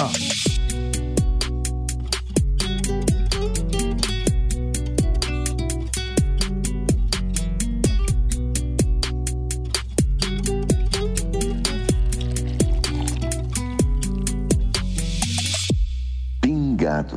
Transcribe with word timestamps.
Pingado. 0.00 0.40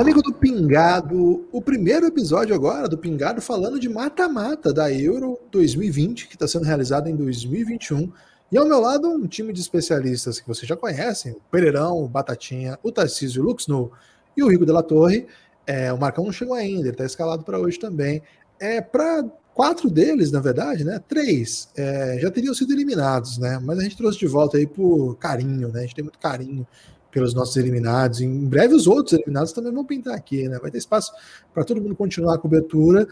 Amigo 0.02 0.22
do 0.22 0.34
Pingado, 0.34 1.48
o 1.54 1.62
primeiro 1.62 2.06
episódio 2.06 2.54
agora 2.54 2.90
do 2.90 2.98
Pingado 2.98 3.42
falando 3.42 3.80
de 3.80 3.88
mata-mata 3.88 4.74
da 4.74 4.92
Euro 4.92 5.40
2020, 5.54 6.28
que 6.28 6.36
está 6.36 6.50
sendo 6.50 6.66
realizada 6.66 7.10
em 7.10 7.16
2021. 7.16 8.12
E 8.54 8.58
ao 8.58 8.68
meu 8.68 8.80
lado, 8.80 9.10
um 9.10 9.26
time 9.26 9.52
de 9.52 9.60
especialistas 9.60 10.40
que 10.40 10.48
vocês 10.48 10.68
já 10.68 10.78
conhecem: 10.78 11.32
o 11.32 11.42
Pereirão, 11.50 12.04
o 12.04 12.08
Batatinha, 12.08 12.78
o 12.84 12.92
Tarcísio 12.92 13.42
o 13.42 13.46
Luxno 13.48 13.92
e 14.38 14.44
o 14.44 14.48
Rico 14.48 14.64
de 14.64 14.72
la 14.72 14.84
Torre. 14.84 15.26
É, 15.66 15.92
o 15.92 15.98
Marcão 15.98 16.24
não 16.24 16.32
chegou 16.32 16.54
ainda, 16.54 16.82
ele 16.82 16.92
está 16.92 17.04
escalado 17.04 17.44
para 17.44 17.58
hoje 17.58 17.80
também. 17.80 18.22
É, 18.60 18.80
para 18.80 19.26
quatro 19.56 19.90
deles, 19.90 20.32
na 20.32 20.40
verdade, 20.40 20.84
né? 20.84 21.02
Três 21.08 21.68
é, 21.76 22.20
já 22.22 22.30
teriam 22.30 22.54
sido 22.54 22.72
eliminados, 22.72 23.40
né? 23.40 23.60
Mas 23.60 23.80
a 23.80 23.82
gente 23.82 23.98
trouxe 23.98 24.20
de 24.20 24.28
volta 24.28 24.56
aí 24.56 24.68
por 24.68 25.16
carinho, 25.16 25.70
né? 25.70 25.80
A 25.80 25.82
gente 25.82 25.96
tem 25.96 26.04
muito 26.04 26.20
carinho 26.20 26.68
pelos 27.10 27.34
nossos 27.34 27.58
eliminados. 27.58 28.22
Em 28.22 28.46
breve, 28.46 28.76
os 28.76 28.86
outros 28.86 29.14
eliminados 29.14 29.52
também 29.52 29.74
vão 29.74 29.84
pintar 29.84 30.14
aqui, 30.14 30.48
né? 30.48 30.60
Vai 30.60 30.70
ter 30.70 30.78
espaço 30.78 31.12
para 31.52 31.64
todo 31.64 31.82
mundo 31.82 31.96
continuar 31.96 32.36
a 32.36 32.38
cobertura. 32.38 33.08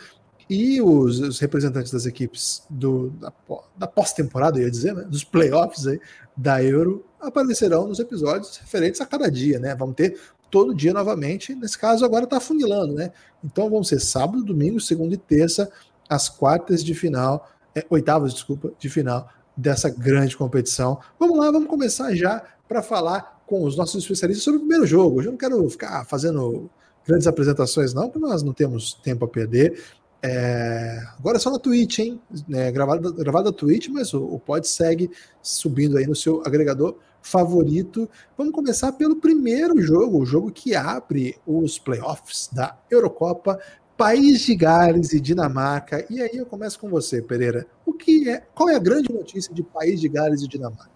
E 0.54 0.82
os, 0.82 1.18
os 1.22 1.40
representantes 1.40 1.94
das 1.94 2.06
equipes 2.06 2.62
do, 2.70 3.10
da, 3.12 3.32
da 3.78 3.88
pós-temporada, 3.88 4.60
ia 4.60 4.70
dizer, 4.70 4.94
né? 4.94 5.04
dos 5.04 5.24
playoffs 5.24 5.88
aí, 5.88 5.98
da 6.36 6.62
Euro, 6.62 7.06
aparecerão 7.22 7.88
nos 7.88 8.00
episódios 8.00 8.58
referentes 8.58 9.00
a 9.00 9.06
cada 9.06 9.32
dia, 9.32 9.60
né? 9.60 9.74
Vamos 9.74 9.96
ter 9.96 10.20
todo 10.50 10.76
dia 10.76 10.92
novamente. 10.92 11.56
Nesse 11.56 11.80
caso, 11.80 12.04
agora 12.04 12.26
está 12.26 12.42
funilando, 12.42 12.94
né? 12.94 13.14
Então 13.42 13.70
vão 13.70 13.82
ser 13.82 14.02
sábado, 14.02 14.44
domingo, 14.44 14.78
segunda 14.82 15.14
e 15.14 15.18
terça, 15.18 15.72
as 16.10 16.28
quartas 16.28 16.84
de 16.84 16.94
final, 16.94 17.50
é, 17.74 17.86
oitavas, 17.90 18.34
desculpa, 18.34 18.74
de 18.78 18.90
final 18.90 19.30
dessa 19.56 19.88
grande 19.88 20.36
competição. 20.36 21.00
Vamos 21.18 21.38
lá, 21.38 21.50
vamos 21.50 21.70
começar 21.70 22.14
já 22.14 22.44
para 22.68 22.84
falar 22.84 23.42
com 23.48 23.64
os 23.64 23.78
nossos 23.78 24.04
especialistas 24.04 24.44
sobre 24.44 24.58
o 24.58 24.62
primeiro 24.64 24.86
jogo. 24.86 25.22
Eu 25.22 25.32
não 25.32 25.38
quero 25.38 25.70
ficar 25.70 26.04
fazendo 26.04 26.70
grandes 27.08 27.26
apresentações, 27.26 27.94
não, 27.94 28.10
porque 28.10 28.20
nós 28.20 28.44
não 28.44 28.52
temos 28.52 28.94
tempo 28.96 29.24
a 29.24 29.30
perder. 29.30 29.82
É, 30.24 31.00
agora 31.18 31.38
é 31.38 31.40
só 31.40 31.50
na 31.50 31.58
Twitch, 31.58 32.00
hein? 32.00 32.22
É, 32.54 32.72
gravado, 32.72 33.14
gravado 33.14 33.46
na 33.46 33.52
Twitch, 33.52 33.88
mas 33.90 34.14
o, 34.14 34.24
o 34.24 34.40
pod 34.40 34.68
segue 34.68 35.10
subindo 35.42 35.98
aí 35.98 36.06
no 36.06 36.16
seu 36.16 36.44
agregador 36.46 36.96
favorito. 37.22 38.10
Vamos 38.38 38.54
começar 38.54 38.92
pelo 38.94 39.16
primeiro 39.16 39.82
jogo, 39.82 40.20
o 40.20 40.26
jogo 40.26 40.52
que 40.52 40.76
abre 40.76 41.38
os 41.46 41.80
playoffs 41.80 42.50
da 42.52 42.78
Eurocopa, 42.90 43.60
País 43.98 44.42
de 44.42 44.56
Gales 44.56 45.14
e 45.14 45.20
Dinamarca. 45.20 46.06
E 46.10 46.22
aí 46.22 46.36
eu 46.36 46.46
começo 46.46 46.80
com 46.80 46.90
você, 46.90 47.22
Pereira. 47.22 47.66
O 47.86 47.94
que 47.94 48.30
é? 48.30 48.44
Qual 48.54 48.70
é 48.70 48.76
a 48.76 48.80
grande 48.80 49.12
notícia 49.12 49.54
de 49.54 49.64
País 49.64 50.00
de 50.00 50.10
Gales 50.10 50.42
e 50.42 50.48
Dinamarca? 50.48 50.91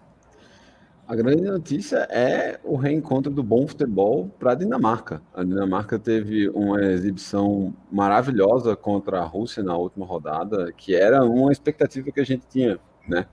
A 1.08 1.14
grande 1.14 1.42
notícia 1.42 1.98
é 2.10 2.58
o 2.64 2.74
reencontro 2.74 3.30
do 3.30 3.40
bom 3.40 3.64
futebol 3.68 4.28
para 4.40 4.52
a 4.52 4.54
Dinamarca. 4.56 5.22
A 5.32 5.44
Dinamarca 5.44 6.00
teve 6.00 6.48
uma 6.48 6.82
exibição 6.82 7.72
maravilhosa 7.92 8.74
contra 8.74 9.20
a 9.20 9.24
Rússia 9.24 9.62
na 9.62 9.76
última 9.76 10.04
rodada, 10.04 10.72
que 10.72 10.96
era 10.96 11.24
uma 11.24 11.52
expectativa 11.52 12.10
que 12.10 12.18
a 12.18 12.24
gente 12.24 12.44
tinha, 12.48 12.80
né? 13.06 13.24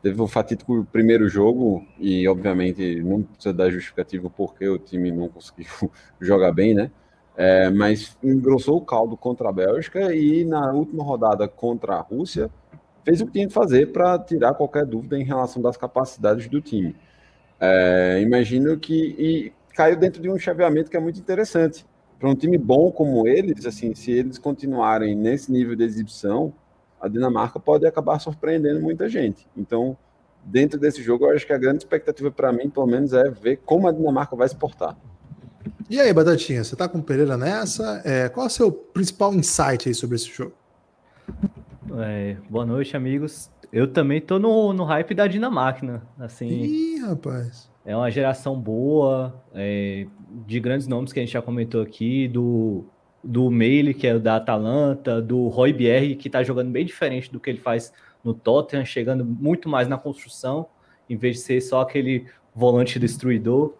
Teve 0.00 0.22
o 0.22 0.28
fatídico 0.28 0.86
primeiro 0.92 1.28
jogo 1.28 1.84
e, 1.98 2.28
obviamente, 2.28 3.02
não 3.02 3.24
precisa 3.24 3.52
dar 3.52 3.68
justificativo 3.68 4.30
porque 4.30 4.68
o 4.68 4.78
time 4.78 5.10
não 5.10 5.28
conseguiu 5.28 5.90
jogar 6.22 6.52
bem, 6.52 6.72
né? 6.72 6.88
É, 7.36 7.68
mas 7.68 8.16
engrossou 8.22 8.76
o 8.76 8.84
caldo 8.84 9.16
contra 9.16 9.48
a 9.48 9.52
Bélgica 9.52 10.14
e 10.14 10.44
na 10.44 10.70
última 10.70 11.02
rodada 11.02 11.48
contra 11.48 11.96
a 11.96 12.00
Rússia 12.00 12.48
fez 13.04 13.20
o 13.20 13.26
que 13.26 13.32
tinha 13.32 13.48
que 13.48 13.52
fazer 13.52 13.90
para 13.90 14.18
tirar 14.20 14.54
qualquer 14.54 14.86
dúvida 14.86 15.18
em 15.18 15.24
relação 15.24 15.60
das 15.60 15.76
capacidades 15.76 16.46
do 16.46 16.60
time. 16.60 16.94
É, 17.60 18.20
imagino 18.20 18.78
que 18.78 18.94
e 19.18 19.52
caiu 19.74 19.96
dentro 19.96 20.20
de 20.20 20.28
um 20.28 20.38
chaveamento 20.38 20.90
que 20.90 20.96
é 20.96 21.00
muito 21.00 21.18
interessante. 21.18 21.86
Para 22.18 22.28
um 22.28 22.34
time 22.34 22.58
bom 22.58 22.90
como 22.90 23.28
eles, 23.28 23.64
assim, 23.64 23.94
se 23.94 24.10
eles 24.10 24.38
continuarem 24.38 25.14
nesse 25.14 25.52
nível 25.52 25.76
de 25.76 25.84
exibição, 25.84 26.52
a 27.00 27.06
Dinamarca 27.06 27.60
pode 27.60 27.86
acabar 27.86 28.18
surpreendendo 28.18 28.80
muita 28.80 29.08
gente. 29.08 29.46
Então, 29.56 29.96
dentro 30.44 30.80
desse 30.80 31.00
jogo, 31.02 31.26
eu 31.26 31.36
acho 31.36 31.46
que 31.46 31.52
a 31.52 31.58
grande 31.58 31.78
expectativa 31.78 32.30
para 32.30 32.52
mim, 32.52 32.68
pelo 32.68 32.86
menos, 32.86 33.12
é 33.12 33.30
ver 33.30 33.58
como 33.64 33.86
a 33.86 33.92
Dinamarca 33.92 34.34
vai 34.34 34.48
se 34.48 34.56
portar. 34.56 34.96
E 35.88 36.00
aí, 36.00 36.12
Batatinha, 36.12 36.64
você 36.64 36.74
está 36.74 36.88
com 36.88 36.98
o 36.98 37.02
Pereira 37.02 37.36
nessa? 37.36 38.02
É, 38.04 38.28
qual 38.28 38.44
é 38.44 38.48
o 38.48 38.50
seu 38.50 38.72
principal 38.72 39.32
insight 39.32 39.88
aí 39.88 39.94
sobre 39.94 40.16
esse 40.16 40.28
jogo? 40.28 40.52
É, 41.96 42.36
boa 42.48 42.66
noite, 42.66 42.96
amigos 42.96 43.50
eu 43.72 43.86
também 43.86 44.20
tô 44.20 44.38
no, 44.38 44.72
no 44.72 44.84
hype 44.84 45.14
da 45.14 45.26
Dinamarca, 45.26 46.02
assim. 46.18 46.48
Ih, 46.48 46.98
rapaz. 47.00 47.70
É 47.84 47.96
uma 47.96 48.10
geração 48.10 48.58
boa, 48.58 49.42
é, 49.54 50.06
de 50.46 50.60
grandes 50.60 50.86
nomes 50.86 51.12
que 51.12 51.20
a 51.20 51.22
gente 51.22 51.32
já 51.32 51.42
comentou 51.42 51.82
aqui, 51.82 52.28
do, 52.28 52.84
do 53.22 53.50
Meile, 53.50 53.94
que 53.94 54.06
é 54.06 54.14
o 54.14 54.20
da 54.20 54.36
Atalanta, 54.36 55.20
do 55.20 55.48
Roy 55.48 55.72
Bierre, 55.72 56.16
que 56.16 56.28
tá 56.30 56.42
jogando 56.42 56.70
bem 56.70 56.84
diferente 56.84 57.30
do 57.30 57.40
que 57.40 57.50
ele 57.50 57.58
faz 57.58 57.92
no 58.22 58.34
Tottenham, 58.34 58.84
chegando 58.84 59.24
muito 59.24 59.68
mais 59.68 59.88
na 59.88 59.96
construção, 59.96 60.66
em 61.08 61.16
vez 61.16 61.36
de 61.36 61.42
ser 61.42 61.60
só 61.60 61.80
aquele 61.80 62.26
volante 62.54 62.98
destruidor. 62.98 63.74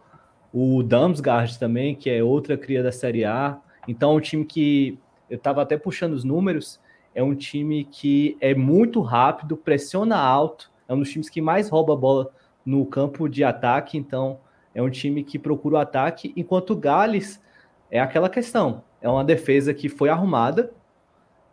O 0.53 0.83
Damsgaard 0.83 1.59
também, 1.59 1.95
que 1.95 2.09
é 2.09 2.23
outra 2.23 2.57
cria 2.57 2.83
da 2.83 2.93
Série 2.93 3.25
A. 3.25 3.59
Então, 3.87 4.15
um 4.15 4.21
time 4.21 4.45
que 4.45 4.99
eu 5.29 5.37
estava 5.37 5.61
até 5.61 5.77
puxando 5.77 6.15
os 6.15 6.25
números, 6.25 6.81
é 7.15 7.23
um 7.23 7.35
time 7.35 7.85
que 7.85 8.37
é 8.41 8.55
muito 8.55 9.01
rápido, 9.01 9.57
pressiona 9.57 10.17
alto, 10.17 10.71
é 10.89 10.95
um 10.95 10.99
dos 11.01 11.11
times 11.11 11.29
que 11.29 11.41
mais 11.41 11.69
rouba 11.69 11.93
a 11.93 11.97
bola 11.97 12.31
no 12.65 12.85
campo 12.87 13.29
de 13.29 13.43
ataque, 13.45 13.97
então 13.97 14.39
é 14.75 14.83
um 14.83 14.91
time 14.91 15.25
que 15.25 15.39
procura 15.39 15.77
o 15.77 15.79
ataque, 15.79 16.33
enquanto 16.37 16.71
o 16.71 16.77
Gales 16.77 17.43
é 17.91 17.99
aquela 17.99 18.29
questão, 18.29 18.83
é 19.01 19.09
uma 19.09 19.25
defesa 19.25 19.73
que 19.75 19.89
foi 19.89 20.09
arrumada, 20.09 20.73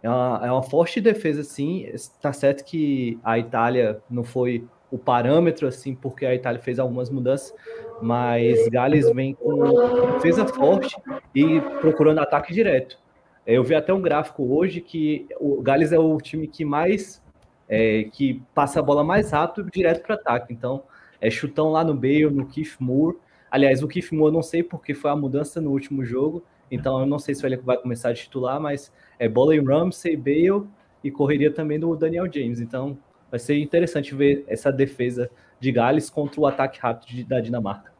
é 0.04 0.10
uma, 0.10 0.42
é 0.44 0.52
uma 0.52 0.64
forte 0.64 1.02
defesa, 1.02 1.44
sim, 1.44 1.86
está 1.94 2.32
certo 2.32 2.64
que 2.64 3.20
a 3.24 3.40
Itália 3.40 4.02
não 4.10 4.24
foi 4.24 4.68
o 4.92 4.98
parâmetro, 4.98 5.68
assim, 5.68 5.96
porque 5.96 6.26
a 6.26 6.36
Itália 6.36 6.62
fez 6.62 6.80
algumas 6.80 7.10
mudanças, 7.10 7.54
mas 8.02 8.68
Gales 8.70 9.12
vem 9.12 9.34
com 9.34 10.14
defesa 10.14 10.46
forte 10.46 10.96
e 11.34 11.60
procurando 11.82 12.20
ataque 12.20 12.54
direto. 12.54 13.00
Eu 13.46 13.64
vi 13.64 13.76
até 13.76 13.94
um 13.94 14.02
gráfico 14.02 14.44
hoje 14.44 14.82
que 14.82 15.28
o 15.40 15.62
Gales 15.62 15.92
é 15.92 16.00
o 16.00 16.18
time 16.18 16.48
que 16.48 16.66
mais 16.66 17.22
é, 17.68 18.06
que 18.12 18.42
passa 18.54 18.80
a 18.80 18.84
bola 18.84 19.04
mais 19.04 19.32
rápido 19.32 19.70
direto 19.72 20.04
para 20.04 20.16
ataque. 20.16 20.54
Então, 20.54 20.84
é 21.20 21.30
chutão 21.30 21.72
lá 21.72 21.84
no 21.84 21.94
Bale, 21.94 22.30
no 22.30 22.46
Keith 22.46 22.76
Moore. 22.80 23.18
Aliás, 23.50 23.84
o 23.84 23.88
Keith 23.88 24.12
Moore 24.12 24.30
eu 24.30 24.34
não 24.34 24.44
sei 24.44 24.64
porque 24.64 24.94
foi 24.94 25.12
a 25.12 25.16
mudança 25.16 25.62
no 25.62 25.72
último 25.72 26.04
jogo. 26.04 26.44
Então, 26.72 27.00
eu 27.00 27.06
não 27.06 27.20
sei 27.20 27.36
se 27.36 27.46
ele 27.46 27.58
vai 27.58 27.78
começar 27.78 28.10
a 28.10 28.14
titular, 28.14 28.60
mas 28.60 28.92
é 29.20 29.30
bola 29.30 29.56
em 29.56 29.64
Ramsey, 29.64 30.18
Bale 30.18 30.68
e 31.04 31.12
correria 31.12 31.52
também 31.52 31.80
do 31.80 31.96
Daniel 31.96 32.32
James. 32.32 32.60
Então, 32.60 32.98
vai 33.30 33.40
ser 33.40 33.58
interessante 33.58 34.16
ver 34.16 34.44
essa 34.48 34.72
defesa 34.72 35.30
de 35.60 35.72
Gales 35.72 36.10
contra 36.10 36.42
o 36.42 36.48
ataque 36.48 36.80
rápido 36.80 37.28
da 37.28 37.40
Dinamarca. 37.40 37.94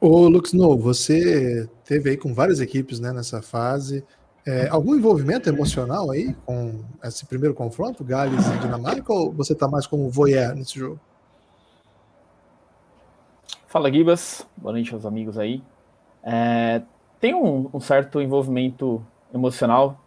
Ô, 0.00 0.26
Lux, 0.28 0.54
no, 0.54 0.78
você 0.78 1.68
teve 1.84 2.10
aí 2.10 2.16
com 2.16 2.32
várias 2.32 2.58
equipes 2.58 2.98
né, 2.98 3.12
nessa 3.12 3.42
fase. 3.42 4.02
É, 4.50 4.68
algum 4.68 4.96
envolvimento 4.96 5.48
emocional 5.48 6.10
aí 6.10 6.34
com 6.44 6.80
esse 7.04 7.24
primeiro 7.24 7.54
confronto, 7.54 8.02
Gales 8.02 8.44
e 8.48 8.58
Dinamarca, 8.58 9.12
ou 9.12 9.30
você 9.30 9.52
está 9.52 9.68
mais 9.68 9.86
como 9.86 10.10
voyeur 10.10 10.56
nesse 10.56 10.76
jogo? 10.76 10.98
Fala, 13.68 13.92
Gibas. 13.92 14.44
Boa 14.56 14.72
noite 14.72 14.92
aos 14.92 15.06
amigos 15.06 15.38
aí. 15.38 15.62
É, 16.24 16.82
tem 17.20 17.32
um, 17.32 17.70
um, 17.72 17.78
certo 17.78 18.20
envolvimento 18.20 19.00
emocional, 19.32 20.00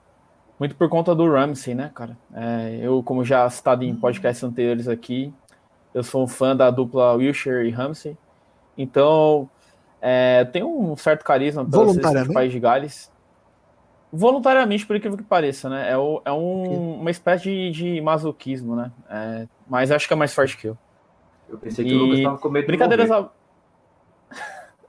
muito 0.59 0.75
por 0.75 0.89
conta 0.89 1.15
do 1.15 1.25
Ramsey, 1.31 1.73
né, 1.73 1.89
cara? 1.95 2.17
É, 2.33 2.79
eu, 2.81 3.01
como 3.01 3.23
já 3.23 3.49
citado 3.49 3.85
em 3.85 3.95
podcasts 3.95 4.43
anteriores 4.43 4.89
aqui, 4.89 5.33
eu 5.93 6.03
sou 6.03 6.21
um 6.21 6.27
fã 6.27 6.53
da 6.53 6.69
dupla 6.69 7.13
Wilshire 7.13 7.65
e 7.65 7.71
Ramsey. 7.71 8.17
Então, 8.77 9.49
é, 10.01 10.43
tem 10.43 10.65
um 10.65 10.97
certo 10.97 11.23
carisma 11.23 11.63
pelos 11.63 11.95
país 12.33 12.51
de 12.51 12.59
Gales 12.59 13.12
voluntariamente, 14.15 14.85
por 14.85 14.95
incrível 14.95 15.17
que 15.17 15.23
pareça, 15.23 15.67
né? 15.67 15.89
É, 15.89 15.97
o, 15.97 16.21
é 16.23 16.31
um, 16.31 16.99
uma 16.99 17.09
espécie 17.09 17.45
de, 17.45 17.71
de 17.71 18.01
masoquismo, 18.01 18.75
né? 18.75 18.91
É, 19.09 19.47
mas 19.67 19.89
acho 19.89 20.07
que 20.07 20.13
é 20.13 20.15
mais 20.15 20.31
forte 20.31 20.55
que 20.55 20.67
eu. 20.67 20.77
Eu 21.49 21.57
pensei 21.57 21.83
que 21.83 21.91
e... 21.91 21.95
o 21.95 21.99
Lucas 21.99 22.19
estava 22.19 22.37
com 22.37 22.49
medo 22.49 22.67
Brincadeiras 22.67 23.09
a... 23.09 23.29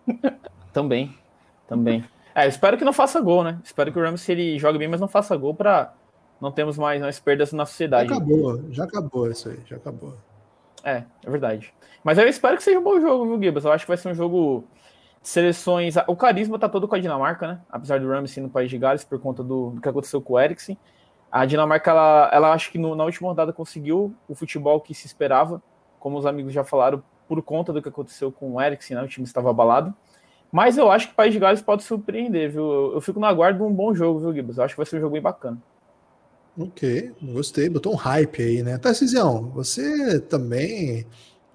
também, 0.74 1.16
também. 1.66 2.04
É, 2.34 2.46
espero 2.46 2.76
que 2.76 2.84
não 2.84 2.92
faça 2.92 3.18
gol, 3.20 3.42
né? 3.42 3.58
Espero 3.64 3.90
que 3.90 3.98
o 3.98 4.02
Rams 4.02 4.28
ele 4.28 4.58
jogue 4.58 4.76
bem, 4.76 4.88
mas 4.88 5.00
não 5.00 5.08
faça 5.08 5.34
gol 5.36 5.54
para 5.54 5.94
não 6.38 6.52
termos 6.52 6.76
mais, 6.76 7.00
mais 7.00 7.18
perdas 7.18 7.50
na 7.52 7.64
sociedade. 7.64 8.10
Já 8.10 8.16
acabou, 8.16 8.64
já 8.70 8.84
acabou 8.84 9.30
isso 9.30 9.48
aí, 9.48 9.58
já 9.64 9.76
acabou. 9.76 10.14
É, 10.84 11.04
é 11.24 11.30
verdade. 11.30 11.72
Mas 12.02 12.18
eu 12.18 12.28
espero 12.28 12.58
que 12.58 12.62
seja 12.62 12.78
um 12.78 12.82
bom 12.82 13.00
jogo, 13.00 13.24
viu, 13.24 13.42
Gibas? 13.42 13.64
Eu 13.64 13.72
acho 13.72 13.86
que 13.86 13.90
vai 13.90 13.96
ser 13.96 14.10
um 14.10 14.14
jogo 14.14 14.64
seleções. 15.24 15.94
O 16.06 16.14
carisma 16.14 16.58
tá 16.58 16.68
todo 16.68 16.86
com 16.86 16.94
a 16.94 16.98
Dinamarca, 16.98 17.48
né? 17.48 17.60
Apesar 17.70 17.98
do 17.98 18.06
Ramsey 18.06 18.42
no 18.42 18.50
País 18.50 18.70
de 18.70 18.76
Gales, 18.78 19.04
por 19.04 19.18
conta 19.18 19.42
do, 19.42 19.70
do 19.70 19.80
que 19.80 19.88
aconteceu 19.88 20.20
com 20.20 20.34
o 20.34 20.38
Eriksen. 20.38 20.78
A 21.32 21.46
Dinamarca, 21.46 21.90
ela, 21.90 22.30
ela 22.32 22.52
acho 22.52 22.70
que 22.70 22.78
no, 22.78 22.94
na 22.94 23.04
última 23.04 23.30
rodada 23.30 23.52
conseguiu 23.52 24.14
o 24.28 24.34
futebol 24.34 24.80
que 24.80 24.94
se 24.94 25.06
esperava, 25.06 25.60
como 25.98 26.18
os 26.18 26.26
amigos 26.26 26.52
já 26.52 26.62
falaram, 26.62 27.02
por 27.26 27.42
conta 27.42 27.72
do 27.72 27.80
que 27.80 27.88
aconteceu 27.88 28.30
com 28.30 28.52
o 28.52 28.60
Eriksen, 28.60 28.96
né? 28.96 29.02
O 29.02 29.08
time 29.08 29.26
estava 29.26 29.48
abalado. 29.48 29.94
Mas 30.52 30.76
eu 30.76 30.90
acho 30.90 31.08
que 31.08 31.14
o 31.14 31.16
País 31.16 31.32
de 31.32 31.40
Gales 31.40 31.62
pode 31.62 31.82
surpreender, 31.82 32.52
viu? 32.52 32.70
Eu, 32.70 32.94
eu 32.94 33.00
fico 33.00 33.18
no 33.18 33.26
aguardo 33.26 33.58
de 33.58 33.64
um 33.64 33.72
bom 33.72 33.94
jogo, 33.94 34.20
viu, 34.20 34.32
Gibbs? 34.32 34.58
Eu 34.58 34.64
acho 34.64 34.74
que 34.74 34.78
vai 34.78 34.86
ser 34.86 34.98
um 34.98 35.00
jogo 35.00 35.14
bem 35.14 35.22
bacana. 35.22 35.60
Ok, 36.56 37.12
gostei. 37.20 37.68
Botou 37.68 37.94
um 37.94 37.96
hype 37.96 38.42
aí, 38.42 38.62
né? 38.62 38.76
Tarcisião, 38.78 39.50
você 39.50 40.20
também 40.20 41.06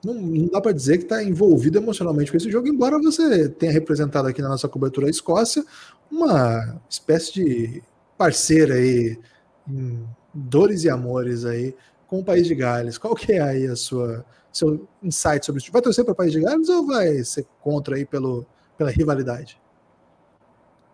não, 0.03 0.13
não 0.13 0.47
dá 0.47 0.61
para 0.61 0.71
dizer 0.71 0.97
que 0.97 1.03
está 1.03 1.23
envolvido 1.23 1.77
emocionalmente 1.77 2.31
com 2.31 2.37
esse 2.37 2.49
jogo, 2.49 2.67
embora 2.67 2.99
você 2.99 3.49
tenha 3.49 3.71
representado 3.71 4.27
aqui 4.27 4.41
na 4.41 4.49
nossa 4.49 4.67
cobertura 4.67 5.07
a 5.07 5.09
Escócia 5.09 5.63
uma 6.11 6.79
espécie 6.89 7.33
de 7.33 7.83
parceira 8.17 8.75
aí 8.75 9.19
em 9.67 10.05
dores 10.33 10.83
e 10.83 10.89
amores 10.89 11.45
aí 11.45 11.75
com 12.07 12.19
o 12.19 12.23
País 12.23 12.47
de 12.47 12.55
Gales. 12.55 12.97
Qual 12.97 13.15
que 13.15 13.33
é 13.33 13.41
aí 13.41 13.67
a 13.67 13.75
sua 13.75 14.25
seu 14.51 14.87
insight 15.03 15.45
sobre 15.45 15.61
isso? 15.61 15.71
Vai 15.71 15.81
torcer 15.81 16.03
para 16.03 16.13
o 16.13 16.15
País 16.15 16.31
de 16.31 16.41
Gales 16.41 16.69
ou 16.69 16.85
vai 16.87 17.23
ser 17.23 17.45
contra 17.61 17.95
aí 17.95 18.05
pelo, 18.05 18.45
pela 18.77 18.89
rivalidade? 18.89 19.61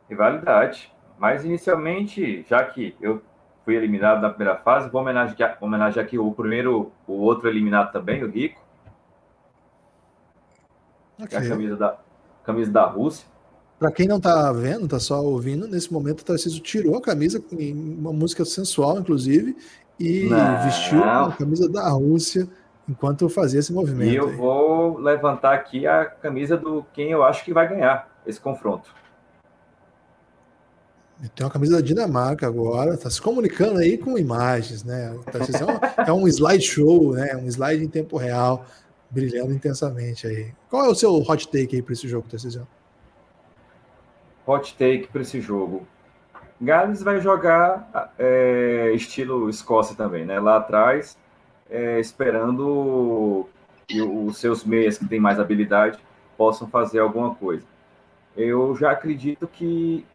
Rivalidade. 0.09 0.91
Mas 1.17 1.45
inicialmente, 1.45 2.45
já 2.49 2.63
que 2.65 2.95
eu 2.99 3.21
fui 3.65 3.75
eliminado 3.75 4.21
na 4.21 4.29
primeira 4.29 4.55
fase. 4.57 4.89
Vou 4.89 5.01
homenagear, 5.01 5.57
homenagear 5.59 6.05
aqui 6.05 6.19
o 6.19 6.31
primeiro, 6.31 6.91
o 7.07 7.13
outro 7.13 7.49
eliminado 7.49 7.91
também, 7.91 8.23
o 8.23 8.29
Rico. 8.29 8.61
Okay. 11.21 11.37
É 11.37 11.41
a 11.41 11.49
camisa 11.49 11.75
da, 11.75 11.97
camisa 12.43 12.71
da 12.71 12.85
Rússia. 12.85 13.25
Para 13.79 13.91
quem 13.91 14.07
não 14.07 14.17
está 14.17 14.51
vendo, 14.53 14.85
está 14.85 14.99
só 14.99 15.21
ouvindo, 15.21 15.67
nesse 15.67 15.91
momento 15.91 16.21
o 16.21 16.25
Tarcísio 16.25 16.61
tirou 16.61 16.97
a 16.97 17.01
camisa, 17.01 17.43
uma 17.51 18.13
música 18.13 18.45
sensual, 18.45 18.99
inclusive, 18.99 19.55
e 19.99 20.27
não. 20.29 20.63
vestiu 20.63 21.03
a 21.03 21.31
camisa 21.33 21.69
da 21.69 21.89
Rússia 21.89 22.47
enquanto 22.87 23.27
fazia 23.27 23.59
esse 23.59 23.73
movimento. 23.73 24.11
E 24.11 24.15
eu 24.15 24.29
aí. 24.29 24.35
vou 24.35 24.97
levantar 24.97 25.53
aqui 25.53 25.85
a 25.85 26.05
camisa 26.05 26.55
do 26.55 26.85
quem 26.93 27.11
eu 27.11 27.23
acho 27.23 27.43
que 27.43 27.53
vai 27.53 27.67
ganhar 27.67 28.09
esse 28.25 28.39
confronto. 28.39 28.93
Tem 31.33 31.45
uma 31.45 31.51
camisa 31.51 31.77
da 31.77 31.81
Dinamarca 31.81 32.45
agora, 32.45 32.93
está 32.93 33.09
se 33.09 33.21
comunicando 33.21 33.79
aí 33.79 33.97
com 33.97 34.17
imagens, 34.17 34.83
né? 34.83 35.17
Tá, 35.31 36.05
é 36.05 36.11
um 36.11 36.27
slideshow, 36.27 37.13
né? 37.13 37.35
Um 37.37 37.47
slide 37.47 37.83
em 37.83 37.87
tempo 37.87 38.17
real, 38.17 38.65
brilhando 39.15 39.53
intensamente 39.53 40.27
aí. 40.27 40.53
Qual 40.69 40.85
é 40.85 40.89
o 40.89 40.93
seu 40.93 41.15
hot 41.15 41.47
take 41.47 41.77
aí 41.77 41.81
para 41.81 41.93
esse 41.93 42.07
jogo, 42.07 42.27
Tarcísio? 42.27 42.67
Hot 44.45 44.75
take 44.77 45.07
para 45.07 45.21
esse 45.21 45.39
jogo. 45.39 45.87
Gales 46.59 47.01
vai 47.01 47.19
jogar 47.21 48.11
é, 48.19 48.91
estilo 48.93 49.49
Escócia 49.49 49.95
também, 49.95 50.25
né? 50.25 50.39
Lá 50.39 50.57
atrás, 50.57 51.17
é, 51.69 51.99
esperando 51.99 53.47
que 53.87 54.01
os 54.01 54.37
seus 54.37 54.63
meias 54.65 54.97
que 54.97 55.07
têm 55.07 55.19
mais 55.19 55.39
habilidade 55.39 55.99
possam 56.37 56.67
fazer 56.67 56.99
alguma 56.99 57.33
coisa. 57.33 57.65
Eu 58.35 58.75
já 58.75 58.91
acredito 58.91 59.47
que 59.47 60.05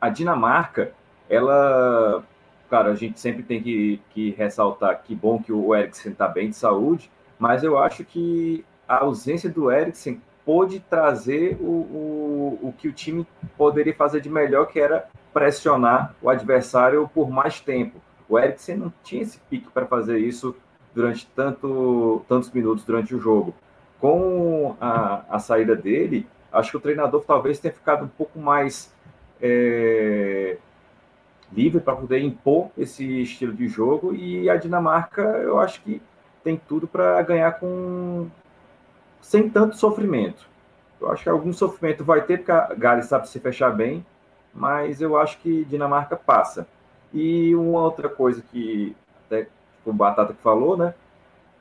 a 0.00 0.08
Dinamarca, 0.08 0.92
ela, 1.28 2.24
cara, 2.70 2.90
a 2.90 2.94
gente 2.94 3.20
sempre 3.20 3.42
tem 3.42 3.62
que, 3.62 4.00
que 4.10 4.30
ressaltar 4.30 5.02
que 5.02 5.14
bom 5.14 5.42
que 5.42 5.52
o 5.52 5.74
Eriksen 5.74 6.12
está 6.12 6.26
bem 6.26 6.48
de 6.50 6.56
saúde, 6.56 7.10
mas 7.40 7.64
eu 7.64 7.78
acho 7.78 8.04
que 8.04 8.64
a 8.86 8.98
ausência 8.98 9.48
do 9.48 9.72
Eriksen 9.72 10.20
pôde 10.44 10.78
trazer 10.78 11.56
o, 11.58 11.64
o, 11.64 12.58
o 12.62 12.74
que 12.76 12.86
o 12.86 12.92
time 12.92 13.26
poderia 13.56 13.94
fazer 13.94 14.20
de 14.20 14.28
melhor, 14.28 14.66
que 14.66 14.78
era 14.78 15.08
pressionar 15.32 16.14
o 16.20 16.28
adversário 16.28 17.10
por 17.14 17.30
mais 17.30 17.58
tempo. 17.58 17.98
O 18.28 18.38
Eriksen 18.38 18.76
não 18.76 18.92
tinha 19.02 19.22
esse 19.22 19.38
pique 19.48 19.70
para 19.70 19.86
fazer 19.86 20.18
isso 20.18 20.54
durante 20.94 21.26
tanto, 21.34 22.22
tantos 22.28 22.50
minutos 22.50 22.84
durante 22.84 23.14
o 23.14 23.18
jogo. 23.18 23.54
Com 23.98 24.76
a, 24.78 25.24
a 25.30 25.38
saída 25.38 25.74
dele, 25.74 26.26
acho 26.52 26.72
que 26.72 26.76
o 26.76 26.80
treinador 26.80 27.24
talvez 27.24 27.58
tenha 27.58 27.72
ficado 27.72 28.04
um 28.04 28.08
pouco 28.08 28.38
mais 28.38 28.92
é, 29.40 30.58
livre 31.52 31.80
para 31.80 31.96
poder 31.96 32.20
impor 32.20 32.70
esse 32.76 33.22
estilo 33.22 33.54
de 33.54 33.66
jogo 33.68 34.14
e 34.14 34.50
a 34.50 34.56
Dinamarca 34.56 35.22
eu 35.22 35.58
acho 35.58 35.82
que 35.82 36.02
tem 36.42 36.56
tudo 36.56 36.86
para 36.86 37.20
ganhar 37.22 37.52
com 37.52 38.28
sem 39.20 39.48
tanto 39.48 39.76
sofrimento. 39.76 40.48
Eu 41.00 41.10
acho 41.10 41.22
que 41.22 41.28
algum 41.28 41.52
sofrimento 41.52 42.04
vai 42.04 42.22
ter 42.22 42.38
porque 42.38 42.52
a 42.52 42.74
Gales 42.74 43.06
sabe 43.06 43.28
se 43.28 43.38
fechar 43.40 43.70
bem, 43.70 44.04
mas 44.52 45.00
eu 45.00 45.16
acho 45.16 45.38
que 45.38 45.64
Dinamarca 45.64 46.16
passa. 46.16 46.66
E 47.12 47.54
uma 47.54 47.80
outra 47.80 48.08
coisa 48.08 48.42
que 48.50 48.94
até 49.26 49.48
o 49.84 49.92
Batata 49.92 50.32
que 50.32 50.42
falou, 50.42 50.76
né, 50.76 50.94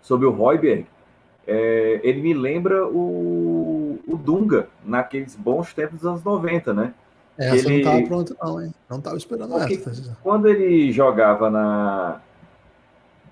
sobre 0.02 0.28
o 0.28 0.32
Royberg, 0.32 0.86
é, 1.48 2.00
ele 2.04 2.22
me 2.22 2.34
lembra 2.34 2.88
o, 2.88 4.00
o 4.08 4.18
Dunga 4.18 4.68
naqueles 4.84 5.36
bons 5.36 5.74
tempos 5.74 6.00
dos 6.00 6.08
anos 6.08 6.24
90, 6.24 6.74
né? 6.74 6.94
Essa 7.38 7.56
ele... 7.56 7.70
não 7.70 7.78
estava 7.78 8.08
pronto, 8.08 8.38
não, 8.42 8.62
hein? 8.62 8.74
Não 8.90 8.98
estava 8.98 9.18
esperando 9.18 9.54
Porque 9.54 9.76
essa. 9.76 10.18
Quando 10.22 10.48
ele 10.48 10.92
jogava 10.92 11.50
na, 11.50 12.22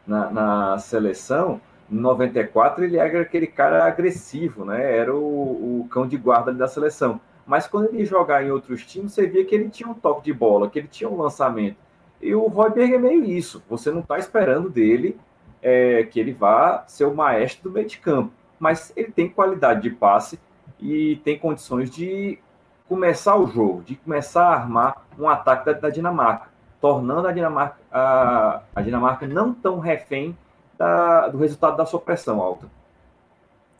na, 0.08 0.32
na, 0.32 0.78
seleção, 0.80 1.62
em 1.92 1.96
94, 1.96 2.84
ele 2.84 2.98
era 2.98 3.22
aquele 3.22 3.48
cara 3.48 3.86
agressivo, 3.86 4.66
né? 4.66 4.98
Era 4.98 5.14
o, 5.14 5.82
o 5.82 5.88
cão 5.90 6.08
de 6.08 6.18
guarda 6.18 6.54
da 6.54 6.68
seleção. 6.68 7.20
Mas 7.46 7.68
quando 7.68 7.90
ele 7.90 8.06
jogava 8.06 8.44
em 8.44 8.52
outros 8.52 8.86
times, 8.86 9.14
você 9.14 9.26
via 9.28 9.46
que 9.46 9.56
ele 9.56 9.70
tinha 9.70 9.88
um 9.88 9.94
toque 9.94 10.24
de 10.26 10.34
bola, 10.34 10.70
que 10.70 10.80
ele 10.80 10.88
tinha 10.88 11.10
um 11.10 11.22
lançamento. 11.22 11.78
E 12.22 12.34
o 12.34 12.48
Royberg 12.48 12.96
é 12.96 12.98
meio 12.98 13.24
isso. 13.24 13.64
Você 13.70 13.92
não 13.92 14.02
está 14.02 14.18
esperando 14.18 14.70
dele 14.70 15.18
é, 15.62 16.04
que 16.04 16.20
ele 16.20 16.34
vá 16.34 16.84
ser 16.88 17.06
o 17.06 17.16
maestro 17.16 17.70
do 17.70 17.74
meio 17.74 17.88
de 17.88 17.98
campo. 18.00 18.32
Mas 18.60 18.92
ele 18.96 19.12
tem 19.12 19.30
qualidade 19.30 19.82
de 19.82 19.92
passe 19.92 20.40
e 20.80 21.18
tem 21.24 21.38
condições 21.38 21.90
de 21.90 22.40
começar 22.88 23.38
o 23.38 23.48
jogo, 23.48 23.84
de 23.84 23.96
começar 23.96 24.44
a 24.44 24.56
armar 24.56 25.06
um 25.18 25.28
ataque 25.30 25.66
da, 25.66 25.74
da 25.74 25.90
Dinamarca, 25.90 26.50
tornando 26.80 27.28
a 27.28 27.32
Dinamarca, 27.32 27.78
a, 27.92 28.62
a 28.76 28.82
Dinamarca 28.82 29.28
não 29.28 29.54
tão 29.54 29.80
refém 29.80 30.38
da, 30.78 31.28
do 31.28 31.38
resultado 31.38 31.78
da 31.78 31.86
sua 31.86 32.00
pressão 32.00 32.42
alta. 32.42 32.68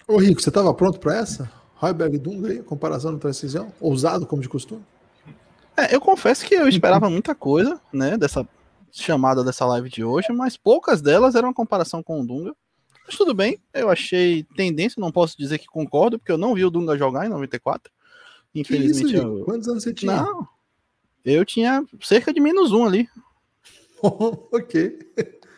Ô 0.08 0.18
Rico, 0.18 0.42
você 0.42 0.50
estava 0.50 0.74
pronto 0.74 1.00
para 1.00 1.18
essa? 1.18 1.52
Heiberg 1.82 2.16
e 2.16 2.20
Dunga 2.20 2.64
comparação 2.64 3.12
no 3.12 3.20
precisão? 3.20 3.72
Ousado 3.80 4.26
como 4.26 4.42
de 4.42 4.50
costume? 4.50 4.84
É, 5.76 5.94
eu 5.94 6.02
confesso 6.02 6.46
que 6.46 6.56
eu 6.56 6.68
esperava 6.68 7.10
muita 7.10 7.36
coisa, 7.36 7.80
né, 7.94 8.18
dessa 8.18 8.48
chamada 8.92 9.44
dessa 9.44 9.66
live 9.66 9.90
de 9.90 10.04
hoje, 10.04 10.32
mas 10.32 10.58
poucas 10.58 11.02
delas 11.02 11.36
eram 11.36 11.50
uma 11.50 11.54
comparação 11.54 12.02
com 12.02 12.22
o 12.22 12.26
Dunga. 12.26 12.56
Mas 13.06 13.16
tudo 13.16 13.34
bem, 13.34 13.60
eu 13.74 13.90
achei 13.90 14.44
tendência, 14.56 15.00
não 15.00 15.12
posso 15.12 15.38
dizer 15.38 15.60
que 15.60 15.68
concordo, 15.68 16.18
porque 16.18 16.32
eu 16.32 16.38
não 16.38 16.56
vi 16.56 16.66
o 16.66 16.72
Dunga 16.72 16.98
jogar 16.98 17.26
em 17.26 17.30
94. 17.30 17.92
Infelizmente. 18.56 19.14
Isso, 19.14 19.24
eu... 19.24 19.46
Quantos 19.46 19.68
anos 19.68 19.84
você 19.84 19.94
tinha? 19.94 20.24
Não. 20.24 20.48
Eu 21.34 21.46
tinha 21.46 21.84
cerca 22.02 22.34
de 22.34 22.40
menos 22.40 22.72
um 22.72 22.86
ali. 22.86 23.10
ok. 24.02 25.00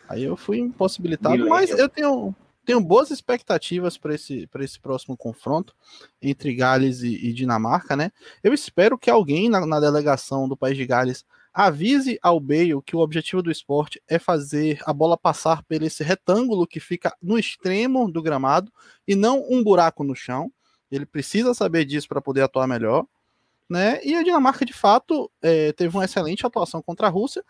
Aí 0.08 0.24
eu 0.24 0.36
fui 0.36 0.58
impossibilitado, 0.58 1.48
mas 1.48 1.70
eu 1.70 1.88
tenho, 1.88 2.34
tenho 2.64 2.80
boas 2.80 3.12
expectativas 3.12 3.96
para 3.96 4.14
esse, 4.14 4.48
esse 4.58 4.80
próximo 4.80 5.16
confronto 5.16 5.72
entre 6.20 6.52
Gales 6.52 7.02
e, 7.02 7.14
e, 7.28 7.32
Dinamarca, 7.32 7.94
né? 7.94 8.10
Eu 8.42 8.52
espero 8.52 8.98
que 8.98 9.08
alguém 9.08 9.48
na, 9.48 9.64
na, 9.64 9.78
delegação 9.78 10.48
do 10.48 10.56
país 10.56 10.76
de 10.76 10.84
Gales 10.84 11.24
avise 11.54 12.18
ao 12.20 12.40
Bale 12.40 12.82
que 12.84 12.96
o 12.96 13.00
objetivo 13.00 13.40
do 13.40 13.52
esporte 13.52 14.02
é 14.08 14.18
fazer 14.18 14.80
a 14.84 14.92
bola 14.92 15.16
passar 15.16 15.62
por 15.62 15.80
esse 15.80 16.02
retângulo 16.02 16.66
que 16.66 16.80
fica 16.80 17.14
no 17.22 17.38
extremo 17.38 18.10
do 18.10 18.20
gramado 18.20 18.72
e 19.06 19.14
não 19.14 19.46
um 19.48 19.62
buraco 19.62 20.02
no 20.02 20.16
chão. 20.16 20.50
Ele 20.90 21.06
precisa 21.06 21.54
saber 21.54 21.84
disso 21.84 22.08
para 22.08 22.20
poder 22.20 22.42
atuar 22.42 22.66
melhor. 22.66 23.06
Né? 23.70 24.04
E 24.04 24.16
a 24.16 24.22
Dinamarca, 24.24 24.64
de 24.66 24.72
fato, 24.72 25.30
é, 25.40 25.72
teve 25.72 25.96
uma 25.96 26.04
excelente 26.04 26.44
atuação 26.44 26.82
contra 26.82 27.06
a 27.06 27.10
Rússia, 27.10 27.44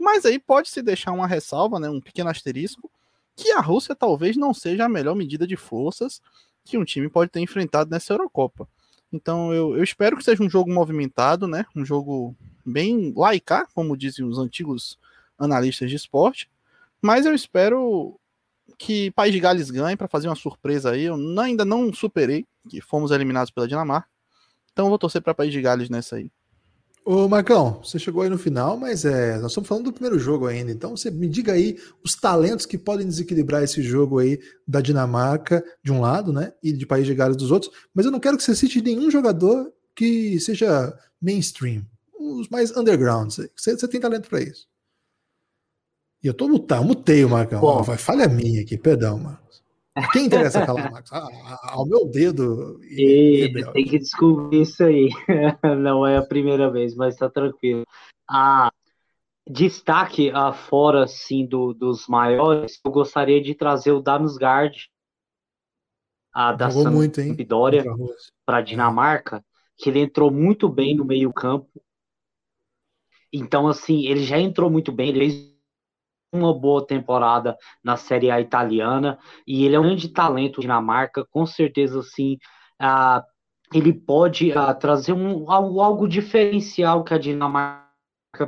mas 0.00 0.24
aí 0.24 0.38
pode-se 0.38 0.80
deixar 0.80 1.12
uma 1.12 1.26
ressalva, 1.26 1.78
né, 1.78 1.90
um 1.90 2.00
pequeno 2.00 2.30
asterisco, 2.30 2.90
que 3.36 3.52
a 3.52 3.60
Rússia 3.60 3.94
talvez 3.94 4.38
não 4.38 4.54
seja 4.54 4.86
a 4.86 4.88
melhor 4.88 5.14
medida 5.14 5.46
de 5.46 5.54
forças 5.54 6.22
que 6.64 6.78
um 6.78 6.84
time 6.84 7.10
pode 7.10 7.30
ter 7.30 7.40
enfrentado 7.40 7.90
nessa 7.90 8.14
Eurocopa. 8.14 8.66
Então 9.12 9.52
eu, 9.52 9.76
eu 9.76 9.84
espero 9.84 10.16
que 10.16 10.24
seja 10.24 10.42
um 10.42 10.48
jogo 10.48 10.72
movimentado, 10.72 11.46
né? 11.46 11.66
Um 11.76 11.84
jogo 11.84 12.34
bem 12.64 13.12
laicar, 13.14 13.68
como 13.74 13.96
dizem 13.96 14.24
os 14.24 14.38
antigos 14.38 14.98
analistas 15.38 15.90
de 15.90 15.96
esporte. 15.96 16.50
Mas 17.00 17.26
eu 17.26 17.34
espero 17.34 18.18
que 18.78 19.10
País 19.12 19.32
de 19.32 19.40
Gales 19.40 19.70
ganhe 19.70 19.96
para 19.96 20.08
fazer 20.08 20.28
uma 20.28 20.34
surpresa 20.34 20.92
aí. 20.92 21.04
Eu 21.04 21.16
ainda 21.38 21.64
não 21.64 21.92
superei 21.92 22.46
que 22.68 22.80
fomos 22.80 23.10
eliminados 23.10 23.50
pela 23.50 23.68
Dinamarca. 23.68 24.08
Então 24.76 24.84
eu 24.84 24.90
vou 24.90 24.98
torcer 24.98 25.22
para 25.22 25.32
País 25.32 25.50
de 25.50 25.62
Gales 25.62 25.88
nessa 25.88 26.16
aí. 26.16 26.30
Ô, 27.02 27.26
Marcão, 27.26 27.80
você 27.82 27.98
chegou 27.98 28.20
aí 28.20 28.28
no 28.28 28.36
final, 28.36 28.76
mas 28.76 29.06
é, 29.06 29.38
nós 29.38 29.52
estamos 29.52 29.66
falando 29.66 29.84
do 29.84 29.92
primeiro 29.92 30.18
jogo 30.18 30.46
ainda. 30.46 30.70
Então, 30.70 30.94
você 30.94 31.10
me 31.10 31.26
diga 31.30 31.54
aí 31.54 31.78
os 32.04 32.14
talentos 32.14 32.66
que 32.66 32.76
podem 32.76 33.06
desequilibrar 33.06 33.62
esse 33.62 33.80
jogo 33.80 34.18
aí 34.18 34.38
da 34.68 34.82
Dinamarca 34.82 35.64
de 35.82 35.90
um 35.90 36.02
lado, 36.02 36.30
né? 36.30 36.52
E 36.62 36.74
de 36.74 36.84
País 36.84 37.06
de 37.06 37.14
Gales 37.14 37.38
dos 37.38 37.50
outros. 37.50 37.72
Mas 37.94 38.04
eu 38.04 38.12
não 38.12 38.20
quero 38.20 38.36
que 38.36 38.42
você 38.42 38.54
cite 38.54 38.82
nenhum 38.82 39.10
jogador 39.10 39.72
que 39.94 40.38
seja 40.40 40.94
mainstream, 41.22 41.82
os 42.20 42.46
mais 42.50 42.76
undergrounds. 42.76 43.40
Você, 43.56 43.78
você 43.78 43.88
tem 43.88 43.98
talento 43.98 44.28
para 44.28 44.42
isso. 44.42 44.68
E 46.22 46.26
eu 46.26 46.34
tô 46.34 46.48
mutado, 46.48 46.84
mutei 46.84 47.24
o 47.24 47.30
Marcão. 47.30 47.62
Bom, 47.62 47.82
vai 47.82 47.96
falha 47.96 48.28
minha 48.28 48.60
aqui, 48.60 48.76
perdão, 48.76 49.16
Marcos. 49.16 49.45
Quem 50.12 50.26
interessa 50.26 50.64
calar, 50.66 50.90
Marcos? 50.90 51.12
Ah, 51.12 51.26
ah, 51.26 51.70
ao 51.72 51.86
meu 51.86 52.06
dedo. 52.06 52.80
E, 52.84 53.50
tem 53.72 53.84
que 53.84 53.98
descobrir 53.98 54.62
isso 54.62 54.84
aí. 54.84 55.08
Não 55.82 56.06
é 56.06 56.18
a 56.18 56.26
primeira 56.26 56.70
vez, 56.70 56.94
mas 56.94 57.16
tá 57.16 57.30
tranquilo. 57.30 57.84
Ah, 58.28 58.70
destaque 59.48 60.30
ah, 60.34 60.52
fora 60.52 61.04
assim, 61.04 61.46
do, 61.46 61.72
dos 61.72 62.06
maiores, 62.08 62.78
eu 62.84 62.90
gostaria 62.90 63.40
de 63.42 63.54
trazer 63.54 63.92
o 63.92 64.02
Damsgaard 64.02 64.90
a 66.36 66.52
da 66.52 66.70
Sampdoria 66.70 67.82
para 68.44 68.60
Dinamarca, 68.60 69.42
que 69.78 69.88
ele 69.88 70.00
entrou 70.00 70.30
muito 70.30 70.68
bem 70.68 70.94
no 70.94 71.02
meio-campo. 71.02 71.82
Então, 73.32 73.66
assim, 73.66 74.06
ele 74.06 74.22
já 74.22 74.38
entrou 74.38 74.68
muito 74.68 74.92
bem, 74.92 75.08
ele 75.08 75.18
fez 75.20 75.55
uma 76.32 76.52
boa 76.52 76.86
temporada 76.86 77.56
na 77.82 77.96
Série 77.96 78.30
A 78.30 78.40
italiana 78.40 79.18
e 79.46 79.64
ele 79.64 79.76
é 79.76 79.80
um 79.80 79.84
grande 79.84 80.08
talento 80.08 80.60
Dinamarca, 80.60 81.24
com 81.30 81.46
certeza 81.46 82.02
sim. 82.02 82.38
Ah, 82.78 83.24
ele 83.72 83.92
pode 83.92 84.52
ah, 84.52 84.72
trazer 84.74 85.12
um, 85.12 85.50
algo, 85.50 86.06
diferencial 86.06 87.02
que 87.04 87.14
a 87.14 87.18
Dinamarca 87.18 87.86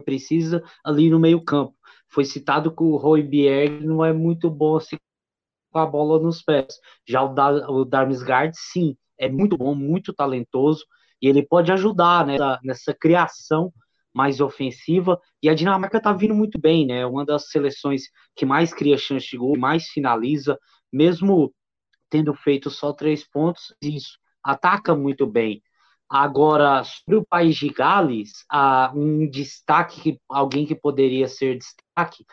precisa 0.04 0.62
ali 0.84 1.10
no 1.10 1.18
meio-campo. 1.18 1.74
Foi 2.08 2.24
citado 2.24 2.74
que 2.74 2.82
o 2.82 2.96
Roy 2.96 3.22
Bierg 3.22 3.84
não 3.84 4.04
é 4.04 4.12
muito 4.12 4.50
bom 4.50 4.76
assim, 4.76 4.96
com 5.70 5.78
a 5.78 5.86
bola 5.86 6.20
nos 6.20 6.42
pés. 6.42 6.78
Já 7.06 7.22
o, 7.22 7.34
Dar, 7.34 7.52
o 7.70 7.84
Darmsgaard, 7.84 8.52
sim, 8.56 8.96
é 9.18 9.28
muito 9.28 9.56
bom, 9.56 9.74
muito 9.74 10.12
talentoso 10.12 10.84
e 11.20 11.28
ele 11.28 11.44
pode 11.44 11.72
ajudar 11.72 12.26
nessa, 12.26 12.60
nessa 12.62 12.94
criação 12.94 13.72
mais 14.14 14.40
ofensiva, 14.40 15.20
e 15.42 15.48
a 15.48 15.54
Dinamarca 15.54 15.98
está 15.98 16.12
vindo 16.12 16.34
muito 16.34 16.58
bem, 16.58 16.86
né? 16.86 17.06
Uma 17.06 17.24
das 17.24 17.50
seleções 17.50 18.04
que 18.34 18.46
mais 18.46 18.72
cria 18.72 18.96
chance 18.96 19.28
de 19.28 19.36
gol, 19.36 19.56
mais 19.58 19.88
finaliza, 19.88 20.58
mesmo 20.92 21.52
tendo 22.10 22.34
feito 22.34 22.70
só 22.70 22.92
três 22.92 23.28
pontos, 23.28 23.74
isso 23.82 24.18
ataca 24.42 24.94
muito 24.94 25.26
bem. 25.26 25.62
Agora, 26.08 26.82
sobre 26.84 27.16
o 27.16 27.26
país 27.26 27.56
de 27.56 27.68
Gales, 27.68 28.44
uh, 28.50 28.98
um 28.98 29.28
destaque, 29.28 30.00
que, 30.00 30.20
alguém 30.28 30.64
que 30.64 30.74
poderia 30.74 31.28
ser 31.28 31.58
destaque, 31.58 32.24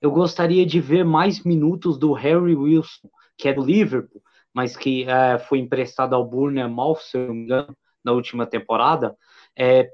eu 0.00 0.10
gostaria 0.12 0.64
de 0.64 0.80
ver 0.80 1.04
mais 1.04 1.42
minutos 1.42 1.98
do 1.98 2.12
Harry 2.12 2.54
Wilson, 2.54 3.08
que 3.36 3.48
é 3.48 3.52
do 3.52 3.64
Liverpool, 3.64 4.22
mas 4.52 4.76
que 4.76 5.04
uh, 5.04 5.38
foi 5.48 5.58
emprestado 5.58 6.14
ao 6.14 6.24
Bournemouth, 6.24 7.00
se 7.00 7.18
eu 7.18 7.26
não 7.26 7.34
me 7.34 7.42
engano, 7.42 7.76
na 8.04 8.12
última 8.12 8.46
temporada. 8.46 9.16
É, 9.58 9.90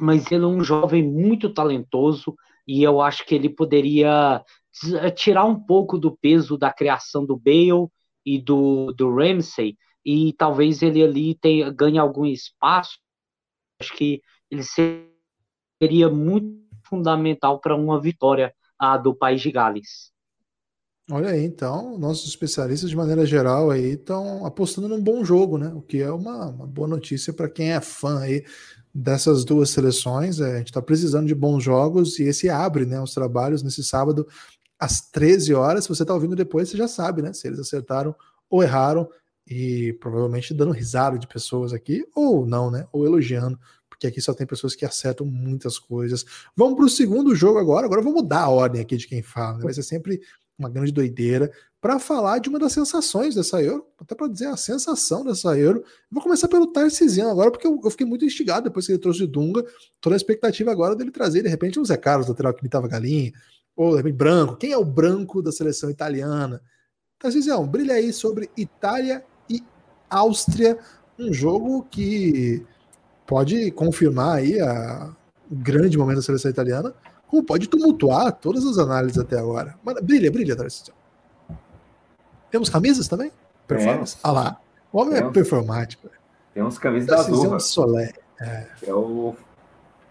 mas 0.00 0.30
ele 0.30 0.44
é 0.44 0.46
um 0.46 0.62
jovem 0.62 1.02
muito 1.02 1.52
talentoso 1.52 2.36
e 2.66 2.82
eu 2.82 3.00
acho 3.00 3.24
que 3.24 3.34
ele 3.34 3.48
poderia 3.48 4.44
eh, 5.00 5.10
tirar 5.10 5.44
um 5.44 5.58
pouco 5.58 5.98
do 5.98 6.16
peso 6.16 6.56
da 6.56 6.72
criação 6.72 7.24
do 7.24 7.36
Bale 7.36 7.88
e 8.24 8.40
do, 8.40 8.92
do 8.92 9.14
Ramsey 9.14 9.76
e 10.04 10.32
talvez 10.34 10.82
ele 10.82 11.02
ali 11.02 11.34
tenha, 11.34 11.70
ganhe 11.70 11.98
algum 11.98 12.24
espaço. 12.24 12.98
Acho 13.80 13.96
que 13.96 14.22
ele 14.50 14.62
seria 14.62 16.08
muito 16.08 16.58
fundamental 16.84 17.60
para 17.60 17.76
uma 17.76 18.00
vitória 18.00 18.54
a, 18.78 18.96
do 18.96 19.14
País 19.14 19.40
de 19.40 19.50
Gales. 19.50 20.12
Olha 21.10 21.30
aí, 21.30 21.42
então, 21.42 21.96
nossos 21.98 22.28
especialistas, 22.28 22.90
de 22.90 22.96
maneira 22.96 23.24
geral, 23.24 23.70
aí 23.70 23.92
estão 23.92 24.44
apostando 24.44 24.88
num 24.88 25.02
bom 25.02 25.24
jogo, 25.24 25.56
né? 25.56 25.68
O 25.68 25.80
que 25.80 26.02
é 26.02 26.10
uma, 26.10 26.48
uma 26.48 26.66
boa 26.66 26.86
notícia 26.86 27.32
para 27.32 27.48
quem 27.48 27.72
é 27.72 27.80
fã 27.80 28.20
aí 28.20 28.44
dessas 28.98 29.44
duas 29.44 29.70
seleções. 29.70 30.40
É, 30.40 30.54
a 30.54 30.58
gente 30.58 30.68
está 30.68 30.82
precisando 30.82 31.26
de 31.26 31.34
bons 31.34 31.62
jogos 31.62 32.18
e 32.18 32.24
esse 32.24 32.48
abre 32.48 32.84
né, 32.84 33.00
os 33.00 33.14
trabalhos 33.14 33.62
nesse 33.62 33.82
sábado 33.84 34.26
às 34.78 35.00
13 35.10 35.54
horas. 35.54 35.84
Se 35.84 35.88
você 35.88 36.02
está 36.02 36.12
ouvindo 36.12 36.34
depois, 36.34 36.68
você 36.68 36.76
já 36.76 36.88
sabe 36.88 37.22
né, 37.22 37.32
se 37.32 37.46
eles 37.46 37.60
acertaram 37.60 38.14
ou 38.50 38.62
erraram. 38.62 39.08
E 39.50 39.94
provavelmente 39.94 40.52
dando 40.52 40.72
risada 40.72 41.18
de 41.18 41.26
pessoas 41.26 41.72
aqui, 41.72 42.04
ou 42.14 42.44
não, 42.44 42.70
né? 42.70 42.86
Ou 42.92 43.06
elogiando, 43.06 43.58
porque 43.88 44.06
aqui 44.06 44.20
só 44.20 44.34
tem 44.34 44.46
pessoas 44.46 44.74
que 44.74 44.84
acertam 44.84 45.26
muitas 45.26 45.78
coisas. 45.78 46.22
Vamos 46.54 46.76
para 46.76 46.84
o 46.84 46.88
segundo 46.90 47.34
jogo 47.34 47.58
agora. 47.58 47.86
Agora 47.86 48.02
vamos 48.02 48.20
mudar 48.20 48.42
a 48.42 48.50
ordem 48.50 48.82
aqui 48.82 48.98
de 48.98 49.06
quem 49.06 49.22
fala. 49.22 49.56
Né? 49.56 49.64
Vai 49.64 49.72
ser 49.72 49.84
sempre 49.84 50.20
uma 50.58 50.68
grande 50.68 50.92
doideira 50.92 51.50
para 51.80 51.98
falar 51.98 52.38
de 52.40 52.48
uma 52.48 52.58
das 52.58 52.72
sensações 52.72 53.34
dessa 53.34 53.62
Euro, 53.62 53.86
até 54.00 54.14
para 54.14 54.28
dizer 54.28 54.46
a 54.46 54.56
sensação 54.56 55.24
dessa 55.24 55.56
Euro. 55.56 55.84
Vou 56.10 56.22
começar 56.22 56.48
pelo 56.48 56.72
Tarcisiano 56.72 57.30
agora, 57.30 57.50
porque 57.50 57.66
eu, 57.66 57.80
eu, 57.82 57.90
fiquei 57.90 58.06
muito 58.06 58.24
instigado 58.24 58.64
depois 58.64 58.86
que 58.86 58.92
ele 58.92 58.98
trouxe 58.98 59.22
o 59.22 59.28
Dunga. 59.28 59.64
Toda 60.00 60.16
a 60.16 60.16
expectativa 60.16 60.72
agora 60.72 60.96
dele 60.96 61.12
trazer, 61.12 61.42
de 61.42 61.48
repente, 61.48 61.78
o 61.78 61.84
Zé 61.84 61.96
Carlos, 61.96 62.28
lateral 62.28 62.52
que 62.52 62.60
imitava 62.60 62.88
galinha, 62.88 63.32
ou 63.76 63.92
de 63.92 63.98
repente, 63.98 64.16
branco. 64.16 64.56
Quem 64.56 64.72
é 64.72 64.78
o 64.78 64.84
branco 64.84 65.40
da 65.40 65.52
seleção 65.52 65.88
italiana? 65.88 66.60
Tarcisiano, 67.18 67.66
brilha 67.66 67.94
aí 67.94 68.12
sobre 68.12 68.50
Itália 68.56 69.24
e 69.48 69.62
Áustria, 70.10 70.78
um 71.18 71.32
jogo 71.32 71.86
que 71.90 72.64
pode 73.24 73.70
confirmar 73.72 74.38
aí 74.38 74.60
a, 74.60 75.14
o 75.48 75.54
grande 75.54 75.96
momento 75.96 76.16
da 76.16 76.22
seleção 76.22 76.50
italiana, 76.50 76.92
como 77.28 77.44
pode 77.44 77.68
tumultuar 77.68 78.32
todas 78.32 78.64
as 78.64 78.78
análises 78.78 79.18
até 79.18 79.38
agora. 79.38 79.78
Mas 79.84 80.00
brilha, 80.00 80.30
brilha, 80.30 80.56
Tarcisiano. 80.56 80.97
Temos 82.50 82.68
camisas 82.68 83.08
também? 83.08 83.30
Performance? 83.66 84.16
Ah 84.22 84.32
lá. 84.32 84.60
O 84.92 85.00
homem 85.00 85.18
é 85.18 85.22
performático. 85.30 86.08
Temos 86.54 86.78
camisas 86.78 87.08
da 87.08 87.16
Azul. 87.16 87.60
Solé. 87.60 88.12
É. 88.40 88.66
é 88.86 88.94
o, 88.94 89.34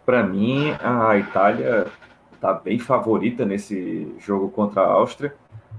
para 0.05 0.23
mim, 0.23 0.71
a 0.79 1.17
Itália 1.17 1.87
está 2.33 2.53
bem 2.53 2.77
favorita 2.77 3.45
nesse 3.45 4.13
jogo 4.19 4.49
contra 4.49 4.81
a 4.81 4.91
Áustria, 4.91 5.33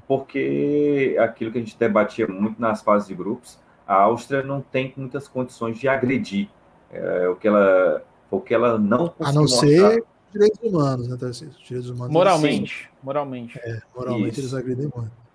porque 0.06 1.16
aquilo 1.20 1.52
que 1.52 1.58
a 1.58 1.60
gente 1.60 1.78
debatia 1.78 2.26
muito 2.26 2.60
nas 2.60 2.82
fases 2.82 3.08
de 3.08 3.14
grupos, 3.14 3.58
a 3.86 3.94
Áustria 3.94 4.42
não 4.42 4.60
tem 4.60 4.92
muitas 4.96 5.28
condições 5.28 5.78
de 5.78 5.88
agredir. 5.88 6.48
É, 6.90 7.28
o 7.28 7.36
que 7.36 7.46
ela, 7.46 8.02
o 8.30 8.40
que 8.40 8.54
ela 8.54 8.78
não 8.78 9.12
A 9.20 9.30
não 9.30 9.46
ser 9.46 10.02
direitos 10.32 10.60
humanos, 10.62 11.08
né, 11.08 11.16
Tarcísio? 11.16 11.54
Direitos 11.62 11.90
humanos. 11.90 12.12
Moralmente. 12.12 12.90
Moralmente. 13.02 13.58
É, 13.58 13.80
moralmente 13.94 14.30
Isso. 14.32 14.40
eles 14.40 14.54
agredem 14.54 14.90
muito 14.94 15.27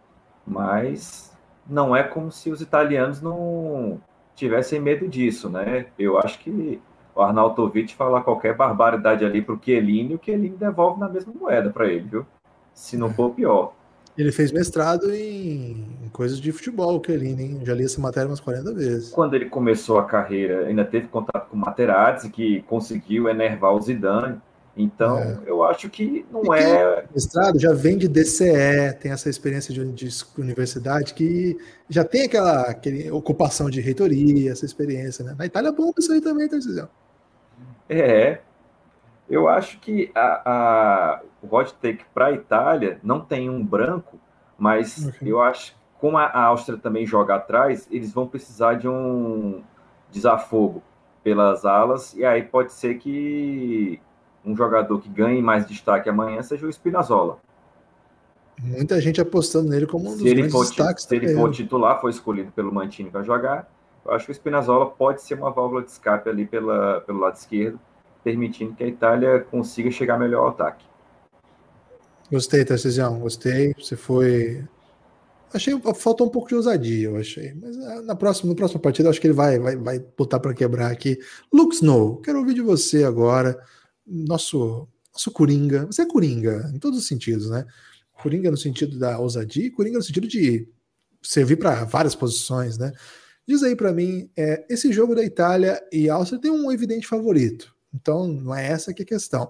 mas 0.46 1.36
não 1.68 1.96
é 1.96 2.04
como 2.04 2.32
se 2.32 2.50
os 2.50 2.62
italianos 2.62 3.22
não 3.22 4.00
tivessem 4.36 4.80
medo 4.80 5.08
disso, 5.08 5.50
né? 5.50 5.88
Eu 5.98 6.18
acho 6.18 6.40
que 6.40 6.80
o 7.16 7.22
Arnautovic 7.22 7.94
falar 7.96 8.22
qualquer 8.22 8.56
barbaridade 8.56 9.24
ali 9.24 9.42
para 9.42 9.56
o 9.56 9.60
Chiellini, 9.64 10.16
o 10.16 10.20
Chiellini 10.24 10.56
devolve 10.56 11.00
na 11.00 11.08
mesma 11.08 11.34
moeda 11.34 11.70
para 11.70 11.88
ele, 11.88 12.08
viu? 12.08 12.26
Se 12.74 12.98
não 12.98 13.14
for 13.14 13.32
pior. 13.32 13.74
Ele 14.18 14.32
fez 14.32 14.52
mestrado 14.52 15.14
em, 15.14 15.88
em 16.04 16.10
coisas 16.12 16.40
de 16.40 16.52
futebol, 16.52 17.00
o 17.00 17.04
Chiellini, 17.04 17.44
hein? 17.44 17.60
Já 17.64 17.74
li 17.74 17.84
essa 17.84 18.02
matéria 18.02 18.30
umas 18.30 18.40
40 18.40 18.74
vezes. 18.74 19.10
Quando 19.10 19.36
ele 19.36 19.46
começou 19.46 19.98
a 19.98 20.06
carreira, 20.06 20.68
ainda 20.68 20.86
teve 20.86 21.08
contato 21.08 21.50
com 21.50 21.56
o 21.56 21.60
Materazzi, 21.60 22.30
que 22.30 22.62
conseguiu 22.64 23.28
enervar 23.28 23.74
o 23.74 23.82
Zidane. 23.82 24.40
Então, 24.76 25.20
é. 25.20 25.40
eu 25.46 25.64
acho 25.64 25.88
que 25.90 26.26
não 26.32 26.54
é. 26.54 27.06
Mestrado 27.14 27.60
já 27.60 27.72
vem 27.74 27.98
de 27.98 28.08
DCE, 28.08 28.98
tem 29.00 29.12
essa 29.12 29.30
experiência 29.30 29.74
de, 29.74 29.86
de 29.86 30.10
universidade 30.38 31.14
que 31.14 31.58
já 31.88 32.04
tem 32.04 32.24
aquela 32.24 32.62
aquele, 32.64 33.12
ocupação 33.12 33.70
de 33.70 33.80
reitoria, 33.80 34.52
essa 34.52 34.66
experiência. 34.66 35.24
Né? 35.24 35.36
Na 35.38 35.46
Itália 35.46 35.70
é 35.70 35.72
bom 35.72 35.92
isso 35.98 36.12
aí 36.12 36.20
também, 36.20 36.50
tá 36.50 36.58
dizendo? 36.58 36.90
É. 37.88 38.40
Eu 39.30 39.48
acho 39.48 39.80
que 39.80 40.12
a, 40.14 40.42
a, 40.46 41.22
o 41.42 41.56
hot 41.56 41.74
take 41.82 42.04
para 42.14 42.28
a 42.28 42.32
Itália 42.32 43.00
não 43.04 43.22
tem 43.22 43.50
um 43.50 43.64
branco, 43.64 44.20
mas 44.58 45.08
okay. 45.08 45.32
eu 45.32 45.42
acho 45.42 45.76
como 46.04 46.18
a, 46.18 46.26
a 46.26 46.44
Áustria 46.48 46.78
também 46.78 47.06
joga 47.06 47.36
atrás, 47.36 47.88
eles 47.90 48.12
vão 48.12 48.28
precisar 48.28 48.74
de 48.74 48.90
um 48.90 49.64
desafogo 50.12 50.84
pelas 51.24 51.64
alas, 51.64 52.14
e 52.14 52.26
aí 52.26 52.44
pode 52.44 52.74
ser 52.74 52.96
que 52.96 54.02
um 54.46 54.56
jogador 54.56 55.00
que 55.00 55.10
ganhe 55.10 55.42
mais 55.42 55.66
destaque 55.66 56.10
amanhã 56.10 56.42
seja 56.42 56.66
o 56.66 56.72
Spinazzola. 56.72 57.40
Muita 58.62 59.00
gente 59.02 59.20
apostando 59.20 59.70
nele 59.70 59.86
como 59.86 60.10
um 60.10 60.18
dos 60.18 60.22
se 60.22 60.50
for, 60.50 60.66
destaques. 60.66 61.06
Se 61.06 61.16
ele 61.16 61.34
for 61.36 61.52
titular, 61.52 62.00
foi 62.00 62.12
escolhido 62.12 62.52
pelo 62.52 62.74
Mantini 62.74 63.10
para 63.10 63.24
jogar, 63.24 63.70
eu 64.06 64.12
acho 64.12 64.26
que 64.26 64.32
o 64.32 64.36
Spinazzola 64.36 64.90
pode 64.90 65.22
ser 65.22 65.36
uma 65.36 65.52
válvula 65.52 65.82
de 65.82 65.92
escape 65.92 66.30
ali 66.30 66.46
pela, 66.46 67.02
pelo 67.02 67.20
lado 67.20 67.36
esquerdo, 67.36 67.80
permitindo 68.24 68.74
que 68.74 68.84
a 68.84 68.88
Itália 68.88 69.40
consiga 69.40 69.90
chegar 69.90 70.20
melhor 70.20 70.42
ao 70.42 70.50
ataque. 70.50 70.86
Gostei, 72.32 72.66
Tarcisião, 72.66 73.20
gostei. 73.20 73.74
Você 73.78 73.96
foi. 73.96 74.64
Achei 75.54 75.80
faltou 75.96 76.28
um 76.28 76.30
pouco 76.30 76.48
de 76.48 76.56
ousadia, 76.56 77.10
eu 77.10 77.18
achei. 77.18 77.54
Mas 77.54 77.78
ah, 77.78 78.02
na 78.02 78.16
próxima, 78.16 78.50
no 78.50 78.56
próximo 78.56 78.82
partida, 78.82 79.10
acho 79.10 79.22
que 79.22 79.28
ele 79.28 79.36
vai, 79.36 79.60
vai, 79.60 79.76
vai 79.76 80.00
botar 80.00 80.40
para 80.40 80.54
quebrar 80.54 80.92
aqui. 80.92 81.18
Lux 81.54 81.82
No, 81.82 82.18
quero 82.18 82.40
ouvir 82.40 82.56
de 82.56 82.62
você 82.62 83.04
agora 83.04 83.58
nosso, 84.06 84.88
nosso 85.12 85.32
Coringa. 85.32 85.86
Você 85.86 86.02
é 86.02 86.06
Coringa 86.06 86.72
em 86.74 86.80
todos 86.80 87.00
os 87.00 87.08
sentidos, 87.08 87.50
né? 87.50 87.66
Coringa 88.14 88.52
no 88.52 88.58
sentido 88.58 88.98
da 88.98 89.20
ousadia 89.20 89.66
e 89.66 89.72
Coringa 89.72 89.98
no 89.98 90.04
sentido 90.04 90.28
de 90.28 90.68
servir 91.22 91.58
para 91.58 91.84
várias 91.84 92.16
posições, 92.16 92.78
né? 92.78 92.92
Diz 93.48 93.62
aí 93.64 93.76
para 93.76 93.92
mim, 93.92 94.30
é, 94.38 94.66
esse 94.70 94.92
jogo 94.92 95.14
da 95.14 95.24
Itália 95.24 95.82
e 95.92 96.10
Áustria 96.10 96.40
tem 96.40 96.52
um 96.52 96.72
evidente 96.72 97.08
favorito. 97.08 97.76
Então, 97.94 98.28
não 98.28 98.56
é 98.56 98.66
essa 98.68 98.94
que 98.94 99.02
é 99.02 99.06
a 99.06 99.08
questão. 99.08 99.50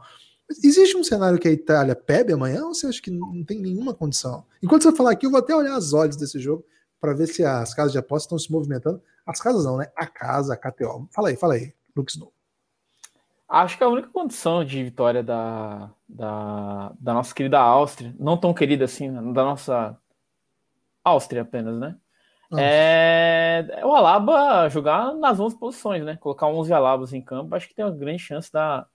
Existe 0.64 0.98
um 0.98 1.04
cenário 1.04 1.40
que 1.40 1.48
a 1.48 1.52
Itália 1.52 1.96
pebe 1.96 2.34
amanhã 2.34 2.66
ou 2.66 2.74
você 2.74 2.88
acha 2.88 3.02
que 3.02 3.12
não 3.12 3.44
tem 3.44 3.60
nenhuma 3.60 3.94
condição? 3.94 4.46
Enquanto 4.62 4.84
você 4.84 4.96
falar 4.96 5.12
aqui, 5.12 5.26
eu 5.26 5.32
vou 5.32 5.40
até 5.40 5.56
olhar 5.56 5.76
as 5.76 5.94
odds 5.94 6.18
desse 6.18 6.40
jogo 6.40 6.66
para 7.00 7.14
ver 7.14 7.28
se 7.28 7.44
as 7.44 7.74
casas 7.74 7.92
de 7.92 7.98
aposta 7.98 8.28
estão 8.28 8.40
se 8.40 8.52
movimentando. 8.52 9.02
As 9.26 9.40
casas 9.40 9.64
não, 9.64 9.78
né? 9.78 9.88
A 9.96 10.06
casa, 10.06 10.54
a 10.54 10.58
KTO. 10.58 11.08
Fala 11.12 11.30
aí, 11.30 11.36
fala 11.38 11.54
aí, 11.54 11.74
Lux 11.96 12.14
Snow. 12.14 12.34
Acho 13.54 13.78
que 13.78 13.84
a 13.84 13.88
única 13.88 14.10
condição 14.10 14.66
de 14.66 14.84
vitória 14.84 15.22
da, 15.22 15.92
da, 16.10 16.92
da 17.00 17.14
nossa 17.14 17.36
querida 17.36 17.60
Áustria, 17.60 18.12
não 18.20 18.36
tão 18.36 18.52
querida 18.52 18.86
assim, 18.86 19.14
da 19.32 19.44
nossa 19.44 19.96
Áustria 21.04 21.44
apenas, 21.44 21.78
né? 21.78 21.96
É, 22.58 23.64
é, 23.70 23.86
o 23.86 23.94
Alaba 23.94 24.68
jogar 24.70 25.14
nas 25.14 25.40
11 25.40 25.60
posições, 25.60 26.04
né? 26.04 26.18
Colocar 26.18 26.48
11 26.48 26.74
Alabas 26.74 27.14
em 27.14 27.22
campo, 27.22 27.54
acho 27.54 27.68
que 27.68 27.76
tem 27.76 27.86
uma 27.86 27.96
grande 27.96 28.24
chance 28.24 28.52
da, 28.52 28.88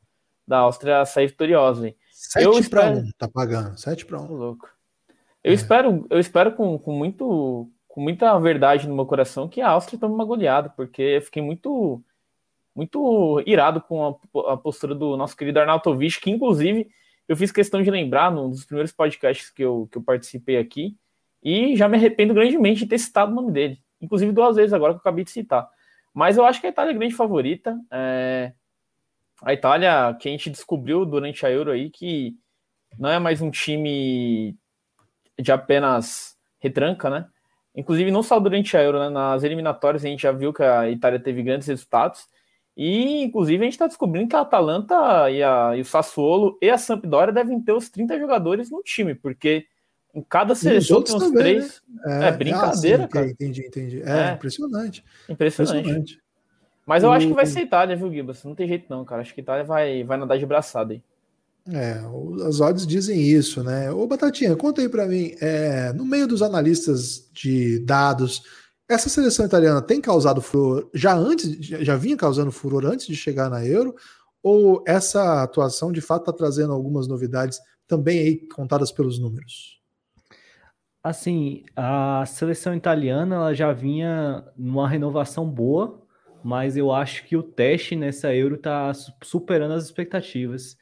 da 0.44 0.58
Áustria 0.58 1.06
sair 1.06 1.28
vitoriosa. 1.28 1.94
7 2.10 2.68
para 2.68 2.90
1, 2.90 3.10
tá 3.16 3.28
pagando. 3.28 3.78
7 3.78 4.06
para 4.06 4.20
1. 4.20 4.26
Louco. 4.26 4.68
Eu 5.44 5.52
é. 5.52 5.54
espero, 5.54 6.04
eu 6.10 6.18
espero 6.18 6.50
com, 6.56 6.76
com, 6.80 6.92
muito, 6.92 7.70
com 7.86 8.00
muita 8.00 8.36
verdade 8.40 8.88
no 8.88 8.96
meu 8.96 9.06
coração 9.06 9.48
que 9.48 9.60
a 9.60 9.70
Áustria 9.70 10.00
tome 10.00 10.16
uma 10.16 10.24
goleada, 10.24 10.68
porque 10.70 11.00
eu 11.00 11.22
fiquei 11.22 11.42
muito 11.42 12.02
muito 12.78 13.42
irado 13.44 13.80
com 13.80 14.06
a, 14.06 14.52
a 14.52 14.56
postura 14.56 14.94
do 14.94 15.16
nosso 15.16 15.36
querido 15.36 15.58
Arnautovic, 15.58 16.20
que 16.20 16.30
inclusive 16.30 16.88
eu 17.26 17.36
fiz 17.36 17.50
questão 17.50 17.82
de 17.82 17.90
lembrar 17.90 18.30
num 18.30 18.48
dos 18.48 18.64
primeiros 18.64 18.92
podcasts 18.92 19.50
que 19.50 19.64
eu, 19.64 19.88
que 19.90 19.98
eu 19.98 20.02
participei 20.02 20.56
aqui, 20.56 20.96
e 21.42 21.74
já 21.74 21.88
me 21.88 21.96
arrependo 21.96 22.32
grandemente 22.32 22.84
de 22.84 22.86
ter 22.86 22.98
citado 22.98 23.32
o 23.32 23.34
nome 23.34 23.50
dele. 23.50 23.80
Inclusive 24.00 24.30
duas 24.30 24.54
vezes 24.54 24.72
agora 24.72 24.92
que 24.92 24.98
eu 24.98 25.00
acabei 25.00 25.24
de 25.24 25.32
citar. 25.32 25.68
Mas 26.14 26.36
eu 26.36 26.44
acho 26.44 26.60
que 26.60 26.68
a 26.68 26.70
Itália 26.70 26.92
é 26.92 26.94
grande 26.94 27.14
favorita. 27.16 27.76
É... 27.90 28.52
A 29.42 29.52
Itália, 29.52 30.16
que 30.20 30.28
a 30.28 30.30
gente 30.30 30.48
descobriu 30.48 31.04
durante 31.04 31.44
a 31.44 31.50
Euro 31.50 31.72
aí, 31.72 31.90
que 31.90 32.36
não 32.96 33.10
é 33.10 33.18
mais 33.18 33.42
um 33.42 33.50
time 33.50 34.56
de 35.36 35.50
apenas 35.50 36.36
retranca, 36.60 37.10
né? 37.10 37.28
Inclusive, 37.74 38.10
não 38.10 38.22
só 38.22 38.38
durante 38.38 38.76
a 38.76 38.82
Euro, 38.82 39.00
né? 39.00 39.08
nas 39.08 39.42
eliminatórias 39.42 40.04
a 40.04 40.08
gente 40.08 40.22
já 40.22 40.32
viu 40.32 40.52
que 40.52 40.62
a 40.62 40.88
Itália 40.88 41.18
teve 41.18 41.42
grandes 41.42 41.66
resultados. 41.66 42.28
E, 42.78 43.24
inclusive, 43.24 43.60
a 43.60 43.64
gente 43.64 43.72
está 43.72 43.88
descobrindo 43.88 44.28
que 44.28 44.36
a 44.36 44.42
Atalanta 44.42 45.28
e, 45.32 45.42
a, 45.42 45.76
e 45.76 45.80
o 45.80 45.84
Sassuolo 45.84 46.56
e 46.62 46.70
a 46.70 46.78
Sampdoria 46.78 47.32
devem 47.32 47.60
ter 47.60 47.72
os 47.72 47.88
30 47.88 48.16
jogadores 48.20 48.70
no 48.70 48.80
time, 48.84 49.16
porque 49.16 49.66
em 50.14 50.22
cada 50.22 50.54
seleção 50.54 51.02
tem 51.02 51.16
uns 51.16 51.24
também, 51.24 51.38
três. 51.42 51.82
Né? 51.88 52.26
É, 52.26 52.28
é, 52.28 52.32
brincadeira, 52.32 53.02
ah, 53.02 53.06
sim, 53.06 53.12
cara. 53.12 53.26
Entendi, 53.26 53.66
entendi. 53.66 54.02
É, 54.02 54.30
é, 54.30 54.32
impressionante. 54.34 55.04
impressionante. 55.28 55.80
Impressionante. 55.80 56.22
Mas 56.86 57.02
eu 57.02 57.10
o... 57.10 57.12
acho 57.12 57.26
que 57.26 57.32
vai 57.32 57.46
ser 57.46 57.62
Itália, 57.62 57.96
viu, 57.96 58.12
Gibas? 58.12 58.44
Não 58.44 58.54
tem 58.54 58.68
jeito 58.68 58.86
não, 58.88 59.04
cara. 59.04 59.22
Acho 59.22 59.34
que 59.34 59.40
Itália 59.40 59.64
vai, 59.64 60.04
vai 60.04 60.16
nadar 60.16 60.38
de 60.38 60.46
braçada 60.46 60.92
aí. 60.92 61.02
É, 61.70 62.00
as 62.46 62.60
odds 62.60 62.86
dizem 62.86 63.20
isso, 63.20 63.64
né? 63.64 63.90
Ô, 63.90 64.06
Batatinha, 64.06 64.54
conta 64.54 64.80
aí 64.80 64.88
para 64.88 65.04
mim, 65.04 65.34
é, 65.40 65.92
no 65.92 66.04
meio 66.04 66.28
dos 66.28 66.42
analistas 66.42 67.28
de 67.34 67.80
dados, 67.80 68.44
essa 68.88 69.08
seleção 69.08 69.44
italiana 69.44 69.82
tem 69.82 70.00
causado 70.00 70.40
furor 70.40 70.88
já 70.94 71.14
antes, 71.14 71.58
já 71.60 71.94
vinha 71.94 72.16
causando 72.16 72.50
furor 72.50 72.86
antes 72.86 73.06
de 73.06 73.14
chegar 73.14 73.50
na 73.50 73.64
Euro? 73.64 73.94
Ou 74.42 74.82
essa 74.86 75.42
atuação 75.42 75.92
de 75.92 76.00
fato 76.00 76.22
está 76.22 76.32
trazendo 76.32 76.72
algumas 76.72 77.06
novidades 77.06 77.60
também 77.86 78.20
aí 78.20 78.48
contadas 78.48 78.90
pelos 78.90 79.18
números? 79.18 79.78
Assim, 81.02 81.64
a 81.76 82.24
seleção 82.26 82.74
italiana 82.74 83.36
ela 83.36 83.54
já 83.54 83.72
vinha 83.72 84.44
numa 84.56 84.88
renovação 84.88 85.48
boa, 85.48 86.02
mas 86.42 86.76
eu 86.76 86.92
acho 86.92 87.26
que 87.26 87.36
o 87.36 87.42
teste 87.42 87.94
nessa 87.94 88.34
Euro 88.34 88.54
está 88.54 88.92
superando 89.22 89.72
as 89.72 89.84
expectativas. 89.84 90.76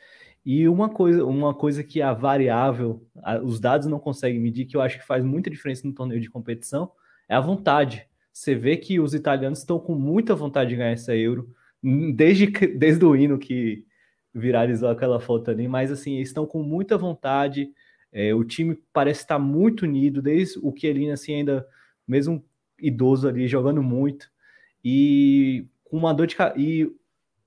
E 0.45 0.69
uma 0.69 0.89
coisa, 0.89 1.25
uma 1.25 1.55
coisa 1.55 1.83
que 1.83 2.01
a 2.01 2.13
variável, 2.13 3.05
a, 3.23 3.39
os 3.39 3.59
dados 3.59 3.89
não 3.89 3.99
conseguem 3.99 4.41
medir, 4.41 4.67
que 4.67 4.77
eu 4.77 4.81
acho 4.81 4.99
que 4.99 5.07
faz 5.07 5.25
muita 5.25 5.51
diferença 5.51 5.87
no 5.87 5.93
torneio 5.93 6.21
de 6.21 6.31
competição, 6.31 6.91
é 7.29 7.35
a 7.35 7.41
vontade. 7.41 8.07
Você 8.33 8.55
vê 8.55 8.77
que 8.77 9.01
os 9.01 9.15
italianos 9.15 9.61
estão 9.61 9.79
com 9.79 9.95
muita 9.95 10.35
vontade 10.35 10.71
de 10.71 10.77
ganhar 10.77 10.93
essa 10.93 11.17
Euro, 11.17 11.55
desde, 12.15 12.47
desde 12.77 13.05
o 13.05 13.17
hino 13.17 13.39
que 13.39 13.85
viralizou 14.35 14.91
aquela 14.91 15.19
foto 15.19 15.51
ali, 15.51 15.67
mas 15.67 15.91
assim, 15.91 16.17
eles 16.17 16.29
estão 16.29 16.47
com 16.47 16.63
muita 16.63 16.99
vontade 16.99 17.71
é, 18.19 18.35
o 18.35 18.43
time 18.43 18.79
parece 18.95 19.21
estar 19.21 19.39
muito 19.39 19.83
unido, 19.83 20.23
desde 20.23 20.59
o 20.61 20.75
Chiellini, 20.75 21.11
assim, 21.11 21.35
ainda, 21.35 21.69
mesmo 22.09 22.43
idoso 22.81 23.29
ali, 23.29 23.47
jogando 23.47 23.83
muito. 23.83 24.31
E 24.83 25.67
com 25.85 25.99
uma 25.99 26.15
dor 26.15 26.27
de 26.27 26.35
E 26.57 26.91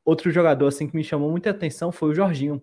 outro 0.06 0.30
jogador, 0.30 0.68
assim, 0.68 0.88
que 0.88 0.96
me 0.96 1.04
chamou 1.04 1.32
muita 1.32 1.50
atenção 1.50 1.92
foi 1.92 2.12
o 2.12 2.13
Jorginho. 2.13 2.62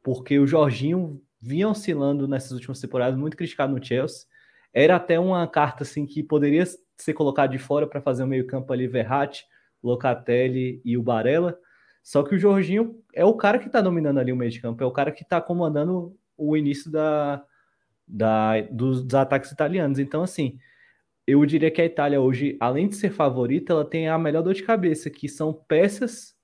Porque 0.00 0.38
o 0.38 0.46
Jorginho 0.46 1.20
vinha 1.40 1.68
oscilando 1.68 2.28
nessas 2.28 2.52
últimas 2.52 2.80
temporadas, 2.80 3.18
muito 3.18 3.36
criticado 3.36 3.74
no 3.74 3.84
Chelsea. 3.84 4.28
Era 4.74 4.96
até 4.96 5.18
uma 5.20 5.46
carta, 5.46 5.84
assim, 5.84 6.04
que 6.04 6.22
poderia 6.22 6.64
ser 6.96 7.14
colocado 7.14 7.52
de 7.52 7.58
fora 7.58 7.86
para 7.86 8.00
fazer 8.00 8.24
o 8.24 8.26
meio-campo 8.26 8.72
ali, 8.72 8.88
Verratti, 8.88 9.46
Locatelli 9.82 10.82
e 10.84 10.98
o 10.98 11.02
Barella. 11.02 11.56
Só 12.02 12.22
que 12.22 12.34
o 12.34 12.38
Jorginho 12.38 13.00
é 13.14 13.24
o 13.24 13.34
cara 13.34 13.58
que 13.58 13.66
está 13.66 13.80
dominando 13.80 14.18
ali 14.18 14.32
o 14.32 14.36
meio 14.36 14.50
de 14.50 14.60
campo, 14.60 14.82
é 14.82 14.86
o 14.86 14.90
cara 14.90 15.12
que 15.12 15.22
está 15.22 15.40
comandando 15.40 16.14
o 16.36 16.56
início 16.56 16.90
da, 16.90 17.42
da, 18.06 18.60
dos, 18.62 19.02
dos 19.04 19.14
ataques 19.14 19.50
italianos. 19.52 19.98
Então, 19.98 20.22
assim, 20.22 20.58
eu 21.26 21.44
diria 21.46 21.70
que 21.70 21.80
a 21.80 21.86
Itália 21.86 22.20
hoje, 22.20 22.56
além 22.60 22.88
de 22.88 22.96
ser 22.96 23.10
favorita, 23.10 23.72
ela 23.72 23.84
tem 23.84 24.08
a 24.08 24.18
melhor 24.18 24.42
dor 24.42 24.54
de 24.54 24.62
cabeça, 24.62 25.08
que 25.08 25.28
são 25.28 25.52
peças 25.52 26.34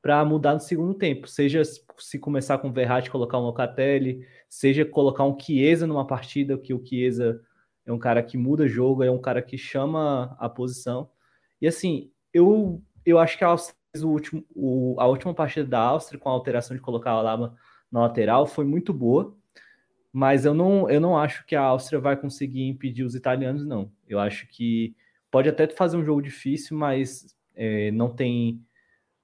para 0.00 0.24
mudar 0.24 0.54
no 0.54 0.60
segundo 0.60 0.94
tempo. 0.94 1.26
Seja 1.26 1.62
se 1.64 2.18
começar 2.18 2.58
com 2.58 2.68
o 2.68 2.72
Verratti 2.72 3.10
colocar 3.10 3.38
um 3.38 3.42
Locatelli, 3.42 4.24
seja 4.48 4.84
colocar 4.84 5.24
um 5.24 5.38
Chiesa 5.38 5.86
numa 5.86 6.06
partida, 6.06 6.56
que 6.56 6.72
o 6.72 6.84
Chiesa 6.84 7.40
é 7.90 7.94
um 7.94 7.98
cara 7.98 8.22
que 8.22 8.38
muda 8.38 8.68
jogo, 8.68 9.02
é 9.02 9.10
um 9.10 9.20
cara 9.20 9.42
que 9.42 9.58
chama 9.58 10.36
a 10.38 10.48
posição. 10.48 11.10
E 11.60 11.66
assim, 11.66 12.10
eu, 12.32 12.82
eu 13.04 13.18
acho 13.18 13.36
que 13.36 13.44
a 13.44 13.48
Áustria 13.48 13.80
o 13.98 14.06
último, 14.06 14.44
o, 14.54 14.94
a 14.98 15.06
última 15.06 15.34
partida 15.34 15.66
da 15.66 15.80
Áustria, 15.80 16.18
com 16.18 16.28
a 16.28 16.32
alteração 16.32 16.76
de 16.76 16.82
colocar 16.82 17.10
a 17.10 17.20
Lama 17.20 17.56
na 17.90 18.00
lateral 18.02 18.46
foi 18.46 18.64
muito 18.64 18.92
boa, 18.92 19.36
mas 20.12 20.44
eu 20.44 20.54
não, 20.54 20.88
eu 20.88 21.00
não 21.00 21.18
acho 21.18 21.44
que 21.44 21.56
a 21.56 21.62
Áustria 21.62 21.98
vai 21.98 22.16
conseguir 22.16 22.68
impedir 22.68 23.02
os 23.02 23.16
italianos, 23.16 23.66
não. 23.66 23.90
Eu 24.08 24.20
acho 24.20 24.46
que 24.48 24.94
pode 25.30 25.48
até 25.48 25.66
fazer 25.66 25.96
um 25.96 26.04
jogo 26.04 26.22
difícil, 26.22 26.76
mas 26.76 27.36
é, 27.54 27.90
não 27.90 28.08
tem 28.08 28.64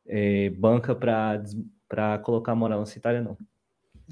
é, 0.06 0.50
banca 0.50 0.94
para 0.94 2.18
colocar 2.18 2.54
moral 2.54 2.80
nessa 2.80 2.98
Itália, 2.98 3.22
não. 3.22 3.36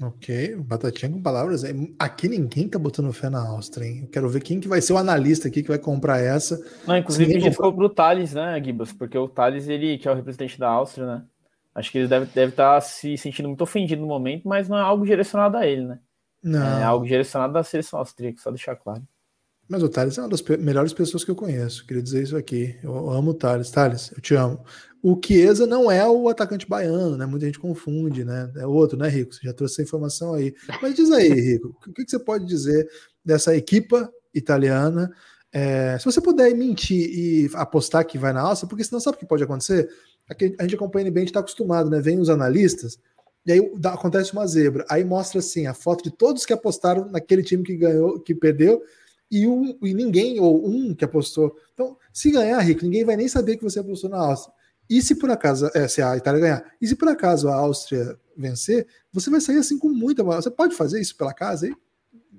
Ok, 0.01 0.57
Batatinha 0.57 1.09
com 1.09 1.21
palavras. 1.21 1.63
Aqui 1.97 2.27
ninguém 2.27 2.67
tá 2.67 2.77
botando 2.77 3.13
fé 3.13 3.29
na 3.29 3.47
Áustria, 3.47 3.87
hein? 3.87 3.99
Eu 4.03 4.07
quero 4.09 4.27
ver 4.27 4.41
quem 4.41 4.59
que 4.59 4.67
vai 4.67 4.81
ser 4.81 4.91
o 4.91 4.97
analista 4.97 5.47
aqui 5.47 5.63
que 5.63 5.69
vai 5.69 5.79
comprar 5.79 6.19
essa. 6.19 6.59
Não, 6.85 6.97
inclusive 6.97 7.33
a 7.33 7.39
gente 7.39 7.53
ficou 7.53 7.73
pro 7.73 7.89
Thales, 7.89 8.33
né, 8.33 8.61
Gibas? 8.61 8.91
Porque 8.91 9.17
o 9.17 9.29
Thales, 9.29 9.69
ele, 9.69 9.97
que 9.97 10.07
é 10.07 10.11
o 10.11 10.15
representante 10.15 10.59
da 10.59 10.67
Áustria, 10.67 11.07
né? 11.07 11.23
Acho 11.73 11.91
que 11.91 11.97
ele 11.99 12.07
deve, 12.07 12.25
deve 12.27 12.51
estar 12.51 12.75
tá 12.75 12.81
se 12.81 13.17
sentindo 13.17 13.47
muito 13.47 13.61
ofendido 13.61 14.01
no 14.01 14.07
momento, 14.07 14.47
mas 14.47 14.67
não 14.67 14.77
é 14.77 14.81
algo 14.81 15.05
direcionado 15.05 15.57
a 15.57 15.65
ele, 15.65 15.85
né? 15.85 15.99
Não. 16.43 16.79
É 16.79 16.83
algo 16.83 17.05
direcionado 17.05 17.53
da 17.53 17.63
seleção 17.63 17.99
austríaca, 17.99 18.41
só 18.41 18.49
deixar 18.49 18.75
claro. 18.75 19.01
Mas 19.67 19.81
o 19.81 19.89
Thales 19.89 20.17
é 20.17 20.21
uma 20.21 20.29
das 20.29 20.41
melhores 20.59 20.93
pessoas 20.93 21.23
que 21.23 21.31
eu 21.31 21.35
conheço. 21.35 21.85
Queria 21.87 22.03
dizer 22.03 22.21
isso 22.21 22.37
aqui. 22.37 22.77
Eu 22.83 23.09
amo 23.09 23.31
o 23.31 23.33
Thales. 23.33 23.71
Thales, 23.71 24.11
eu 24.15 24.21
te 24.21 24.35
amo. 24.35 24.63
O 25.07 25.21
Chiesa 25.23 25.67
não 25.67 25.91
é 25.91 26.03
o 26.09 26.27
atacante 26.29 26.67
baiano, 26.67 27.15
né? 27.15 27.27
Muita 27.27 27.45
gente 27.45 27.59
confunde, 27.59 28.25
né? 28.25 28.51
É 28.55 28.65
outro, 28.65 28.97
né, 28.97 29.07
Rico? 29.07 29.35
Você 29.35 29.41
já 29.43 29.53
trouxe 29.53 29.75
essa 29.75 29.83
informação 29.83 30.33
aí. 30.33 30.51
Mas 30.81 30.95
diz 30.95 31.11
aí, 31.11 31.29
Rico, 31.29 31.77
o 31.87 31.93
que 31.93 32.09
você 32.09 32.17
pode 32.17 32.43
dizer 32.43 32.89
dessa 33.23 33.55
equipa 33.55 34.11
italiana? 34.33 35.11
É, 35.53 35.95
se 35.99 36.05
você 36.05 36.19
puder 36.19 36.51
mentir 36.55 37.07
e 37.07 37.51
apostar 37.53 38.03
que 38.03 38.17
vai 38.17 38.33
na 38.33 38.41
alça, 38.41 38.65
porque 38.65 38.83
senão 38.83 38.99
sabe 38.99 39.17
o 39.17 39.19
que 39.19 39.27
pode 39.27 39.43
acontecer? 39.43 39.87
a 40.27 40.63
gente 40.63 40.73
acompanha 40.73 41.11
bem, 41.11 41.21
a 41.21 41.25
gente 41.25 41.29
está 41.29 41.39
acostumado, 41.39 41.87
né? 41.87 42.01
Vem 42.01 42.19
os 42.19 42.31
analistas, 42.31 42.97
e 43.45 43.51
aí 43.51 43.73
dá, 43.77 43.93
acontece 43.93 44.33
uma 44.33 44.47
zebra. 44.47 44.87
Aí 44.89 45.03
mostra 45.03 45.37
assim 45.37 45.67
a 45.67 45.75
foto 45.75 46.03
de 46.03 46.09
todos 46.09 46.47
que 46.47 46.53
apostaram 46.53 47.11
naquele 47.11 47.43
time 47.43 47.61
que 47.61 47.77
ganhou, 47.77 48.19
que 48.19 48.33
perdeu, 48.33 48.81
e, 49.29 49.45
um, 49.45 49.77
e 49.83 49.93
ninguém, 49.93 50.39
ou 50.39 50.67
um 50.67 50.95
que 50.95 51.05
apostou. 51.05 51.55
Então, 51.75 51.95
se 52.11 52.31
ganhar, 52.31 52.59
Rico, 52.61 52.83
ninguém 52.83 53.05
vai 53.05 53.15
nem 53.15 53.27
saber 53.27 53.55
que 53.57 53.63
você 53.63 53.77
apostou 53.77 54.09
na 54.09 54.17
Áustria. 54.17 54.55
E 54.89 55.01
se 55.01 55.15
por 55.15 55.29
acaso, 55.29 55.69
é, 55.73 55.87
se 55.87 56.01
a 56.01 56.15
Itália 56.15 56.41
ganhar, 56.41 56.65
e 56.81 56.87
se 56.87 56.95
por 56.95 57.07
acaso 57.07 57.49
a 57.49 57.55
Áustria 57.55 58.17
vencer, 58.37 58.87
você 59.11 59.29
vai 59.29 59.41
sair 59.41 59.57
assim 59.57 59.79
com 59.79 59.89
muita 59.89 60.23
moral. 60.23 60.41
Você 60.41 60.51
pode 60.51 60.75
fazer 60.75 61.01
isso 61.01 61.15
pela 61.15 61.33
casa 61.33 61.65
aí? 61.65 61.73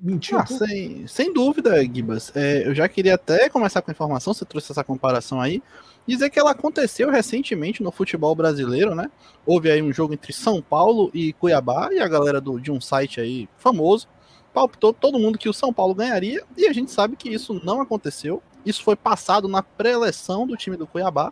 mentiu. 0.00 0.38
Ah, 0.38 0.46
sem, 0.46 1.06
sem 1.06 1.32
dúvida, 1.32 1.82
Gibas. 1.82 2.32
É, 2.34 2.66
eu 2.66 2.74
já 2.74 2.88
queria 2.88 3.14
até 3.14 3.48
começar 3.48 3.82
com 3.82 3.90
a 3.90 3.92
informação, 3.94 4.34
você 4.34 4.44
trouxe 4.44 4.72
essa 4.72 4.84
comparação 4.84 5.40
aí. 5.40 5.62
Dizer 6.06 6.30
que 6.30 6.38
ela 6.38 6.52
aconteceu 6.52 7.10
recentemente 7.10 7.82
no 7.82 7.90
futebol 7.90 8.34
brasileiro, 8.34 8.94
né? 8.94 9.10
Houve 9.44 9.70
aí 9.70 9.82
um 9.82 9.92
jogo 9.92 10.14
entre 10.14 10.32
São 10.32 10.62
Paulo 10.62 11.10
e 11.12 11.32
Cuiabá, 11.32 11.88
e 11.92 11.98
a 11.98 12.06
galera 12.06 12.40
do, 12.40 12.60
de 12.60 12.70
um 12.70 12.80
site 12.80 13.20
aí 13.20 13.48
famoso 13.58 14.06
palpitou 14.54 14.90
todo 14.90 15.18
mundo 15.18 15.36
que 15.36 15.50
o 15.50 15.52
São 15.52 15.70
Paulo 15.70 15.94
ganharia, 15.94 16.42
e 16.56 16.66
a 16.66 16.72
gente 16.72 16.90
sabe 16.90 17.14
que 17.14 17.28
isso 17.28 17.60
não 17.62 17.80
aconteceu. 17.80 18.42
Isso 18.64 18.82
foi 18.82 18.96
passado 18.96 19.48
na 19.48 19.62
pré-eleção 19.62 20.46
do 20.46 20.56
time 20.56 20.78
do 20.78 20.86
Cuiabá, 20.86 21.30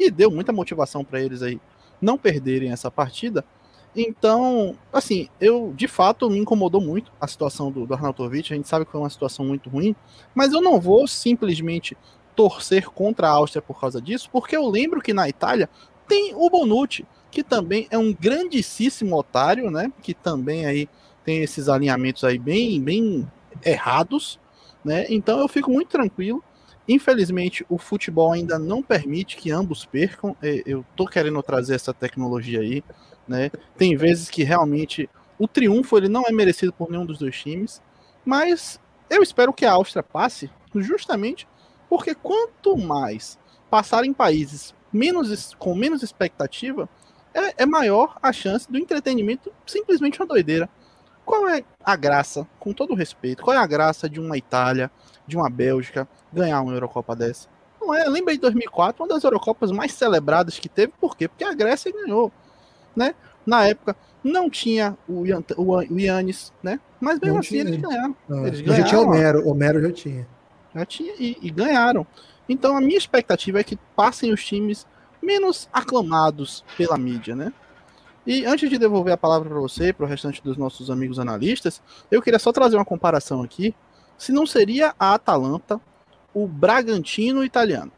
e 0.00 0.10
deu 0.10 0.30
muita 0.30 0.52
motivação 0.52 1.04
para 1.04 1.20
eles 1.20 1.42
aí 1.42 1.60
não 2.00 2.16
perderem 2.16 2.72
essa 2.72 2.90
partida. 2.90 3.44
Então, 3.94 4.76
assim, 4.92 5.28
eu 5.40 5.72
de 5.76 5.88
fato 5.88 6.30
me 6.30 6.38
incomodou 6.38 6.80
muito 6.80 7.12
a 7.20 7.26
situação 7.26 7.70
do, 7.70 7.86
do 7.86 7.94
Arnautovic. 7.94 8.52
A 8.52 8.56
gente 8.56 8.68
sabe 8.68 8.84
que 8.84 8.92
foi 8.92 9.00
uma 9.00 9.10
situação 9.10 9.44
muito 9.44 9.68
ruim, 9.68 9.94
mas 10.34 10.52
eu 10.52 10.60
não 10.60 10.80
vou 10.80 11.06
simplesmente 11.06 11.96
torcer 12.36 12.88
contra 12.88 13.28
a 13.28 13.32
Áustria 13.32 13.60
por 13.60 13.78
causa 13.78 14.00
disso, 14.00 14.30
porque 14.32 14.56
eu 14.56 14.66
lembro 14.68 15.02
que 15.02 15.12
na 15.12 15.28
Itália 15.28 15.68
tem 16.06 16.32
o 16.34 16.48
Bonucci, 16.48 17.04
que 17.30 17.42
também 17.42 17.86
é 17.90 17.98
um 17.98 18.12
grandíssimo 18.12 19.16
otário, 19.16 19.70
né? 19.70 19.92
Que 20.02 20.14
também 20.14 20.66
aí 20.66 20.88
tem 21.24 21.42
esses 21.42 21.68
alinhamentos 21.68 22.24
aí 22.24 22.38
bem, 22.38 22.80
bem 22.80 23.30
errados, 23.64 24.38
né? 24.84 25.06
Então 25.08 25.38
eu 25.40 25.48
fico 25.48 25.70
muito 25.70 25.88
tranquilo. 25.88 26.42
Infelizmente, 26.92 27.64
o 27.68 27.78
futebol 27.78 28.32
ainda 28.32 28.58
não 28.58 28.82
permite 28.82 29.36
que 29.36 29.48
ambos 29.52 29.86
percam. 29.86 30.36
Eu 30.42 30.84
tô 30.96 31.06
querendo 31.06 31.40
trazer 31.40 31.76
essa 31.76 31.94
tecnologia 31.94 32.58
aí, 32.58 32.82
né? 33.28 33.48
Tem 33.78 33.96
vezes 33.96 34.28
que 34.28 34.42
realmente 34.42 35.08
o 35.38 35.46
triunfo 35.46 35.96
ele 35.96 36.08
não 36.08 36.24
é 36.26 36.32
merecido 36.32 36.72
por 36.72 36.90
nenhum 36.90 37.06
dos 37.06 37.20
dois 37.20 37.40
times, 37.40 37.80
mas 38.24 38.80
eu 39.08 39.22
espero 39.22 39.52
que 39.52 39.64
a 39.64 39.70
Áustria 39.70 40.02
passe, 40.02 40.50
justamente 40.74 41.46
porque 41.88 42.12
quanto 42.12 42.76
mais 42.76 43.38
passar 43.70 44.04
em 44.04 44.12
países 44.12 44.74
menos, 44.92 45.54
com 45.54 45.76
menos 45.76 46.02
expectativa, 46.02 46.88
é, 47.32 47.62
é 47.62 47.66
maior 47.66 48.16
a 48.20 48.32
chance 48.32 48.68
do 48.68 48.76
entretenimento 48.76 49.52
simplesmente 49.64 50.18
uma 50.20 50.26
doideira. 50.26 50.68
Qual 51.30 51.48
é 51.48 51.62
a 51.84 51.94
graça, 51.94 52.44
com 52.58 52.72
todo 52.72 52.92
respeito, 52.92 53.44
qual 53.44 53.56
é 53.56 53.60
a 53.60 53.66
graça 53.66 54.10
de 54.10 54.18
uma 54.18 54.36
Itália, 54.36 54.90
de 55.28 55.36
uma 55.36 55.48
Bélgica 55.48 56.08
ganhar 56.32 56.60
uma 56.60 56.72
Eurocopa 56.72 57.14
dessa? 57.14 57.46
Não 57.80 57.94
é, 57.94 58.04
lembra 58.08 58.34
de 58.34 58.40
2004, 58.40 59.00
uma 59.00 59.08
das 59.08 59.22
Eurocopas 59.22 59.70
mais 59.70 59.92
celebradas 59.92 60.58
que 60.58 60.68
teve, 60.68 60.92
por 61.00 61.16
quê? 61.16 61.28
Porque 61.28 61.44
a 61.44 61.54
Grécia 61.54 61.92
ganhou, 61.92 62.32
né? 62.96 63.14
Na 63.46 63.64
época 63.64 63.94
não 64.24 64.50
tinha 64.50 64.98
o, 65.08 65.24
Ian, 65.24 65.44
o, 65.56 65.80
Yannis, 66.00 66.52
né? 66.64 66.80
Mas 67.00 67.20
mesmo 67.20 67.34
não 67.34 67.40
assim 67.40 67.48
tinha. 67.50 67.60
eles 67.62 67.76
ganharam. 67.76 68.16
Eles 68.28 68.60
ganharam. 68.60 68.82
Já 68.82 68.88
tinha 68.88 69.00
Homero, 69.00 69.48
Homero 69.48 69.82
já 69.82 69.92
tinha. 69.92 70.28
Já 70.74 70.84
tinha 70.84 71.14
e, 71.16 71.38
e 71.40 71.48
ganharam. 71.48 72.04
Então 72.48 72.76
a 72.76 72.80
minha 72.80 72.98
expectativa 72.98 73.60
é 73.60 73.64
que 73.64 73.78
passem 73.94 74.32
os 74.32 74.44
times 74.44 74.84
menos 75.22 75.68
aclamados 75.72 76.64
pela 76.76 76.98
mídia, 76.98 77.36
né? 77.36 77.52
E 78.26 78.44
antes 78.44 78.68
de 78.68 78.78
devolver 78.78 79.12
a 79.12 79.16
palavra 79.16 79.48
para 79.48 79.58
você 79.58 79.88
e 79.88 79.92
para 79.92 80.04
o 80.04 80.08
restante 80.08 80.42
dos 80.42 80.56
nossos 80.56 80.90
amigos 80.90 81.18
analistas, 81.18 81.80
eu 82.10 82.20
queria 82.20 82.38
só 82.38 82.52
trazer 82.52 82.76
uma 82.76 82.84
comparação 82.84 83.42
aqui. 83.42 83.74
Se 84.18 84.32
não 84.32 84.46
seria 84.46 84.94
a 84.98 85.14
Atalanta 85.14 85.80
o 86.34 86.46
Bragantino 86.46 87.42
italiano? 87.44 87.90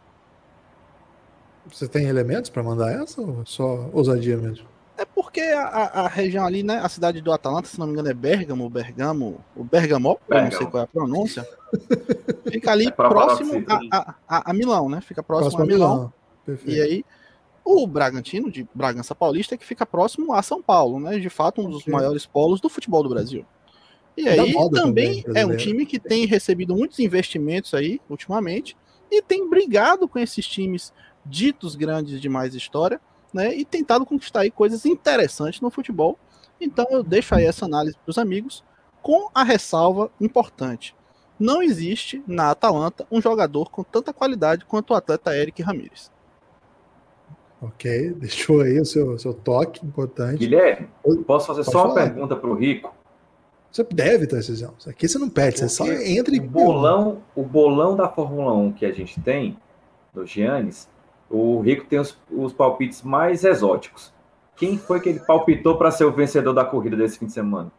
Você 1.67 1.87
tem 1.87 2.07
elementos 2.07 2.51
para 2.51 2.63
mandar 2.63 2.93
essa 2.93 3.21
ou 3.21 3.45
só 3.45 3.89
ousadia 3.93 4.37
mesmo? 4.37 4.67
É 4.97 5.05
porque 5.05 5.41
a, 5.41 5.65
a, 5.65 6.09
região 6.09 6.45
ali, 6.45 6.63
né? 6.63 6.79
A 6.79 6.89
cidade 6.89 7.21
do 7.21 7.33
Atalanta, 7.33 7.67
se 7.67 7.79
não 7.79 7.87
me 7.87 7.93
engano, 7.93 8.11
é 8.11 8.15
Bergamo, 8.15 8.69
Bergamo, 8.69 9.41
o 9.57 9.65
Bergamo, 9.65 10.19
eu 10.29 10.43
não 10.43 10.51
sei 10.51 10.67
qual 10.67 10.83
é 10.83 10.85
a 10.85 10.87
pronúncia. 10.87 11.49
Fica 12.51 12.73
ali 12.73 12.89
é 12.89 12.91
próximo 12.91 13.65
a, 13.91 14.15
a, 14.29 14.51
a, 14.51 14.55
Milão, 14.55 14.89
né? 14.89 15.01
Fica 15.01 15.23
próximo, 15.23 15.51
próximo 15.51 15.65
a 15.65 15.67
Milão. 15.67 16.13
Milão. 16.47 16.61
E 16.67 16.81
aí, 16.81 17.05
o 17.65 17.87
Bragantino, 17.87 18.51
de 18.51 18.67
Bragança 18.75 19.15
Paulista, 19.15 19.55
é 19.55 19.59
que 19.59 19.65
fica 19.65 19.87
próximo 19.87 20.33
a 20.33 20.43
São 20.43 20.63
Paulo, 20.63 20.99
né? 20.99 21.19
De 21.19 21.31
fato, 21.31 21.61
um 21.61 21.71
dos 21.71 21.87
maiores 21.87 22.27
polos 22.27 22.61
do 22.61 22.69
futebol 22.69 23.03
do 23.03 23.09
Brasil. 23.09 23.47
E 24.17 24.29
aí 24.29 24.53
também, 24.71 25.23
também 25.23 25.25
é 25.35 25.47
um 25.47 25.57
time 25.57 25.87
que 25.87 25.99
tem 25.99 26.27
recebido 26.27 26.75
muitos 26.75 26.99
investimentos 26.99 27.73
aí 27.73 28.01
ultimamente 28.11 28.77
e 29.11 29.23
tem 29.23 29.49
brigado 29.49 30.07
com 30.07 30.19
esses 30.19 30.47
times 30.47 30.93
ditos 31.25 31.75
grandes 31.75 32.21
de 32.21 32.29
mais 32.29 32.55
história, 32.55 33.01
né? 33.33 33.55
E 33.55 33.65
tentado 33.65 34.05
conquistar 34.05 34.41
aí 34.41 34.51
coisas 34.51 34.85
interessantes 34.85 35.61
no 35.61 35.71
futebol. 35.71 36.19
Então 36.61 36.87
eu 36.91 37.03
deixo 37.03 37.35
aí 37.35 37.47
essa 37.47 37.65
análise 37.65 37.97
para 37.97 38.11
os 38.11 38.19
amigos 38.19 38.63
com 39.01 39.31
a 39.35 39.43
ressalva 39.43 40.11
importante. 40.21 40.95
Não 41.39 41.63
existe 41.63 42.23
na 42.27 42.51
Atalanta 42.51 43.07
um 43.11 43.21
jogador 43.21 43.71
com 43.71 43.83
tanta 43.83 44.13
qualidade 44.13 44.65
quanto 44.65 44.93
o 44.93 44.95
atleta 44.95 45.37
Eric 45.37 45.63
Ramírez. 45.63 46.11
Ok, 47.63 48.13
deixou 48.19 48.61
aí 48.61 48.81
o 48.81 48.85
seu, 48.85 49.19
seu 49.19 49.33
toque 49.33 49.87
importante. 49.87 50.39
Guilherme, 50.39 50.89
posso 51.27 51.47
fazer 51.47 51.65
Pode 51.65 51.73
só 51.73 51.87
uma 51.87 51.95
pergunta 51.95 52.35
para 52.35 52.51
o 52.51 52.55
Rico? 52.55 52.93
Você 53.71 53.85
deve, 53.85 54.27
Tarcísio. 54.27 54.75
Aqui 54.87 55.09
você 55.09 55.19
não 55.19 55.31
pede, 55.31 55.61
você 55.61 55.69
só 55.69 55.87
entra 55.87 56.35
e. 56.35 56.41
O 56.41 56.43
bolão, 56.43 57.23
o 57.35 57.43
bolão 57.43 57.97
da 57.97 58.09
Fórmula 58.09 58.53
1 58.53 58.73
que 58.73 58.85
a 58.85 58.93
gente 58.93 59.19
tem, 59.21 59.57
do 60.13 60.27
Giannis, 60.27 60.89
o 61.31 61.61
Rico 61.61 61.87
tem 61.87 61.99
os, 61.99 62.19
os 62.31 62.53
palpites 62.53 63.03
mais 63.03 63.45
exóticos. 63.45 64.13
Quem 64.57 64.77
foi 64.77 65.01
que 65.01 65.09
ele 65.09 65.21
palpitou 65.21 65.79
para 65.79 65.91
ser 65.91 66.05
o 66.05 66.13
vencedor 66.13 66.53
da 66.53 66.65
corrida 66.65 66.97
desse 66.97 67.19
fim 67.19 67.27
de 67.27 67.33
semana? 67.33 67.73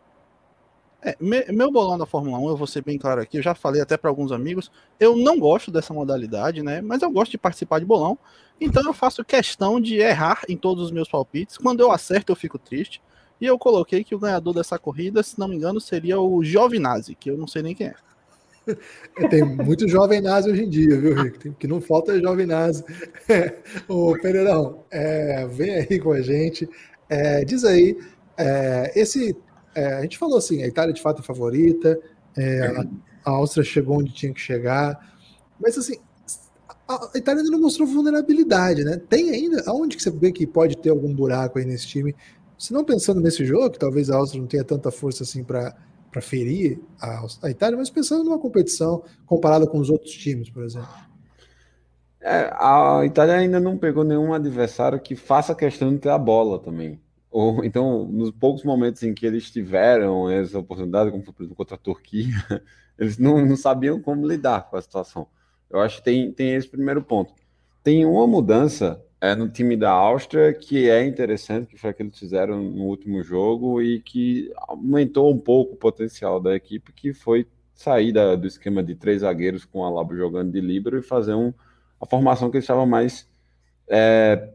É, 1.06 1.18
meu 1.52 1.70
bolão 1.70 1.98
da 1.98 2.06
Fórmula 2.06 2.40
1, 2.40 2.50
eu 2.50 2.58
vou 2.58 2.66
ser 2.66 2.82
bem 2.82 2.98
claro 2.98 3.20
aqui, 3.20 3.38
eu 3.38 3.42
já 3.42 3.54
falei 3.54 3.82
até 3.82 3.98
para 3.98 4.10
alguns 4.10 4.32
amigos, 4.32 4.72
eu 4.98 5.18
não 5.18 5.38
gosto 5.38 5.70
dessa 5.70 5.94
modalidade, 5.94 6.64
né? 6.64 6.82
Mas 6.82 7.02
eu 7.02 7.12
gosto 7.12 7.32
de 7.32 7.38
participar 7.38 7.80
de 7.80 7.86
bolão, 7.86 8.18
então 8.60 8.82
eu 8.86 8.94
faço 8.94 9.24
questão 9.26 9.82
de 9.82 9.98
errar 9.98 10.44
em 10.48 10.56
todos 10.56 10.86
os 10.86 10.92
meus 10.92 11.10
palpites. 11.10 11.58
Quando 11.58 11.82
eu 11.82 11.92
acerto, 11.92 12.32
eu 12.32 12.36
fico 12.36 12.58
triste. 12.58 13.02
E 13.42 13.46
eu 13.46 13.60
coloquei 13.60 14.04
que 14.04 14.16
o 14.16 14.20
ganhador 14.20 14.54
dessa 14.54 14.80
corrida, 14.80 15.22
se 15.22 15.38
não 15.38 15.50
me 15.50 15.58
engano, 15.58 15.82
seria 15.82 16.18
o 16.18 16.42
Giovinazzi, 16.42 17.16
que 17.16 17.30
eu 17.30 17.38
não 17.38 17.48
sei 17.48 17.62
nem 17.62 17.76
quem 17.76 17.88
é. 17.88 17.96
Tem 19.30 19.44
muito 19.44 19.86
jovem 19.90 20.22
nazi 20.22 20.50
hoje 20.50 20.64
em 20.64 20.70
dia, 20.70 20.98
viu, 20.98 21.14
Rico? 21.22 21.40
Tem, 21.40 21.52
que 21.52 21.68
não 21.68 21.82
falta 21.82 22.18
jovem 22.22 22.46
nazi. 22.46 22.86
Ô, 23.90 24.14
Pereirão, 24.22 24.86
é, 24.90 25.46
vem 25.48 25.72
aí 25.72 26.00
com 26.00 26.14
a 26.14 26.22
gente. 26.22 26.70
É, 27.10 27.44
diz 27.44 27.66
aí, 27.66 27.98
é, 28.38 28.94
esse 28.96 29.36
é, 29.76 29.94
a 29.96 30.02
gente 30.02 30.18
falou 30.18 30.38
assim, 30.38 30.64
a 30.64 30.68
Itália 30.68 30.94
de 30.94 31.02
fato 31.02 31.22
é 31.22 31.24
favorita, 31.24 32.00
é, 32.38 32.68
a, 32.68 32.86
a, 33.26 33.32
Áustria 33.32 33.64
chegou 33.64 34.00
onde 34.00 34.14
tinha 34.14 34.34
que 34.34 34.40
chegar, 34.40 35.14
mas 35.60 35.78
assim, 35.78 35.98
a, 36.88 37.10
Itália 37.16 37.42
ainda 37.42 37.52
não 37.52 37.62
mostrou 37.62 37.88
vulnerabilidade, 37.88 38.84
né? 38.84 39.02
Tem 39.10 39.30
ainda, 39.32 39.64
aonde 39.68 39.98
que 39.98 40.04
você 40.04 40.12
vê 40.12 40.32
que 40.32 40.46
pode 40.46 40.78
ter 40.78 40.90
algum 40.90 41.14
buraco 41.14 41.60
aí 41.60 41.66
nesse 41.66 41.88
time? 41.88 42.16
Se 42.58 42.74
não 42.74 42.84
pensando 42.84 43.20
nesse 43.20 43.46
jogo, 43.46 43.72
que 43.72 43.80
talvez 43.80 44.10
a 44.10 44.18
Áustria 44.18 44.42
não 44.42 44.48
tenha 44.48 44.64
tanta 44.64 44.92
força 44.92 45.24
assim 45.24 45.44
para 45.44 45.76
para 46.14 46.22
ferir 46.22 46.80
a, 47.02 47.26
a, 47.42 47.50
Itália, 47.50 47.76
mas 47.76 47.90
pensando 47.90 48.24
numa 48.24 48.38
competição 48.38 49.04
comparada 49.26 49.66
com 49.66 49.80
os 49.80 49.90
outros 49.90 50.14
times, 50.14 50.48
por 50.48 50.64
exemplo. 50.64 50.88
É, 52.22 52.54
a 52.54 53.02
Itália 53.04 53.34
ainda 53.34 53.60
não 53.60 53.78
pegou 53.78 54.04
nenhum 54.04 54.32
adversário 54.32 55.00
que 55.00 55.16
faça 55.16 55.56
questão 55.56 55.92
de 55.92 56.00
ter 56.00 56.10
a 56.10 56.18
bola 56.18 56.60
também. 56.60 57.02
Ou 57.34 57.66
então, 57.66 58.06
nos 58.06 58.30
poucos 58.30 58.64
momentos 58.64 59.02
em 59.02 59.12
que 59.12 59.26
eles 59.26 59.50
tiveram 59.50 60.30
essa 60.30 60.60
oportunidade, 60.60 61.10
como 61.10 61.24
por 61.24 61.34
exemplo 61.42 61.56
contra 61.56 61.74
a 61.74 61.80
Turquia, 61.80 62.36
eles 62.98 63.18
não, 63.18 63.44
não 63.44 63.58
sabiam 63.58 64.00
como 64.00 64.28
lidar 64.28 64.70
com 64.70 64.78
a 64.78 64.82
situação. 64.82 65.28
Eu 65.68 65.80
acho 65.80 65.98
que 65.98 66.04
tem, 66.04 66.32
tem 66.32 66.54
esse 66.54 66.68
primeiro 66.68 67.02
ponto. 67.02 67.34
Tem 67.84 68.06
uma 68.06 68.28
mudança 68.28 69.04
é, 69.20 69.34
no 69.34 69.50
time 69.50 69.76
da 69.76 69.90
Áustria 69.90 70.54
que 70.54 70.88
é 70.88 71.04
interessante, 71.04 71.66
que 71.66 71.76
foi 71.76 71.90
a 71.90 71.94
que 71.94 72.04
eles 72.04 72.20
fizeram 72.20 72.62
no 72.62 72.84
último 72.84 73.24
jogo 73.24 73.82
e 73.82 74.00
que 74.00 74.54
aumentou 74.56 75.34
um 75.34 75.40
pouco 75.40 75.74
o 75.74 75.78
potencial 75.78 76.40
da 76.40 76.56
equipe, 76.56 76.94
que 76.94 77.14
foi 77.14 77.48
sair 77.74 78.12
da, 78.12 78.36
do 78.36 78.46
esquema 78.46 78.84
de 78.84 78.94
três 78.94 79.22
zagueiros 79.22 79.66
com 79.66 79.84
a 79.84 79.90
Labo 79.90 80.16
jogando 80.16 80.52
de 80.52 80.62
líbero 80.62 81.00
e 81.00 81.02
fazer 81.02 81.34
um, 81.34 81.52
a 82.00 82.06
formação 82.06 82.52
que 82.52 82.58
eles 82.58 82.64
estavam 82.66 82.86
mais 82.86 83.28
é, 83.88 84.50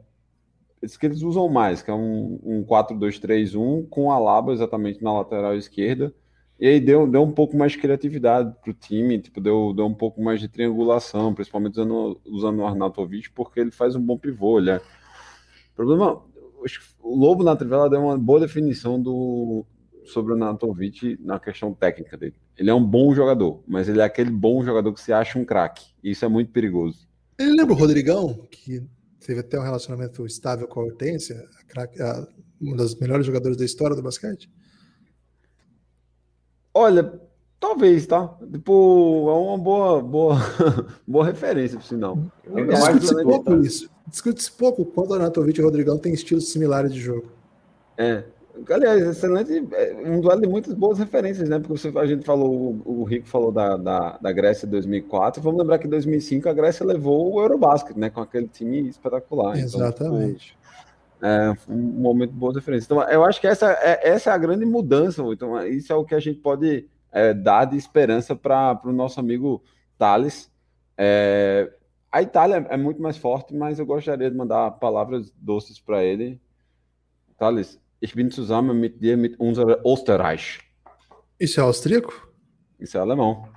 esse 0.83 0.99
que 0.99 1.07
eles 1.07 1.23
usam 1.23 1.49
mais, 1.49 1.83
que 1.83 1.91
é 1.91 1.95
um, 1.95 2.39
um 2.43 2.65
4-2-3-1 2.65 3.89
com 3.89 4.11
a 4.11 4.19
Laba 4.19 4.53
exatamente 4.53 5.03
na 5.03 5.13
lateral 5.13 5.57
esquerda. 5.57 6.13
E 6.61 6.67
aí 6.67 6.81
deu, 6.81 7.07
deu 7.07 7.23
um 7.23 7.31
pouco 7.31 7.57
mais 7.57 7.73
de 7.73 7.79
criatividade 7.79 8.53
para 8.61 8.71
o 8.71 8.75
time, 8.75 9.21
tipo, 9.21 9.41
deu, 9.41 9.73
deu 9.75 9.87
um 9.87 9.95
pouco 9.95 10.21
mais 10.21 10.41
de 10.41 10.49
triangulação, 10.49 11.33
principalmente 11.33 11.75
usando, 11.75 12.21
usando 12.27 12.59
o 12.59 12.67
Arnautovic, 12.67 13.31
porque 13.31 13.61
ele 13.61 13.71
faz 13.71 13.95
um 13.95 14.01
bom 14.01 14.19
pivô. 14.19 14.59
Ele 14.59 14.71
é... 14.71 14.77
O 14.77 15.77
problema, 15.77 16.21
o 17.01 17.17
Lobo 17.17 17.45
na 17.45 17.55
Trivela 17.55 17.89
deu 17.89 18.01
uma 18.01 18.19
boa 18.19 18.41
definição 18.41 19.01
do, 19.01 19.65
sobre 20.05 20.33
o 20.33 20.35
Arnautovic 20.35 21.17
na 21.21 21.39
questão 21.39 21.73
técnica 21.73 22.17
dele. 22.17 22.35
Ele 22.57 22.71
é 22.71 22.75
um 22.75 22.85
bom 22.85 23.15
jogador, 23.15 23.63
mas 23.67 23.89
ele 23.89 24.01
é 24.01 24.05
aquele 24.05 24.31
bom 24.31 24.65
jogador 24.65 24.93
que 24.93 25.01
se 25.01 25.13
acha 25.13 25.39
um 25.39 25.45
craque. 25.45 25.87
E 26.03 26.11
isso 26.11 26.25
é 26.25 26.29
muito 26.29 26.51
perigoso. 26.51 27.07
Ele 27.39 27.55
lembra 27.55 27.73
o 27.73 27.79
Rodrigão, 27.79 28.47
que 28.51 28.83
teve 29.25 29.41
até 29.41 29.59
um 29.59 29.63
relacionamento 29.63 30.25
estável 30.27 30.67
com 30.69 30.81
a 30.81 30.85
Hortência, 30.85 31.37
a, 31.77 32.27
uma 32.61 32.77
das 32.77 32.95
melhores 32.95 33.27
jogadoras 33.27 33.57
da 33.57 33.65
história 33.65 33.97
do 33.97 34.03
basquete? 34.03 34.51
Olha, 36.75 37.21
Talvez, 37.61 38.07
tá? 38.07 38.37
Tipo, 38.53 39.27
é 39.29 39.33
uma 39.33 39.59
boa, 39.59 40.01
boa, 40.01 40.37
boa 41.07 41.25
referência, 41.25 41.77
por 41.77 41.85
sinal. 41.85 42.17
Discute-se 42.47 43.23
pouco 43.23 43.55
isso. 43.57 43.91
Discute-se 44.07 44.53
pouco 44.53 44.85
quando 44.85 45.11
o 45.11 45.15
Anatovic 45.15 45.59
e 45.59 45.63
o 45.63 45.65
Rodrigão 45.65 45.99
têm 45.99 46.15
estilos 46.15 46.53
similares 46.53 46.93
de 46.93 47.01
jogo. 47.01 47.33
É. 47.97 48.25
Aliás, 48.71 49.03
excelente, 49.03 49.69
é, 49.73 49.95
um 50.05 50.21
duelo 50.21 50.41
de 50.41 50.49
muitas 50.49 50.75
boas 50.75 50.99
referências, 50.99 51.49
né? 51.49 51.59
Porque 51.59 51.79
você, 51.79 51.97
a 51.99 52.07
gente 52.07 52.25
falou, 52.25 52.81
o, 52.85 53.05
Rico 53.05 53.27
falou 53.27 53.53
da, 53.53 53.77
da, 53.77 54.19
da 54.19 54.33
Grécia 54.33 54.67
em 54.67 54.71
2004. 54.71 55.43
Vamos 55.43 55.61
lembrar 55.61 55.79
que 55.79 55.87
em 55.87 55.91
2005 55.91 56.49
a 56.49 56.53
Grécia 56.53 56.85
levou 56.85 57.35
o 57.35 57.41
Eurobasket, 57.41 57.97
né? 57.97 58.11
Com 58.11 58.21
aquele 58.21 58.49
time 58.49 58.89
espetacular. 58.89 59.59
Exatamente. 59.59 60.57
Então, 61.19 61.29
é 61.31 61.57
um 61.69 61.77
momento 61.77 62.31
de 62.31 62.37
boas 62.37 62.57
referências. 62.57 62.87
Então, 62.87 63.03
eu 63.03 63.25
acho 63.25 63.41
que 63.41 63.47
essa 63.47 63.73
é, 63.73 64.09
essa 64.09 64.31
é 64.31 64.33
a 64.33 64.39
grande 64.39 64.65
mudança. 64.65 65.23
Então, 65.33 65.59
isso 65.67 65.93
é 65.93 65.97
o 65.97 66.05
que 66.05 66.15
a 66.15 66.21
gente 66.21 66.41
pode 66.41 66.87
é, 67.11 67.35
dar 67.35 67.65
de 67.65 67.77
esperança 67.77 68.37
para 68.37 68.81
o 68.85 68.93
nosso 68.93 69.19
amigo 69.19 69.63
Thales. 69.99 70.51
É, 70.97 71.73
a 72.11 72.23
Itália 72.23 72.67
é 72.71 72.77
muito 72.77 73.03
mais 73.03 73.17
forte, 73.17 73.55
mas 73.55 73.79
eu 73.79 73.87
gostaria 73.87 74.31
de 74.31 74.37
mandar 74.37 74.71
palavras 74.73 75.31
doces 75.37 75.79
para 75.79 76.03
ele. 76.03 76.41
Thales, 77.37 77.79
ich 78.01 78.15
bin 78.15 78.31
zusammen 78.31 78.79
mit 78.81 79.01
dir 79.01 79.17
mit 79.17 79.39
unserer 79.41 79.85
Österreich. 79.85 80.61
Isso 81.39 81.61
é 81.61 81.63
austríaco? 81.63 82.33
Isso 82.79 82.97
é 82.97 83.01
alemão. 83.01 83.49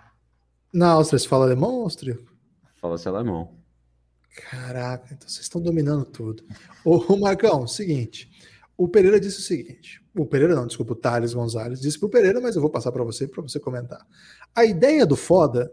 Na 0.74 0.92
Áustria 0.92 1.20
se 1.20 1.28
fala 1.28 1.46
alemão 1.46 1.72
ou 1.76 1.84
austríaco? 1.84 2.32
Fala-se 2.76 3.08
alemão. 3.08 3.58
Caraca, 4.50 5.14
então 5.14 5.28
vocês 5.28 5.42
estão 5.42 5.62
dominando 5.62 6.06
tudo. 6.06 6.44
Ô, 6.86 7.18
Marcão, 7.18 7.68
seguinte. 7.68 8.32
O 8.78 8.88
Pereira 8.88 9.20
disse 9.20 9.40
o 9.40 9.42
seguinte: 9.42 10.02
o 10.18 10.26
Pereira 10.26 10.56
não, 10.56 10.66
desculpa, 10.66 10.94
o 10.94 10.96
Thales 10.96 11.34
Gonzalez 11.34 11.82
disse 11.82 12.00
para 12.00 12.08
o 12.08 12.10
Pereira, 12.10 12.40
mas 12.40 12.56
eu 12.56 12.62
vou 12.62 12.72
passar 12.72 12.92
para 12.92 13.04
você 13.04 13.28
para 13.28 13.42
você 13.42 13.60
comentar. 13.60 14.06
A 14.56 14.66
ideia 14.66 15.06
do 15.06 15.16
foda, 15.16 15.72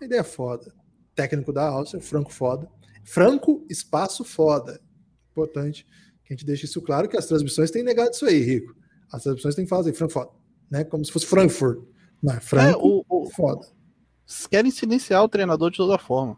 a 0.00 0.04
ideia 0.04 0.20
é 0.20 0.24
foda. 0.24 0.72
Técnico 1.14 1.52
da 1.52 1.66
Áustria, 1.66 2.02
Franco 2.02 2.32
foda. 2.32 2.68
Franco, 3.04 3.64
espaço 3.68 4.24
foda. 4.24 4.80
Importante 5.30 5.86
que 6.24 6.32
a 6.32 6.36
gente 6.36 6.46
deixe 6.46 6.64
isso 6.64 6.80
claro, 6.80 7.08
que 7.08 7.16
as 7.16 7.26
transmissões 7.26 7.70
têm 7.70 7.82
negado 7.82 8.10
isso 8.12 8.24
aí, 8.24 8.40
Rico. 8.40 8.74
As 9.12 9.22
transmissões 9.22 9.54
têm 9.54 9.66
falado 9.66 9.92
Franco 9.92 10.12
foda. 10.12 10.30
Né? 10.70 10.84
Como 10.84 11.04
se 11.04 11.12
fosse 11.12 11.26
Frankfurt. 11.26 11.84
Não, 12.22 12.34
é 12.34 12.40
Franco 12.40 12.80
é, 12.80 12.82
o, 12.82 13.04
o, 13.08 13.30
foda. 13.30 13.66
Querem 14.50 14.70
silenciar 14.70 15.22
o 15.22 15.28
treinador 15.28 15.70
de 15.70 15.76
toda 15.76 15.98
forma. 15.98 16.36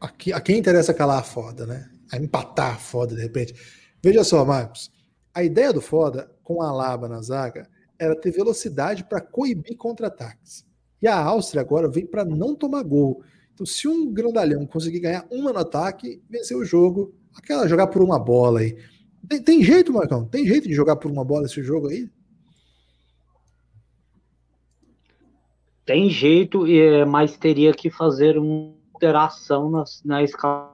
Aqui, 0.00 0.32
a 0.32 0.40
quem 0.40 0.58
interessa 0.58 0.94
calar 0.94 1.18
a 1.18 1.22
foda, 1.22 1.66
né? 1.66 1.90
A 2.12 2.16
empatar 2.16 2.74
a 2.74 2.78
foda 2.78 3.14
de 3.14 3.22
repente. 3.22 3.54
Veja 4.02 4.22
só, 4.22 4.44
Marcos. 4.44 4.90
A 5.34 5.42
ideia 5.42 5.72
do 5.72 5.80
foda 5.80 6.30
com 6.42 6.62
a 6.62 6.72
Laba 6.72 7.08
na 7.08 7.20
zaga 7.20 7.68
era 7.98 8.18
ter 8.18 8.30
velocidade 8.30 9.04
para 9.04 9.20
coibir 9.20 9.76
contra-ataques. 9.76 10.64
E 11.00 11.08
a 11.08 11.16
Áustria 11.16 11.60
agora 11.60 11.88
vem 11.88 12.06
para 12.06 12.24
não 12.24 12.54
tomar 12.54 12.82
gol. 12.82 13.22
Então, 13.52 13.66
se 13.66 13.88
um 13.88 14.12
grandalhão 14.12 14.66
conseguir 14.66 15.00
ganhar 15.00 15.26
uma 15.30 15.52
no 15.52 15.58
ataque, 15.58 16.22
vencer 16.28 16.56
o 16.56 16.64
jogo, 16.64 17.14
aquela 17.34 17.68
jogar 17.68 17.88
por 17.88 18.02
uma 18.02 18.18
bola 18.18 18.60
aí. 18.60 18.76
Tem, 19.28 19.42
tem 19.42 19.62
jeito, 19.62 19.92
Marcão? 19.92 20.26
Tem 20.26 20.46
jeito 20.46 20.68
de 20.68 20.74
jogar 20.74 20.96
por 20.96 21.10
uma 21.10 21.24
bola 21.24 21.46
esse 21.46 21.62
jogo 21.62 21.88
aí? 21.88 22.08
Tem 25.84 26.08
jeito, 26.08 26.66
é, 26.66 27.04
mas 27.04 27.36
teria 27.36 27.72
que 27.72 27.90
fazer 27.90 28.38
uma 28.38 28.74
alteração 28.94 29.68
na, 29.68 29.84
na 30.04 30.22
escalação. 30.22 30.72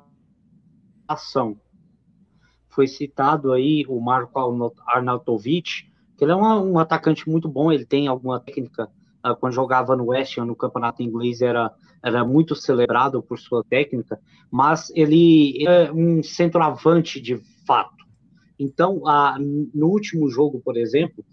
Foi 2.69 2.87
citado 2.87 3.53
aí 3.53 3.85
o 3.89 3.99
Marco 4.01 4.39
Arnautovic, 4.87 5.89
que 6.17 6.25
ele 6.25 6.33
é 6.33 6.35
uma, 6.35 6.61
um 6.61 6.79
atacante 6.79 7.29
muito 7.29 7.49
bom, 7.49 7.73
ele 7.73 7.87
tem 7.87 8.07
alguma 8.07 8.39
técnica. 8.39 8.91
Uh, 9.25 9.35
quando 9.35 9.53
jogava 9.53 9.97
no 9.97 10.07
West 10.07 10.37
no 10.39 10.55
campeonato 10.55 11.03
inglês, 11.03 11.41
era, 11.41 11.73
era 12.05 12.25
muito 12.25 12.55
celebrado 12.55 13.23
por 13.23 13.39
sua 13.39 13.65
técnica, 13.65 14.21
mas 14.51 14.93
ele 14.95 15.67
é 15.67 15.91
um 15.91 16.23
centroavante 16.23 17.21
de 17.21 17.37
fato. 17.67 18.07
Então, 18.59 18.99
uh, 18.99 19.69
no 19.75 19.89
último 19.89 20.29
jogo, 20.29 20.61
por 20.61 20.77
exemplo, 20.77 21.25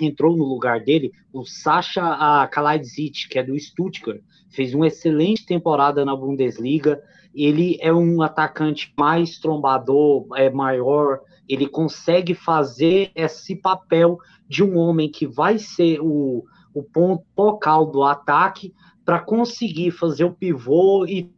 entrou 0.00 0.36
no 0.36 0.44
lugar 0.44 0.80
dele 0.80 1.12
o 1.32 1.44
Sasha 1.44 2.48
Kalajdzic, 2.50 3.28
que 3.28 3.38
é 3.38 3.42
do 3.42 3.58
Stuttgart, 3.58 4.20
fez 4.50 4.74
uma 4.74 4.86
excelente 4.86 5.44
temporada 5.44 6.04
na 6.04 6.16
Bundesliga. 6.16 7.02
Ele 7.34 7.78
é 7.80 7.92
um 7.92 8.22
atacante 8.22 8.92
mais 8.98 9.38
trombador, 9.38 10.26
é 10.36 10.50
maior, 10.50 11.20
ele 11.48 11.66
consegue 11.66 12.34
fazer 12.34 13.10
esse 13.14 13.56
papel 13.56 14.18
de 14.48 14.62
um 14.62 14.76
homem 14.76 15.10
que 15.10 15.26
vai 15.26 15.58
ser 15.58 16.00
o, 16.00 16.44
o 16.74 16.82
ponto 16.82 17.24
focal 17.34 17.90
do 17.90 18.02
ataque 18.02 18.72
para 19.04 19.20
conseguir 19.20 19.90
fazer 19.90 20.24
o 20.24 20.32
pivô 20.32 21.06
e 21.06 21.32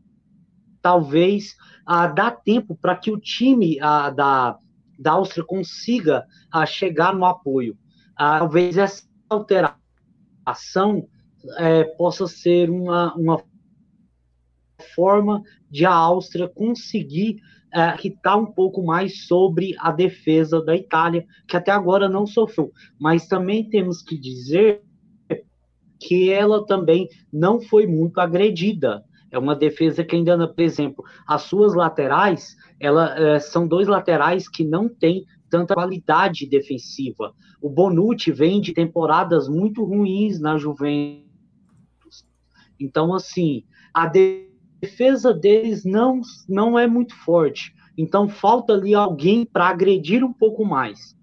talvez 0.83 1.57
ah, 1.87 2.07
dar 2.07 2.33
tempo 2.33 2.77
para 2.77 2.97
que 2.97 3.11
o 3.11 3.18
time 3.18 3.79
ah, 3.81 4.11
da, 4.11 4.59
da 4.98 5.12
Áustria 5.12 5.44
consiga 5.44 6.26
ah, 6.52 6.66
chegar 6.66 7.14
no 7.14 7.24
apoio. 7.24 7.76
Ah, 8.16 8.38
talvez 8.38 8.76
essa 8.76 9.02
alteração 9.28 11.09
é, 11.59 11.85
possa 11.85 12.26
ser 12.26 12.70
uma, 12.70 13.14
uma 13.14 13.42
forma 14.94 15.42
de 15.70 15.85
a 15.85 15.92
Áustria 15.92 16.48
conseguir 16.48 17.40
é, 17.72 17.92
quitar 17.96 18.38
um 18.38 18.46
pouco 18.46 18.85
mais 18.85 19.26
sobre 19.26 19.74
a 19.78 19.90
defesa 19.90 20.62
da 20.62 20.76
Itália, 20.76 21.26
que 21.48 21.57
até 21.57 21.72
agora 21.72 22.09
não 22.09 22.26
sofreu. 22.26 22.70
Mas 22.98 23.26
também 23.26 23.68
temos 23.68 24.00
que 24.00 24.16
dizer 24.16 24.83
que 26.00 26.30
ela 26.30 26.64
também 26.66 27.09
não 27.33 27.61
foi 27.61 27.87
muito 27.87 28.20
agredida. 28.20 29.04
É 29.35 29.38
uma 29.38 29.57
defesa 29.57 30.05
que 30.05 30.14
ainda, 30.14 30.47
por 30.47 30.62
exemplo, 30.62 31.05
as 31.27 31.42
suas 31.42 31.75
laterais, 31.75 32.57
ela, 32.79 33.18
é, 33.18 33.40
são 33.40 33.66
dois 33.66 33.88
laterais 33.88 34.49
que 34.49 34.62
não 34.62 34.88
têm 34.88 35.25
tanta 35.51 35.75
qualidade 35.75 36.47
defensiva. 36.47 37.35
O 37.61 37.68
Bonucci 37.68 38.31
vem 38.31 38.61
de 38.61 38.73
temporadas 38.73 39.49
muito 39.49 39.83
ruins 39.83 40.40
na 40.40 40.57
Juventus. 40.57 41.25
Então, 42.79 43.12
assim, 43.12 43.64
a 43.92 44.07
defesa 44.07 45.35
deles 45.35 45.85
não, 45.85 46.20
não 46.49 46.79
é 46.79 46.87
muito 46.87 47.16
forte. 47.25 47.75
Então, 47.99 48.29
falta 48.29 48.73
ali 48.73 48.94
alguém 48.94 49.44
para 49.44 49.66
agredir 49.66 50.23
um 50.23 50.33
pouco 50.33 50.64
mais. 50.64 51.16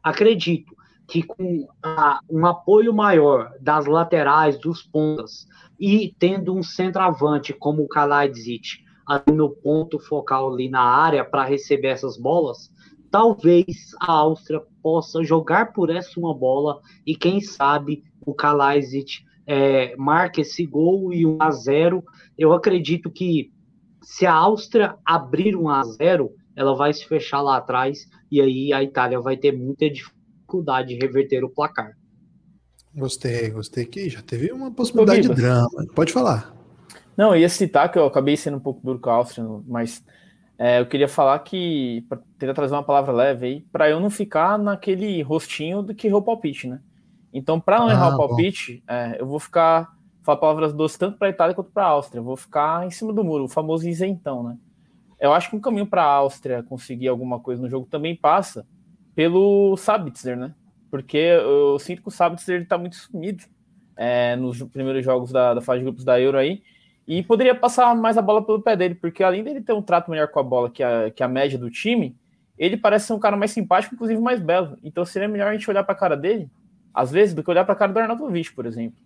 Acredito 0.00 0.77
que 1.08 1.22
com 1.22 1.66
a, 1.82 2.20
um 2.30 2.44
apoio 2.44 2.92
maior 2.92 3.50
das 3.60 3.86
laterais, 3.86 4.58
dos 4.58 4.82
pontas, 4.82 5.48
e 5.80 6.14
tendo 6.18 6.54
um 6.54 6.62
centroavante 6.62 7.54
como 7.54 7.82
o 7.82 7.88
Kalaidzic 7.88 8.84
no 9.32 9.48
ponto 9.48 9.98
focal 9.98 10.52
ali 10.52 10.68
na 10.68 10.82
área 10.82 11.24
para 11.24 11.44
receber 11.44 11.88
essas 11.88 12.18
bolas, 12.18 12.70
talvez 13.10 13.94
a 13.98 14.12
Áustria 14.12 14.62
possa 14.82 15.24
jogar 15.24 15.72
por 15.72 15.88
essa 15.88 16.20
uma 16.20 16.34
bola 16.34 16.82
e 17.06 17.16
quem 17.16 17.40
sabe 17.40 18.04
o 18.26 18.34
Kalajdzic 18.34 19.24
é, 19.46 19.96
marque 19.96 20.42
esse 20.42 20.66
gol 20.66 21.14
e 21.14 21.24
1 21.24 21.38
a 21.40 21.50
0. 21.50 22.04
Eu 22.36 22.52
acredito 22.52 23.10
que 23.10 23.50
se 24.02 24.26
a 24.26 24.34
Áustria 24.34 24.96
abrir 25.02 25.56
1 25.56 25.70
a 25.70 25.82
0, 25.84 26.30
ela 26.54 26.74
vai 26.74 26.92
se 26.92 27.06
fechar 27.06 27.40
lá 27.40 27.56
atrás 27.56 28.06
e 28.30 28.42
aí 28.42 28.74
a 28.74 28.82
Itália 28.82 29.18
vai 29.18 29.38
ter 29.38 29.56
muita 29.56 29.88
dificuldade 29.88 30.17
de 30.86 30.94
reverter 30.94 31.44
o 31.44 31.50
placar. 31.50 31.92
Gostei, 32.94 33.50
gostei 33.50 33.84
que 33.84 34.08
já 34.08 34.22
teve 34.22 34.50
uma 34.50 34.70
possibilidade 34.70 35.22
de 35.22 35.34
drama. 35.34 35.86
Pode 35.94 36.12
falar. 36.12 36.54
Não, 37.16 37.34
eu 37.34 37.40
ia 37.40 37.48
citar 37.48 37.90
que 37.90 37.98
eu 37.98 38.06
acabei 38.06 38.36
sendo 38.36 38.56
um 38.56 38.60
pouco 38.60 38.80
duro 38.84 38.98
com 38.98 39.10
a 39.10 39.14
Áustria, 39.14 39.44
mas 39.66 40.04
é, 40.58 40.80
eu 40.80 40.86
queria 40.86 41.08
falar 41.08 41.38
que, 41.40 42.04
para 42.08 42.18
tentar 42.38 42.54
trazer 42.54 42.74
uma 42.74 42.82
palavra 42.82 43.12
leve 43.12 43.46
aí, 43.46 43.60
para 43.72 43.90
eu 43.90 44.00
não 44.00 44.10
ficar 44.10 44.58
naquele 44.58 45.22
rostinho 45.22 45.82
do 45.82 45.94
que 45.94 46.06
errou 46.06 46.20
o 46.20 46.24
palpite, 46.24 46.66
né? 46.66 46.80
Então, 47.32 47.60
para 47.60 47.78
não 47.78 47.88
ah, 47.88 47.92
errar 47.92 48.14
o 48.14 48.16
palpite, 48.16 48.82
é, 48.88 49.20
eu 49.20 49.26
vou 49.26 49.38
ficar, 49.38 49.92
falar 50.22 50.38
palavras 50.38 50.72
doces 50.72 50.96
tanto 50.96 51.18
para 51.18 51.28
a 51.28 51.30
Itália 51.30 51.54
quanto 51.54 51.70
para 51.70 51.84
a 51.84 51.88
Áustria. 51.88 52.20
Eu 52.20 52.24
vou 52.24 52.36
ficar 52.36 52.86
em 52.86 52.90
cima 52.90 53.12
do 53.12 53.22
muro, 53.22 53.44
o 53.44 53.48
famoso 53.48 53.88
isentão, 53.88 54.42
né? 54.42 54.56
Eu 55.20 55.32
acho 55.32 55.50
que 55.50 55.56
um 55.56 55.60
caminho 55.60 55.86
para 55.86 56.02
a 56.02 56.12
Áustria 56.12 56.62
conseguir 56.62 57.08
alguma 57.08 57.40
coisa 57.40 57.60
no 57.60 57.68
jogo 57.68 57.86
também 57.86 58.16
passa 58.16 58.64
pelo 59.18 59.76
Sabitzer, 59.76 60.36
né? 60.36 60.54
Porque 60.88 61.16
eu 61.16 61.76
sinto 61.80 62.02
que 62.02 62.06
o 62.06 62.10
Sabitzer 62.12 62.62
está 62.62 62.78
muito 62.78 62.94
sumido 62.94 63.42
é, 63.96 64.36
nos 64.36 64.62
primeiros 64.62 65.04
jogos 65.04 65.32
da, 65.32 65.54
da 65.54 65.60
fase 65.60 65.80
de 65.80 65.86
grupos 65.86 66.04
da 66.04 66.20
Euro 66.20 66.38
aí. 66.38 66.62
E 67.04 67.20
poderia 67.24 67.52
passar 67.52 67.96
mais 67.96 68.16
a 68.16 68.22
bola 68.22 68.46
pelo 68.46 68.62
pé 68.62 68.76
dele, 68.76 68.94
porque 68.94 69.24
além 69.24 69.42
dele 69.42 69.60
ter 69.60 69.72
um 69.72 69.82
trato 69.82 70.08
melhor 70.08 70.28
com 70.28 70.38
a 70.38 70.42
bola 70.44 70.70
que 70.70 70.84
a, 70.84 71.10
que 71.10 71.20
a 71.20 71.26
média 71.26 71.58
do 71.58 71.68
time, 71.68 72.16
ele 72.56 72.76
parece 72.76 73.08
ser 73.08 73.12
um 73.12 73.18
cara 73.18 73.36
mais 73.36 73.50
simpático, 73.50 73.92
inclusive 73.92 74.20
mais 74.20 74.38
belo. 74.40 74.78
Então 74.84 75.04
seria 75.04 75.26
melhor 75.26 75.48
a 75.48 75.52
gente 75.52 75.68
olhar 75.68 75.82
para 75.82 75.94
a 75.94 75.98
cara 75.98 76.16
dele, 76.16 76.48
às 76.94 77.10
vezes, 77.10 77.34
do 77.34 77.42
que 77.42 77.50
olhar 77.50 77.64
para 77.64 77.72
a 77.72 77.76
cara 77.76 77.92
do 77.92 77.98
Arnautovic, 77.98 78.54
por 78.54 78.66
exemplo. 78.66 79.00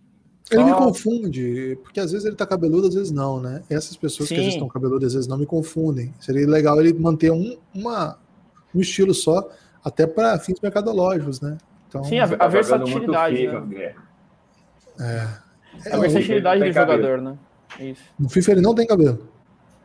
Ele 0.51 0.61
Só... 0.61 0.67
me 0.67 0.73
confunde, 0.75 1.79
porque 1.81 1.99
às 1.99 2.11
vezes 2.11 2.27
ele 2.27 2.35
tá 2.35 2.45
cabeludo, 2.45 2.87
às 2.87 2.93
vezes 2.93 3.11
não, 3.11 3.41
né? 3.41 3.63
Essas 3.67 3.97
pessoas 3.97 4.29
Sim. 4.29 4.35
que 4.35 4.41
às 4.41 4.45
vezes 4.45 4.57
estão 4.57 4.67
cabeludas, 4.67 5.07
às 5.07 5.13
vezes 5.15 5.27
não 5.27 5.39
me 5.39 5.47
confundem. 5.47 6.13
Seria 6.19 6.47
legal 6.47 6.79
ele 6.79 6.93
manter 6.93 7.31
um, 7.31 7.57
uma, 7.73 8.19
um 8.75 8.79
estilo 8.79 9.11
só, 9.15 9.49
até 9.83 10.05
para 10.07 10.37
fins 10.39 10.59
mercadológicos, 10.61 11.41
né? 11.41 11.57
Então, 11.87 12.03
Sim, 12.03 12.19
a, 12.19 12.23
a 12.23 12.47
versatilidade. 12.47 13.47
né? 13.47 13.93
É. 14.99 15.27
A 15.91 15.97
versatilidade 15.97 16.63
do 16.63 16.73
cabelo. 16.73 17.01
jogador, 17.01 17.21
né? 17.21 17.37
Isso. 17.79 18.01
No 18.19 18.29
FIFA 18.29 18.51
ele 18.51 18.61
não 18.61 18.75
tem 18.75 18.85
cabelo. 18.87 19.27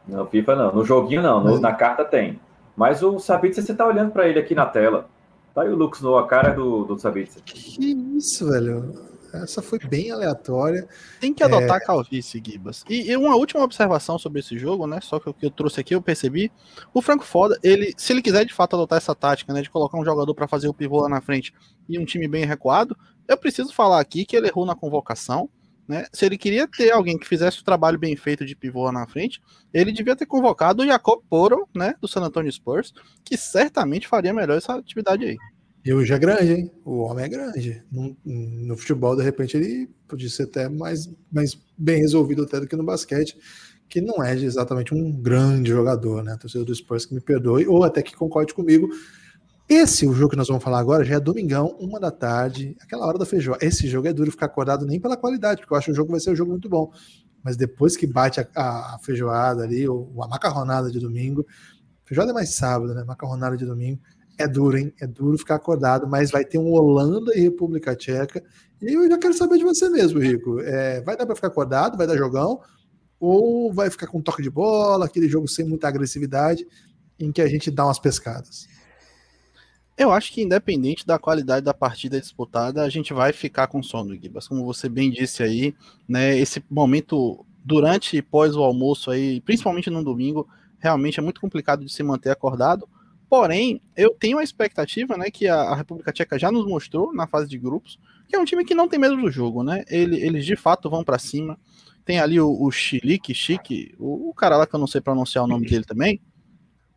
No 0.06 0.26
FIFA 0.26 0.56
não, 0.56 0.72
no 0.74 0.84
joguinho 0.84 1.22
não, 1.22 1.42
no- 1.42 1.50
Mas- 1.52 1.60
na 1.60 1.72
carta 1.72 2.04
tem. 2.04 2.40
Mas 2.76 3.02
o 3.02 3.18
Sabitzer, 3.18 3.64
você 3.64 3.74
tá 3.74 3.86
olhando 3.86 4.12
pra 4.12 4.28
ele 4.28 4.38
aqui 4.38 4.54
na 4.54 4.64
tela. 4.64 5.08
Tá 5.54 5.62
aí 5.62 5.68
o 5.68 5.74
Lux 5.76 6.00
no 6.00 6.16
a 6.16 6.26
cara 6.28 6.50
do, 6.50 6.84
do 6.84 6.98
Sabitzer. 6.98 7.42
Que 7.44 7.92
isso, 8.16 8.48
velho. 8.48 8.94
Essa 9.42 9.62
foi 9.62 9.78
bem 9.78 10.10
aleatória. 10.10 10.86
Tem 11.20 11.32
que 11.32 11.42
adotar 11.42 11.76
a 11.76 11.80
calvície, 11.80 12.42
Gibas. 12.44 12.84
E, 12.88 13.10
e 13.10 13.16
uma 13.16 13.34
última 13.36 13.62
observação 13.62 14.18
sobre 14.18 14.40
esse 14.40 14.58
jogo, 14.58 14.86
né? 14.86 15.00
Só 15.00 15.18
que 15.18 15.28
o 15.28 15.34
que 15.34 15.46
eu 15.46 15.50
trouxe 15.50 15.80
aqui, 15.80 15.94
eu 15.94 16.02
percebi. 16.02 16.50
O 16.92 17.02
Franco 17.02 17.24
Foda, 17.24 17.58
ele, 17.62 17.92
se 17.96 18.12
ele 18.12 18.22
quiser 18.22 18.44
de 18.44 18.54
fato 18.54 18.76
adotar 18.76 18.98
essa 18.98 19.14
tática, 19.14 19.52
né? 19.52 19.62
De 19.62 19.70
colocar 19.70 19.98
um 19.98 20.04
jogador 20.04 20.34
para 20.34 20.48
fazer 20.48 20.68
o 20.68 20.74
pivô 20.74 21.00
lá 21.00 21.08
na 21.08 21.20
frente 21.20 21.54
e 21.88 21.98
um 21.98 22.04
time 22.04 22.28
bem 22.28 22.44
recuado, 22.44 22.96
eu 23.26 23.36
preciso 23.36 23.72
falar 23.72 24.00
aqui 24.00 24.24
que 24.24 24.36
ele 24.36 24.48
errou 24.48 24.66
na 24.66 24.74
convocação. 24.74 25.48
Né? 25.86 26.04
Se 26.12 26.26
ele 26.26 26.36
queria 26.36 26.68
ter 26.68 26.90
alguém 26.90 27.18
que 27.18 27.26
fizesse 27.26 27.60
o 27.60 27.64
trabalho 27.64 27.98
bem 27.98 28.14
feito 28.14 28.44
de 28.44 28.54
pivô 28.54 28.84
lá 28.84 28.92
na 28.92 29.06
frente, 29.06 29.40
ele 29.72 29.90
devia 29.90 30.14
ter 30.14 30.26
convocado 30.26 30.82
o 30.82 30.86
Jacob 30.86 31.22
Poro, 31.30 31.66
né, 31.74 31.94
do 31.98 32.06
San 32.06 32.20
Antonio 32.20 32.52
Spurs, 32.52 32.92
que 33.24 33.38
certamente 33.38 34.06
faria 34.06 34.34
melhor 34.34 34.58
essa 34.58 34.74
atividade 34.74 35.24
aí. 35.24 35.36
E 35.84 35.92
hoje 35.92 36.12
é 36.12 36.18
grande, 36.18 36.52
hein? 36.52 36.70
O 36.84 36.98
homem 36.98 37.24
é 37.24 37.28
grande. 37.28 37.82
No, 37.90 38.16
no 38.24 38.76
futebol, 38.76 39.16
de 39.16 39.22
repente, 39.22 39.56
ele 39.56 39.88
podia 40.06 40.28
ser 40.28 40.44
até 40.44 40.68
mais, 40.68 41.08
mais 41.30 41.58
bem 41.76 41.98
resolvido 42.00 42.42
até 42.42 42.60
do 42.60 42.66
que 42.66 42.76
no 42.76 42.84
basquete, 42.84 43.36
que 43.88 44.00
não 44.00 44.22
é 44.22 44.34
exatamente 44.34 44.92
um 44.94 45.10
grande 45.10 45.70
jogador, 45.70 46.22
né? 46.22 46.36
Torcedor 46.38 46.66
do 46.66 46.74
Spurs 46.74 47.06
que 47.06 47.14
me 47.14 47.20
perdoe, 47.20 47.66
ou 47.66 47.84
até 47.84 48.02
que 48.02 48.14
concorde 48.14 48.52
comigo. 48.52 48.88
Esse, 49.68 50.06
o 50.06 50.14
jogo 50.14 50.30
que 50.32 50.36
nós 50.36 50.48
vamos 50.48 50.64
falar 50.64 50.80
agora, 50.80 51.04
já 51.04 51.16
é 51.16 51.20
domingão, 51.20 51.76
uma 51.80 52.00
da 52.00 52.10
tarde, 52.10 52.76
aquela 52.80 53.06
hora 53.06 53.18
da 53.18 53.26
feijoada. 53.26 53.64
Esse 53.64 53.88
jogo 53.88 54.08
é 54.08 54.12
duro 54.12 54.30
ficar 54.32 54.46
acordado 54.46 54.86
nem 54.86 55.00
pela 55.00 55.16
qualidade, 55.16 55.60
porque 55.62 55.74
eu 55.74 55.78
acho 55.78 55.86
que 55.86 55.92
o 55.92 55.96
jogo 55.96 56.12
vai 56.12 56.20
ser 56.20 56.30
um 56.32 56.36
jogo 56.36 56.52
muito 56.52 56.68
bom. 56.68 56.92
Mas 57.42 57.56
depois 57.56 57.96
que 57.96 58.06
bate 58.06 58.40
a, 58.40 58.48
a- 58.56 58.96
a 58.96 58.98
feijoada 59.00 59.64
ali, 59.64 59.88
ou 59.88 60.22
a 60.22 60.28
macarronada 60.28 60.90
de 60.90 61.00
domingo, 61.00 61.46
feijoada 62.04 62.30
é 62.32 62.34
mais 62.34 62.54
sábado, 62.54 62.94
né? 62.94 63.04
Macarronada 63.04 63.56
de 63.56 63.66
domingo, 63.66 64.00
é 64.38 64.46
duro, 64.46 64.78
hein? 64.78 64.92
É 65.00 65.06
duro 65.06 65.36
ficar 65.36 65.56
acordado, 65.56 66.06
mas 66.06 66.30
vai 66.30 66.44
ter 66.44 66.58
um 66.58 66.72
Holanda 66.72 67.36
e 67.36 67.40
República 67.40 67.96
Tcheca. 67.96 68.42
E 68.80 68.92
eu 68.92 69.08
já 69.08 69.18
quero 69.18 69.34
saber 69.34 69.58
de 69.58 69.64
você 69.64 69.88
mesmo, 69.88 70.20
Rico. 70.20 70.60
É, 70.60 71.00
vai 71.02 71.16
dar 71.16 71.26
para 71.26 71.34
ficar 71.34 71.48
acordado, 71.48 71.98
vai 71.98 72.06
dar 72.06 72.16
jogão, 72.16 72.60
ou 73.18 73.72
vai 73.72 73.90
ficar 73.90 74.06
com 74.06 74.22
toque 74.22 74.42
de 74.42 74.50
bola, 74.50 75.06
aquele 75.06 75.28
jogo 75.28 75.48
sem 75.48 75.64
muita 75.64 75.88
agressividade, 75.88 76.66
em 77.18 77.32
que 77.32 77.42
a 77.42 77.48
gente 77.48 77.70
dá 77.70 77.84
umas 77.84 77.98
pescadas? 77.98 78.68
Eu 79.96 80.12
acho 80.12 80.32
que 80.32 80.42
independente 80.42 81.04
da 81.04 81.18
qualidade 81.18 81.64
da 81.64 81.74
partida 81.74 82.20
disputada, 82.20 82.84
a 82.84 82.88
gente 82.88 83.12
vai 83.12 83.32
ficar 83.32 83.66
com 83.66 83.82
sono, 83.82 84.14
Gibas. 84.14 84.46
Como 84.46 84.64
você 84.64 84.88
bem 84.88 85.10
disse 85.10 85.42
aí, 85.42 85.74
né, 86.08 86.38
esse 86.38 86.62
momento 86.70 87.44
durante 87.64 88.16
e 88.16 88.22
pós 88.22 88.54
o 88.54 88.62
almoço 88.62 89.10
aí, 89.10 89.40
principalmente 89.40 89.90
no 89.90 90.04
domingo, 90.04 90.48
realmente 90.78 91.18
é 91.18 91.22
muito 91.22 91.40
complicado 91.40 91.84
de 91.84 91.92
se 91.92 92.04
manter 92.04 92.30
acordado. 92.30 92.88
Porém, 93.28 93.80
eu 93.94 94.10
tenho 94.10 94.38
a 94.38 94.42
expectativa, 94.42 95.16
né, 95.16 95.30
que 95.30 95.46
a, 95.46 95.74
República 95.74 96.12
Tcheca 96.12 96.38
já 96.38 96.50
nos 96.50 96.66
mostrou 96.66 97.12
na 97.12 97.26
fase 97.26 97.48
de 97.48 97.58
grupos, 97.58 97.98
que 98.26 98.34
é 98.34 98.38
um 98.38 98.44
time 98.44 98.64
que 98.64 98.74
não 98.74 98.88
tem 98.88 98.98
medo 98.98 99.16
do 99.16 99.30
jogo, 99.30 99.62
né? 99.62 99.84
Ele- 99.88 100.20
eles 100.20 100.46
de 100.46 100.56
fato 100.56 100.88
vão 100.88 101.04
para 101.04 101.18
cima. 101.18 101.58
Tem 102.04 102.18
ali 102.18 102.40
o, 102.40 102.50
o 102.50 102.70
Chilique, 102.70 103.34
Chique, 103.34 103.94
o, 103.98 104.30
o 104.30 104.34
cara 104.34 104.56
lá 104.56 104.66
que 104.66 104.74
eu 104.74 104.80
não 104.80 104.86
sei 104.86 105.00
pronunciar 105.00 105.44
o 105.44 105.48
nome 105.48 105.66
dele 105.66 105.84
também, 105.84 106.20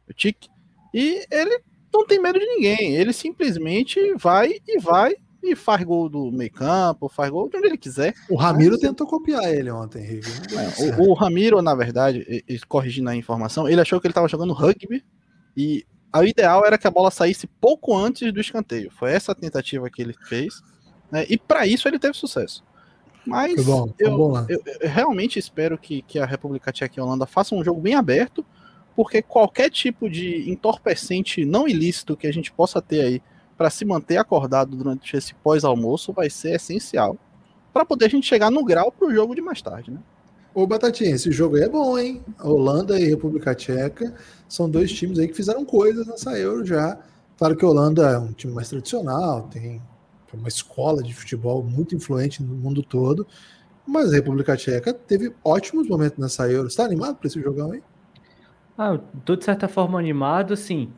o 0.10 0.14
Chique, 0.16 0.48
e 0.94 1.26
ele 1.30 1.62
não 1.94 2.06
tem 2.06 2.22
medo 2.22 2.40
de 2.40 2.46
ninguém. 2.46 2.96
Ele 2.96 3.12
simplesmente 3.12 4.00
vai 4.16 4.54
e 4.66 4.80
vai 4.80 5.14
e 5.44 5.56
faz 5.56 5.84
gol 5.84 6.08
do 6.08 6.32
meio 6.32 6.52
campo, 6.52 7.10
faz 7.10 7.30
gol 7.30 7.50
de 7.50 7.58
onde 7.58 7.68
ele 7.68 7.78
quiser. 7.78 8.14
O 8.30 8.36
Ramiro 8.36 8.78
tentou 8.78 9.08
copiar 9.08 9.54
ele 9.54 9.72
ontem, 9.72 10.22
deu 10.22 10.60
É, 10.60 11.02
o, 11.02 11.10
o 11.10 11.14
Ramiro, 11.14 11.62
na 11.62 11.76
verdade, 11.76 12.26
corrigindo 12.68 13.10
a 13.10 13.16
informação, 13.16 13.68
ele 13.68 13.82
achou 13.82 14.00
que 14.00 14.08
ele 14.08 14.12
estava 14.12 14.28
jogando 14.28 14.54
rugby 14.54 15.04
e 15.58 15.86
o 16.20 16.24
ideal 16.24 16.66
era 16.66 16.78
que 16.78 16.88
a 16.88 16.92
bola 16.92 17.10
saísse 17.12 17.48
pouco 17.48 17.96
antes 17.96 18.32
do 18.34 18.40
escanteio. 18.42 18.92
Foi 18.92 19.12
essa 19.12 19.32
a 19.32 19.36
tentativa 19.36 19.90
que 19.90 20.02
ele 20.02 20.14
fez, 20.28 20.62
né? 21.12 21.26
E 21.30 21.38
para 21.38 21.66
isso 21.66 21.88
ele 21.88 22.00
teve 22.00 22.16
sucesso. 22.18 22.64
Mas 23.26 23.54
Foi 23.56 23.64
bom, 23.64 23.88
foi 23.88 23.96
eu, 24.00 24.18
bom 24.18 24.32
lá. 24.32 24.46
eu- 24.50 24.62
eu 24.82 24.90
realmente 24.90 25.38
espero 25.38 25.78
que, 25.78 26.02
que 26.02 26.18
a 26.20 26.26
República 26.26 26.72
Tcheca 26.72 26.96
e 26.98 27.00
a 27.00 27.04
Holanda 27.06 27.26
façam 27.26 27.58
um 27.58 27.64
jogo 27.64 27.80
bem 27.80 27.94
aberto, 27.96 28.46
porque 28.96 29.22
qualquer 29.22 29.70
tipo 29.70 30.10
de 30.10 30.50
entorpecente 30.50 31.46
não 31.46 31.68
ilícito 31.68 32.18
que 32.18 32.28
a 32.28 32.34
gente 32.34 32.52
possa 32.52 32.82
ter 32.82 33.02
aí 33.02 33.22
para 33.58 33.70
se 33.70 33.86
manter 33.86 34.18
acordado 34.18 34.76
durante 34.76 35.16
esse 35.16 35.36
pós-almoço 35.36 36.12
vai 36.12 36.30
ser 36.30 36.56
essencial 36.56 37.16
para 37.72 37.86
poder 37.86 38.06
a 38.06 38.10
gente 38.10 38.28
chegar 38.28 38.50
no 38.50 38.66
grau 38.66 38.92
para 38.92 39.08
o 39.08 39.14
jogo 39.14 39.36
de 39.36 39.42
mais 39.42 39.62
tarde, 39.62 39.92
né? 39.92 40.00
Ô, 40.54 40.68
Batatinha, 40.68 41.12
esse 41.12 41.32
jogo 41.32 41.56
aí 41.56 41.64
é 41.64 41.70
bom, 41.70 41.98
hein? 41.98 42.22
A 42.38 42.48
Holanda 42.50 43.00
e 43.00 43.06
República 43.06 43.56
Tcheca 43.56 44.14
são 44.50 44.70
dois 44.70 44.92
times 44.92 45.18
aí 45.18 45.28
que 45.30 45.34
fizeram 45.34 45.64
coisas 45.64 46.06
nessa 46.06 46.38
Euro 46.38 46.66
já. 46.66 47.00
Claro 47.38 47.56
que 47.56 47.64
a 47.64 47.70
Holanda 47.70 48.10
é 48.10 48.18
um 48.18 48.34
time 48.34 48.54
mais 48.54 48.68
tradicional, 48.68 49.44
tem 49.44 49.82
uma 50.34 50.50
escola 50.50 51.02
de 51.02 51.14
futebol 51.14 51.64
muito 51.64 51.96
influente 51.96 52.44
no 52.44 52.54
mundo 52.54 52.84
todo, 52.84 53.26
mas 53.88 54.12
a 54.12 54.16
República 54.16 54.56
Tcheca 54.58 54.94
teve 54.94 55.34
ótimos 55.44 55.88
momentos 55.88 56.18
nessa 56.18 56.50
Euro. 56.50 56.70
Você 56.70 56.78
tá 56.78 56.84
animado 56.84 57.16
para 57.16 57.28
esse 57.28 57.42
jogão 57.42 57.72
aí? 57.72 57.82
Ah, 58.78 58.94
eu 58.94 59.00
tô 59.24 59.38
de 59.38 59.46
certa 59.46 59.70
forma 59.70 59.98
animado, 59.98 60.54
assim. 60.54 60.92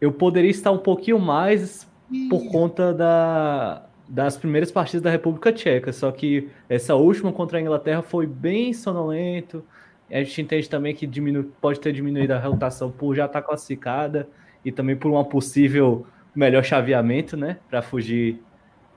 Eu 0.00 0.12
poderia 0.12 0.50
estar 0.50 0.70
um 0.70 0.78
pouquinho 0.78 1.18
mais 1.18 1.86
por 2.28 2.46
conta 2.50 2.92
da, 2.92 3.87
das 4.08 4.36
primeiras 4.36 4.72
partidas 4.72 5.02
da 5.02 5.10
República 5.10 5.52
Tcheca, 5.52 5.92
só 5.92 6.10
que 6.10 6.48
essa 6.68 6.94
última 6.94 7.30
contra 7.30 7.58
a 7.58 7.60
Inglaterra 7.60 8.00
foi 8.00 8.26
bem 8.26 8.72
sonolento. 8.72 9.62
A 10.10 10.22
gente 10.22 10.40
entende 10.40 10.68
também 10.68 10.94
que 10.94 11.06
diminu 11.06 11.44
pode 11.60 11.78
ter 11.78 11.92
diminuído 11.92 12.32
a 12.32 12.38
rotação 12.38 12.90
por 12.90 13.14
já 13.14 13.26
estar 13.26 13.42
classificada 13.42 14.26
e 14.64 14.72
também 14.72 14.96
por 14.96 15.10
uma 15.10 15.24
possível 15.24 16.06
melhor 16.34 16.64
chaveamento, 16.64 17.36
né, 17.36 17.58
para 17.68 17.82
fugir 17.82 18.40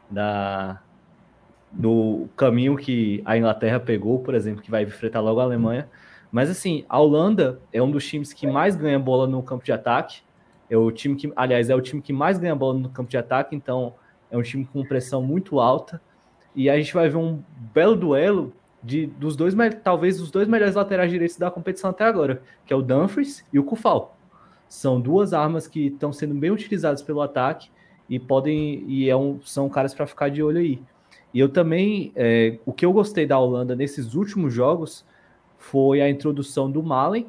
da 0.10 0.80
do 1.72 2.28
caminho 2.36 2.76
que 2.76 3.22
a 3.24 3.38
Inglaterra 3.38 3.80
pegou, 3.80 4.20
por 4.20 4.36
exemplo, 4.36 4.62
que 4.62 4.70
vai 4.70 4.84
enfrentar 4.84 5.22
logo 5.22 5.40
a 5.40 5.44
Alemanha. 5.44 5.88
Mas 6.30 6.50
assim, 6.50 6.84
a 6.90 7.00
Holanda 7.00 7.62
é 7.72 7.82
um 7.82 7.90
dos 7.90 8.06
times 8.06 8.34
que 8.34 8.46
mais 8.46 8.76
ganha 8.76 9.00
bola 9.00 9.26
no 9.26 9.42
campo 9.42 9.64
de 9.64 9.72
ataque. 9.72 10.22
É 10.70 10.76
o 10.76 10.92
time 10.92 11.16
que, 11.16 11.32
aliás, 11.34 11.70
é 11.70 11.76
o 11.76 11.80
time 11.80 12.02
que 12.02 12.12
mais 12.12 12.38
ganha 12.38 12.54
bola 12.54 12.78
no 12.78 12.90
campo 12.90 13.10
de 13.10 13.18
ataque, 13.18 13.56
então 13.56 13.94
é 14.32 14.38
um 14.38 14.42
time 14.42 14.66
com 14.66 14.84
pressão 14.84 15.22
muito 15.22 15.60
alta. 15.60 16.02
E 16.56 16.70
a 16.70 16.78
gente 16.78 16.94
vai 16.94 17.10
ver 17.10 17.18
um 17.18 17.42
belo 17.74 17.96
duelo 17.96 18.54
de 18.84 19.06
dos 19.06 19.36
dois, 19.36 19.54
talvez 19.84 20.20
os 20.20 20.32
dois 20.32 20.48
melhores 20.48 20.76
laterais 20.76 21.12
direitos 21.12 21.38
da 21.38 21.52
competição 21.52 21.90
até 21.92 22.04
agora, 22.04 22.42
que 22.66 22.74
é 22.74 22.76
o 22.76 22.82
Dumfries 22.82 23.46
e 23.54 23.60
o 23.60 23.64
Kufal. 23.64 24.18
São 24.68 25.00
duas 25.00 25.34
armas 25.34 25.68
que 25.68 25.88
estão 25.88 26.12
sendo 26.12 26.34
bem 26.34 26.50
utilizadas 26.50 27.02
pelo 27.02 27.22
ataque 27.22 27.70
e 28.10 28.18
podem 28.20 28.84
e 28.88 29.10
é 29.10 29.16
um- 29.16 29.40
são 29.44 29.70
caras 29.70 29.94
para 29.94 30.08
ficar 30.08 30.30
de 30.30 30.42
olho 30.42 30.60
aí. 30.60 30.82
E 31.34 31.40
eu 31.40 31.48
também, 31.48 32.12
é, 32.16 32.58
o 32.66 32.74
que 32.74 32.86
eu 32.86 32.92
gostei 32.92 33.26
da 33.26 33.38
Holanda 33.40 33.76
nesses 33.76 34.16
últimos 34.16 34.54
jogos 34.54 35.06
foi 35.58 36.02
a 36.02 36.10
introdução 36.10 36.70
do 36.70 36.82
Malen 36.82 37.28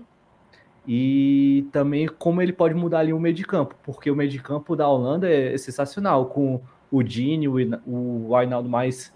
e 0.87 1.67
também 1.71 2.09
como 2.09 2.43
ele 2.43 2.53
pode 2.53 2.75
mudar 2.75 3.01
ali 3.01 3.13
o 3.13 3.21
meio 3.21 3.35
de 3.35 3.45
campo, 3.45 3.77
porque 3.85 4.11
o 4.11 4.17
meio 4.17 4.31
de 4.31 4.41
campo 4.41 4.75
da 4.75 4.89
Holanda 4.89 5.29
é, 5.29 5.55
é 5.55 5.59
sensacional, 5.59 6.27
com 6.27 6.61
o 6.93 7.03
Dini, 7.03 7.49
o, 7.49 7.55
o 7.87 8.35
Wijnaldum 8.35 8.69
mais 8.69 9.13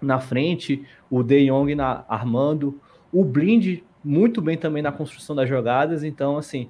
na 0.00 0.20
frente, 0.20 0.86
o 1.10 1.22
De 1.24 1.46
Jong 1.46 1.74
na, 1.74 2.04
armando, 2.08 2.80
o 3.12 3.24
Blind 3.24 3.80
muito 4.04 4.40
bem 4.40 4.56
também 4.56 4.82
na 4.82 4.92
construção 4.92 5.34
das 5.34 5.48
jogadas, 5.48 6.04
então 6.04 6.38
assim, 6.38 6.68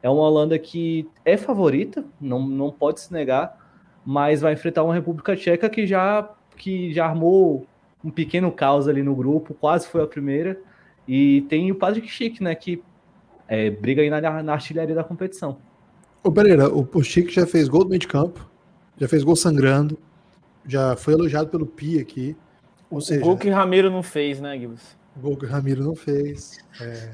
é 0.00 0.08
uma 0.08 0.22
Holanda 0.22 0.56
que 0.58 1.08
é 1.24 1.36
favorita, 1.36 2.04
não, 2.20 2.46
não 2.46 2.70
pode 2.70 3.00
se 3.00 3.12
negar, 3.12 3.58
mas 4.06 4.40
vai 4.40 4.52
enfrentar 4.52 4.84
uma 4.84 4.94
República 4.94 5.34
Tcheca 5.34 5.68
que 5.68 5.86
já, 5.86 6.30
que 6.56 6.92
já 6.92 7.04
armou 7.06 7.66
um 8.04 8.10
pequeno 8.10 8.52
caos 8.52 8.86
ali 8.86 9.02
no 9.02 9.16
grupo, 9.16 9.52
quase 9.54 9.88
foi 9.88 10.02
a 10.02 10.06
primeira, 10.06 10.60
e 11.06 11.40
tem 11.48 11.72
o 11.72 11.74
Patrick 11.74 12.06
Schick, 12.08 12.40
né, 12.42 12.54
que 12.54 12.80
é, 13.48 13.70
briga 13.70 14.02
aí 14.02 14.10
na, 14.10 14.42
na 14.42 14.52
artilharia 14.52 14.94
da 14.94 15.02
competição. 15.02 15.58
Ô 16.22 16.30
Pereira, 16.30 16.68
o, 16.72 16.86
o 16.92 17.02
Chico 17.02 17.30
já 17.30 17.46
fez 17.46 17.68
gol 17.68 17.84
do 17.84 17.90
meio 17.90 18.00
de 18.00 18.06
campo, 18.06 18.48
já 18.98 19.08
fez 19.08 19.22
gol 19.22 19.36
sangrando, 19.36 19.98
já 20.66 20.96
foi 20.96 21.14
elogiado 21.14 21.48
pelo 21.48 21.66
Pi 21.66 21.98
aqui. 21.98 22.36
Ou 22.90 23.00
seja, 23.00 23.20
o 23.20 23.24
gol 23.24 23.36
que 23.36 23.48
Ramiro 23.48 23.90
não 23.90 24.02
fez, 24.02 24.40
né, 24.40 24.58
Gibbs? 24.58 24.98
o 25.18 25.20
gol 25.20 25.36
que 25.36 25.46
Ramiro 25.46 25.82
não 25.82 25.94
fez. 25.94 26.58
É, 26.80 27.10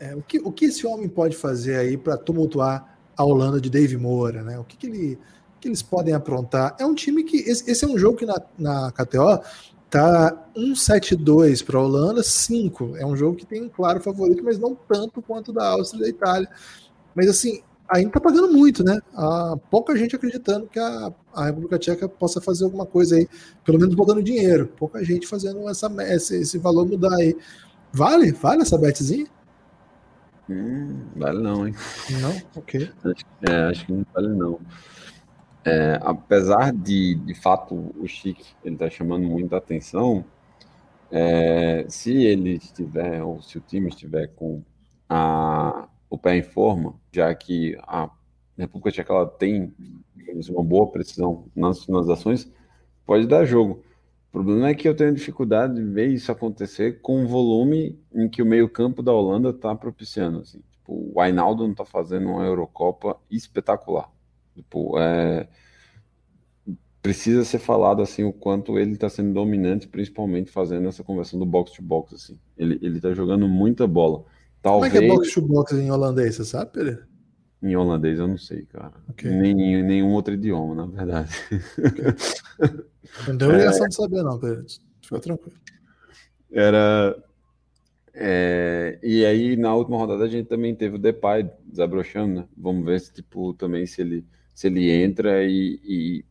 é, 0.00 0.14
o, 0.16 0.22
que, 0.22 0.38
o 0.38 0.50
que 0.50 0.66
esse 0.66 0.86
homem 0.86 1.08
pode 1.08 1.36
fazer 1.36 1.76
aí 1.76 1.96
para 1.96 2.16
tumultuar 2.16 2.98
a 3.16 3.24
Holanda 3.24 3.60
de 3.60 3.68
Dave 3.68 3.96
Moura, 3.96 4.42
né? 4.42 4.58
O 4.58 4.64
que, 4.64 4.76
que, 4.76 4.86
ele, 4.86 5.18
que 5.60 5.68
eles 5.68 5.82
podem 5.82 6.14
aprontar? 6.14 6.74
É 6.78 6.86
um 6.86 6.94
time 6.94 7.22
que. 7.22 7.36
Esse, 7.38 7.70
esse 7.70 7.84
é 7.84 7.88
um 7.88 7.98
jogo 7.98 8.16
que 8.16 8.26
na, 8.26 8.40
na 8.58 8.90
KTO 8.92 9.40
tá 9.90 10.46
1-7-2 10.56 11.64
para 11.64 11.78
a 11.78 11.82
Holanda, 11.82 12.22
5. 12.22 12.96
É 12.96 13.04
um 13.04 13.16
jogo 13.16 13.36
que 13.36 13.44
tem 13.44 13.62
um 13.62 13.68
claro 13.68 14.00
favorito, 14.00 14.42
mas 14.42 14.58
não 14.58 14.74
tanto 14.74 15.20
quanto 15.20 15.52
da 15.52 15.68
Áustria 15.68 16.00
e 16.00 16.02
da 16.04 16.08
Itália. 16.08 16.48
Mas 17.14 17.28
assim, 17.28 17.60
ainda 17.90 18.10
tá 18.10 18.20
pagando 18.20 18.52
muito, 18.52 18.84
né? 18.84 18.98
Há 19.14 19.56
pouca 19.70 19.96
gente 19.96 20.14
acreditando 20.14 20.66
que 20.66 20.78
a, 20.78 21.12
a 21.34 21.46
República 21.46 21.78
Tcheca 21.78 22.08
possa 22.08 22.40
fazer 22.40 22.64
alguma 22.64 22.86
coisa 22.86 23.16
aí, 23.16 23.28
pelo 23.64 23.78
menos 23.78 23.94
botando 23.94 24.22
dinheiro. 24.22 24.68
Pouca 24.76 25.04
gente 25.04 25.26
fazendo 25.26 25.68
essa, 25.68 25.90
esse, 26.14 26.36
esse 26.36 26.58
valor 26.58 26.86
mudar 26.86 27.14
aí. 27.16 27.36
Vale? 27.92 28.32
Vale 28.32 28.62
essa 28.62 28.78
betzinha? 28.78 29.26
Hum, 30.48 31.04
vale 31.16 31.42
não, 31.42 31.66
hein? 31.66 31.74
Não? 32.20 32.36
Ok. 32.56 32.90
Acho, 33.04 33.24
é, 33.48 33.70
acho 33.70 33.86
que 33.86 33.92
não 33.92 34.06
vale 34.12 34.28
não. 34.28 34.60
É, 35.64 35.98
apesar 36.02 36.72
de, 36.72 37.14
de 37.16 37.34
fato, 37.34 37.74
o 37.98 38.06
Chique 38.06 38.46
ele 38.64 38.76
tá 38.76 38.88
chamando 38.88 39.24
muita 39.26 39.58
atenção, 39.58 40.24
é, 41.10 41.84
se 41.88 42.22
ele 42.24 42.54
estiver, 42.54 43.22
ou 43.22 43.42
se 43.42 43.58
o 43.58 43.60
time 43.60 43.88
estiver 43.88 44.28
com 44.28 44.62
a, 45.08 45.86
o 46.10 46.18
pé 46.18 46.36
em 46.36 46.42
forma, 46.42 46.94
já 47.12 47.32
que 47.34 47.78
a 47.82 48.10
República 48.58 48.90
Tcheca 48.90 49.14
ela 49.14 49.26
tem 49.26 49.72
uma 50.50 50.64
boa 50.64 50.90
precisão 50.90 51.46
nas 51.54 51.84
finalizações, 51.84 52.50
pode 53.06 53.26
dar 53.26 53.44
jogo. 53.44 53.82
O 54.28 54.32
problema 54.32 54.68
é 54.68 54.74
que 54.74 54.88
eu 54.88 54.94
tenho 54.94 55.14
dificuldade 55.14 55.74
de 55.74 55.82
ver 55.82 56.08
isso 56.08 56.30
acontecer 56.30 57.00
com 57.00 57.24
o 57.24 57.28
volume 57.28 57.98
em 58.14 58.28
que 58.28 58.42
o 58.42 58.46
meio-campo 58.46 59.02
da 59.02 59.12
Holanda 59.12 59.50
está 59.50 59.74
propiciando. 59.74 60.40
Assim. 60.40 60.60
Tipo, 60.70 61.12
o 61.14 61.20
Ainaldo 61.20 61.68
está 61.68 61.84
fazendo 61.84 62.28
uma 62.28 62.44
Eurocopa 62.44 63.16
espetacular. 63.30 64.08
Tipo, 64.54 64.98
é, 64.98 65.48
precisa 67.02 67.44
ser 67.44 67.58
falado 67.58 68.02
assim 68.02 68.24
o 68.24 68.32
quanto 68.32 68.78
ele 68.78 68.92
está 68.92 69.08
sendo 69.08 69.32
dominante, 69.32 69.88
principalmente 69.88 70.50
fazendo 70.50 70.86
essa 70.88 71.02
conversão 71.02 71.38
do 71.38 71.46
box 71.46 71.72
to 71.72 71.82
box 71.82 72.14
assim. 72.14 72.38
Ele 72.56 72.96
está 72.96 73.12
jogando 73.12 73.48
muita 73.48 73.86
bola. 73.86 74.24
Talvez... 74.62 74.92
Como 74.92 75.04
é 75.04 75.06
que 75.06 75.12
é 75.12 75.16
box 75.16 75.34
to 75.34 75.42
box 75.42 75.72
em 75.72 75.90
holandês, 75.90 76.36
você 76.36 76.44
sabe, 76.44 76.72
Pereira? 76.72 77.08
Em 77.62 77.76
holandês 77.76 78.18
eu 78.18 78.28
não 78.28 78.38
sei, 78.38 78.62
cara. 78.66 78.92
Okay. 79.10 79.30
Nem 79.30 79.52
em 79.52 79.82
nenhum 79.82 80.12
outro 80.12 80.34
idioma, 80.34 80.74
na 80.74 80.86
verdade. 80.86 81.30
Okay. 81.78 82.80
Não 83.26 83.36
deu 83.36 83.48
obrigação 83.48 83.86
é... 83.86 83.88
de 83.88 83.94
saber, 83.96 84.22
não, 84.22 84.38
Pereira. 84.38 84.64
Fica 85.02 85.18
tranquilo. 85.18 85.56
Era. 86.52 87.20
É... 88.14 88.98
E 89.02 89.26
aí, 89.26 89.56
na 89.56 89.74
última 89.74 89.96
rodada, 89.96 90.24
a 90.24 90.28
gente 90.28 90.46
também 90.46 90.76
teve 90.76 90.94
o 90.94 90.98
Depay 90.98 91.50
desabrochando, 91.64 92.40
né? 92.40 92.48
Vamos 92.56 92.84
ver 92.84 93.00
se, 93.00 93.12
tipo, 93.12 93.52
também 93.54 93.84
se 93.84 94.00
ele, 94.00 94.24
se 94.54 94.68
ele 94.68 94.88
entra 94.90 95.42
e, 95.42 95.80
e 95.82 96.24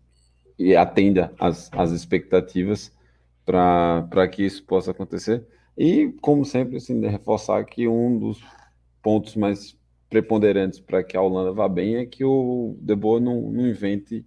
e 0.60 0.76
atenda 0.76 1.32
às, 1.40 1.72
às 1.72 1.92
expectativas 1.92 2.92
para 3.46 4.28
que 4.28 4.44
isso 4.44 4.64
possa 4.66 4.92
acontecer. 4.92 5.44
E, 5.80 6.12
como 6.22 6.44
sempre, 6.44 6.78
assim, 6.78 7.00
reforçar 7.08 7.64
que 7.64 7.88
um 7.88 8.20
dos 8.20 8.44
pontos 9.02 9.36
mais 9.36 9.78
preponderantes 10.10 10.80
para 10.80 11.04
que 11.04 11.16
a 11.16 11.22
Holanda 11.22 11.54
vá 11.54 11.70
bem 11.70 11.96
é 11.96 12.06
que 12.06 12.24
o 12.26 12.76
De 12.82 12.96
Boer 12.96 13.22
não, 13.22 13.50
não 13.50 13.66
invente 13.66 14.26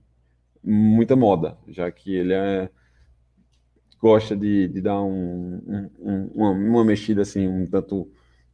muita 0.65 1.15
moda, 1.15 1.59
já 1.69 1.91
que 1.91 2.15
ele 2.15 2.33
é, 2.33 2.71
gosta 4.01 4.35
de, 4.35 4.69
de 4.69 4.81
dar 4.81 5.03
um, 5.03 5.91
um, 6.01 6.31
uma, 6.35 6.51
uma, 6.53 6.85
mexida 6.85 7.23
assim, 7.23 7.47
um 7.47 7.67
tanto, 7.67 8.11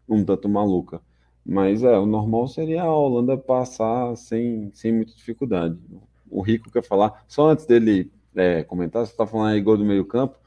um 0.09 0.25
tanto 0.25 0.49
maluca. 0.49 1.01
Mas 1.47 1.83
é, 1.85 1.97
o 1.99 2.07
normal 2.07 2.49
seria 2.49 2.83
a 2.83 2.93
Holanda 2.93 3.37
passar 3.39 4.17
sem, 4.17 4.71
sem 4.75 4.93
muita 4.93 5.15
dificuldade 5.15 5.79
o 6.31 6.43
Rico 6.43 6.71
quer 6.71 6.85
falar. 6.85 7.25
Só 7.27 7.51
antes 7.51 7.67
dele 7.67 8.11
é, 8.35 8.63
comentar, 8.63 9.05
você 9.05 9.13
está 9.13 9.27
falando 9.27 9.53
aí 9.53 9.61
gol 9.61 9.77
do 9.77 9.85
meio 9.85 10.05
campo, 10.05 10.39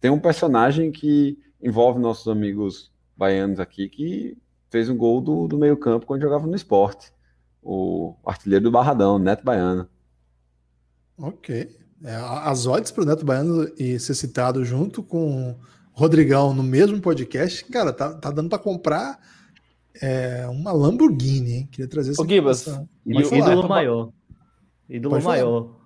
tem 0.00 0.10
um 0.10 0.18
personagem 0.18 0.90
que 0.90 1.38
envolve 1.62 1.98
nossos 1.98 2.28
amigos 2.28 2.90
baianos 3.16 3.60
aqui, 3.60 3.88
que 3.88 4.36
fez 4.70 4.88
um 4.88 4.96
gol 4.96 5.20
do, 5.20 5.48
do 5.48 5.58
meio 5.58 5.76
campo 5.76 6.06
quando 6.06 6.22
jogava 6.22 6.46
no 6.46 6.56
esporte. 6.56 7.12
O 7.62 8.14
artilheiro 8.24 8.64
do 8.64 8.70
Barradão, 8.70 9.18
Neto 9.18 9.44
Baiano. 9.44 9.88
Ok. 11.18 11.76
É, 12.02 12.14
as 12.14 12.66
odds 12.66 12.90
para 12.90 13.02
o 13.02 13.06
Neto 13.06 13.26
Baiano 13.26 13.70
e 13.78 13.98
ser 13.98 14.14
citado 14.14 14.64
junto 14.64 15.02
com 15.02 15.54
Rodrigão 15.92 16.54
no 16.54 16.62
mesmo 16.62 16.98
podcast, 17.00 17.62
cara, 17.66 17.92
tá, 17.92 18.14
tá 18.14 18.30
dando 18.30 18.48
para 18.48 18.58
comprar 18.58 19.20
é, 20.00 20.46
uma 20.48 20.72
Lamborghini, 20.72 21.52
hein? 21.52 21.68
Queria 21.70 21.88
trazer 21.88 22.12
essa 22.12 22.22
O 22.22 22.28
Gibas, 22.28 22.66
e 23.04 23.16
o 23.16 23.34
ídolo 23.34 23.68
maior. 23.68 24.12
Ídolo 24.88 25.22
maior. 25.22 25.79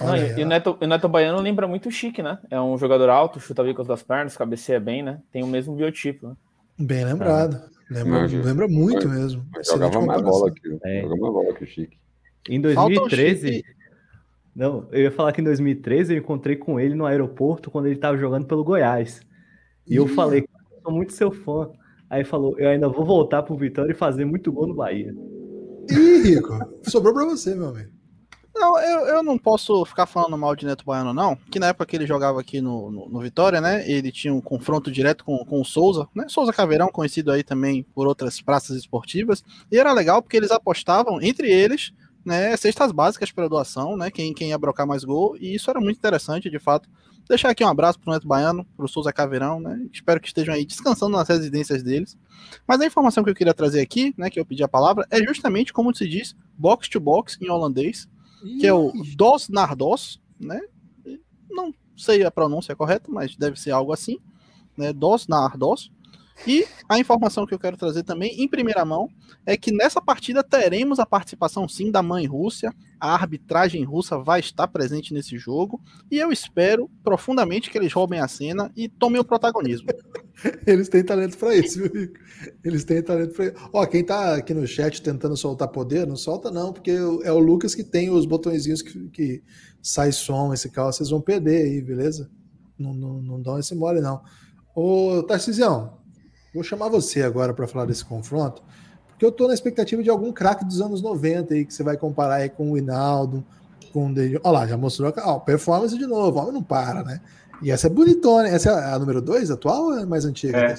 Não, 0.00 0.16
e, 0.16 0.42
o 0.42 0.46
Neto, 0.46 0.78
o 0.80 0.86
Neto 0.86 1.08
Baiano 1.08 1.40
lembra 1.40 1.66
muito 1.66 1.88
o 1.88 1.92
Chique, 1.92 2.22
né? 2.22 2.38
É 2.50 2.60
um 2.60 2.76
jogador 2.78 3.08
alto, 3.08 3.40
chuta 3.40 3.62
bicos 3.62 3.86
das 3.86 4.02
pernas, 4.02 4.36
cabeceia 4.36 4.80
bem, 4.80 5.02
né? 5.02 5.20
Tem 5.32 5.42
o 5.42 5.46
mesmo 5.46 5.74
biotipo. 5.74 6.28
Né? 6.28 6.34
Bem 6.78 7.04
lembrado. 7.04 7.56
É. 7.56 7.80
Lembra, 7.94 8.26
lembra 8.26 8.68
muito 8.68 9.08
mesmo. 9.08 9.44
Jogava 9.64 10.00
mais 10.00 10.22
bola 10.22 10.52
que, 10.52 10.78
é. 10.84 11.02
jogava 11.02 11.20
mais 11.20 11.32
bola 11.32 11.54
que 11.54 11.64
o 11.64 11.66
Chique. 11.66 11.98
Em 12.48 12.60
2013. 12.60 13.64
Não, 14.54 14.86
eu 14.90 15.02
ia 15.02 15.10
falar 15.10 15.32
que 15.32 15.40
em 15.40 15.44
2013 15.44 16.14
eu 16.14 16.18
encontrei 16.18 16.56
com 16.56 16.78
ele 16.78 16.94
no 16.94 17.06
aeroporto 17.06 17.70
quando 17.70 17.86
ele 17.86 17.94
estava 17.94 18.16
jogando 18.16 18.46
pelo 18.46 18.64
Goiás. 18.64 19.20
E 19.86 19.96
eu 19.96 20.06
falei, 20.06 20.46
sou 20.82 20.92
muito 20.92 21.12
seu 21.12 21.30
fã. 21.30 21.70
Aí 22.08 22.24
falou, 22.24 22.58
eu 22.58 22.68
ainda 22.68 22.88
vou 22.88 23.04
voltar 23.04 23.42
pro 23.42 23.56
Vitória 23.56 23.92
e 23.92 23.96
fazer 23.96 24.24
muito 24.24 24.52
gol 24.52 24.66
no 24.66 24.74
Bahia. 24.74 25.14
Ih, 25.88 26.22
Rico, 26.22 26.58
sobrou 26.82 27.14
para 27.14 27.24
você, 27.24 27.54
meu 27.54 27.68
amigo. 27.68 27.90
Não, 28.54 28.78
eu, 28.80 29.06
eu 29.06 29.22
não 29.22 29.38
posso 29.38 29.84
ficar 29.84 30.06
falando 30.06 30.36
mal 30.36 30.56
de 30.56 30.66
Neto 30.66 30.84
Baiano, 30.84 31.14
não. 31.14 31.36
Que 31.50 31.58
na 31.58 31.68
época 31.68 31.86
que 31.86 31.96
ele 31.96 32.06
jogava 32.06 32.40
aqui 32.40 32.60
no, 32.60 32.90
no, 32.90 33.08
no, 33.08 33.20
Vitória, 33.20 33.60
né? 33.60 33.88
Ele 33.88 34.10
tinha 34.10 34.34
um 34.34 34.40
confronto 34.40 34.90
direto 34.90 35.24
com, 35.24 35.44
com 35.44 35.60
o 35.60 35.64
Souza, 35.64 36.08
né? 36.14 36.26
Souza 36.28 36.52
Caveirão, 36.52 36.88
conhecido 36.88 37.30
aí 37.30 37.42
também 37.42 37.84
por 37.94 38.06
outras 38.06 38.40
praças 38.40 38.76
esportivas. 38.76 39.44
E 39.70 39.78
era 39.78 39.92
legal 39.92 40.20
porque 40.20 40.36
eles 40.36 40.50
apostavam, 40.50 41.22
entre 41.22 41.50
eles, 41.50 41.92
né, 42.24 42.56
cestas 42.56 42.92
básicas 42.92 43.30
para 43.30 43.48
doação, 43.48 43.96
né? 43.96 44.10
Quem, 44.10 44.34
quem 44.34 44.48
ia 44.48 44.58
brocar 44.58 44.86
mais 44.86 45.04
gol. 45.04 45.36
E 45.38 45.54
isso 45.54 45.70
era 45.70 45.80
muito 45.80 45.98
interessante, 45.98 46.50
de 46.50 46.58
fato. 46.58 46.88
Deixar 47.28 47.50
aqui 47.50 47.64
um 47.64 47.68
abraço 47.68 48.00
para 48.00 48.10
o 48.10 48.14
Neto 48.14 48.26
Baiano, 48.26 48.66
para 48.76 48.84
o 48.84 48.88
Souza 48.88 49.12
Caveirão, 49.12 49.60
né? 49.60 49.80
Espero 49.92 50.20
que 50.20 50.26
estejam 50.26 50.52
aí 50.52 50.66
descansando 50.66 51.16
nas 51.16 51.28
residências 51.28 51.82
deles. 51.82 52.18
Mas 52.66 52.80
a 52.80 52.86
informação 52.86 53.22
que 53.22 53.30
eu 53.30 53.34
queria 53.34 53.54
trazer 53.54 53.80
aqui, 53.80 54.12
né? 54.18 54.28
Que 54.28 54.40
eu 54.40 54.44
pedi 54.44 54.64
a 54.64 54.68
palavra, 54.68 55.06
é 55.08 55.18
justamente 55.22 55.72
como 55.72 55.94
se 55.94 56.08
diz 56.08 56.34
box 56.58 56.88
to 56.88 56.98
box 56.98 57.38
em 57.40 57.48
holandês 57.48 58.08
que 58.40 58.66
é 58.66 58.72
o 58.72 58.92
Dos 59.16 59.48
Nardos, 59.48 60.20
né? 60.38 60.60
Não 61.50 61.74
sei 61.96 62.24
a 62.24 62.30
pronúncia 62.30 62.74
correta, 62.76 63.10
mas 63.10 63.36
deve 63.36 63.60
ser 63.60 63.70
algo 63.72 63.92
assim, 63.92 64.18
né? 64.76 64.92
Dos 64.92 65.26
Nardos. 65.26 65.92
E 66.46 66.66
a 66.88 66.98
informação 66.98 67.46
que 67.46 67.52
eu 67.54 67.58
quero 67.58 67.76
trazer 67.76 68.02
também, 68.02 68.42
em 68.42 68.48
primeira 68.48 68.84
mão, 68.84 69.08
é 69.44 69.56
que 69.56 69.70
nessa 69.70 70.00
partida 70.00 70.42
teremos 70.42 70.98
a 70.98 71.06
participação 71.06 71.68
sim 71.68 71.90
da 71.90 72.02
mãe 72.02 72.26
Rússia, 72.26 72.74
a 72.98 73.14
arbitragem 73.14 73.82
russa 73.82 74.18
vai 74.18 74.40
estar 74.40 74.68
presente 74.68 75.14
nesse 75.14 75.38
jogo, 75.38 75.80
e 76.10 76.18
eu 76.18 76.30
espero 76.30 76.90
profundamente 77.02 77.70
que 77.70 77.78
eles 77.78 77.92
roubem 77.92 78.20
a 78.20 78.28
cena 78.28 78.70
e 78.76 78.88
tomem 78.88 79.20
o 79.20 79.24
protagonismo. 79.24 79.88
Eles 80.66 80.88
têm 80.88 81.04
talento 81.04 81.36
para 81.36 81.54
isso, 81.54 81.82
viu, 81.82 81.92
Rico? 81.92 82.14
Eles 82.64 82.82
têm 82.82 83.02
talento 83.02 83.34
para 83.34 83.46
isso. 83.46 83.54
Ó, 83.74 83.84
quem 83.84 84.02
tá 84.02 84.36
aqui 84.36 84.54
no 84.54 84.66
chat 84.66 85.02
tentando 85.02 85.36
soltar 85.36 85.68
poder, 85.68 86.06
não 86.06 86.16
solta 86.16 86.50
não, 86.50 86.72
porque 86.72 86.92
é 86.92 87.30
o 87.30 87.38
Lucas 87.38 87.74
que 87.74 87.84
tem 87.84 88.08
os 88.08 88.24
botõezinhos 88.24 88.80
que, 88.80 89.08
que 89.10 89.42
sai 89.82 90.12
som, 90.12 90.54
esse 90.54 90.70
carro, 90.70 90.92
vocês 90.92 91.10
vão 91.10 91.20
perder 91.20 91.66
aí, 91.66 91.82
beleza? 91.82 92.30
Não, 92.78 92.94
não, 92.94 93.20
não 93.20 93.42
dão 93.42 93.58
esse 93.58 93.74
mole, 93.74 94.00
não. 94.00 94.22
Ô, 94.74 95.22
Tarcisião, 95.24 95.99
Vou 96.52 96.62
chamar 96.64 96.88
você 96.88 97.22
agora 97.22 97.54
para 97.54 97.66
falar 97.66 97.84
desse 97.84 98.04
confronto, 98.04 98.62
porque 99.08 99.24
eu 99.24 99.28
estou 99.28 99.46
na 99.46 99.54
expectativa 99.54 100.02
de 100.02 100.10
algum 100.10 100.32
craque 100.32 100.64
dos 100.64 100.80
anos 100.80 101.00
90 101.00 101.54
aí, 101.54 101.64
que 101.64 101.72
você 101.72 101.82
vai 101.82 101.96
comparar 101.96 102.36
aí 102.36 102.48
com 102.48 102.72
o 102.72 102.78
Hinaldo, 102.78 103.44
com 103.92 104.08
o 104.08 104.14
De... 104.14 104.40
Olha 104.42 104.58
lá, 104.58 104.66
já 104.66 104.76
mostrou 104.76 105.12
a 105.16 105.40
performance 105.40 105.96
de 105.96 106.06
novo, 106.06 106.38
o 106.38 106.42
homem 106.42 106.54
não 106.54 106.62
para, 106.62 107.04
né? 107.04 107.20
E 107.62 107.70
essa 107.70 107.86
é 107.86 107.90
bonitona, 107.90 108.48
essa 108.48 108.70
é 108.70 108.94
a 108.94 108.98
número 108.98 109.20
2 109.20 109.50
atual 109.50 109.84
ou 109.84 109.98
é 109.98 110.06
mais 110.06 110.24
antiga? 110.24 110.58
É. 110.58 110.74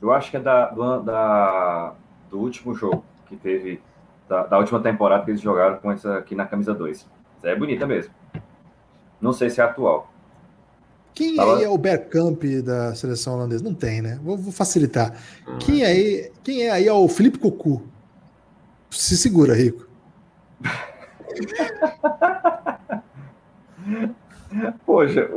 Eu 0.00 0.12
acho 0.12 0.30
que 0.30 0.36
é 0.36 0.40
da, 0.40 0.70
do, 0.70 1.00
da, 1.00 1.94
do 2.30 2.38
último 2.38 2.74
jogo 2.74 3.04
que 3.26 3.36
teve, 3.36 3.82
da, 4.28 4.46
da, 4.46 4.58
última 4.58 4.80
temporada 4.80 5.24
que 5.24 5.30
eles 5.30 5.40
jogaram 5.40 5.76
com 5.78 5.92
essa 5.92 6.16
aqui 6.16 6.34
na 6.34 6.46
camisa 6.46 6.72
2. 6.72 7.06
Essa 7.38 7.48
é 7.48 7.56
bonita 7.56 7.86
mesmo. 7.86 8.14
Não 9.20 9.32
sei 9.32 9.50
se 9.50 9.60
é 9.60 9.64
atual. 9.64 10.09
Quem 11.14 11.38
aí 11.38 11.64
é 11.64 11.68
o 11.68 11.76
Bergkamp 11.76 12.42
da 12.64 12.94
seleção 12.94 13.34
holandesa? 13.34 13.64
Não 13.64 13.74
tem, 13.74 14.00
né? 14.00 14.18
Vou, 14.22 14.36
vou 14.36 14.52
facilitar. 14.52 15.14
Uhum. 15.46 15.58
Quem, 15.58 15.84
aí, 15.84 16.30
quem 16.42 16.62
é 16.62 16.70
aí 16.70 16.86
é 16.86 16.92
o 16.92 17.08
Felipe 17.08 17.38
Cocu? 17.38 17.82
Se 18.90 19.16
segura, 19.16 19.54
Rico. 19.54 19.86
Poxa, 24.84 25.30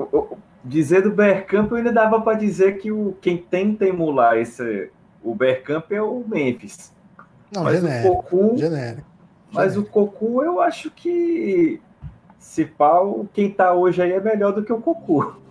dizer 0.64 1.04
do 1.04 1.12
Bergkamp 1.12 1.72
ainda 1.74 1.92
dava 1.92 2.20
para 2.22 2.38
dizer 2.38 2.80
que 2.80 2.92
o, 2.92 3.16
quem 3.22 3.38
tenta 3.38 3.86
emular 3.86 4.38
esse, 4.38 4.90
o 5.24 5.36
Bergkamp 5.36 5.92
é 5.92 6.02
o 6.02 6.24
Memphis. 6.28 6.92
Não, 7.52 7.64
mas 7.64 7.80
genérico, 7.80 8.10
o 8.10 8.24
Cocu, 8.24 8.58
genérico. 8.58 9.08
Mas 9.52 9.78
o 9.78 9.84
Cocu 9.84 10.42
eu 10.42 10.60
acho 10.60 10.90
que 10.90 11.80
se 12.40 12.66
pau, 12.66 13.28
quem 13.34 13.52
tá 13.52 13.74
hoje 13.74 14.02
aí 14.02 14.12
é 14.12 14.20
melhor 14.20 14.52
do 14.52 14.64
que 14.64 14.74
o 14.74 14.82
Cocu. 14.82 15.43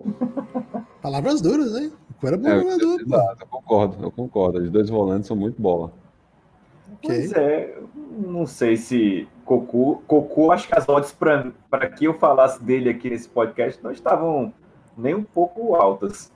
Palavras 1.02 1.40
duras, 1.40 1.72
né? 1.72 1.90
O 2.22 2.26
era 2.26 2.36
bom 2.36 2.48
é, 2.48 2.60
jogador. 2.60 3.00
Eu, 3.00 3.36
eu 3.40 3.46
concordo, 3.46 4.04
eu 4.04 4.10
concordo. 4.10 4.58
Os 4.58 4.70
dois 4.70 4.90
volantes 4.90 5.26
são 5.26 5.36
muito 5.36 5.60
bola. 5.60 5.92
Pois 7.02 7.32
é, 7.32 7.78
não 8.26 8.46
sei 8.46 8.76
se 8.76 9.26
Cocu, 9.44 10.02
Cocu, 10.06 10.52
acho 10.52 10.68
que 10.68 10.76
as 10.76 10.88
odds 10.88 11.12
para 11.12 11.88
que 11.96 12.04
eu 12.04 12.14
falasse 12.14 12.62
dele 12.62 12.90
aqui 12.90 13.08
nesse 13.08 13.28
podcast 13.28 13.82
não 13.82 13.90
estavam 13.90 14.52
nem 14.96 15.14
um 15.14 15.22
pouco 15.22 15.74
altas. 15.74 16.30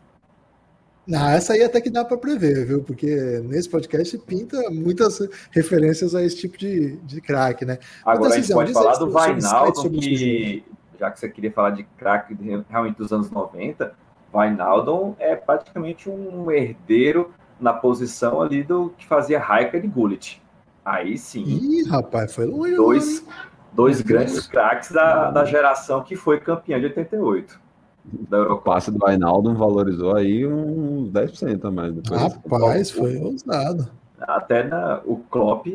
Não, 1.06 1.28
essa 1.28 1.52
aí 1.52 1.62
até 1.62 1.82
que 1.82 1.90
dá 1.90 2.02
para 2.02 2.16
prever, 2.16 2.64
viu? 2.66 2.82
Porque 2.82 3.06
nesse 3.44 3.68
podcast 3.68 4.16
pinta 4.18 4.58
muitas 4.70 5.20
referências 5.50 6.14
a 6.14 6.22
esse 6.22 6.36
tipo 6.36 6.56
de, 6.56 6.96
de 6.98 7.20
craque, 7.20 7.66
né? 7.66 7.78
Agora 8.02 8.34
a 8.34 8.38
gente 8.38 8.50
pode 8.50 8.72
falar 8.72 8.96
do 8.96 9.10
Vainaldo, 9.10 9.90
que, 9.90 10.64
já 10.98 11.10
que 11.10 11.18
você 11.18 11.28
queria 11.28 11.52
falar 11.52 11.70
de 11.70 11.84
craque 11.96 12.36
realmente 12.68 12.96
dos 12.96 13.12
anos 13.12 13.30
90, 13.30 13.94
Vainaldo 14.32 15.14
é 15.18 15.36
praticamente 15.36 16.10
um 16.10 16.50
herdeiro 16.50 17.32
na 17.60 17.72
posição 17.72 18.42
ali 18.42 18.62
do 18.62 18.90
que 18.96 19.06
fazia 19.06 19.38
Raika 19.38 19.76
e 19.76 19.86
Gullit. 19.86 20.42
Aí 20.84 21.16
sim. 21.16 21.44
Ih, 21.44 21.88
rapaz, 21.88 22.34
foi 22.34 22.46
longe. 22.46 22.74
Dois, 22.74 23.26
dois 23.72 24.00
grandes 24.00 24.46
craques 24.46 24.90
da, 24.90 25.30
da 25.30 25.44
geração 25.44 26.02
que 26.02 26.16
foi 26.16 26.40
campeã 26.40 26.78
de 26.78 26.86
88 26.86 27.60
da 28.04 28.38
Eurocopa. 28.38 28.70
O 28.70 28.74
passe 28.74 28.90
do 28.90 29.06
Ainaldo 29.06 29.54
valorizou 29.54 30.14
aí 30.14 30.46
uns 30.46 31.10
10% 31.10 31.64
a 31.64 31.70
mais. 31.70 31.94
Rapaz, 32.10 32.90
foi 32.90 33.16
ousado. 33.16 33.88
Até 34.20 34.62
na, 34.64 35.00
o 35.04 35.16
Klopp 35.16 35.66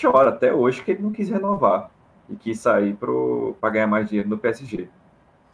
chora 0.00 0.30
até 0.30 0.52
hoje 0.52 0.82
que 0.82 0.92
ele 0.92 1.02
não 1.02 1.12
quis 1.12 1.28
renovar 1.28 1.90
e 2.28 2.36
quis 2.36 2.58
sair 2.60 2.96
para 2.96 3.70
ganhar 3.70 3.86
mais 3.86 4.08
dinheiro 4.08 4.28
no 4.28 4.38
PSG. 4.38 4.88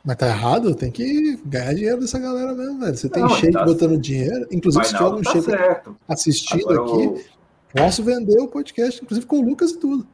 Mas 0.04 0.16
tá 0.16 0.26
errado, 0.26 0.74
tem 0.74 0.90
que 0.90 1.40
ganhar 1.44 1.74
dinheiro 1.74 2.00
dessa 2.00 2.18
galera 2.18 2.52
mesmo, 2.54 2.80
velho. 2.80 2.96
Você 2.96 3.08
tem 3.08 3.28
cheio 3.30 3.52
tá... 3.52 3.64
botando 3.64 3.96
dinheiro, 3.98 4.46
inclusive 4.50 4.84
se 4.84 4.96
tiver 4.96 5.06
um 5.06 5.22
tá 5.22 5.94
assistindo 6.08 6.70
Agora, 6.70 6.82
aqui, 6.82 7.06
o... 7.06 7.76
posso 7.76 8.02
vender 8.02 8.40
o 8.40 8.48
podcast, 8.48 9.02
inclusive 9.02 9.26
com 9.26 9.38
o 9.38 9.42
Lucas 9.42 9.70
e 9.70 9.78
tudo. 9.78 10.06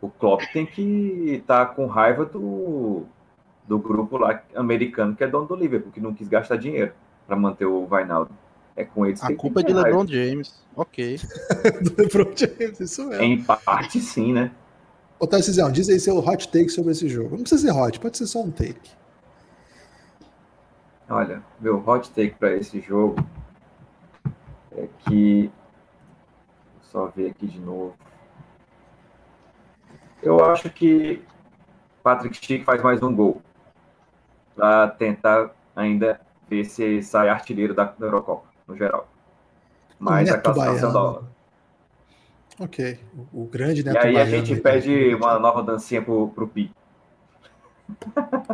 O 0.00 0.08
Klopp 0.08 0.42
tem 0.52 0.64
que 0.64 1.40
estar 1.40 1.66
tá 1.66 1.74
com 1.74 1.86
raiva 1.86 2.24
do 2.24 3.04
do 3.66 3.78
grupo 3.78 4.16
lá 4.16 4.42
americano 4.54 5.14
que 5.14 5.22
é 5.22 5.28
dono 5.28 5.46
do 5.46 5.54
Liverpool, 5.54 5.92
que 5.92 6.00
não 6.00 6.14
quis 6.14 6.26
gastar 6.26 6.56
dinheiro 6.56 6.92
para 7.26 7.36
manter 7.36 7.66
o 7.66 7.86
Vainaldo. 7.86 8.30
É 8.74 8.84
com 8.84 9.04
eles 9.04 9.22
A 9.22 9.34
culpa 9.34 9.60
é 9.60 9.62
de 9.64 9.74
LeBron 9.74 10.06
James. 10.06 10.54
Ok. 10.74 11.18
do 11.82 12.02
LeBron 12.02 12.30
James, 12.34 12.80
isso 12.80 13.06
mesmo. 13.06 13.22
Em 13.22 13.42
parte, 13.42 14.00
sim, 14.00 14.32
né? 14.32 14.50
Ô, 15.20 15.26
Tarcísio, 15.26 15.70
diz 15.72 15.88
aí 15.88 15.98
seu 15.98 16.18
hot 16.18 16.48
take 16.48 16.68
sobre 16.68 16.92
esse 16.92 17.08
jogo. 17.08 17.30
Não 17.30 17.42
precisa 17.42 17.66
ser 17.66 17.76
hot, 17.76 17.98
pode 17.98 18.16
ser 18.16 18.26
só 18.26 18.40
um 18.40 18.50
take. 18.50 18.90
Olha, 21.08 21.42
meu 21.60 21.82
hot 21.84 22.10
take 22.10 22.36
para 22.36 22.54
esse 22.54 22.80
jogo 22.80 23.16
é 24.76 24.88
que. 25.00 25.50
Vou 26.74 26.82
só 26.82 27.06
ver 27.06 27.30
aqui 27.30 27.46
de 27.46 27.58
novo. 27.58 27.96
Eu 30.22 30.44
acho 30.44 30.70
que 30.70 31.22
Patrick 32.02 32.36
Schick 32.36 32.64
faz 32.64 32.82
mais 32.82 33.02
um 33.02 33.14
gol 33.14 33.42
para 34.54 34.88
tentar 34.88 35.50
ainda 35.74 36.20
ver 36.48 36.64
se 36.64 37.02
sai 37.02 37.28
artilheiro 37.28 37.74
da, 37.74 37.94
Eurocopa, 38.00 38.48
no 38.66 38.76
geral. 38.76 39.08
Mas 39.98 40.30
a 40.30 40.38
classificação 40.38 40.90
Holanda. 40.90 41.37
Ok, 42.60 42.98
o, 43.32 43.42
o 43.42 43.46
grande 43.46 43.84
Neto 43.84 44.04
E 44.04 44.08
aí 44.08 44.16
a 44.16 44.24
gente 44.24 44.56
pede 44.56 45.14
uma 45.14 45.38
nova 45.38 45.62
dancinha 45.62 46.02
pro, 46.02 46.28
pro 46.28 46.48
Pi. 46.48 46.70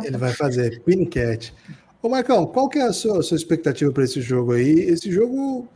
Ele 0.03 0.17
vai 0.17 0.31
fazer 0.31 0.83
Queen 0.83 1.05
Cat. 1.05 1.53
Ô 2.01 2.09
Marcão, 2.09 2.45
qual 2.45 2.69
que 2.69 2.77
é 2.77 2.83
a 2.83 2.93
sua, 2.93 3.19
a 3.19 3.23
sua 3.23 3.35
expectativa 3.35 3.91
para 3.91 4.03
esse 4.03 4.21
jogo 4.21 4.53
aí? 4.53 4.71
Esse 4.71 5.11
jogo, 5.11 5.67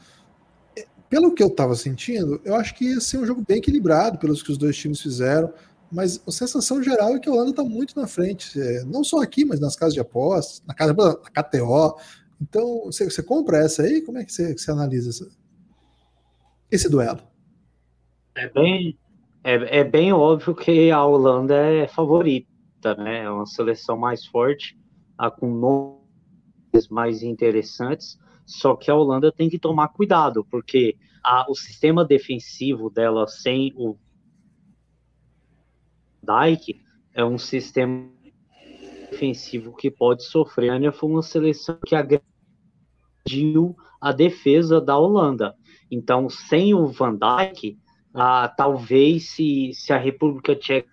pelo 1.09 1.34
que 1.34 1.41
eu 1.41 1.47
estava 1.47 1.75
sentindo, 1.75 2.39
eu 2.45 2.55
acho 2.55 2.75
que 2.75 2.86
ia 2.86 3.01
ser 3.01 3.17
um 3.17 3.25
jogo 3.25 3.43
bem 3.47 3.57
equilibrado 3.57 4.19
pelos 4.19 4.43
que 4.43 4.51
os 4.51 4.57
dois 4.57 4.77
times 4.77 5.01
fizeram 5.01 5.51
mas 5.91 6.21
a 6.27 6.32
sensação 6.32 6.84
geral 6.84 7.15
é 7.15 7.19
que 7.19 7.27
a 7.27 7.32
Holanda 7.32 7.49
está 7.49 7.63
muito 7.63 7.99
na 7.99 8.07
frente, 8.07 8.59
é, 8.59 8.84
não 8.84 9.03
só 9.03 9.21
aqui, 9.21 9.43
mas 9.43 9.59
nas 9.59 9.75
casas 9.75 9.93
de 9.93 9.99
apostas, 9.99 10.61
na 10.67 10.73
casa 10.73 10.93
da 10.93 11.15
KTO. 11.15 11.97
Então, 12.39 12.84
você, 12.86 13.05
você, 13.05 13.23
compra 13.23 13.57
essa 13.57 13.84
aí? 13.84 14.01
Como 14.01 14.17
é 14.17 14.23
que 14.23 14.32
você, 14.32 14.55
você 14.55 14.71
analisa 14.71 15.09
essa, 15.09 15.27
esse 16.71 16.88
duelo? 16.88 17.21
É 18.40 18.50
bem, 18.50 18.98
é, 19.44 19.80
é, 19.80 19.84
bem 19.84 20.14
óbvio 20.14 20.56
que 20.56 20.90
a 20.92 21.04
Holanda 21.04 21.56
é 21.56 21.88
favorita, 21.88 22.96
né? 22.96 23.24
É 23.24 23.30
uma 23.30 23.46
seleção 23.46 23.98
mais 23.98 24.26
forte, 24.26 24.80
com 25.38 25.54
nomes 25.54 26.88
mais 26.90 27.22
interessantes. 27.22 28.18
Só 28.46 28.76
que 28.76 28.90
a 28.90 28.96
Holanda 28.96 29.30
tem 29.32 29.50
que 29.50 29.60
tomar 29.60 29.90
cuidado, 29.90 30.46
porque 30.50 30.98
a, 31.24 31.46
o 31.52 31.54
sistema 31.54 32.06
defensivo 32.06 32.90
dela 32.90 33.28
sem 33.28 33.74
o 33.76 33.98
Dyke 36.24 36.82
é 37.14 37.26
um 37.26 37.38
sistema 37.38 38.10
defensivo 39.12 39.76
que 39.76 39.92
pode 39.92 40.24
sofrer. 40.24 40.70
A 40.70 40.76
Ania 40.76 40.92
foi 40.94 41.10
uma 41.10 41.22
seleção 41.22 41.78
que 41.86 41.94
agrediu 41.94 43.76
a 44.00 44.14
defesa 44.14 44.80
da 44.80 44.98
Holanda. 44.98 45.54
Então, 45.92 46.30
sem 46.30 46.74
o 46.74 46.88
Van 46.88 47.18
Dijk, 47.18 47.78
ah, 48.14 48.47
talvez 48.47 49.30
se, 49.30 49.72
se 49.74 49.93
a 49.93 49.97
República 49.97 50.55
Tcheca 50.55 50.89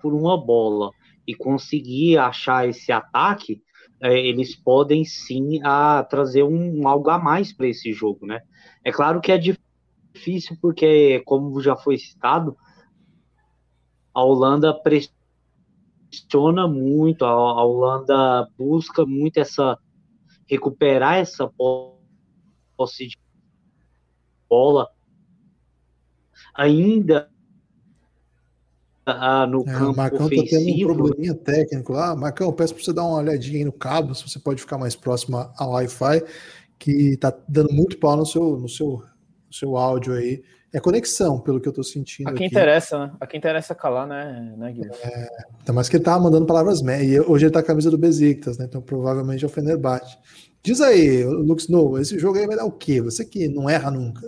por 0.00 0.12
uma 0.12 0.36
bola 0.36 0.90
e 1.26 1.34
conseguir 1.34 2.18
achar 2.18 2.68
esse 2.68 2.92
ataque, 2.92 3.62
é, 4.02 4.18
eles 4.18 4.54
podem 4.54 5.04
sim 5.04 5.62
a, 5.62 5.98
ah, 5.98 6.04
trazer 6.04 6.42
um, 6.42 6.86
algo 6.86 7.08
a 7.10 7.18
mais 7.18 7.52
para 7.52 7.66
esse 7.66 7.92
jogo, 7.92 8.26
né? 8.26 8.42
É 8.84 8.92
claro 8.92 9.20
que 9.20 9.32
é 9.32 9.38
difícil 9.38 10.56
porque, 10.60 11.20
como 11.20 11.60
já 11.60 11.74
foi 11.76 11.96
citado, 11.96 12.56
a 14.12 14.22
Holanda 14.22 14.74
pressiona 14.74 16.68
muito, 16.68 17.24
a, 17.24 17.64
Holanda 17.64 18.48
busca 18.58 19.06
muito 19.06 19.38
essa 19.38 19.78
recuperar 20.46 21.16
essa 21.16 21.50
posse 22.76 23.08
de 23.08 23.18
bola 24.48 24.86
ainda 26.54 27.28
ah, 29.06 29.46
no 29.46 29.62
é, 29.62 29.64
campo 29.64 29.92
o 29.92 29.96
Marcão 29.96 30.26
ofensivo. 30.26 30.50
tá 30.50 30.56
tendo 30.56 30.90
um 30.90 30.94
probleminha 30.94 31.34
técnico 31.34 31.92
lá. 31.92 32.16
Marcão, 32.16 32.52
peço 32.52 32.74
para 32.74 32.84
você 32.84 32.92
dar 32.92 33.04
uma 33.04 33.18
olhadinha 33.18 33.58
aí 33.58 33.64
no 33.64 33.72
cabo, 33.72 34.14
se 34.14 34.26
você 34.26 34.38
pode 34.38 34.60
ficar 34.60 34.78
mais 34.78 34.96
próximo 34.96 35.36
ao 35.58 35.72
Wi-Fi, 35.72 36.24
que 36.78 37.16
tá 37.18 37.32
dando 37.46 37.72
muito 37.72 37.98
pau 37.98 38.16
no 38.16 38.24
seu, 38.24 38.56
no 38.56 38.68
seu, 38.68 39.02
no 39.46 39.52
seu 39.52 39.76
áudio 39.76 40.14
aí. 40.14 40.42
É 40.72 40.80
conexão, 40.80 41.38
pelo 41.38 41.60
que 41.60 41.68
eu 41.68 41.72
tô 41.72 41.84
sentindo. 41.84 42.30
A 42.30 42.32
quem 42.32 42.46
aqui. 42.46 42.54
interessa, 42.56 42.98
né? 42.98 43.12
A 43.20 43.26
quem 43.28 43.38
interessa 43.38 43.76
calar, 43.76 44.08
né, 44.08 44.54
né 44.56 44.72
Guilherme? 44.72 44.96
É, 45.04 45.28
ainda 45.60 45.72
mais 45.72 45.88
que 45.88 45.96
ele 45.96 46.02
tava 46.02 46.24
mandando 46.24 46.46
palavras 46.46 46.82
médias. 46.82 47.24
Hoje 47.28 47.44
ele 47.44 47.52
tá 47.52 47.60
com 47.60 47.66
a 47.66 47.68
camisa 47.68 47.92
do 47.92 47.98
Besiktas, 47.98 48.58
né? 48.58 48.64
Então 48.64 48.82
provavelmente 48.82 49.44
é 49.44 49.46
o 49.46 49.50
Fenerbahçe. 49.50 50.18
Diz 50.64 50.80
aí, 50.80 51.22
Lux 51.24 51.68
No, 51.68 51.96
esse 51.98 52.18
jogo 52.18 52.38
aí 52.38 52.46
vai 52.46 52.56
dar 52.56 52.64
o 52.64 52.72
quê? 52.72 53.00
Você 53.02 53.24
que 53.24 53.46
não 53.48 53.70
erra 53.70 53.90
nunca. 53.90 54.26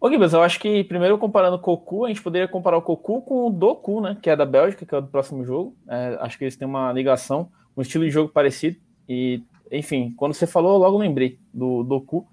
Ô, 0.00 0.10
Gibas, 0.10 0.32
eu 0.32 0.42
acho 0.42 0.58
que 0.58 0.82
primeiro 0.84 1.18
comparando 1.18 1.56
o 1.56 1.60
Cocu, 1.60 2.06
a 2.06 2.08
gente 2.08 2.22
poderia 2.22 2.48
comparar 2.48 2.78
o 2.78 2.82
Cocu 2.82 3.20
com 3.20 3.46
o 3.46 3.50
Doku, 3.50 4.00
né? 4.00 4.16
Que 4.20 4.30
é 4.30 4.36
da 4.36 4.46
Bélgica, 4.46 4.86
que 4.86 4.94
é 4.94 4.98
o 4.98 5.02
do 5.02 5.08
próximo 5.08 5.44
jogo. 5.44 5.76
É, 5.86 6.16
acho 6.20 6.38
que 6.38 6.44
eles 6.44 6.56
têm 6.56 6.66
uma 6.66 6.90
ligação, 6.90 7.50
um 7.76 7.82
estilo 7.82 8.04
de 8.04 8.10
jogo 8.10 8.32
parecido. 8.32 8.78
E, 9.06 9.42
enfim, 9.70 10.14
quando 10.16 10.32
você 10.32 10.46
falou, 10.46 10.72
eu 10.72 10.78
logo 10.78 10.96
lembrei 10.96 11.38
do 11.52 11.82
Doku. 11.82 12.26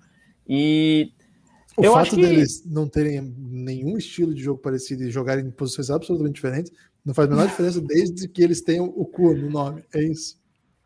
E 0.47 1.11
o 1.75 1.83
eu 1.83 1.93
fato 1.93 2.15
que... 2.15 2.21
deles 2.21 2.63
não 2.65 2.87
terem 2.87 3.21
nenhum 3.37 3.97
estilo 3.97 4.33
de 4.33 4.41
jogo 4.41 4.61
parecido 4.61 5.03
e 5.03 5.11
jogarem 5.11 5.45
em 5.45 5.51
posições 5.51 5.89
absolutamente 5.89 6.35
diferentes 6.35 6.71
não 7.05 7.13
faz 7.13 7.27
a 7.27 7.31
menor 7.31 7.47
diferença 7.47 7.79
desde 7.79 8.27
que 8.27 8.43
eles 8.43 8.61
tenham 8.61 8.85
o 8.85 9.05
cu 9.05 9.33
no 9.33 9.49
nome. 9.49 9.83
É 9.93 10.01
isso. 10.03 10.37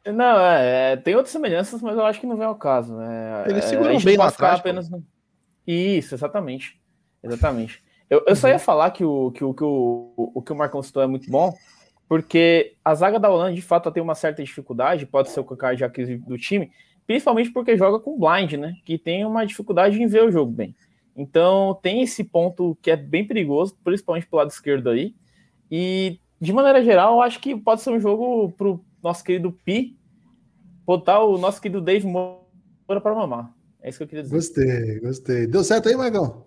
Não, 0.06 0.40
é, 0.40 0.94
é, 0.94 0.98
tem 0.98 1.16
outras 1.16 1.32
semelhanças, 1.32 1.82
mas 1.82 1.96
eu 1.96 2.06
acho 2.06 2.20
que 2.20 2.28
não 2.28 2.38
vem 2.38 2.46
ao 2.46 2.56
caso. 2.56 2.96
Né? 2.96 3.46
Eles 3.48 3.66
é, 3.66 3.68
seguram 3.68 4.00
bem 4.00 4.18
lá 4.18 4.28
atrás. 4.28 4.60
Apenas 4.60 4.90
no... 4.90 5.04
Isso, 5.66 6.16
exatamente. 6.16 6.80
Exatamente. 7.24 7.84
Eu, 8.10 8.24
eu 8.28 8.36
só 8.36 8.50
ia 8.50 8.60
falar 8.60 8.92
que 8.92 9.06
o 9.06 9.32
que 9.32 9.44
o, 9.44 9.54
que 9.54 9.64
o, 9.64 10.14
o 10.18 10.42
que 10.42 10.52
o 10.52 10.56
Marcão 10.56 10.84
citou 10.84 11.02
é 11.02 11.08
muito 11.08 11.30
bom, 11.30 11.54
porque 12.10 12.76
a 12.84 12.94
zaga 12.94 13.20
da 13.20 13.30
Holanda, 13.30 13.54
de 13.54 13.62
fato, 13.62 13.92
tem 13.92 14.04
uma 14.04 14.16
certa 14.16 14.44
dificuldade, 14.44 15.06
pode 15.06 15.30
ser 15.30 15.40
o 15.40 15.46
card 15.46 15.82
de 15.94 16.18
do 16.18 16.38
time, 16.38 16.72
principalmente 17.08 17.52
porque 17.52 17.78
joga 17.78 18.00
com 18.00 18.20
blind, 18.20 18.54
né? 18.54 18.76
Que 18.84 18.98
tem 18.98 19.26
uma 19.26 19.46
dificuldade 19.46 20.02
em 20.02 20.08
ver 20.08 20.26
o 20.26 20.32
jogo 20.32 20.52
bem. 20.52 20.76
Então 21.16 21.80
tem 21.82 22.02
esse 22.02 22.24
ponto 22.24 22.78
que 22.82 22.92
é 22.92 22.96
bem 22.96 23.26
perigoso, 23.26 23.78
principalmente 23.84 24.28
pro 24.28 24.40
lado 24.40 24.50
esquerdo 24.50 24.90
aí. 24.90 25.16
E 25.70 26.20
de 26.40 26.52
maneira 26.52 26.84
geral, 26.84 27.14
eu 27.14 27.22
acho 27.22 27.40
que 27.40 27.56
pode 27.56 27.82
ser 27.82 27.92
um 27.92 28.00
jogo 28.00 28.52
pro 28.58 28.84
nosso 29.02 29.24
querido 29.24 29.52
Pi 29.64 29.98
botar 30.86 31.20
o 31.24 31.38
nosso 31.38 31.62
querido 31.62 31.80
Dave 31.80 32.06
Moura 32.06 33.00
para 33.02 33.16
mamar. 33.16 33.54
É 33.82 33.90
isso 33.90 33.98
que 33.98 34.04
eu 34.04 34.08
queria 34.08 34.24
dizer. 34.24 34.36
Gostei, 34.36 35.00
gostei. 35.00 35.48
Deu 35.48 35.64
certo 35.64 35.90
aí, 35.90 35.96
Magão? 35.96 36.46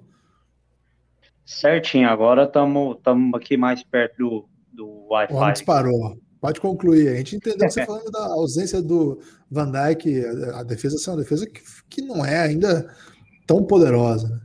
Certinho, 1.44 2.08
agora 2.08 2.44
estamos 2.44 2.98
aqui 3.34 3.56
mais 3.56 3.82
perto 3.82 4.16
do, 4.16 4.48
do 4.72 5.06
Wi-Fi. 5.10 5.52
disparou. 5.52 6.18
Pode 6.40 6.60
concluir. 6.60 7.08
A 7.08 7.16
gente 7.16 7.36
entendeu 7.36 7.68
você 7.68 7.84
falando 7.84 8.10
da 8.10 8.26
ausência 8.26 8.82
do 8.82 9.18
Van 9.50 9.70
Dijk, 9.70 10.24
a, 10.54 10.62
defesa 10.62 10.96
é 11.06 11.10
uma 11.10 11.22
defesa 11.22 11.46
que, 11.46 11.62
que 11.88 12.02
não 12.02 12.24
é 12.24 12.38
ainda 12.38 12.94
tão 13.46 13.64
poderosa. 13.64 14.28
Né? 14.28 14.40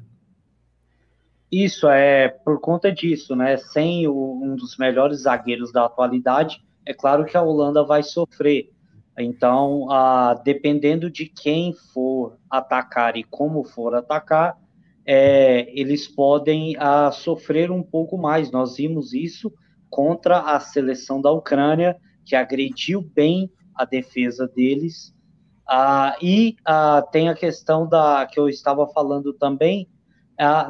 Isso 1.51 1.87
é 1.89 2.29
por 2.29 2.59
conta 2.59 2.91
disso, 2.91 3.35
né? 3.35 3.57
Sem 3.57 4.07
o, 4.07 4.39
um 4.41 4.55
dos 4.55 4.77
melhores 4.77 5.21
zagueiros 5.21 5.71
da 5.71 5.85
atualidade, 5.85 6.63
é 6.85 6.93
claro 6.93 7.25
que 7.25 7.35
a 7.35 7.41
Holanda 7.41 7.83
vai 7.83 8.03
sofrer. 8.03 8.71
Então, 9.19 9.91
ah, 9.91 10.33
dependendo 10.33 11.09
de 11.09 11.25
quem 11.25 11.73
for 11.73 12.37
atacar 12.49 13.17
e 13.17 13.23
como 13.23 13.65
for 13.65 13.93
atacar, 13.93 14.57
é, 15.05 15.69
eles 15.77 16.07
podem 16.07 16.75
ah, 16.77 17.11
sofrer 17.11 17.69
um 17.69 17.83
pouco 17.83 18.17
mais. 18.17 18.51
Nós 18.51 18.77
vimos 18.77 19.13
isso 19.13 19.51
contra 19.89 20.39
a 20.39 20.59
seleção 20.59 21.21
da 21.21 21.31
Ucrânia, 21.31 21.97
que 22.25 22.35
agrediu 22.35 23.01
bem 23.01 23.51
a 23.75 23.83
defesa 23.83 24.47
deles. 24.47 25.13
Ah, 25.67 26.15
e 26.21 26.55
tem 27.11 27.29
a 27.29 27.35
questão 27.35 27.87
da 27.87 28.25
que 28.25 28.39
eu 28.39 28.47
estava 28.47 28.87
falando 28.87 29.33
também 29.33 29.87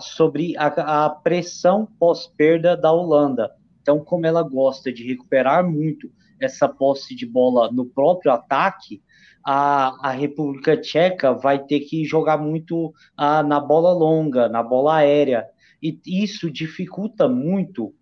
sobre 0.01 0.57
a, 0.57 1.05
a 1.05 1.09
pressão 1.09 1.87
pós-perda 1.99 2.75
da 2.75 2.91
Holanda. 2.91 3.51
Então, 3.81 4.03
como 4.03 4.25
ela 4.25 4.41
gosta 4.41 4.91
de 4.91 5.07
recuperar 5.07 5.63
muito 5.63 6.09
essa 6.39 6.67
posse 6.67 7.15
de 7.15 7.25
bola 7.25 7.71
no 7.71 7.85
próprio 7.85 8.31
ataque, 8.31 9.01
a, 9.45 10.09
a 10.09 10.11
República 10.11 10.77
Tcheca 10.77 11.33
vai 11.33 11.59
ter 11.59 11.81
que 11.81 12.05
jogar 12.05 12.37
muito 12.37 12.93
ah, 13.17 13.43
na 13.43 13.59
bola 13.59 13.91
longa, 13.93 14.49
na 14.49 14.61
bola 14.61 14.97
aérea. 14.97 15.45
E 15.81 15.97
isso 16.05 16.51
dificulta 16.51 17.27
muito 17.27 17.93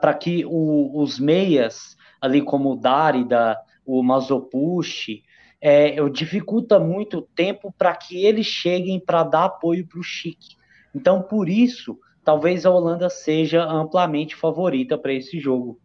para 0.00 0.14
que 0.14 0.44
o, 0.46 0.98
os 1.00 1.18
meias, 1.18 1.96
ali 2.20 2.40
como 2.40 2.72
o 2.72 2.76
Darida, 2.76 3.58
o 3.84 4.02
Mazopushi, 4.02 5.22
é, 5.60 5.96
dificulta 6.08 6.78
muito 6.78 7.18
o 7.18 7.22
tempo 7.22 7.74
para 7.76 7.94
que 7.94 8.24
eles 8.24 8.46
cheguem 8.46 8.98
para 8.98 9.24
dar 9.24 9.44
apoio 9.44 9.86
para 9.86 10.00
o 10.00 10.02
Chique. 10.02 10.56
Então, 10.94 11.22
por 11.22 11.48
isso, 11.48 11.98
talvez 12.24 12.64
a 12.64 12.70
Holanda 12.70 13.10
seja 13.10 13.64
amplamente 13.64 14.34
favorita 14.34 14.96
para 14.96 15.12
esse 15.12 15.38
jogo. 15.38 15.78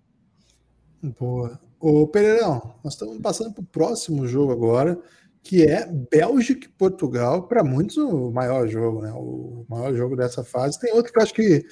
Boa. 1.03 1.59
Ô 1.81 2.07
Pereirão, 2.07 2.75
nós 2.81 2.93
estamos 2.93 3.17
passando 3.19 3.51
para 3.51 3.61
o 3.61 3.65
próximo 3.65 4.25
jogo 4.25 4.53
agora, 4.53 4.97
que 5.43 5.63
é 5.63 5.85
Bélgica 5.85 6.65
e 6.65 6.69
Portugal, 6.69 7.45
para 7.45 7.61
muitos 7.61 7.97
o 7.97 8.31
maior 8.31 8.65
jogo, 8.69 9.01
né? 9.01 9.11
O 9.11 9.65
maior 9.67 9.93
jogo 9.93 10.15
dessa 10.15 10.45
fase. 10.45 10.79
Tem 10.79 10.93
outro 10.93 11.11
que 11.11 11.19
eu 11.19 11.23
acho 11.23 11.33
que, 11.33 11.65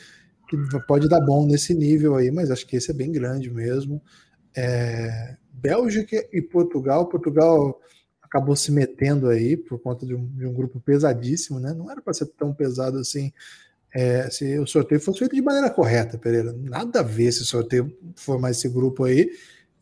que 0.50 0.58
pode 0.86 1.08
dar 1.08 1.22
bom 1.22 1.46
nesse 1.46 1.74
nível 1.74 2.16
aí, 2.16 2.30
mas 2.30 2.52
acho 2.52 2.68
que 2.68 2.76
esse 2.76 2.92
é 2.92 2.94
bem 2.94 3.10
grande 3.10 3.50
mesmo. 3.50 4.02
É, 4.54 5.38
Bélgica 5.54 6.28
e 6.34 6.42
Portugal. 6.42 7.08
Portugal 7.08 7.80
acabou 8.22 8.58
se 8.58 8.70
metendo 8.70 9.30
aí 9.30 9.56
por 9.56 9.80
conta 9.80 10.06
de 10.06 10.14
um, 10.14 10.26
de 10.28 10.46
um 10.46 10.54
grupo 10.54 10.82
pesadíssimo, 10.82 11.58
né? 11.58 11.74
Não 11.74 11.90
era 11.90 12.02
para 12.02 12.14
ser 12.14 12.26
tão 12.26 12.54
pesado 12.54 12.98
assim 12.98 13.32
é, 13.94 14.30
se 14.30 14.58
o 14.58 14.66
sorteio 14.66 15.02
fosse 15.02 15.20
feito 15.20 15.36
de 15.36 15.42
maneira 15.42 15.70
correta, 15.70 16.18
Pereira. 16.18 16.54
Nada 16.54 17.02
a 17.02 17.04
ver 17.04 17.32
se 17.32 17.42
o 17.42 17.46
sorteio 17.46 17.96
for 18.16 18.40
mais 18.40 18.58
esse 18.58 18.70
grupo 18.70 19.04
aí. 19.04 19.30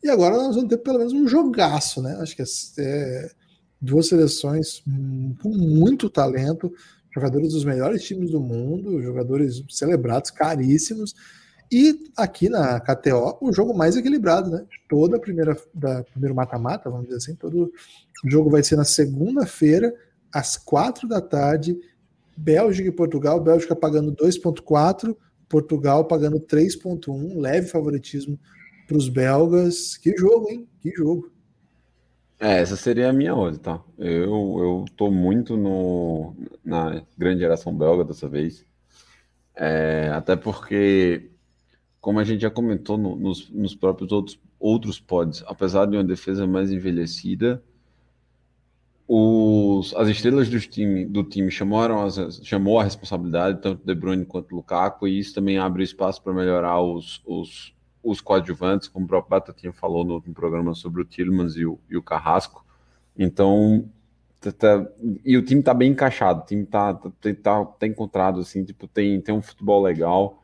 E 0.02 0.08
agora 0.08 0.36
nós 0.36 0.56
vamos 0.56 0.68
ter 0.68 0.78
pelo 0.78 0.98
menos 0.98 1.12
um 1.12 1.28
jogaço, 1.28 2.02
né? 2.02 2.16
Acho 2.20 2.34
que 2.34 2.42
é, 2.78 3.30
duas 3.80 4.08
seleções 4.08 4.82
com 5.42 5.48
muito 5.48 6.10
talento, 6.10 6.72
jogadores 7.14 7.52
dos 7.52 7.64
melhores 7.64 8.02
times 8.02 8.30
do 8.30 8.40
mundo, 8.40 9.02
jogadores 9.02 9.62
celebrados, 9.68 10.30
caríssimos. 10.30 11.14
E 11.70 12.10
aqui 12.16 12.48
na 12.48 12.80
KTO, 12.80 13.38
o 13.40 13.52
jogo 13.52 13.72
mais 13.72 13.96
equilibrado, 13.96 14.50
né? 14.50 14.64
Toda 14.88 15.18
a 15.18 15.20
primeira 15.20 15.56
da 15.72 16.02
primeiro 16.02 16.34
mata-mata, 16.34 16.90
vamos 16.90 17.06
dizer 17.06 17.18
assim, 17.18 17.34
todo 17.36 17.72
jogo 18.28 18.50
vai 18.50 18.62
ser 18.64 18.74
na 18.74 18.84
segunda-feira, 18.84 19.94
às 20.32 20.56
quatro 20.56 21.06
da 21.06 21.20
tarde, 21.20 21.78
Bélgica 22.40 22.88
e 22.88 22.92
Portugal, 22.92 23.38
Bélgica 23.38 23.76
pagando 23.76 24.12
2.4, 24.16 25.14
Portugal 25.46 26.06
pagando 26.06 26.40
3.1, 26.40 27.38
leve 27.38 27.68
favoritismo 27.68 28.38
para 28.88 28.96
os 28.96 29.10
belgas. 29.10 29.98
Que 29.98 30.16
jogo, 30.16 30.48
hein? 30.50 30.66
Que 30.80 30.90
jogo. 30.90 31.30
É, 32.38 32.60
essa 32.60 32.76
seria 32.76 33.10
a 33.10 33.12
minha 33.12 33.36
odd, 33.36 33.58
tá? 33.58 33.82
Eu, 33.98 34.56
eu 34.58 34.84
tô 34.96 35.10
muito 35.10 35.54
no, 35.54 36.34
na 36.64 37.02
grande 37.16 37.40
geração 37.40 37.76
belga 37.76 38.04
dessa 38.04 38.26
vez. 38.26 38.64
É, 39.54 40.08
até 40.14 40.34
porque, 40.34 41.30
como 42.00 42.18
a 42.18 42.24
gente 42.24 42.40
já 42.40 42.50
comentou 42.50 42.96
no, 42.96 43.16
nos, 43.16 43.50
nos 43.50 43.74
próprios 43.74 44.10
outros, 44.12 44.40
outros 44.58 44.98
pods, 44.98 45.44
apesar 45.46 45.84
de 45.84 45.98
uma 45.98 46.04
defesa 46.04 46.46
mais 46.46 46.72
envelhecida, 46.72 47.62
os, 49.12 49.92
as 49.96 50.06
estrelas 50.08 50.48
do 50.48 50.60
time, 50.60 51.04
do 51.04 51.24
time 51.24 51.50
chamaram 51.50 52.00
as, 52.00 52.40
chamou 52.44 52.78
a 52.78 52.84
responsabilidade, 52.84 53.60
tanto 53.60 53.84
De 53.84 53.92
Bruyne 53.92 54.24
quanto 54.24 54.54
Lukaku, 54.54 55.08
e 55.08 55.18
isso 55.18 55.34
também 55.34 55.58
abre 55.58 55.82
espaço 55.82 56.22
para 56.22 56.32
melhorar 56.32 56.80
os, 56.80 57.20
os, 57.26 57.74
os 58.04 58.20
coadjuvantes, 58.20 58.86
como 58.86 59.06
o 59.06 59.08
próprio 59.08 59.30
Batatinha 59.30 59.72
falou 59.72 60.04
no 60.04 60.14
último 60.14 60.32
programa 60.32 60.74
sobre 60.74 61.02
o 61.02 61.04
Tillmans 61.04 61.56
e 61.56 61.66
o, 61.66 61.76
e 61.90 61.96
o 61.96 62.02
Carrasco. 62.02 62.64
Então, 63.18 63.90
tá, 64.40 64.52
tá, 64.52 64.86
e 65.24 65.36
o 65.36 65.44
time 65.44 65.58
está 65.58 65.74
bem 65.74 65.90
encaixado, 65.90 66.42
o 66.42 66.46
time 66.46 66.64
tá, 66.64 66.94
tá, 66.94 67.10
tá, 67.42 67.64
tá, 67.64 67.86
encontrado, 67.88 68.38
assim, 68.38 68.64
tipo, 68.64 68.86
tem, 68.86 69.20
tem 69.20 69.34
um 69.34 69.42
futebol 69.42 69.82
legal, 69.82 70.40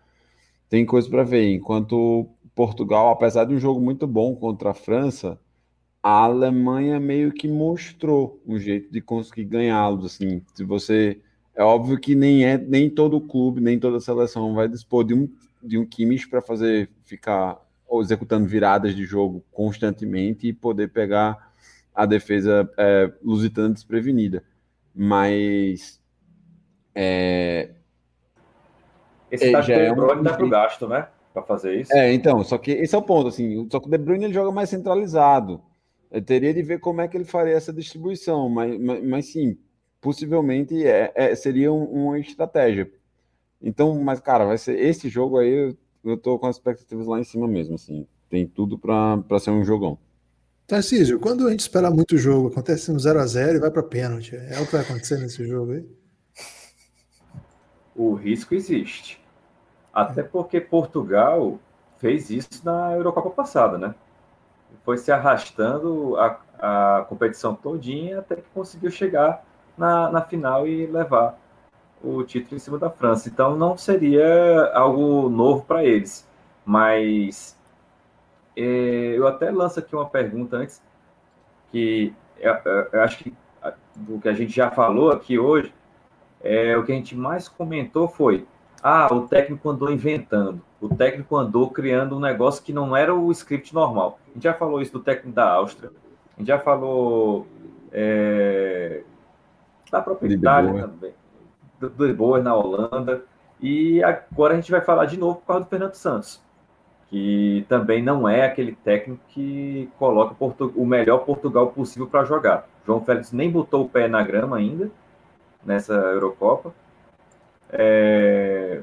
tem 0.68 0.84
coisa 0.84 1.08
para 1.08 1.22
ver. 1.22 1.54
Enquanto 1.54 2.28
Portugal, 2.52 3.10
apesar 3.10 3.44
de 3.44 3.54
um 3.54 3.60
jogo 3.60 3.80
muito 3.80 4.08
bom 4.08 4.34
contra 4.34 4.70
a 4.70 4.74
França, 4.74 5.38
a 6.02 6.24
Alemanha 6.24 7.00
meio 7.00 7.32
que 7.32 7.48
mostrou 7.48 8.40
um 8.46 8.58
jeito 8.58 8.92
de 8.92 9.00
conseguir 9.00 9.44
ganhá-los. 9.44 10.04
Assim, 10.04 10.42
se 10.54 10.64
você 10.64 11.20
é 11.54 11.62
óbvio 11.62 11.98
que 11.98 12.14
nem 12.14 12.44
é 12.44 12.56
nem 12.58 12.88
todo 12.88 13.20
clube, 13.20 13.60
nem 13.60 13.78
toda 13.78 14.00
seleção 14.00 14.54
vai 14.54 14.68
dispor 14.68 15.04
de 15.04 15.14
um 15.14 15.28
de 15.62 15.78
um 15.78 15.84
Kimmich 15.84 16.28
para 16.28 16.40
fazer 16.40 16.88
ficar 17.04 17.58
executando 18.00 18.46
viradas 18.46 18.94
de 18.94 19.04
jogo 19.04 19.42
constantemente 19.50 20.46
e 20.46 20.52
poder 20.52 20.90
pegar 20.90 21.52
a 21.94 22.06
defesa 22.06 22.70
é, 22.76 23.10
lusitana 23.22 23.72
desprevenida. 23.72 24.44
Mas 24.94 26.00
é, 26.94 27.70
esse 29.30 29.50
tá 29.50 29.58
é, 29.58 29.88
De 29.88 29.94
Bruyne 29.94 30.12
é 30.12 30.20
um... 30.20 30.22
dá 30.22 30.34
pro 30.34 30.48
gasto, 30.48 30.88
né? 30.88 31.08
Para 31.32 31.42
fazer 31.42 31.80
isso. 31.80 31.92
É, 31.94 32.12
então, 32.12 32.42
só 32.42 32.56
que 32.56 32.70
esse 32.70 32.94
é 32.94 32.98
o 32.98 33.02
ponto, 33.02 33.28
assim, 33.28 33.68
só 33.70 33.80
que 33.80 33.88
o 33.88 33.90
De 33.90 33.98
Bruyne 33.98 34.24
ele 34.24 34.34
joga 34.34 34.50
mais 34.50 34.70
centralizado. 34.70 35.60
Eu 36.10 36.22
teria 36.22 36.54
de 36.54 36.62
ver 36.62 36.80
como 36.80 37.00
é 37.00 37.08
que 37.08 37.16
ele 37.16 37.24
faria 37.24 37.54
essa 37.54 37.72
distribuição, 37.72 38.48
mas, 38.48 38.78
mas, 38.80 39.04
mas 39.04 39.26
sim, 39.26 39.58
possivelmente 40.00 40.86
é, 40.86 41.12
é 41.14 41.34
seria 41.34 41.72
um, 41.72 41.84
uma 41.84 42.18
estratégia. 42.18 42.90
Então, 43.60 43.98
mas 44.02 44.20
cara, 44.20 44.44
vai 44.44 44.58
ser 44.58 44.78
esse 44.78 45.08
jogo 45.08 45.38
aí, 45.38 45.50
eu, 45.50 45.76
eu 46.04 46.16
tô 46.16 46.38
com 46.38 46.46
as 46.46 46.56
expectativas 46.56 47.06
lá 47.06 47.18
em 47.18 47.24
cima 47.24 47.48
mesmo, 47.48 47.74
assim. 47.74 48.06
Tem 48.28 48.46
tudo 48.46 48.78
para 48.78 49.38
ser 49.38 49.50
um 49.50 49.64
jogão. 49.64 49.98
Tarcísio, 50.66 51.20
quando 51.20 51.46
a 51.46 51.50
gente 51.50 51.60
espera 51.60 51.90
muito 51.90 52.18
jogo, 52.18 52.48
acontece 52.48 52.90
um 52.90 52.96
0x0 52.96 53.56
e 53.56 53.60
vai 53.60 53.70
para 53.70 53.82
pênalti. 53.84 54.34
É 54.34 54.60
o 54.60 54.66
que 54.66 54.72
vai 54.72 54.80
acontecer 54.80 55.18
nesse 55.18 55.46
jogo 55.46 55.72
aí? 55.72 55.84
O 57.94 58.14
risco 58.14 58.54
existe. 58.54 59.20
Até 59.92 60.22
porque 60.22 60.60
Portugal 60.60 61.58
fez 61.98 62.30
isso 62.30 62.62
na 62.64 62.92
Eurocopa 62.94 63.30
passada, 63.30 63.78
né? 63.78 63.94
Foi 64.86 64.96
se 64.96 65.10
arrastando 65.10 66.16
a, 66.16 66.38
a 66.60 67.04
competição 67.08 67.56
todinha 67.56 68.20
até 68.20 68.36
que 68.36 68.48
conseguiu 68.54 68.88
chegar 68.88 69.44
na, 69.76 70.08
na 70.12 70.22
final 70.22 70.66
e 70.66 70.86
levar 70.86 71.36
o 72.00 72.22
título 72.22 72.54
em 72.54 72.60
cima 72.60 72.78
da 72.78 72.88
França. 72.88 73.28
Então 73.28 73.56
não 73.56 73.76
seria 73.76 74.70
algo 74.74 75.28
novo 75.28 75.64
para 75.64 75.84
eles. 75.84 76.26
Mas 76.64 77.58
é, 78.56 78.62
eu 79.16 79.26
até 79.26 79.50
lanço 79.50 79.80
aqui 79.80 79.94
uma 79.94 80.08
pergunta 80.08 80.56
antes, 80.56 80.80
que 81.72 82.14
eu, 82.38 82.54
eu 82.92 83.02
acho 83.02 83.18
que 83.18 83.34
do 83.96 84.20
que 84.20 84.28
a 84.28 84.32
gente 84.32 84.54
já 84.54 84.70
falou 84.70 85.10
aqui 85.10 85.36
hoje, 85.36 85.74
é, 86.44 86.76
o 86.76 86.84
que 86.84 86.92
a 86.92 86.94
gente 86.94 87.16
mais 87.16 87.48
comentou 87.48 88.06
foi 88.06 88.46
ah, 88.80 89.12
o 89.12 89.26
técnico 89.26 89.68
andou 89.68 89.90
inventando. 89.90 90.62
O 90.80 90.94
técnico 90.94 91.36
andou 91.36 91.70
criando 91.70 92.16
um 92.16 92.20
negócio 92.20 92.62
que 92.62 92.72
não 92.72 92.96
era 92.96 93.14
o 93.14 93.30
script 93.32 93.74
normal. 93.74 94.18
A 94.28 94.34
gente 94.34 94.44
já 94.44 94.54
falou 94.54 94.80
isso 94.80 94.92
do 94.92 95.00
técnico 95.00 95.34
da 95.34 95.50
Áustria. 95.50 95.90
A 96.36 96.40
gente 96.40 96.48
já 96.48 96.58
falou 96.58 97.46
é, 97.90 99.02
da 99.90 100.02
própria 100.02 100.32
Itália 100.32 100.82
também. 100.82 101.14
Do, 101.80 101.88
do 101.88 102.14
Boer 102.14 102.42
na 102.42 102.54
Holanda. 102.54 103.22
E 103.60 104.02
agora 104.02 104.52
a 104.52 104.56
gente 104.56 104.70
vai 104.70 104.82
falar 104.82 105.06
de 105.06 105.18
novo 105.18 105.36
por 105.36 105.46
causa 105.46 105.64
do 105.64 105.68
Fernando 105.68 105.94
Santos. 105.94 106.42
Que 107.08 107.64
também 107.68 108.02
não 108.02 108.28
é 108.28 108.44
aquele 108.44 108.72
técnico 108.72 109.22
que 109.28 109.88
coloca 109.98 110.34
o 110.74 110.84
melhor 110.84 111.18
Portugal 111.24 111.68
possível 111.68 112.06
para 112.06 112.24
jogar. 112.24 112.68
João 112.84 113.00
Félix 113.00 113.32
nem 113.32 113.50
botou 113.50 113.84
o 113.84 113.88
pé 113.88 114.08
na 114.08 114.22
grama 114.22 114.56
ainda 114.56 114.90
nessa 115.64 115.94
Eurocopa 115.94 116.72
é... 117.70 118.82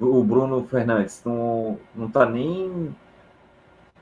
O 0.00 0.22
Bruno 0.24 0.66
Fernandes 0.66 1.22
não, 1.24 1.78
não 1.94 2.10
tá 2.10 2.26
nem. 2.26 2.94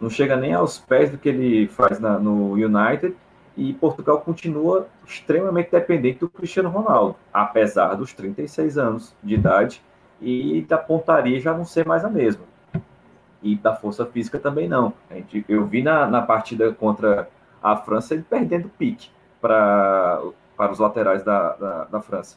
Não 0.01 0.11
chega 0.11 0.37
nem 0.37 0.53
aos 0.53 0.79
pés 0.79 1.11
do 1.11 1.19
que 1.19 1.29
ele 1.29 1.69
faz 1.69 2.01
na, 2.01 2.19
no 2.19 2.53
United. 2.55 3.15
e 3.57 3.73
Portugal 3.75 4.21
continua 4.21 4.89
extremamente 5.07 5.71
dependente 5.71 6.19
do 6.21 6.29
Cristiano 6.29 6.71
Ronaldo, 6.71 7.17
apesar 7.33 7.95
dos 7.95 8.13
36 8.13 8.79
anos 8.79 9.15
de 9.23 9.35
idade 9.35 9.83
e 10.21 10.63
da 10.63 10.79
pontaria 10.79 11.39
já 11.41 11.53
não 11.53 11.65
ser 11.65 11.87
mais 11.87 12.05
a 12.05 12.11
mesma. 12.11 12.45
E 13.43 13.57
da 13.57 13.75
força 13.75 14.07
física 14.07 14.39
também 14.39 14.69
não. 14.69 14.93
Eu 15.49 15.67
vi 15.67 15.83
na, 15.83 16.07
na 16.07 16.23
partida 16.23 16.73
contra 16.73 17.29
a 17.63 17.77
França 17.77 18.15
ele 18.15 18.25
perdendo 18.29 18.69
pique 18.69 19.11
para, 19.41 20.23
para 20.57 20.73
os 20.73 20.79
laterais 20.79 21.23
da, 21.25 21.53
da, 21.55 21.85
da 21.85 22.01
França. 22.01 22.37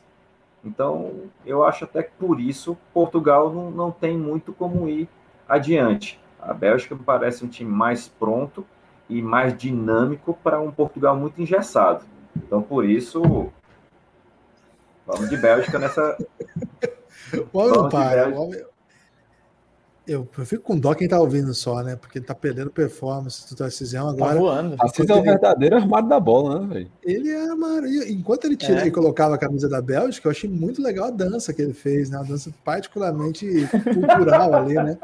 Então, 0.66 1.30
eu 1.46 1.64
acho 1.64 1.84
até 1.84 2.02
que 2.02 2.12
por 2.18 2.40
isso 2.40 2.76
Portugal 2.92 3.54
não, 3.54 3.70
não 3.70 3.92
tem 3.92 4.18
muito 4.18 4.52
como 4.52 4.90
ir 4.90 5.08
adiante. 5.48 6.20
A 6.40 6.54
Bélgica 6.54 6.96
me 6.96 7.04
parece 7.04 7.46
um 7.46 7.48
time 7.48 7.72
mais 7.72 8.08
pronto 8.08 8.66
e 9.08 9.22
mais 9.22 9.56
dinâmico 9.56 10.38
para 10.44 10.60
um 10.60 10.72
Portugal 10.72 11.16
muito 11.16 11.40
engessado. 11.40 12.04
Então, 12.36 12.62
por 12.62 12.84
isso, 12.84 13.52
vamos 15.06 15.30
de 15.30 15.38
Bélgica 15.38 15.78
nessa. 15.78 16.18
O 17.54 17.60
homem 17.60 17.78
não 17.78 17.90
para. 17.90 18.30
O 18.30 18.42
homem, 18.42 18.66
eu, 20.08 20.28
eu 20.38 20.46
fico 20.46 20.64
com 20.64 20.78
dó 20.78 20.94
quem 20.94 21.08
tá 21.08 21.20
ouvindo 21.20 21.54
só, 21.54 21.82
né? 21.82 21.96
Porque 21.96 22.20
ele 22.20 22.26
tá 22.26 22.36
perdendo 22.36 22.70
performance 22.70 23.48
do 23.50 23.56
Tarcisião 23.56 24.10
agora. 24.10 24.34
Tá 24.34 24.40
voando. 24.40 24.76
Assis 24.80 25.10
é 25.10 25.14
o 25.14 25.22
verdadeiro 25.22 25.76
armário 25.76 26.08
da 26.08 26.20
bola, 26.20 26.60
né, 26.60 26.74
velho? 26.74 26.92
Ele 27.04 27.30
é 27.30 27.50
armário. 27.50 27.88
Enquanto 28.10 28.46
ele 28.46 28.56
tira 28.56 28.82
é. 28.82 28.88
e 28.88 28.92
colocava 28.92 29.36
a 29.36 29.38
camisa 29.38 29.68
da 29.68 29.82
Bélgica, 29.82 30.28
eu 30.28 30.32
achei 30.32 30.50
muito 30.50 30.82
legal 30.82 31.08
a 31.08 31.12
dança 31.12 31.54
que 31.54 31.62
ele 31.62 31.74
fez, 31.74 32.10
né? 32.10 32.18
Uma 32.18 32.26
dança 32.26 32.54
particularmente 32.64 33.48
cultural 33.94 34.54
ali, 34.54 34.76
né? 34.76 34.98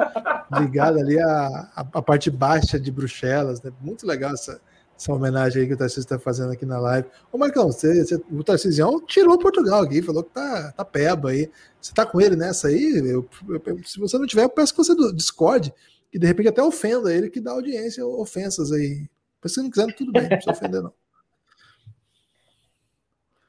Ligada 0.60 1.00
ali 1.00 1.20
à, 1.20 1.70
à 1.76 2.02
parte 2.02 2.30
baixa 2.30 2.80
de 2.80 2.92
Bruxelas, 2.92 3.62
né? 3.62 3.72
Muito 3.82 4.06
legal 4.06 4.34
essa, 4.34 4.60
essa 5.02 5.14
homenagem 5.14 5.64
aí 5.64 5.68
que 5.68 5.74
o 5.74 5.78
Tarcísio 5.78 6.02
está 6.02 6.20
fazendo 6.20 6.52
aqui 6.52 6.64
na 6.64 6.80
live. 6.80 7.08
Ô, 7.32 7.38
Marcão, 7.38 7.72
você, 7.72 8.06
você, 8.06 8.22
o 8.32 8.44
Tarcísio 8.44 9.02
tirou 9.08 9.38
Portugal 9.40 9.82
aqui, 9.82 10.02
falou 10.02 10.24
que 10.24 10.30
tá, 10.30 10.72
tá 10.74 10.86
peba 10.86 11.32
aí. 11.32 11.50
Você 11.82 11.92
tá 11.92 12.06
com 12.06 12.22
ele 12.22 12.36
nessa 12.36 12.68
aí? 12.68 13.02
Eu, 13.04 13.28
eu, 13.66 13.84
se 13.84 14.00
você 14.00 14.18
não 14.20 14.28
tiver, 14.28 14.44
eu 14.44 14.50
peço 14.50 14.74
que 14.74 14.84
você 14.84 14.96
discorde, 15.14 15.74
que 16.12 16.20
de 16.20 16.28
repente 16.28 16.50
até 16.50 16.62
ofenda 16.62 17.12
ele, 17.12 17.32
que 17.32 17.42
dá 17.42 17.52
audiência, 17.52 18.06
ofensas 18.06 18.72
aí. 18.72 19.08
Se 19.44 19.62
não 19.62 19.72
quiser, 19.72 19.96
tudo 19.96 20.12
bem, 20.12 20.22
não 20.22 20.30
precisa 20.30 20.52
ofender, 20.52 20.82
não. 20.82 20.94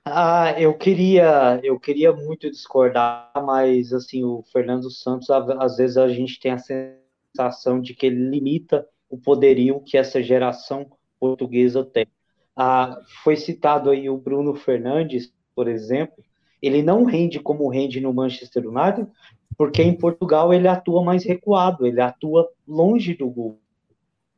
Ah, 0.04 0.60
eu 0.60 0.76
queria, 0.76 1.60
eu 1.62 1.78
queria 1.78 2.12
muito 2.12 2.50
discordar, 2.50 3.30
mas 3.46 3.92
assim, 3.92 4.24
o 4.24 4.42
Fernando 4.52 4.90
Santos, 4.90 5.30
às 5.30 5.76
vezes 5.76 5.96
a 5.96 6.08
gente 6.08 6.40
tem 6.40 6.50
a 6.50 6.58
sensação 6.58 7.80
de 7.80 7.94
que 7.94 8.06
ele 8.06 8.28
limita 8.28 8.84
o 9.08 9.16
poderio 9.16 9.80
que 9.80 9.96
essa 9.96 10.20
geração 10.20 10.90
portuguesa 11.22 11.84
tem. 11.84 12.08
Ah, 12.56 12.98
foi 13.22 13.36
citado 13.36 13.90
aí 13.90 14.10
o 14.10 14.18
Bruno 14.18 14.56
Fernandes, 14.56 15.32
por 15.54 15.68
exemplo, 15.68 16.22
ele 16.60 16.82
não 16.82 17.04
rende 17.04 17.38
como 17.38 17.68
rende 17.68 18.00
no 18.00 18.12
Manchester 18.12 18.66
United, 18.66 19.08
porque 19.56 19.82
em 19.84 19.96
Portugal 19.96 20.52
ele 20.52 20.66
atua 20.66 21.04
mais 21.04 21.24
recuado, 21.24 21.86
ele 21.86 22.00
atua 22.00 22.48
longe 22.66 23.14
do 23.14 23.30
gol. 23.30 23.60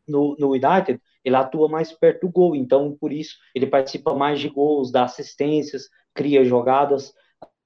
No, 0.07 0.37
no 0.39 0.51
United, 0.51 1.01
ele 1.25 1.37
atua 1.37 1.67
mais 1.71 1.91
perto 1.91 2.27
do 2.27 2.33
gol, 2.33 2.55
então 2.55 2.95
por 3.01 3.11
isso 3.11 3.39
ele 3.55 3.67
participa 3.67 4.15
mais 4.15 4.39
de 4.39 4.51
gols, 4.51 4.93
dá 4.93 5.05
assistências, 5.05 5.89
cria 6.13 6.45
jogadas. 6.45 7.15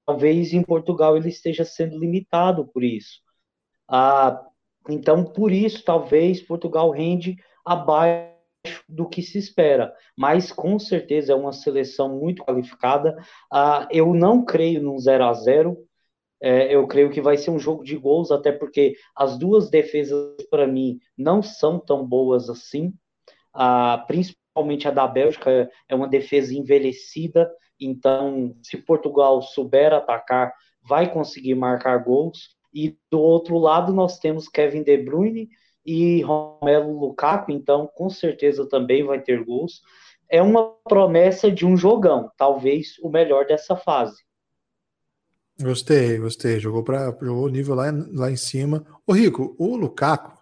Talvez 0.05 0.53
em 0.53 0.63
Portugal 0.63 1.17
ele 1.17 1.27
esteja 1.27 1.65
sendo 1.65 1.99
limitado 1.99 2.65
por 2.65 2.85
isso. 2.85 3.19
Ah, 3.85 4.41
então, 4.87 5.25
por 5.25 5.51
isso, 5.51 5.83
talvez 5.83 6.41
Portugal 6.41 6.89
rende 6.89 7.35
abaixo 7.65 8.28
do 8.87 9.07
que 9.07 9.21
se 9.21 9.37
espera, 9.37 9.93
mas 10.17 10.51
com 10.51 10.77
certeza 10.77 11.33
é 11.33 11.35
uma 11.35 11.53
seleção 11.53 12.19
muito 12.19 12.43
qualificada. 12.43 13.15
Uh, 13.51 13.87
eu 13.91 14.13
não 14.13 14.43
creio 14.43 14.81
num 14.81 14.97
0 14.97 15.23
a 15.25 15.33
0 15.33 15.77
é, 16.41 16.73
eu 16.73 16.87
creio 16.87 17.09
que 17.09 17.19
vai 17.19 17.35
ser 17.35 17.51
um 17.51 17.59
jogo 17.59 17.83
de 17.83 17.97
gols, 17.97 18.31
até 18.31 18.49
porque 18.51 18.95
as 19.13 19.37
duas 19.37 19.69
defesas, 19.69 20.35
para 20.49 20.65
mim, 20.65 20.97
não 21.17 21.43
são 21.43 21.77
tão 21.77 22.07
boas 22.07 22.49
assim. 22.49 22.93
Uh, 23.53 24.07
principalmente 24.07 24.87
a 24.87 24.91
da 24.91 25.05
Bélgica 25.05 25.69
é 25.87 25.95
uma 25.95 26.07
defesa 26.07 26.53
envelhecida, 26.53 27.51
então, 27.79 28.55
se 28.61 28.77
Portugal 28.77 29.41
souber 29.41 29.93
atacar, 29.93 30.53
vai 30.81 31.11
conseguir 31.11 31.55
marcar 31.55 31.97
gols. 32.03 32.55
E 32.73 32.97
do 33.09 33.19
outro 33.19 33.57
lado, 33.57 33.93
nós 33.93 34.19
temos 34.19 34.49
Kevin 34.49 34.83
De 34.83 34.97
Bruyne, 34.97 35.49
e 35.89 36.21
Romelu 36.21 36.99
Lukaku, 36.99 37.51
então 37.51 37.89
com 37.95 38.11
certeza 38.11 38.69
também 38.69 39.03
vai 39.03 39.19
ter 39.19 39.43
gols. 39.43 39.81
É 40.29 40.39
uma 40.39 40.71
promessa 40.87 41.51
de 41.51 41.65
um 41.65 41.75
jogão, 41.75 42.31
talvez 42.37 42.99
o 43.01 43.09
melhor 43.09 43.47
dessa 43.47 43.75
fase. 43.75 44.21
Gostei, 45.59 46.19
gostei. 46.19 46.59
Jogou 46.59 46.83
para 46.83 47.05
jogou 47.19 47.45
o 47.45 47.49
nível 47.49 47.73
lá, 47.73 47.85
lá 48.13 48.29
em 48.29 48.35
cima. 48.35 48.85
O 49.05 49.11
Rico, 49.11 49.55
o 49.57 49.75
Lukaku, 49.75 50.37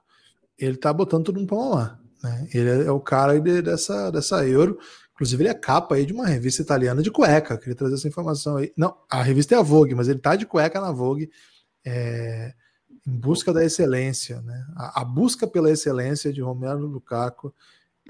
ele 0.60 0.76
tá 0.76 0.92
botando 0.92 1.24
tudo 1.24 1.40
no 1.40 1.48
pão 1.48 1.74
lá. 1.74 1.98
Né? 2.22 2.50
Ele 2.54 2.86
é 2.86 2.92
o 2.92 3.00
cara 3.00 3.40
de, 3.40 3.62
dessa, 3.62 4.12
dessa 4.12 4.46
Euro. 4.46 4.78
Inclusive, 5.14 5.44
ele 5.44 5.50
é 5.50 5.54
capa 5.54 5.96
aí 5.96 6.06
de 6.06 6.12
uma 6.12 6.28
revista 6.28 6.62
italiana 6.62 7.02
de 7.02 7.10
cueca. 7.10 7.58
Queria 7.58 7.74
trazer 7.74 7.96
essa 7.96 8.08
informação 8.08 8.58
aí. 8.58 8.74
Não, 8.76 8.96
a 9.10 9.24
revista 9.24 9.56
é 9.56 9.58
a 9.58 9.64
Vogue, 9.64 9.96
mas 9.96 10.10
ele 10.10 10.20
tá 10.20 10.36
de 10.36 10.46
cueca 10.46 10.82
na 10.82 10.92
Vogue. 10.92 11.30
É, 11.86 12.54
em 13.08 13.18
busca 13.18 13.54
da 13.54 13.64
excelência, 13.64 14.42
né? 14.42 14.68
A, 14.76 15.02
a 15.02 15.06
busca 15.06 15.48
pela 15.48 15.72
excelência 15.72 16.34
de 16.34 16.42
Romero 16.42 16.86
Lukaku. 16.86 17.54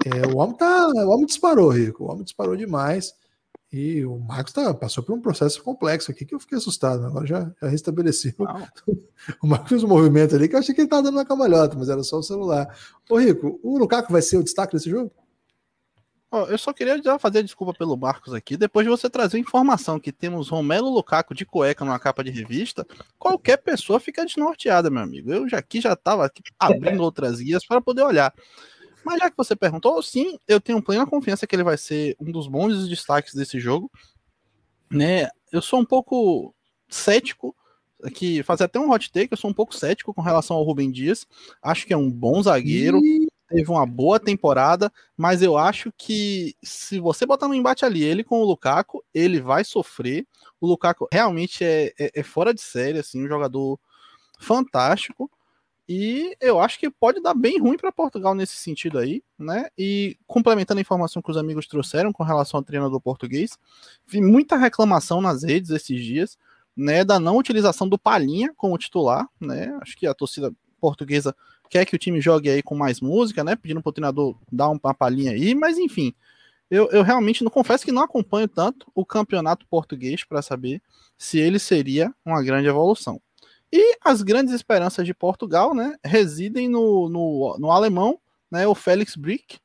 É, 0.04 0.26
o 0.26 0.38
homem 0.38 0.56
tá, 0.56 0.88
o 0.88 1.10
homem 1.10 1.24
disparou, 1.24 1.68
Rico. 1.68 2.04
O 2.04 2.10
homem 2.10 2.24
disparou 2.24 2.56
demais. 2.56 3.14
E 3.70 4.04
o 4.04 4.18
Marcos 4.18 4.52
tá, 4.52 4.72
passou 4.72 5.04
por 5.04 5.14
um 5.14 5.20
processo 5.20 5.62
complexo 5.62 6.10
aqui 6.10 6.24
que 6.24 6.34
eu 6.34 6.40
fiquei 6.40 6.58
assustado. 6.58 7.04
Agora 7.04 7.26
já, 7.26 7.52
já 7.60 7.68
restabeleci. 7.68 8.34
O 9.40 9.46
Marcos 9.46 9.68
fez 9.68 9.84
um 9.84 9.88
movimento 9.88 10.34
ali 10.34 10.48
que 10.48 10.56
eu 10.56 10.58
achei 10.58 10.74
que 10.74 10.80
ele 10.80 10.86
estava 10.86 11.02
dando 11.02 11.16
uma 11.16 11.24
camalhota, 11.24 11.76
mas 11.76 11.88
era 11.88 12.02
só 12.02 12.18
o 12.18 12.22
celular. 12.22 12.74
Ô, 13.08 13.18
Rico, 13.18 13.60
o 13.62 13.78
Lukaku 13.78 14.10
vai 14.10 14.22
ser 14.22 14.38
o 14.38 14.42
destaque 14.42 14.72
desse 14.72 14.90
jogo? 14.90 15.12
Oh, 16.30 16.42
eu 16.42 16.58
só 16.58 16.74
queria 16.74 17.02
já 17.02 17.18
fazer 17.18 17.42
desculpa 17.42 17.72
pelo 17.72 17.96
Marcos 17.96 18.34
aqui. 18.34 18.54
Depois 18.54 18.84
de 18.84 18.90
você 18.90 19.08
trazer 19.08 19.38
informação 19.38 19.98
que 19.98 20.12
temos 20.12 20.50
Romelo 20.50 20.90
Lukaku 20.90 21.34
de 21.34 21.46
cueca 21.46 21.86
numa 21.86 21.98
capa 21.98 22.22
de 22.22 22.30
revista, 22.30 22.86
qualquer 23.18 23.56
pessoa 23.56 23.98
fica 23.98 24.26
desnorteada, 24.26 24.90
meu 24.90 25.02
amigo. 25.02 25.32
Eu 25.32 25.48
já 25.48 25.56
aqui 25.58 25.80
já 25.80 25.94
estava 25.94 26.30
abrindo 26.58 27.02
outras 27.02 27.40
guias 27.40 27.64
para 27.64 27.80
poder 27.80 28.02
olhar. 28.02 28.34
Mas 29.02 29.20
já 29.20 29.30
que 29.30 29.36
você 29.38 29.56
perguntou, 29.56 30.02
sim, 30.02 30.38
eu 30.46 30.60
tenho 30.60 30.82
plena 30.82 31.06
confiança 31.06 31.46
que 31.46 31.56
ele 31.56 31.62
vai 31.62 31.78
ser 31.78 32.14
um 32.20 32.30
dos 32.30 32.46
bons 32.46 32.86
destaques 32.88 33.32
desse 33.32 33.58
jogo. 33.58 33.90
Né? 34.90 35.28
Eu 35.50 35.62
sou 35.62 35.80
um 35.80 35.84
pouco 35.84 36.54
cético 36.90 37.56
aqui, 38.04 38.42
fazer 38.42 38.64
até 38.64 38.78
um 38.78 38.90
hot 38.90 39.10
take, 39.10 39.32
eu 39.32 39.38
sou 39.38 39.50
um 39.50 39.54
pouco 39.54 39.74
cético 39.74 40.12
com 40.12 40.20
relação 40.20 40.56
ao 40.56 40.62
Rubem 40.62 40.90
Dias. 40.90 41.26
Acho 41.62 41.86
que 41.86 41.94
é 41.94 41.96
um 41.96 42.10
bom 42.10 42.42
zagueiro. 42.42 42.98
E 43.02 43.26
teve 43.48 43.70
uma 43.70 43.86
boa 43.86 44.20
temporada, 44.20 44.92
mas 45.16 45.42
eu 45.42 45.56
acho 45.56 45.92
que 45.96 46.54
se 46.62 47.00
você 47.00 47.24
botar 47.24 47.48
no 47.48 47.54
embate 47.54 47.84
ali 47.84 48.02
ele 48.02 48.22
com 48.22 48.40
o 48.40 48.44
Lukaku, 48.44 49.02
ele 49.12 49.40
vai 49.40 49.64
sofrer. 49.64 50.26
O 50.60 50.66
Lukaku 50.66 51.08
realmente 51.10 51.64
é, 51.64 51.92
é, 51.98 52.10
é 52.14 52.22
fora 52.22 52.52
de 52.52 52.60
série, 52.60 52.98
assim, 52.98 53.24
um 53.24 53.28
jogador 53.28 53.78
fantástico. 54.38 55.30
E 55.88 56.36
eu 56.38 56.60
acho 56.60 56.78
que 56.78 56.90
pode 56.90 57.22
dar 57.22 57.32
bem 57.32 57.58
ruim 57.58 57.78
para 57.78 57.90
Portugal 57.90 58.34
nesse 58.34 58.56
sentido 58.56 58.98
aí, 58.98 59.22
né? 59.38 59.68
E 59.76 60.18
complementando 60.26 60.78
a 60.78 60.82
informação 60.82 61.22
que 61.22 61.30
os 61.30 61.36
amigos 61.38 61.66
trouxeram 61.66 62.12
com 62.12 62.22
relação 62.22 62.58
ao 62.58 62.64
treinador 62.64 63.00
português, 63.00 63.58
vi 64.06 64.20
muita 64.20 64.56
reclamação 64.56 65.22
nas 65.22 65.42
redes 65.42 65.70
esses 65.70 66.04
dias, 66.04 66.36
né, 66.76 67.04
da 67.04 67.18
não 67.18 67.38
utilização 67.38 67.88
do 67.88 67.98
Palhinha 67.98 68.52
como 68.54 68.76
titular, 68.76 69.26
né? 69.40 69.76
Acho 69.80 69.96
que 69.96 70.06
a 70.06 70.12
torcida 70.12 70.52
portuguesa 70.78 71.34
quer 71.68 71.84
que 71.84 71.94
o 71.94 71.98
time 71.98 72.20
jogue 72.20 72.48
aí 72.50 72.62
com 72.62 72.74
mais 72.74 73.00
música, 73.00 73.44
né? 73.44 73.56
Pedindo 73.56 73.82
pro 73.82 73.92
treinador 73.92 74.36
dar 74.50 74.68
uma 74.68 74.94
palhinha 74.94 75.32
aí, 75.32 75.54
mas 75.54 75.78
enfim. 75.78 76.14
Eu, 76.70 76.90
eu 76.90 77.02
realmente 77.02 77.42
não 77.42 77.50
confesso 77.50 77.84
que 77.84 77.92
não 77.92 78.02
acompanho 78.02 78.46
tanto 78.46 78.90
o 78.94 79.04
campeonato 79.04 79.66
português 79.66 80.24
para 80.24 80.42
saber 80.42 80.82
se 81.16 81.38
ele 81.38 81.58
seria 81.58 82.14
uma 82.24 82.42
grande 82.42 82.68
evolução. 82.68 83.20
E 83.72 83.98
as 84.04 84.22
grandes 84.22 84.54
esperanças 84.54 85.04
de 85.06 85.14
Portugal, 85.14 85.74
né, 85.74 85.96
residem 86.04 86.68
no, 86.68 87.08
no, 87.08 87.56
no 87.58 87.70
alemão, 87.70 88.18
né, 88.50 88.66
o 88.66 88.74
Félix 88.74 89.16
Brick, 89.16 89.58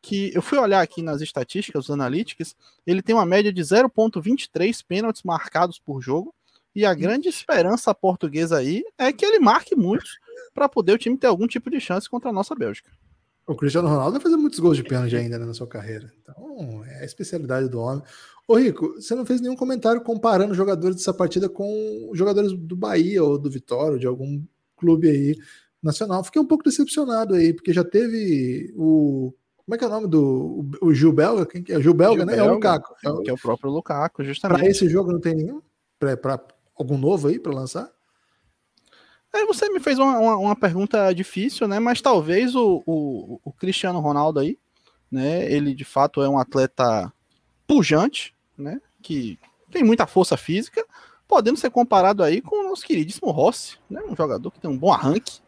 que 0.00 0.32
eu 0.34 0.42
fui 0.42 0.58
olhar 0.58 0.80
aqui 0.80 1.00
nas 1.00 1.20
estatísticas, 1.20 1.84
os 1.84 1.90
analytics, 1.90 2.56
ele 2.86 3.02
tem 3.02 3.14
uma 3.14 3.26
média 3.26 3.52
de 3.52 3.62
0.23 3.62 4.84
pênaltis 4.86 5.22
marcados 5.22 5.78
por 5.78 6.00
jogo, 6.00 6.34
e 6.74 6.86
a 6.86 6.94
grande 6.94 7.28
esperança 7.28 7.94
portuguesa 7.94 8.58
aí 8.58 8.82
é 8.96 9.12
que 9.12 9.24
ele 9.24 9.38
marque 9.38 9.76
muitos 9.76 10.18
para 10.54 10.68
poder 10.68 10.92
o 10.92 10.98
time 10.98 11.16
ter 11.16 11.26
algum 11.26 11.46
tipo 11.46 11.70
de 11.70 11.80
chance 11.80 12.08
contra 12.08 12.30
a 12.30 12.32
nossa 12.32 12.54
Bélgica. 12.54 12.90
O 13.46 13.56
Cristiano 13.56 13.88
Ronaldo 13.88 14.12
vai 14.12 14.20
fazer 14.20 14.36
muitos 14.36 14.58
gols 14.60 14.76
de 14.76 14.84
pênalti 14.84 15.16
ainda 15.16 15.38
né, 15.38 15.44
na 15.44 15.54
sua 15.54 15.66
carreira. 15.66 16.12
Então, 16.22 16.84
é 16.86 17.00
a 17.00 17.04
especialidade 17.04 17.68
do 17.68 17.80
homem. 17.80 18.02
Ô, 18.46 18.56
Rico, 18.56 18.94
você 18.94 19.14
não 19.14 19.26
fez 19.26 19.40
nenhum 19.40 19.56
comentário 19.56 20.00
comparando 20.00 20.54
jogadores 20.54 20.96
dessa 20.96 21.12
partida 21.12 21.48
com 21.48 22.10
jogadores 22.14 22.52
do 22.52 22.76
Bahia 22.76 23.22
ou 23.22 23.38
do 23.38 23.50
Vitória, 23.50 23.94
ou 23.94 23.98
de 23.98 24.06
algum 24.06 24.42
clube 24.76 25.08
aí 25.08 25.36
nacional. 25.82 26.22
Fiquei 26.22 26.40
um 26.40 26.46
pouco 26.46 26.64
decepcionado 26.64 27.34
aí, 27.34 27.52
porque 27.52 27.72
já 27.72 27.82
teve 27.84 28.72
o 28.76 29.34
Como 29.64 29.74
é 29.74 29.78
que 29.78 29.84
é 29.84 29.86
o 29.86 29.90
nome 29.90 30.06
do 30.06 30.70
o 30.80 30.94
Gil 30.94 31.12
Belga? 31.12 31.46
Quem 31.46 31.62
que 31.62 31.72
é? 31.72 31.78
O 31.78 31.82
Gil 31.82 31.94
Belga, 31.94 32.18
Gil 32.18 32.26
né? 32.26 32.36
Belga, 32.36 32.48
é 32.48 32.52
o 32.52 32.54
Lukaku. 32.54 32.94
É 33.04 33.10
o, 33.10 33.22
Que 33.22 33.30
é 33.30 33.32
o 33.32 33.38
próprio 33.38 33.70
Lukaku, 33.70 34.24
justamente. 34.24 34.58
pra 34.58 34.68
esse 34.68 34.88
jogo 34.88 35.12
não 35.12 35.20
tem 35.20 35.34
nenhum? 35.34 35.60
Pra 35.98 36.40
algum 36.76 36.98
novo 36.98 37.28
aí 37.28 37.38
pra 37.38 37.52
lançar? 37.52 37.90
Aí 39.34 39.46
você 39.46 39.68
me 39.70 39.80
fez 39.80 39.98
uma, 39.98 40.18
uma, 40.18 40.36
uma 40.36 40.56
pergunta 40.56 41.12
difícil, 41.14 41.66
né? 41.66 41.78
Mas 41.78 42.00
talvez 42.00 42.54
o, 42.54 42.82
o, 42.86 43.40
o 43.42 43.52
Cristiano 43.52 44.00
Ronaldo 44.00 44.40
aí, 44.40 44.58
né? 45.10 45.50
Ele 45.50 45.74
de 45.74 45.84
fato 45.84 46.22
é 46.22 46.28
um 46.28 46.38
atleta 46.38 47.12
pujante, 47.66 48.34
né? 48.56 48.80
Que 49.00 49.38
tem 49.70 49.82
muita 49.82 50.06
força 50.06 50.36
física, 50.36 50.84
podendo 51.26 51.56
ser 51.58 51.70
comparado 51.70 52.22
aí 52.22 52.42
com 52.42 52.56
o 52.64 52.68
nosso 52.68 52.84
queridíssimo 52.84 53.30
Rossi, 53.30 53.78
né? 53.88 54.02
Um 54.08 54.14
jogador 54.14 54.50
que 54.50 54.60
tem 54.60 54.70
um 54.70 54.76
bom 54.76 54.92
arranque, 54.92 55.40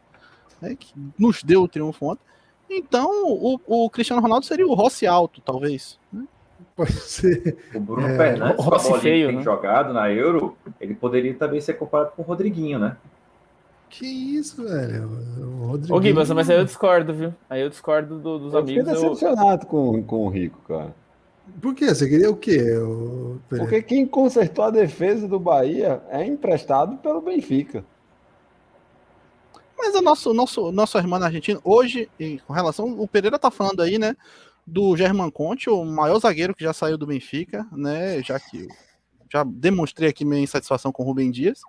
né? 0.59 0.75
Que 0.75 0.91
nos 1.17 1.43
deu 1.43 1.61
o 1.61 1.67
triunfo 1.67 2.05
ontem. 2.07 2.23
Então, 2.67 3.07
o, 3.27 3.59
o 3.67 3.89
Cristiano 3.91 4.21
Ronaldo 4.21 4.47
seria 4.47 4.65
o 4.65 4.73
Rossi 4.73 5.05
alto, 5.05 5.39
talvez. 5.41 5.99
né? 6.11 6.25
Pode 6.75 6.91
ser. 6.93 7.57
O 7.75 7.79
Bruno 7.79 8.07
É, 8.07 8.17
Fernandes, 8.17 8.65
Rossi 8.65 8.99
feio, 8.99 9.27
que 9.27 9.33
tem 9.33 9.35
né? 9.37 9.43
jogado 9.43 9.93
na 9.93 10.11
Euro, 10.11 10.57
ele 10.81 10.95
poderia 10.95 11.33
também 11.35 11.61
ser 11.61 11.75
comparado 11.75 12.11
com 12.15 12.23
o 12.23 12.25
Rodriguinho, 12.25 12.79
né? 12.79 12.97
Que 13.97 14.05
isso, 14.05 14.63
velho? 14.63 15.09
O 15.39 15.67
Rodrigo. 15.67 15.97
Ô, 15.97 16.01
Gibas, 16.01 16.29
mas 16.31 16.49
aí 16.49 16.57
eu 16.57 16.65
discordo, 16.65 17.13
viu? 17.13 17.33
Aí 17.49 17.61
eu 17.61 17.69
discordo 17.69 18.19
do- 18.19 18.39
dos 18.39 18.53
Eu 18.53 18.65
fiquei 18.65 18.81
amigos. 18.81 19.01
Eu... 19.01 19.09
decepcionado 19.09 19.65
com, 19.65 20.03
com 20.03 20.25
o 20.25 20.29
Rico, 20.29 20.59
cara. 20.67 20.93
Por 21.61 21.73
quê? 21.73 21.87
Você 21.87 22.09
queria 22.09 22.29
o 22.29 22.35
quê? 22.35 22.73
O... 22.77 23.39
Porque 23.47 23.81
quem 23.81 24.05
consertou 24.05 24.65
a 24.65 24.69
defesa 24.71 25.27
do 25.27 25.39
Bahia 25.39 26.01
é 26.09 26.25
emprestado 26.25 26.97
pelo 26.97 27.21
Benfica. 27.21 27.85
Mas 29.77 29.95
o 29.95 30.01
nosso, 30.01 30.33
nosso, 30.33 30.71
nosso 30.71 30.97
irmão 30.97 31.21
argentino, 31.21 31.61
hoje, 31.63 32.09
e 32.19 32.39
com 32.39 32.51
relação, 32.53 32.99
o 32.99 33.07
Pereira 33.07 33.37
tá 33.37 33.51
falando 33.51 33.81
aí, 33.81 33.97
né, 33.99 34.15
do 34.65 34.97
German 34.97 35.29
Conte, 35.29 35.69
o 35.69 35.85
maior 35.85 36.19
zagueiro 36.19 36.55
que 36.55 36.63
já 36.63 36.73
saiu 36.73 36.97
do 36.97 37.05
Benfica, 37.05 37.65
né, 37.71 38.21
já 38.23 38.39
que 38.39 38.63
eu 38.63 38.67
já 39.31 39.43
demonstrei 39.43 40.09
aqui 40.09 40.25
minha 40.25 40.41
insatisfação 40.41 40.91
com 40.91 41.03
o 41.03 41.05
Rubem 41.05 41.29
Dias, 41.29 41.61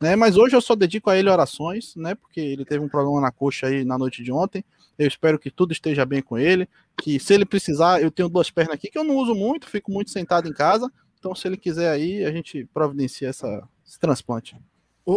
né, 0.00 0.16
mas 0.16 0.36
hoje 0.36 0.56
eu 0.56 0.60
só 0.60 0.74
dedico 0.74 1.10
a 1.10 1.16
ele 1.16 1.28
orações, 1.28 1.94
né, 1.96 2.14
porque 2.14 2.40
ele 2.40 2.64
teve 2.64 2.84
um 2.84 2.88
problema 2.88 3.20
na 3.20 3.30
coxa 3.30 3.66
aí 3.66 3.84
na 3.84 3.98
noite 3.98 4.22
de 4.22 4.32
ontem, 4.32 4.64
eu 4.98 5.06
espero 5.06 5.38
que 5.38 5.50
tudo 5.50 5.72
esteja 5.72 6.04
bem 6.04 6.22
com 6.22 6.38
ele, 6.38 6.68
que 7.00 7.18
se 7.18 7.34
ele 7.34 7.44
precisar, 7.44 8.02
eu 8.02 8.10
tenho 8.10 8.28
duas 8.28 8.50
pernas 8.50 8.74
aqui 8.74 8.90
que 8.90 8.98
eu 8.98 9.04
não 9.04 9.16
uso 9.16 9.34
muito, 9.34 9.68
fico 9.68 9.90
muito 9.90 10.10
sentado 10.10 10.48
em 10.48 10.52
casa, 10.52 10.90
então 11.18 11.34
se 11.34 11.46
ele 11.46 11.56
quiser 11.56 11.90
aí, 11.90 12.24
a 12.24 12.32
gente 12.32 12.64
providencia 12.72 13.28
essa, 13.28 13.62
esse 13.86 13.98
transplante. 13.98 14.56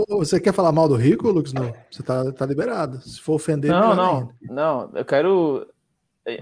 Você 0.09 0.39
quer 0.39 0.53
falar 0.53 0.71
mal 0.71 0.87
do 0.87 0.95
Rico, 0.95 1.29
Lucas? 1.29 1.53
Não. 1.53 1.73
Você 1.91 2.01
tá, 2.01 2.31
tá 2.31 2.45
liberado. 2.45 2.99
Se 3.01 3.19
for 3.21 3.33
ofender, 3.33 3.69
Não, 3.69 3.95
não, 3.95 4.17
ainda. 4.17 4.33
não. 4.41 4.91
Eu 4.95 5.05
quero. 5.05 5.67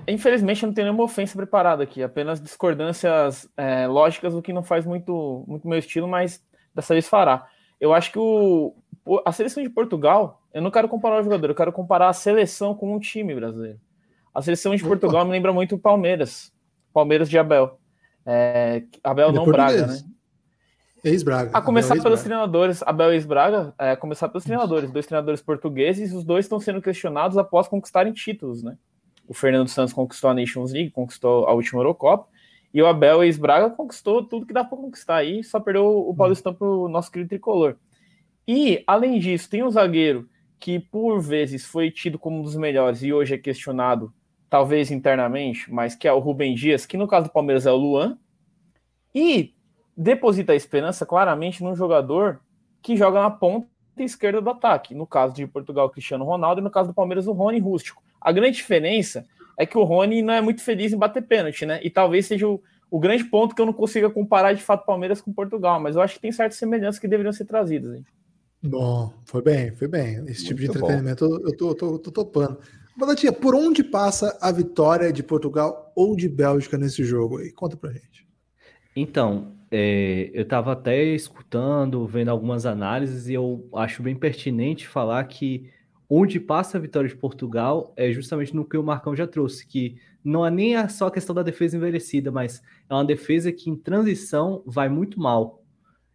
Infelizmente, 0.07 0.63
eu 0.63 0.67
não 0.67 0.73
tenho 0.73 0.85
nenhuma 0.85 1.03
ofensa 1.03 1.35
preparada 1.35 1.83
aqui, 1.83 2.03
apenas 2.03 2.39
discordâncias 2.39 3.49
é, 3.57 3.87
lógicas, 3.87 4.33
o 4.35 4.41
que 4.41 4.53
não 4.53 4.63
faz 4.63 4.85
muito, 4.85 5.43
muito 5.47 5.67
meu 5.67 5.79
estilo, 5.79 6.07
mas 6.07 6.41
dessa 6.73 6.93
vez 6.93 7.07
fará. 7.07 7.47
Eu 7.82 7.93
acho 7.95 8.11
que 8.11 8.19
o, 8.19 8.75
a 9.25 9.32
seleção 9.32 9.63
de 9.63 9.69
Portugal, 9.69 10.43
eu 10.53 10.61
não 10.61 10.69
quero 10.69 10.88
comparar 10.88 11.19
o 11.19 11.23
jogador, 11.23 11.49
eu 11.49 11.55
quero 11.55 11.73
comparar 11.73 12.09
a 12.09 12.13
seleção 12.13 12.75
com 12.75 12.95
um 12.95 12.99
time 12.99 13.34
brasileiro. 13.34 13.79
A 14.34 14.41
seleção 14.41 14.75
de 14.75 14.84
Opa. 14.84 14.89
Portugal 14.89 15.25
me 15.25 15.32
lembra 15.32 15.51
muito 15.51 15.75
o 15.75 15.79
Palmeiras, 15.79 16.53
Palmeiras 16.93 17.27
de 17.27 17.39
Abel. 17.39 17.79
É, 18.23 18.84
Abel 19.03 19.29
Ele 19.29 19.38
é 19.38 19.39
não 19.39 19.51
Braga, 19.51 19.88
né? 19.88 19.99
Ex-Braga. 21.03 21.49
A 21.51 21.61
começar 21.61 21.93
Abel 21.93 22.03
pelos 22.03 22.19
ex-Braga. 22.19 22.43
treinadores, 22.45 22.84
Abel 22.84 23.15
e 23.15 23.19
Braga, 23.21 23.73
é, 23.79 23.91
a 23.91 23.97
começar 23.97 24.29
pelos 24.29 24.43
treinadores, 24.43 24.91
dois 24.91 25.07
treinadores 25.07 25.41
portugueses, 25.41 26.13
os 26.13 26.23
dois 26.23 26.45
estão 26.45 26.59
sendo 26.59 26.79
questionados 26.79 27.36
após 27.38 27.67
conquistarem 27.67 28.13
títulos, 28.13 28.61
né? 28.61 28.77
O 29.27 29.34
Fernando 29.34 29.69
Santos 29.69 29.93
conquistou 29.93 30.29
a 30.29 30.34
Nations 30.36 30.71
League, 30.71 30.91
conquistou 30.91 31.47
a 31.47 31.53
última 31.53 31.79
Eurocopa, 31.79 32.27
e 32.74 32.82
o 32.82 32.88
Abel 32.88 33.24
e 33.24 33.34
Braga 33.34 33.69
conquistou 33.69 34.24
tudo 34.24 34.45
que 34.45 34.53
dá 34.53 34.63
para 34.63 34.78
conquistar 34.78 35.17
aí, 35.17 35.43
só 35.43 35.59
perdeu 35.59 35.86
o 35.86 36.15
Paulistão 36.15 36.53
para 36.53 36.67
o 36.67 36.88
nosso 36.88 37.11
querido 37.11 37.30
tricolor. 37.30 37.76
E, 38.47 38.84
além 38.88 39.19
disso, 39.19 39.49
tem 39.49 39.63
um 39.63 39.69
zagueiro 39.69 40.30
que, 40.59 40.80
por 40.80 41.19
vezes, 41.19 41.65
foi 41.65 41.91
tido 41.91 42.17
como 42.17 42.39
um 42.39 42.43
dos 42.43 42.55
melhores 42.55 43.03
e 43.03 43.11
hoje 43.11 43.34
é 43.34 43.38
questionado, 43.38 44.13
talvez 44.49 44.91
internamente, 44.91 45.72
mas 45.72 45.95
que 45.95 46.07
é 46.07 46.13
o 46.13 46.19
Rubem 46.19 46.55
Dias, 46.55 46.86
que 46.86 46.97
no 46.97 47.07
caso 47.07 47.28
do 47.28 47.34
Palmeiras 47.34 47.65
é 47.65 47.72
o 47.72 47.76
Luan, 47.76 48.17
e 49.13 49.53
deposita 49.95 50.53
a 50.53 50.55
esperança 50.55 51.05
claramente 51.05 51.63
num 51.63 51.76
jogador 51.76 52.39
que 52.82 52.95
joga 52.95 53.22
na 53.22 53.30
ponta 53.30 53.67
esquerda 53.97 54.41
do 54.41 54.49
ataque. 54.49 54.95
No 54.95 55.05
caso 55.05 55.36
de 55.36 55.45
Portugal, 55.45 55.89
Cristiano 55.89 56.26
Ronaldo, 56.26 56.61
e 56.61 56.63
no 56.63 56.72
caso 56.72 56.89
do 56.89 56.95
Palmeiras, 56.95 57.28
o 57.28 57.34
Rony 57.34 57.59
Rústico. 57.59 58.01
A 58.19 58.32
grande 58.32 58.57
diferença 58.57 59.28
é 59.62 59.66
que 59.66 59.78
o 59.78 59.84
Rony 59.84 60.24
não 60.24 60.34
é 60.34 60.41
muito 60.41 60.62
feliz 60.62 60.91
em 60.91 60.97
bater 60.97 61.22
pênalti, 61.22 61.66
né? 61.66 61.80
E 61.84 61.89
talvez 61.89 62.26
seja 62.26 62.47
o, 62.47 62.62
o 62.89 62.99
grande 62.99 63.24
ponto 63.24 63.53
que 63.53 63.62
eu 63.62 63.66
não 63.66 63.74
consiga 63.74 64.09
comparar 64.09 64.53
de 64.53 64.64
fato 64.64 64.86
Palmeiras 64.86 65.22
com 65.22 65.32
Portugal, 65.32 65.80
mas 65.80 65.95
eu 65.95 66.01
acho 66.01 66.16
que 66.16 66.22
tem 66.22 66.32
certas 66.32 66.57
semelhanças 66.57 66.99
que 66.99 67.07
deveriam 67.07 67.32
ser 67.32 67.45
trazidas. 67.45 67.93
Hein? 67.93 68.03
Bom, 68.64 69.14
foi 69.24 69.43
bem, 69.43 69.72
foi 69.76 69.88
bem. 69.88 70.24
Esse 70.28 70.45
tipo 70.45 70.59
de 70.59 70.68
Muito 70.68 70.80
entretenimento 70.80 71.26
eu 71.26 71.41
eu 71.41 71.57
tô, 71.57 71.70
eu 71.70 71.76
tô, 71.76 71.93
eu 71.93 71.99
tô 71.99 72.12
topando. 72.12 72.57
Batatinha, 72.97 73.32
por 73.32 73.53
onde 73.53 73.84
passa 73.84 74.36
a 74.41 74.51
vitória 74.51 75.14
de 75.14 75.22
Portugal 75.22 75.91
ou 75.95 76.16
de 76.16 76.28
Bélgica 76.28 76.78
nesse 76.78 77.03
jogo 77.03 77.38
aí? 77.38 77.51
Conta 77.51 77.78
pra 77.78 77.91
gente. 77.91 78.28
Então, 78.95 79.53
é, 79.70 80.32
eu 80.34 80.41
estava 80.41 80.74
até 80.74 81.03
escutando, 81.03 82.05
vendo 82.07 82.30
algumas 82.30 82.66
análises, 82.66 83.30
e 83.30 83.34
eu 83.36 83.70
acho 83.76 84.03
bem 84.03 84.16
pertinente 84.16 84.88
falar 84.88 85.24
que 85.26 85.70
onde 86.14 86.41
passa 86.41 86.78
a 86.78 86.82
vitória 86.82 87.07
de 87.07 87.16
Portugal 87.16 87.93
é 87.95 88.12
justamente 88.12 88.53
no 88.53 88.66
que 88.66 88.76
o 88.76 88.84
Marcão 88.84 89.16
já 89.16 89.26
trouxe, 89.26 89.66
que 89.66 89.95
não 90.22 90.45
é 90.45 90.51
nem 90.51 90.89
só 90.89 91.07
a 91.07 91.12
questão 91.12 91.34
da 91.34 91.41
defesa 91.41 91.78
envelhecida, 91.78 92.30
mas 92.30 92.62
é 92.89 92.93
uma 92.93 93.05
defesa 93.05 93.49
que 93.49 93.70
em 93.70 93.78
transição 93.78 94.62
vai 94.66 94.89
muito 94.89 95.18
mal. 95.22 95.64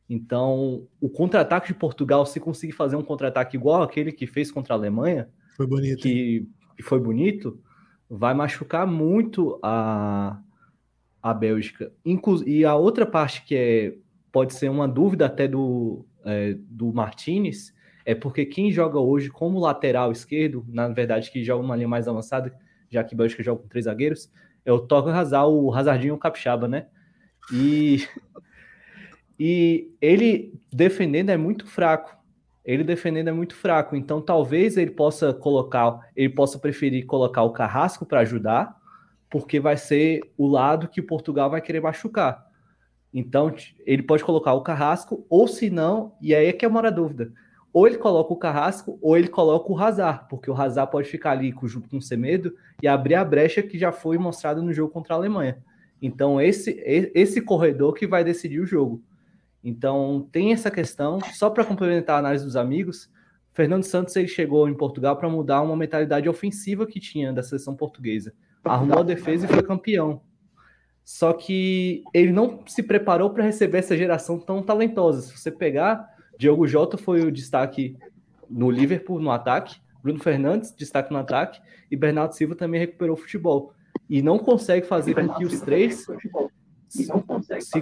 Então, 0.06 0.86
o 1.00 1.08
contra-ataque 1.08 1.68
de 1.68 1.74
Portugal, 1.74 2.26
se 2.26 2.38
conseguir 2.38 2.74
fazer 2.74 2.94
um 2.94 3.02
contra-ataque 3.02 3.56
igual 3.56 3.82
aquele 3.82 4.12
que 4.12 4.26
fez 4.26 4.52
contra 4.52 4.74
a 4.74 4.76
Alemanha, 4.76 5.30
Foi 5.56 5.66
bonito. 5.66 6.02
que 6.02 6.46
foi 6.82 7.00
bonito, 7.00 7.58
vai 8.08 8.34
machucar 8.34 8.86
muito 8.86 9.58
a, 9.62 10.38
a 11.22 11.32
Bélgica. 11.32 11.90
Inclu 12.04 12.46
e 12.46 12.66
a 12.66 12.74
outra 12.74 13.06
parte 13.06 13.46
que 13.46 13.54
é, 13.54 13.96
pode 14.30 14.52
ser 14.52 14.70
uma 14.70 14.86
dúvida 14.86 15.24
até 15.24 15.48
do, 15.48 16.04
é, 16.22 16.54
do 16.68 16.92
Martinez 16.92 17.74
é 18.06 18.14
porque 18.14 18.46
quem 18.46 18.70
joga 18.70 19.00
hoje 19.00 19.28
como 19.28 19.58
lateral 19.58 20.12
esquerdo, 20.12 20.64
na 20.68 20.86
verdade 20.86 21.28
que 21.28 21.42
joga 21.42 21.64
uma 21.64 21.74
linha 21.74 21.88
mais 21.88 22.06
avançada, 22.06 22.56
já 22.88 23.02
que 23.02 23.16
Bélgica 23.16 23.42
joga 23.42 23.62
com 23.62 23.68
três 23.68 23.86
zagueiros, 23.86 24.30
é 24.64 24.72
o 24.72 24.78
Toca 24.78 25.10
Hazard, 25.10 25.52
o 25.52 25.74
Hazardinho 25.74 26.14
o 26.14 26.18
Capixaba, 26.18 26.68
né? 26.68 26.86
E, 27.52 28.06
e 29.38 29.90
ele 30.00 30.54
defendendo 30.72 31.30
é 31.30 31.36
muito 31.36 31.66
fraco. 31.66 32.16
Ele 32.64 32.84
defendendo 32.84 33.28
é 33.28 33.32
muito 33.32 33.54
fraco, 33.54 33.94
então 33.94 34.20
talvez 34.20 34.76
ele 34.76 34.90
possa 34.90 35.32
colocar, 35.32 36.00
ele 36.16 36.30
possa 36.30 36.58
preferir 36.58 37.06
colocar 37.06 37.42
o 37.42 37.52
Carrasco 37.52 38.04
para 38.04 38.20
ajudar, 38.20 38.76
porque 39.30 39.60
vai 39.60 39.76
ser 39.76 40.20
o 40.36 40.48
lado 40.48 40.88
que 40.88 41.02
Portugal 41.02 41.50
vai 41.50 41.60
querer 41.60 41.80
machucar. 41.80 42.44
Então 43.12 43.54
ele 43.84 44.02
pode 44.02 44.24
colocar 44.24 44.52
o 44.52 44.62
Carrasco, 44.62 45.24
ou 45.28 45.46
se 45.46 45.70
não, 45.70 46.12
e 46.20 46.34
aí 46.34 46.46
é 46.46 46.52
que 46.52 46.66
mora 46.68 46.88
a 46.88 46.92
dúvida. 46.92 47.32
Ou 47.76 47.86
ele 47.86 47.98
coloca 47.98 48.32
o 48.32 48.38
Carrasco, 48.38 48.98
ou 49.02 49.18
ele 49.18 49.28
coloca 49.28 49.70
o 49.70 49.78
Hazard, 49.78 50.24
porque 50.30 50.50
o 50.50 50.54
Hazard 50.54 50.90
pode 50.90 51.10
ficar 51.10 51.32
ali 51.32 51.54
junto 51.64 51.90
com 51.90 51.98
o 51.98 52.00
Semedo 52.00 52.54
e 52.82 52.88
abrir 52.88 53.16
a 53.16 53.22
brecha 53.22 53.62
que 53.62 53.78
já 53.78 53.92
foi 53.92 54.16
mostrada 54.16 54.62
no 54.62 54.72
jogo 54.72 54.90
contra 54.90 55.12
a 55.12 55.18
Alemanha. 55.18 55.62
Então 56.00 56.40
esse 56.40 56.70
esse 57.14 57.38
corredor 57.42 57.92
que 57.92 58.06
vai 58.06 58.24
decidir 58.24 58.60
o 58.60 58.66
jogo. 58.66 59.04
Então 59.62 60.26
tem 60.32 60.54
essa 60.54 60.70
questão. 60.70 61.18
Só 61.34 61.50
para 61.50 61.66
complementar 61.66 62.16
a 62.16 62.20
análise 62.20 62.46
dos 62.46 62.56
amigos, 62.56 63.10
Fernando 63.52 63.84
Santos 63.84 64.16
ele 64.16 64.26
chegou 64.26 64.66
em 64.70 64.74
Portugal 64.74 65.14
para 65.14 65.28
mudar 65.28 65.60
uma 65.60 65.76
mentalidade 65.76 66.30
ofensiva 66.30 66.86
que 66.86 66.98
tinha 66.98 67.30
da 67.30 67.42
seleção 67.42 67.76
portuguesa. 67.76 68.32
Arrumou 68.64 69.00
a 69.00 69.02
defesa 69.02 69.44
e 69.44 69.48
foi 69.50 69.62
campeão. 69.62 70.22
Só 71.04 71.30
que 71.34 72.02
ele 72.14 72.32
não 72.32 72.64
se 72.66 72.82
preparou 72.82 73.28
para 73.28 73.44
receber 73.44 73.80
essa 73.80 73.94
geração 73.94 74.38
tão 74.38 74.62
talentosa. 74.62 75.20
Se 75.20 75.36
você 75.36 75.50
pegar, 75.50 76.15
Diogo 76.38 76.66
Jota 76.66 76.96
foi 76.98 77.22
o 77.22 77.32
destaque 77.32 77.96
no 78.48 78.70
Liverpool 78.70 79.18
no 79.20 79.30
ataque, 79.30 79.80
Bruno 80.02 80.20
Fernandes 80.22 80.74
destaque 80.74 81.12
no 81.12 81.18
ataque 81.18 81.60
e 81.90 81.96
Bernardo 81.96 82.32
Silva 82.34 82.54
também 82.54 82.78
recuperou 82.80 83.14
o 83.14 83.20
futebol. 83.20 83.72
E 84.08 84.22
não 84.22 84.38
consegue 84.38 84.86
fazer 84.86 85.14
com 85.14 85.28
que 85.34 85.44
os 85.44 85.60
três 85.60 86.06
se, 86.88 87.06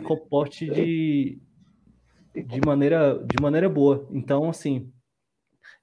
comporte 0.01 0.67
de, 0.71 1.39
de 2.35 2.61
maneira, 2.65 3.19
de 3.19 3.43
maneira 3.43 3.69
boa. 3.69 4.07
Então, 4.11 4.49
assim, 4.49 4.91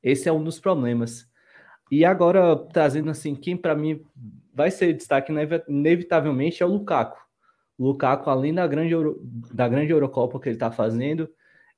esse 0.01 0.27
é 0.27 0.31
um 0.31 0.43
dos 0.43 0.59
problemas. 0.59 1.29
E 1.91 2.03
agora, 2.05 2.55
trazendo 2.55 3.11
assim, 3.11 3.35
quem 3.35 3.55
para 3.55 3.75
mim 3.75 4.01
vai 4.53 4.71
ser 4.71 4.93
destaque 4.93 5.31
inevi- 5.31 5.63
inevitavelmente 5.67 6.63
é 6.63 6.65
o 6.65 6.69
Lukaku. 6.69 7.19
O 7.77 7.87
Lukaku, 7.87 8.29
além 8.29 8.53
da 8.53 8.65
grande, 8.65 8.93
Euro- 8.93 9.21
da 9.53 9.67
grande 9.67 9.91
Eurocopa 9.91 10.39
que 10.39 10.49
ele 10.49 10.55
está 10.55 10.71
fazendo, 10.71 11.29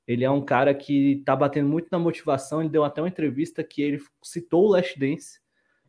ele 0.06 0.24
é 0.24 0.30
um 0.30 0.44
cara 0.44 0.74
que 0.74 1.12
está 1.12 1.34
batendo 1.34 1.68
muito 1.68 1.88
na 1.90 1.98
motivação. 1.98 2.60
Ele 2.60 2.68
deu 2.68 2.84
até 2.84 3.00
uma 3.00 3.08
entrevista 3.08 3.64
que 3.64 3.82
ele 3.82 4.02
citou 4.22 4.66
o 4.66 4.70
Last 4.70 4.98
Dance, 4.98 5.40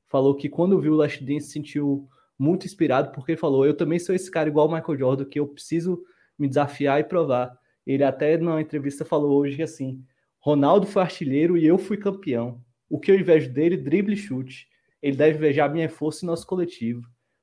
falou 0.08 0.36
que 0.36 0.48
quando 0.48 0.80
viu 0.80 0.94
o 0.94 0.96
Last 0.96 1.24
Dance 1.24 1.48
sentiu 1.48 2.08
muito 2.38 2.66
inspirado, 2.66 3.12
porque 3.12 3.34
ele 3.34 3.40
falou: 3.40 3.66
Eu 3.66 3.76
também 3.76 4.00
sou 4.00 4.16
esse 4.16 4.32
cara 4.32 4.50
igual 4.50 4.68
o 4.68 4.74
Michael 4.74 4.98
Jordan, 4.98 5.26
que 5.26 5.40
eu 5.40 5.48
preciso 5.48 6.02
me 6.38 6.48
desafiar 6.48 7.00
e 7.00 7.04
provar. 7.04 7.58
Ele 7.86 8.04
até 8.04 8.38
na 8.38 8.62
entrevista 8.62 9.04
falou 9.04 9.38
hoje 9.38 9.62
assim: 9.62 10.02
Ronaldo 10.40 10.88
foi 10.88 11.02
artilheiro 11.02 11.58
e 11.58 11.66
eu 11.66 11.78
fui 11.78 11.98
campeão. 11.98 12.62
O 12.90 13.00
que 13.00 13.12
eu 13.12 13.20
invejo 13.20 13.52
dele, 13.52 13.78
drible 13.78 14.14
e 14.14 14.18
chute. 14.18 14.68
Ele 15.02 15.18
deve 15.18 15.38
invejar 15.38 15.72
minha 15.72 15.90
força 15.90 16.26
e 16.26 16.28
nosso 16.28 16.48
coletivo. 16.48 17.02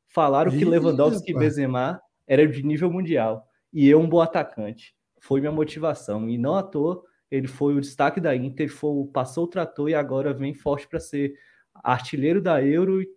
Falaram 0.08 0.50
que 0.50 0.64
Lewandowski 0.64 1.30
e 1.30 1.34
Benzema 1.34 2.00
era 2.26 2.46
de 2.46 2.62
nível 2.62 2.90
mundial 2.90 3.46
e 3.72 3.88
eu 3.88 4.00
um 4.00 4.08
bom 4.08 4.20
atacante. 4.20 4.94
Foi 5.22 5.40
minha 5.40 5.52
motivação 5.52 6.28
e 6.28 6.36
não 6.36 6.54
à 6.54 6.62
toa 6.62 7.02
ele 7.32 7.48
foi 7.48 7.74
o 7.74 7.80
destaque 7.80 8.20
da 8.20 8.36
Inter, 8.36 8.68
foi, 8.68 9.06
passou 9.06 9.44
o 9.44 9.48
trator 9.48 9.88
e 9.88 9.94
agora 9.94 10.34
vem 10.34 10.52
forte 10.52 10.86
para 10.86 11.00
ser 11.00 11.34
artilheiro 11.74 12.42
da 12.42 12.62
Euro 12.62 13.00
e 13.00 13.08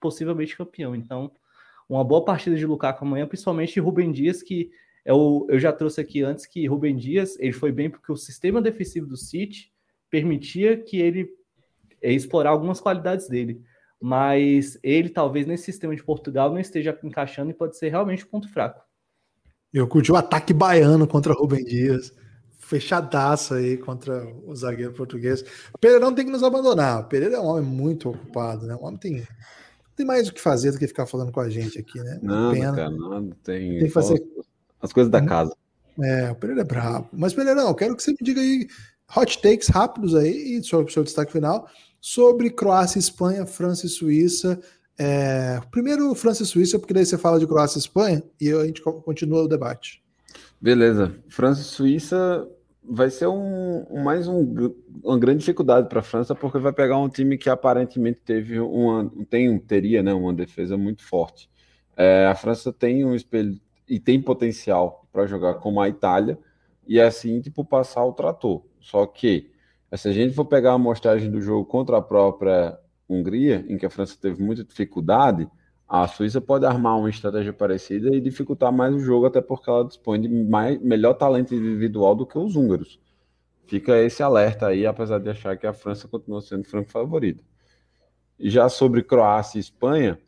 possivelmente 0.00 0.56
campeão. 0.56 0.96
Então, 0.96 1.30
uma 1.88 2.02
boa 2.02 2.24
partida 2.24 2.56
de 2.56 2.66
Lukaku 2.66 3.04
amanhã, 3.04 3.24
principalmente 3.24 3.78
Rubem 3.78 4.10
Dias, 4.10 4.42
que 4.42 4.72
é 5.04 5.12
eu 5.12 5.46
já 5.60 5.72
trouxe 5.72 6.00
aqui 6.00 6.22
antes 6.22 6.44
que 6.44 6.66
Rubem 6.66 6.96
Dias 6.96 7.38
ele 7.38 7.52
foi 7.52 7.70
bem 7.70 7.88
porque 7.88 8.10
o 8.10 8.16
sistema 8.16 8.60
defensivo 8.60 9.06
do 9.06 9.16
City 9.16 9.72
permitia 10.10 10.76
que 10.76 10.96
ele 10.96 11.28
é, 12.00 12.12
explorar 12.12 12.50
algumas 12.50 12.80
qualidades 12.80 13.28
dele. 13.28 13.62
Mas 14.00 14.76
ele, 14.82 15.08
talvez, 15.08 15.46
nesse 15.46 15.64
sistema 15.64 15.94
de 15.94 16.02
Portugal, 16.02 16.50
não 16.50 16.58
esteja 16.58 16.98
encaixando 17.04 17.52
e 17.52 17.54
pode 17.54 17.76
ser 17.76 17.90
realmente 17.90 18.24
um 18.24 18.28
ponto 18.28 18.48
fraco. 18.48 18.82
Eu 19.72 19.86
curti 19.88 20.12
o 20.12 20.16
ataque 20.16 20.52
baiano 20.52 21.06
contra 21.06 21.32
Rubem 21.32 21.64
Dias 21.64 22.12
fechadaça 22.72 23.56
aí 23.56 23.76
contra 23.76 24.26
o 24.46 24.54
zagueiro 24.56 24.94
português. 24.94 25.44
O 25.74 25.78
Pereira 25.78 26.02
não 26.02 26.14
tem 26.14 26.24
que 26.24 26.30
nos 26.30 26.42
abandonar. 26.42 27.02
O 27.02 27.04
Pereira 27.04 27.36
é 27.36 27.40
um 27.40 27.44
homem 27.44 27.64
muito 27.64 28.08
ocupado, 28.08 28.66
né? 28.66 28.74
O 28.74 28.84
homem 28.84 28.98
tem, 28.98 29.28
tem 29.94 30.06
mais 30.06 30.28
o 30.28 30.32
que 30.32 30.40
fazer 30.40 30.72
do 30.72 30.78
que 30.78 30.86
ficar 30.86 31.04
falando 31.04 31.30
com 31.30 31.40
a 31.40 31.50
gente 31.50 31.78
aqui, 31.78 32.00
né? 32.00 32.18
Não, 32.22 32.58
cara, 32.58 32.88
não 32.88 33.28
tem. 33.42 33.78
Tem 33.78 33.86
que 33.86 33.90
fazer 33.90 34.22
as 34.80 34.90
coisas 34.90 35.10
da 35.10 35.20
casa. 35.20 35.54
É, 36.00 36.30
o 36.30 36.34
Pereira 36.34 36.62
é 36.62 36.64
brabo. 36.64 37.08
Mas, 37.12 37.34
Pereira, 37.34 37.60
não, 37.60 37.74
quero 37.74 37.94
que 37.94 38.02
você 38.02 38.12
me 38.12 38.18
diga 38.22 38.40
aí 38.40 38.66
hot 39.14 39.42
takes 39.42 39.68
rápidos 39.68 40.14
aí 40.14 40.56
e 40.56 40.64
sobre 40.64 40.90
o 40.90 40.94
seu 40.94 41.04
destaque 41.04 41.32
final 41.32 41.68
sobre 42.00 42.50
Croácia, 42.50 42.98
Espanha, 42.98 43.46
França 43.46 43.86
e 43.86 43.88
Suíça. 43.88 44.58
É, 44.98 45.60
primeiro 45.70 46.14
França 46.14 46.42
e 46.42 46.46
Suíça, 46.46 46.78
porque 46.78 46.94
daí 46.94 47.04
você 47.04 47.16
fala 47.16 47.38
de 47.38 47.46
Croácia 47.46 47.78
e 47.78 47.80
Espanha 47.80 48.22
e 48.40 48.50
a 48.50 48.64
gente 48.64 48.82
continua 48.82 49.42
o 49.42 49.48
debate. 49.48 50.02
Beleza. 50.60 51.14
França 51.28 51.60
e 51.60 51.64
Suíça 51.64 52.48
vai 52.84 53.10
ser 53.10 53.26
um, 53.26 53.84
mais 54.02 54.26
um, 54.26 54.72
uma 55.02 55.18
grande 55.18 55.40
dificuldade 55.40 55.88
para 55.88 56.00
a 56.00 56.02
França, 56.02 56.34
porque 56.34 56.58
vai 56.58 56.72
pegar 56.72 56.98
um 56.98 57.08
time 57.08 57.38
que 57.38 57.48
aparentemente 57.48 58.20
teve 58.24 58.58
uma, 58.58 59.10
tem, 59.30 59.58
teria 59.58 60.02
né, 60.02 60.12
uma 60.12 60.32
defesa 60.32 60.76
muito 60.76 61.02
forte. 61.04 61.48
É, 61.96 62.26
a 62.26 62.34
França 62.34 62.72
tem 62.72 63.04
um 63.04 63.14
espelho 63.14 63.58
e 63.88 64.00
tem 64.00 64.20
potencial 64.20 65.06
para 65.12 65.26
jogar 65.26 65.54
como 65.54 65.80
a 65.80 65.88
Itália 65.88 66.38
e 66.86 67.00
assim 67.00 67.40
tipo 67.40 67.64
passar 67.64 68.04
o 68.04 68.12
trator. 68.12 68.62
Só 68.80 69.06
que 69.06 69.50
se 69.94 70.08
a 70.08 70.12
gente 70.12 70.34
for 70.34 70.44
pegar 70.44 70.72
a 70.72 70.74
amostragem 70.74 71.30
do 71.30 71.40
jogo 71.40 71.64
contra 71.66 71.98
a 71.98 72.02
própria 72.02 72.78
Hungria, 73.12 73.64
em 73.68 73.76
que 73.76 73.86
a 73.86 73.90
França 73.90 74.16
teve 74.20 74.42
muita 74.42 74.64
dificuldade, 74.64 75.48
a 75.88 76.08
Suíça 76.08 76.40
pode 76.40 76.64
armar 76.64 76.98
uma 76.98 77.10
estratégia 77.10 77.52
parecida 77.52 78.14
e 78.14 78.20
dificultar 78.20 78.72
mais 78.72 78.94
o 78.94 78.98
jogo, 78.98 79.26
até 79.26 79.40
porque 79.40 79.68
ela 79.68 79.84
dispõe 79.84 80.20
de 80.20 80.28
mais, 80.28 80.80
melhor 80.80 81.14
talento 81.14 81.54
individual 81.54 82.14
do 82.14 82.26
que 82.26 82.38
os 82.38 82.56
húngaros. 82.56 82.98
Fica 83.66 83.98
esse 83.98 84.22
alerta 84.22 84.68
aí, 84.68 84.86
apesar 84.86 85.18
de 85.18 85.28
achar 85.30 85.56
que 85.56 85.66
a 85.66 85.72
França 85.72 86.08
continua 86.08 86.40
sendo 86.40 86.64
franco 86.64 86.90
favorita. 86.90 87.44
E 88.38 88.48
já 88.48 88.68
sobre 88.68 89.02
Croácia 89.02 89.58
e 89.58 89.60
Espanha, 89.60 90.18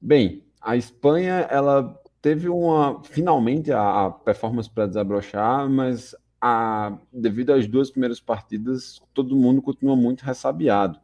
bem, 0.00 0.42
a 0.60 0.76
Espanha 0.76 1.46
ela 1.50 2.00
teve 2.22 2.48
uma 2.48 3.02
finalmente 3.04 3.70
a, 3.70 4.06
a 4.06 4.10
performance 4.10 4.70
para 4.70 4.86
desabrochar, 4.86 5.68
mas 5.68 6.16
a, 6.40 6.98
devido 7.12 7.52
às 7.52 7.66
duas 7.66 7.90
primeiras 7.90 8.20
partidas, 8.20 9.02
todo 9.12 9.36
mundo 9.36 9.60
continua 9.60 9.94
muito 9.94 10.22
ressabiado. 10.22 10.98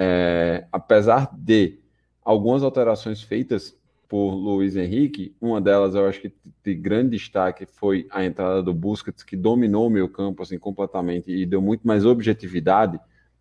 É, 0.00 0.64
apesar 0.70 1.28
de 1.36 1.80
algumas 2.24 2.62
alterações 2.62 3.20
feitas 3.20 3.76
por 4.08 4.30
Luiz 4.30 4.76
Henrique, 4.76 5.34
uma 5.40 5.60
delas 5.60 5.96
eu 5.96 6.06
acho 6.06 6.20
que 6.20 6.32
de 6.62 6.72
grande 6.72 7.16
destaque 7.16 7.66
foi 7.66 8.06
a 8.10 8.24
entrada 8.24 8.62
do 8.62 8.72
Busquets, 8.72 9.24
que 9.24 9.36
dominou 9.36 9.88
o 9.88 9.90
meio 9.90 10.08
campo 10.08 10.40
assim, 10.44 10.56
completamente 10.56 11.32
e 11.32 11.44
deu 11.44 11.60
muito 11.60 11.84
mais 11.84 12.06
objetividade 12.06 13.00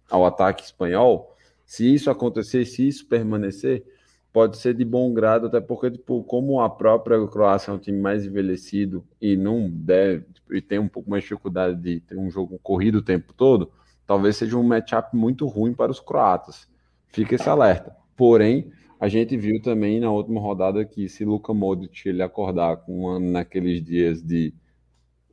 ao 0.09 0.25
ataque 0.25 0.63
espanhol. 0.63 1.35
Se 1.63 1.93
isso 1.93 2.09
acontecer, 2.09 2.65
se 2.65 2.87
isso 2.87 3.05
permanecer, 3.07 3.85
pode 4.33 4.57
ser 4.57 4.73
de 4.73 4.83
bom 4.83 5.13
grado, 5.13 5.45
até 5.45 5.61
porque, 5.61 5.91
tipo, 5.91 6.23
como 6.23 6.59
a 6.59 6.69
própria 6.71 7.23
Croácia 7.27 7.69
é 7.69 7.73
um 7.75 7.77
time 7.77 7.99
mais 7.99 8.25
envelhecido 8.25 9.05
e 9.21 9.37
não 9.37 9.69
deve, 9.69 10.25
e 10.49 10.59
tem 10.59 10.79
um 10.79 10.87
pouco 10.87 11.07
mais 11.07 11.21
de 11.21 11.29
dificuldade 11.29 11.79
de 11.79 11.99
ter 11.99 12.17
um 12.17 12.31
jogo 12.31 12.59
corrido 12.63 12.95
o 12.95 13.03
tempo 13.03 13.31
todo, 13.31 13.71
talvez 14.07 14.37
seja 14.37 14.57
um 14.57 14.63
matchup 14.63 15.15
muito 15.15 15.45
ruim 15.45 15.73
para 15.73 15.91
os 15.91 15.99
croatas. 15.99 16.67
Fica 17.09 17.35
esse 17.35 17.47
alerta. 17.47 17.95
Porém, 18.15 18.71
a 18.99 19.07
gente 19.07 19.37
viu 19.37 19.61
também 19.61 19.99
na 19.99 20.09
última 20.09 20.39
rodada 20.39 20.83
que 20.85 21.07
se 21.07 21.23
Luka 21.25 21.53
Modric 21.53 22.07
ele 22.07 22.23
acordar 22.23 22.77
com 22.77 23.01
uma, 23.01 23.19
naqueles 23.19 23.83
dias 23.83 24.23
de 24.23 24.53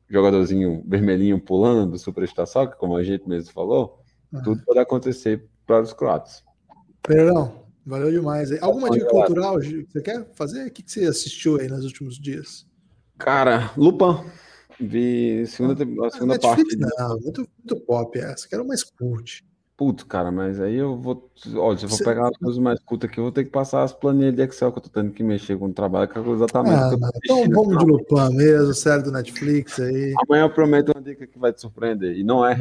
jogadorzinho 0.07 0.83
vermelhinho 0.85 1.39
pulando 1.39 1.91
do 1.91 1.97
Superstar 1.97 2.45
Soccer, 2.45 2.77
como 2.77 2.95
a 2.95 3.03
gente 3.03 3.27
mesmo 3.27 3.51
falou, 3.51 3.99
ah. 4.33 4.41
tudo 4.43 4.61
pode 4.63 4.79
acontecer 4.79 5.47
para 5.65 5.81
os 5.81 5.93
croatas. 5.93 6.43
Pereirão, 7.01 7.65
valeu 7.83 8.11
demais. 8.11 8.51
Alguma 8.61 8.89
dica 8.91 9.07
cultural 9.07 9.59
que 9.59 9.87
você 9.89 10.01
quer 10.01 10.27
fazer? 10.35 10.67
O 10.67 10.71
que 10.71 10.83
você 10.85 11.05
assistiu 11.05 11.59
aí 11.59 11.67
nos 11.67 11.85
últimos 11.85 12.19
dias? 12.19 12.67
Cara, 13.17 13.71
Lupin. 13.75 14.23
Vi 14.79 15.45
segunda, 15.47 15.83
a 16.05 16.09
segunda 16.11 16.33
Netflix, 16.33 16.75
parte. 16.77 16.95
Não, 16.97 17.19
muito, 17.19 17.47
muito 17.57 17.85
pop 17.85 18.19
essa. 18.19 18.47
Quero 18.47 18.67
mais 18.67 18.83
cult. 18.83 19.43
Puto, 19.77 20.05
cara, 20.05 20.31
mas 20.31 20.61
aí 20.61 20.75
eu 20.75 20.95
vou. 20.95 21.29
Olha, 21.55 21.77
se 21.77 21.83
eu 21.83 21.89
vou 21.89 21.97
pegar 21.99 22.29
as 22.29 22.37
coisas 22.37 22.57
mais 22.57 22.79
curtas 22.79 23.09
aqui, 23.09 23.19
eu 23.19 23.25
vou 23.25 23.31
ter 23.31 23.43
que 23.43 23.49
passar 23.49 23.83
as 23.83 23.91
planilhas 23.91 24.33
de 24.33 24.41
Excel 24.41 24.71
que 24.71 24.77
eu 24.77 24.83
tô 24.83 24.89
tendo 24.89 25.11
que 25.11 25.21
mexer 25.21 25.57
com 25.57 25.65
o 25.65 25.73
trabalho, 25.73 26.07
que 26.07 26.17
é 26.17 26.21
exatamente. 26.21 26.75
Ah, 26.75 27.09
então 27.17 27.43
vamos 27.49 27.77
de 27.77 27.85
Lupin 27.85 28.35
mesmo, 28.35 28.73
série 28.73 29.03
do 29.03 29.11
Netflix 29.11 29.77
aí. 29.81 30.13
Amanhã 30.25 30.43
eu 30.43 30.49
prometo 30.49 30.93
uma 30.93 31.01
dica 31.01 31.27
que 31.27 31.37
vai 31.37 31.51
te 31.51 31.59
surpreender. 31.59 32.17
E 32.17 32.23
não 32.23 32.45
é 32.45 32.57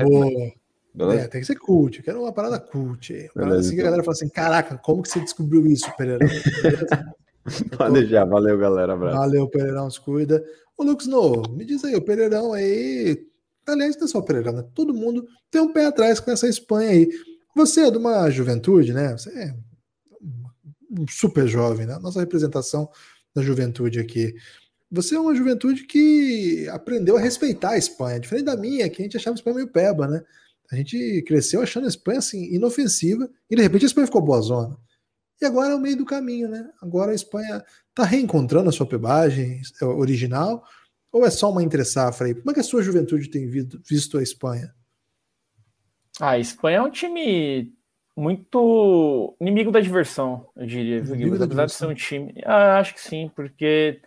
É, 1.13 1.29
tem 1.29 1.41
que 1.41 1.47
ser 1.47 1.55
cult. 1.55 1.99
Eu 1.99 2.05
quero 2.05 2.21
uma 2.21 2.33
parada 2.33 2.59
cult. 2.59 3.13
Uma 3.13 3.45
parada 3.45 3.61
assim 3.61 3.71
que 3.71 3.75
a 3.77 3.79
então. 3.79 3.85
galera 3.85 4.03
fala 4.03 4.13
assim: 4.13 4.29
caraca, 4.29 4.77
como 4.79 5.01
que 5.01 5.09
você 5.09 5.21
descobriu 5.21 5.65
isso, 5.69 5.89
Pereira? 5.97 6.27
Pode 7.77 8.07
já, 8.07 8.25
valeu, 8.25 8.59
galera. 8.59 8.95
Abraço. 8.95 9.17
Valeu, 9.17 9.49
Pereirão, 9.49 9.91
se 9.91 10.01
cuida. 10.01 10.45
Ô, 10.77 10.83
Lucas 10.83 11.07
No, 11.07 11.43
me 11.51 11.65
diz 11.65 11.85
aí, 11.85 11.95
o 11.95 12.03
Pereirão 12.03 12.53
aí 12.53 13.27
Aliás, 13.67 13.97
não 13.97 14.05
é 14.05 14.09
só 14.09 14.19
o 14.19 14.23
Pereira, 14.23 14.53
né? 14.53 14.65
todo 14.75 14.93
mundo 14.93 15.27
tem 15.51 15.61
um 15.61 15.73
pé 15.73 15.87
atrás 15.87 16.21
com 16.21 16.31
essa 16.31 16.49
Espanha 16.49 16.91
aí. 16.91 17.09
Você 17.57 17.83
é 17.83 17.91
de 17.91 17.97
uma 17.97 18.31
juventude, 18.31 18.93
né? 18.93 19.13
Você 19.13 19.31
é 19.31 19.55
um 20.91 21.07
super 21.09 21.47
jovem, 21.47 21.87
né? 21.87 21.99
Nossa 21.99 22.21
representação 22.21 22.89
da 23.35 23.43
juventude 23.43 23.99
aqui. 23.99 24.35
Você 24.91 25.15
é 25.15 25.21
uma 25.21 25.35
juventude 25.35 25.85
que 25.85 26.69
aprendeu 26.69 27.17
a 27.17 27.21
respeitar 27.21 27.71
a 27.71 27.79
Espanha, 27.79 28.21
diferente 28.21 28.45
da 28.45 28.57
minha, 28.57 28.89
que 28.89 29.01
a 29.01 29.05
gente 29.05 29.17
achava 29.17 29.35
a 29.35 29.39
Espanha 29.39 29.57
meio 29.57 29.69
peba, 29.69 30.07
né? 30.07 30.23
A 30.71 30.77
gente 30.77 31.23
cresceu 31.27 31.63
achando 31.63 31.85
a 31.85 31.89
Espanha 31.89 32.19
assim, 32.19 32.55
inofensiva, 32.55 33.29
e 33.51 33.57
de 33.57 33.63
repente 33.63 33.85
a 33.85 33.87
Espanha 33.87 34.07
ficou 34.07 34.23
boa 34.23 34.41
zona. 34.41 34.77
E 35.41 35.45
agora 35.45 35.73
é 35.73 35.75
o 35.75 35.81
meio 35.81 35.97
do 35.97 36.05
caminho, 36.05 36.49
né? 36.49 36.71
Agora 36.81 37.13
a 37.13 37.15
Espanha 37.15 37.63
está 37.91 38.05
reencontrando 38.05 38.69
a 38.69 38.73
sua 38.73 38.87
pebagem 38.87 39.61
original, 39.83 40.65
ou 41.13 41.25
é 41.25 41.31
só 41.31 41.51
uma 41.51 41.63
entre-safra 41.63 42.27
aí? 42.27 42.35
Como 42.35 42.51
é 42.51 42.55
que 42.55 42.61
a 42.61 42.65
sua 42.65 42.83
juventude 42.83 43.29
tem 43.29 43.49
visto 43.49 44.19
a 44.19 44.23
Espanha? 44.23 44.75
Ah, 46.21 46.31
a 46.31 46.39
Espanha 46.39 46.79
é 46.79 46.83
um 46.83 46.91
time 46.91 47.73
muito 48.17 49.37
inimigo 49.41 49.73
da 49.73 49.81
diversão, 49.81 50.49
eu 50.57 50.67
diria. 50.67 50.99
Inimigo 50.99 51.39
da 51.39 51.45
Apesar 51.45 51.67
diversão. 51.67 51.95
de 51.95 52.03
ser 52.03 52.17
um 52.17 52.23
time. 52.29 52.43
Ah, 52.45 52.79
acho 52.79 52.95
que 52.95 53.01
sim, 53.01 53.31
porque 53.35 54.01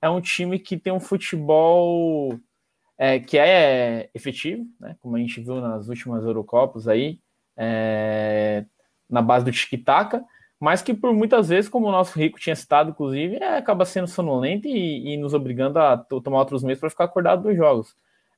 é 0.00 0.08
um 0.08 0.20
time 0.20 0.58
que 0.58 0.76
tem 0.76 0.92
um 0.92 1.00
futebol 1.00 2.38
é, 2.96 3.18
que 3.18 3.36
é 3.38 4.08
efetivo, 4.14 4.66
né? 4.80 4.96
Como 5.00 5.16
a 5.16 5.18
gente 5.18 5.40
viu 5.40 5.60
nas 5.60 5.88
últimas 5.88 6.24
Eurocopas 6.24 6.88
aí, 6.88 7.20
é, 7.56 8.64
na 9.08 9.20
base 9.20 9.44
do 9.44 9.52
tic-tac, 9.52 10.20
mas 10.64 10.80
que 10.80 10.94
por 10.94 11.12
muitas 11.12 11.50
vezes, 11.50 11.68
como 11.68 11.86
o 11.86 11.92
nosso 11.92 12.18
Rico 12.18 12.40
tinha 12.40 12.56
citado, 12.56 12.88
inclusive, 12.88 13.36
é, 13.36 13.58
acaba 13.58 13.84
sendo 13.84 14.08
sonolento 14.08 14.66
e, 14.66 15.12
e, 15.12 15.16
nos 15.18 15.34
obrigando 15.34 15.78
a 15.78 15.98
tomar 15.98 16.38
outros 16.38 16.64
meios 16.64 16.80
para 16.80 16.88
ficar 16.88 17.04
acordado 17.04 17.42
dos 17.42 17.54
jogos. 17.54 17.94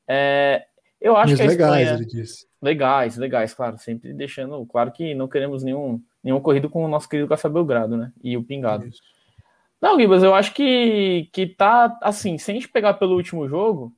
É, 0.08 0.66
eu 1.00 1.16
acho 1.16 1.30
Mas 1.34 1.40
que 1.40 1.46
legais, 1.46 1.82
Espanha... 1.82 1.94
ele 1.94 2.04
disse. 2.04 2.46
Legais, 2.60 3.16
legais, 3.16 3.54
claro, 3.54 3.78
sempre 3.78 4.12
deixando 4.12 4.66
claro 4.66 4.90
que 4.90 5.14
não 5.14 5.28
queremos 5.28 5.62
nenhum, 5.62 6.02
nenhum 6.20 6.40
corrido 6.40 6.68
com 6.68 6.84
o 6.84 6.88
nosso 6.88 7.08
querido 7.08 7.28
Café 7.28 7.48
Belgrado, 7.48 7.96
né? 7.96 8.10
E 8.20 8.36
o 8.36 8.42
Pingado. 8.42 8.88
Isso. 8.88 9.00
Não, 9.80 9.96
Gibas, 9.96 10.24
eu 10.24 10.34
acho 10.34 10.52
que, 10.52 11.28
que 11.32 11.46
tá 11.46 11.96
assim, 12.02 12.38
se 12.38 12.50
a 12.50 12.54
gente 12.54 12.68
pegar 12.68 12.94
pelo 12.94 13.14
último 13.14 13.48
jogo, 13.48 13.94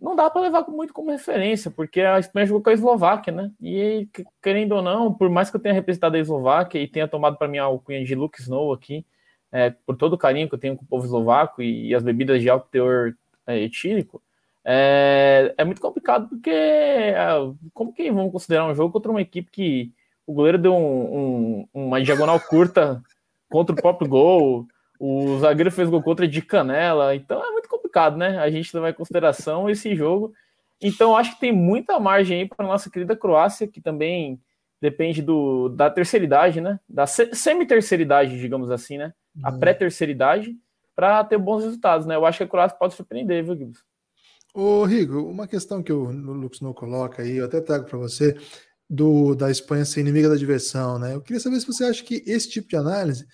não 0.00 0.16
dá 0.16 0.30
para 0.30 0.42
levar 0.42 0.66
muito 0.68 0.92
como 0.92 1.10
referência, 1.10 1.70
porque 1.70 2.00
a 2.00 2.18
Espanha 2.18 2.46
jogou 2.46 2.62
com 2.62 2.70
a 2.70 2.72
Eslováquia, 2.72 3.32
né? 3.32 3.50
E 3.60 4.08
querendo 4.42 4.72
ou 4.72 4.82
não, 4.82 5.12
por 5.12 5.28
mais 5.28 5.50
que 5.50 5.56
eu 5.56 5.60
tenha 5.60 5.74
representado 5.74 6.16
a 6.16 6.18
Eslováquia 6.18 6.80
e 6.80 6.88
tenha 6.88 7.06
tomado 7.06 7.36
para 7.36 7.48
mim 7.48 7.58
a 7.58 7.64
alcunha 7.64 8.04
de 8.04 8.14
Luke 8.14 8.40
Snow 8.40 8.72
aqui, 8.72 9.04
é, 9.52 9.70
por 9.70 9.96
todo 9.96 10.14
o 10.14 10.18
carinho 10.18 10.48
que 10.48 10.54
eu 10.54 10.58
tenho 10.58 10.76
com 10.76 10.84
o 10.84 10.88
povo 10.88 11.04
eslovaco 11.04 11.62
e, 11.62 11.88
e 11.88 11.94
as 11.94 12.02
bebidas 12.02 12.40
de 12.40 12.48
alto 12.48 12.68
teor 12.70 13.14
é, 13.46 13.58
etílico, 13.58 14.22
é, 14.64 15.54
é, 15.56 15.64
muito 15.64 15.80
complicado 15.80 16.28
porque 16.28 16.50
é, 16.50 17.16
como 17.72 17.92
que 17.92 18.10
vamos 18.10 18.32
considerar 18.32 18.66
um 18.66 18.74
jogo 18.74 18.92
contra 18.92 19.10
uma 19.10 19.20
equipe 19.20 19.50
que 19.50 19.92
o 20.26 20.32
goleiro 20.32 20.58
deu 20.58 20.74
um, 20.74 21.64
um, 21.64 21.68
uma 21.74 22.00
diagonal 22.00 22.38
curta 22.38 23.02
contra 23.50 23.74
o 23.74 23.80
próprio 23.80 24.08
gol, 24.08 24.66
o 24.98 25.38
zagueiro 25.38 25.72
fez 25.72 25.88
gol 25.88 26.02
contra 26.02 26.28
de 26.28 26.40
canela, 26.42 27.16
então 27.16 27.42
é 27.44 27.50
muito 27.50 27.59
complicado, 27.70 28.16
né? 28.16 28.38
A 28.38 28.50
gente 28.50 28.74
levar 28.74 28.90
em 28.90 28.94
consideração 28.94 29.70
esse 29.70 29.94
jogo. 29.94 30.32
Então 30.82 31.16
acho 31.16 31.34
que 31.34 31.40
tem 31.40 31.52
muita 31.52 31.98
margem 31.98 32.40
aí 32.40 32.48
para 32.48 32.66
nossa 32.66 32.90
querida 32.90 33.16
Croácia, 33.16 33.68
que 33.68 33.80
também 33.80 34.40
depende 34.80 35.22
do, 35.22 35.68
da 35.68 35.90
terceira 35.90 36.24
idade, 36.24 36.60
né? 36.60 36.80
Da 36.88 37.06
semi-terceira 37.06 38.02
idade, 38.02 38.38
digamos 38.38 38.70
assim, 38.70 38.98
né? 38.98 39.12
A 39.42 39.50
uhum. 39.50 39.58
pré-terceira 39.58 40.10
idade, 40.10 40.56
para 40.96 41.22
ter 41.24 41.38
bons 41.38 41.64
resultados, 41.64 42.06
né? 42.06 42.16
Eu 42.16 42.26
acho 42.26 42.38
que 42.38 42.44
a 42.44 42.48
Croácia 42.48 42.76
pode 42.78 42.94
surpreender, 42.94 43.44
viu, 43.44 43.56
Gibbs? 43.56 43.80
Ô, 44.54 44.84
Rigo, 44.84 45.22
uma 45.22 45.46
questão 45.46 45.82
que 45.82 45.92
o 45.92 46.10
Lux 46.10 46.60
não 46.60 46.72
coloca 46.72 47.22
aí, 47.22 47.36
eu 47.36 47.44
até 47.44 47.60
trago 47.60 47.84
para 47.84 47.98
você, 47.98 48.36
do 48.88 49.36
da 49.36 49.50
Espanha 49.50 49.84
ser 49.84 50.00
inimiga 50.00 50.28
da 50.28 50.34
diversão, 50.34 50.98
né? 50.98 51.14
Eu 51.14 51.20
queria 51.20 51.38
saber 51.38 51.60
se 51.60 51.66
você 51.66 51.84
acha 51.84 52.02
que 52.02 52.24
esse 52.26 52.50
tipo 52.50 52.68
de 52.68 52.76
análise 52.76 53.24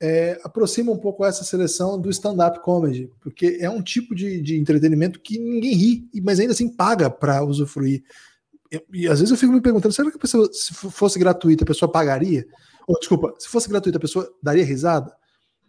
é, 0.00 0.38
aproxima 0.44 0.92
um 0.92 0.98
pouco 0.98 1.24
essa 1.24 1.44
seleção 1.44 1.98
do 2.00 2.10
stand-up 2.10 2.60
comedy, 2.60 3.10
porque 3.20 3.58
é 3.60 3.70
um 3.70 3.82
tipo 3.82 4.14
de, 4.14 4.40
de 4.40 4.58
entretenimento 4.58 5.20
que 5.20 5.38
ninguém 5.38 5.74
ri, 5.74 6.10
mas 6.22 6.38
ainda 6.38 6.52
assim 6.52 6.68
paga 6.68 7.08
para 7.08 7.42
usufruir. 7.44 8.04
E, 8.70 8.84
e, 8.92 9.08
às 9.08 9.20
vezes 9.20 9.30
eu 9.30 9.36
fico 9.36 9.52
me 9.52 9.60
perguntando, 9.60 9.94
será 9.94 10.10
que 10.10 10.16
a 10.16 10.20
pessoa, 10.20 10.48
se 10.52 10.74
fosse 10.74 11.18
gratuita, 11.18 11.64
a 11.64 11.66
pessoa 11.66 11.90
pagaria? 11.90 12.46
Ou, 12.86 12.98
desculpa, 12.98 13.34
se 13.38 13.48
fosse 13.48 13.68
gratuita, 13.68 13.98
a 13.98 14.00
pessoa 14.00 14.30
daria 14.42 14.64
risada? 14.64 15.14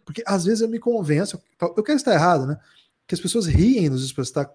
Porque 0.04 0.22
às 0.26 0.44
vezes 0.44 0.60
eu 0.60 0.68
me 0.68 0.78
convenço, 0.78 1.40
eu 1.60 1.82
quero 1.82 1.96
estar 1.96 2.12
errado, 2.12 2.46
né? 2.46 2.58
Que 3.06 3.14
as 3.14 3.20
pessoas 3.20 3.46
riem 3.46 3.88
nos 3.88 4.04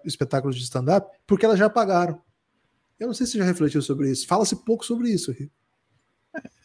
espetáculos 0.04 0.56
de 0.56 0.62
stand-up 0.62 1.08
porque 1.26 1.44
elas 1.44 1.58
já 1.58 1.68
pagaram. 1.68 2.20
Eu 2.98 3.08
não 3.08 3.14
sei 3.14 3.26
se 3.26 3.36
já 3.36 3.44
refletiu 3.44 3.82
sobre 3.82 4.10
isso. 4.10 4.26
Fala-se 4.26 4.54
pouco 4.64 4.84
sobre 4.84 5.10
isso, 5.10 5.32
Rico. 5.32 5.52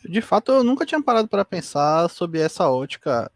De 0.08 0.22
fato, 0.22 0.52
eu 0.52 0.64
nunca 0.64 0.86
tinha 0.86 1.02
parado 1.02 1.28
para 1.28 1.46
pensar 1.46 2.10
sobre 2.10 2.40
essa 2.40 2.70
ótica, 2.70 3.32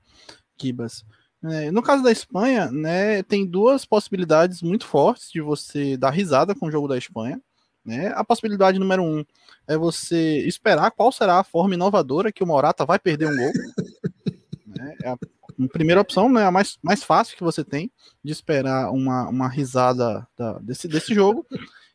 Kibas. 0.58 1.06
É, 1.44 1.70
no 1.72 1.82
caso 1.82 2.02
da 2.02 2.12
Espanha, 2.12 2.72
né, 2.72 3.22
tem 3.24 3.46
duas 3.46 3.86
possibilidades 3.86 4.62
muito 4.62 4.86
fortes 4.88 5.30
de 5.30 5.42
você 5.42 5.98
dar 5.98 6.10
risada 6.10 6.56
com 6.56 6.68
o 6.68 6.72
jogo 6.72 6.88
da 6.88 6.98
Espanha. 6.98 7.42
Né? 7.86 8.14
A 8.16 8.24
possibilidade 8.24 8.80
número 8.80 9.04
um 9.04 9.26
é 9.68 9.76
você 9.76 10.40
esperar 10.48 10.90
qual 10.92 11.12
será 11.12 11.40
a 11.40 11.44
forma 11.44 11.74
inovadora 11.74 12.32
que 12.32 12.44
o 12.44 12.48
Morata 12.48 12.86
vai 12.86 12.98
perder 12.98 13.28
um 13.28 13.36
gol. 13.36 13.52
né? 14.66 14.96
É 15.04 15.10
a, 15.10 15.14
a 15.14 15.68
primeira 15.68 16.00
opção, 16.00 16.30
né, 16.30 16.46
a 16.46 16.52
mais, 16.52 16.78
mais 16.82 17.04
fácil 17.04 17.36
que 17.36 17.44
você 17.44 17.64
tem 17.64 17.92
de 18.24 18.32
esperar 18.32 18.90
uma, 18.92 19.28
uma 19.28 19.50
risada 19.50 20.26
da, 20.38 20.60
desse, 20.60 20.88
desse 20.88 21.14
jogo. 21.14 21.46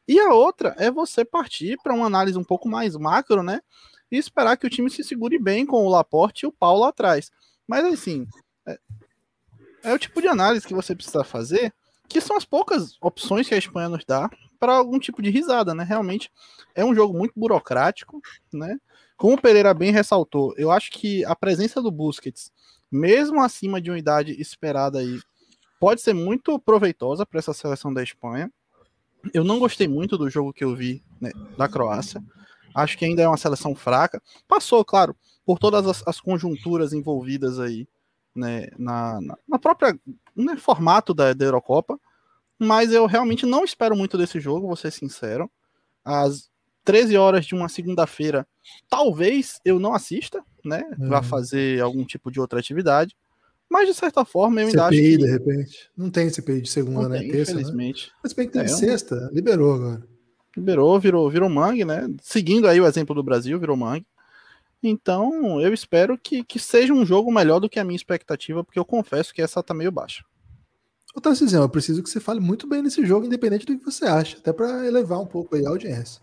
E 0.07 0.19
a 0.21 0.33
outra 0.33 0.75
é 0.79 0.91
você 0.91 1.25
partir 1.25 1.79
para 1.83 1.95
uma 1.95 2.07
análise 2.07 2.39
um 2.39 2.45
pouco 2.45 2.69
mais 2.69 2.95
macro, 2.97 3.43
né? 3.43 3.61
E 4.11 4.17
esperar 4.17 4.57
que 4.57 4.67
o 4.67 4.71
time 4.71 4.91
se 4.91 5.05
segure 5.05 5.39
bem 5.39 5.67
com 5.67 5.85
o 5.85 5.89
Laporte 5.89 6.45
e 6.45 6.47
o 6.47 6.53
Paulo 6.53 6.85
atrás. 6.85 7.31
Mas 7.67 7.85
assim, 7.85 8.27
é, 8.67 8.79
é 9.85 9.93
o 9.93 9.99
tipo 9.99 10.21
de 10.21 10.29
análise 10.29 10.67
que 10.67 10.75
você 10.75 10.95
precisa 10.95 11.23
fazer, 11.25 11.73
que 12.09 12.21
são 12.21 12.37
as 12.37 12.45
poucas 12.45 12.97
opções 13.01 13.47
que 13.47 13.55
a 13.55 13.59
Espanha 13.59 13.89
nos 13.89 14.05
dá 14.05 14.31
para 14.59 14.75
algum 14.75 14.99
tipo 14.99 15.23
de 15.23 15.31
risada, 15.31 15.75
né? 15.75 15.85
Realmente 15.85 16.31
é 16.75 16.85
um 16.85 16.95
jogo 16.95 17.17
muito 17.17 17.35
burocrático, 17.37 18.21
né? 18.53 18.79
Como 19.17 19.35
o 19.35 19.41
Pereira 19.41 19.75
bem 19.75 19.93
ressaltou, 19.93 20.55
eu 20.57 20.71
acho 20.71 20.91
que 20.91 21.25
a 21.25 21.35
presença 21.35 21.83
do 21.83 21.91
Busquets, 21.91 22.53
mesmo 22.91 23.43
acima 23.43 23.81
de 23.81 23.91
uma 23.91 23.99
idade 23.99 24.41
esperada 24.41 25.01
aí, 25.01 25.21
pode 25.81 26.01
ser 26.01 26.15
muito 26.15 26.59
proveitosa 26.59 27.27
para 27.27 27.39
essa 27.39 27.53
seleção 27.53 27.93
da 27.93 28.03
Espanha. 28.03 28.51
Eu 29.35 29.45
não 29.45 29.59
gostei 29.59 29.89
muito 29.89 30.17
do 30.17 30.31
jogo 30.31 30.53
que 30.53 30.65
eu 30.65 30.75
vi 30.75 31.03
né, 31.21 31.33
da 31.57 31.69
Croácia. 31.69 32.23
Acho 32.75 32.97
que 32.97 33.05
ainda 33.05 33.23
é 33.23 33.29
uma 33.29 33.37
seleção 33.37 33.75
fraca. 33.75 34.23
Passou, 34.47 34.85
claro, 34.85 35.17
por 35.45 35.59
todas 35.59 35.87
as, 35.87 36.03
as 36.07 36.21
conjunturas 36.21 36.93
envolvidas 36.93 37.59
aí 37.59 37.89
né, 38.35 38.69
na, 38.79 39.21
na, 39.21 39.39
na 39.49 39.59
própria 39.59 39.99
né, 40.37 40.57
formato 40.57 41.13
da, 41.13 41.33
da 41.33 41.45
Eurocopa. 41.45 41.99
Mas 42.59 42.93
eu 42.93 43.07
realmente 43.07 43.47
não 43.47 43.65
espero 43.65 43.97
muito 43.97 44.19
desse 44.19 44.41
jogo, 44.41 44.67
vou 44.67 44.77
ser 44.77 44.91
sincero. 44.91 45.51
Às 46.05 46.51
13 46.85 47.17
horas 47.17 47.47
de 47.47 47.55
uma 47.55 47.69
segunda-feira, 47.69 48.47
talvez 48.89 49.61
eu 49.65 49.79
não 49.79 49.95
assista, 49.95 50.43
né? 50.65 50.83
Uhum. 50.99 51.09
Vá 51.09 51.23
fazer 51.23 51.81
algum 51.81 52.05
tipo 52.05 52.31
de 52.31 52.41
outra 52.41 52.59
atividade. 52.59 53.15
Mas, 53.71 53.87
de 53.87 53.95
certa 53.95 54.25
forma, 54.25 54.63
eu 54.63 54.69
ainda 54.69 54.85
CPI, 54.85 54.99
acho 54.99 55.11
que... 55.11 55.17
de 55.19 55.31
repente. 55.31 55.91
Não 55.97 56.11
tem 56.11 56.31
CPI 56.31 56.63
de 56.63 56.71
segunda, 56.71 57.03
não 57.03 57.09
né? 57.11 57.19
Tem, 57.19 57.31
Terça, 57.31 57.53
né? 57.53 57.61
infelizmente. 57.61 58.07
Né? 58.07 58.13
Mas 58.23 58.33
bem 58.33 58.47
que 58.47 58.53
tem 58.55 58.63
é, 58.63 58.69
sexta, 58.69 59.31
liberou 59.33 59.75
agora. 59.75 60.09
Liberou, 60.59 60.99
virou, 60.99 61.31
virou 61.31 61.49
mangue, 61.49 61.85
né? 61.85 62.09
Seguindo 62.21 62.67
aí 62.67 62.81
o 62.81 62.87
exemplo 62.87 63.15
do 63.15 63.23
Brasil, 63.23 63.59
virou 63.59 63.77
mangue. 63.77 64.07
Então, 64.83 65.61
eu 65.61 65.73
espero 65.73 66.19
que, 66.19 66.45
que 66.45 66.59
seja 66.59 66.93
um 66.93 67.05
jogo 67.05 67.33
melhor 67.33 67.59
do 67.59 67.69
que 67.69 67.81
a 67.81 67.85
minha 67.85 67.97
expectativa, 67.97 68.63
porque 68.63 68.79
eu 68.79 68.85
confesso 68.85 69.33
que 69.33 69.43
essa 69.43 69.63
tá 69.63 69.75
meio 69.75 69.91
baixa. 69.91 70.25
Ô, 71.15 71.21
Tarcísio, 71.21 71.61
eu 71.61 71.69
preciso 71.69 72.03
que 72.03 72.11
você 72.11 72.21
fale 72.21 72.39
muito 72.39 72.67
bem 72.67 72.83
nesse 72.83 73.05
jogo, 73.05 73.27
independente 73.27 73.67
do 73.67 73.77
que 73.77 73.85
você 73.85 74.05
acha, 74.05 74.39
até 74.39 74.53
para 74.53 74.87
elevar 74.87 75.19
um 75.21 75.27
pouco 75.27 75.57
aí 75.57 75.67
a 75.67 75.71
audiência. 75.71 76.23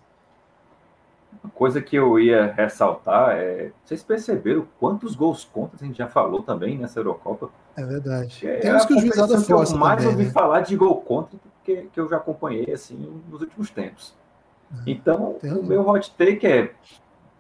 Uma 1.44 1.52
coisa 1.52 1.82
que 1.82 1.96
eu 1.96 2.20
ia 2.20 2.54
ressaltar 2.54 3.36
é. 3.38 3.72
Vocês 3.84 4.04
perceberam 4.04 4.68
quantos 4.80 5.16
gols 5.16 5.44
contra 5.44 5.78
a 5.80 5.86
gente 5.86 5.98
já 5.98 6.08
falou 6.08 6.42
também 6.42 6.78
nessa 6.78 7.00
Eurocopa? 7.00 7.50
É 7.76 7.84
verdade. 7.84 8.48
É 8.48 8.60
Temos 8.60 8.86
que 8.86 8.94
o 8.94 9.00
juizado 9.00 9.40
força. 9.42 9.74
Eu 9.74 9.78
mais 9.78 9.98
também, 9.98 10.14
ouvi 10.14 10.26
né? 10.26 10.32
falar 10.32 10.62
de 10.62 10.76
gol 10.76 11.02
contra 11.02 11.38
que, 11.66 11.90
que 11.92 12.00
eu 12.00 12.08
já 12.08 12.18
acompanhei 12.18 12.72
assim 12.72 12.96
nos 13.30 13.42
últimos 13.42 13.70
tempos. 13.70 14.14
Então, 14.86 15.38
o 15.44 15.64
meu 15.64 15.88
hot 15.88 16.12
take 16.18 16.46
é 16.46 16.72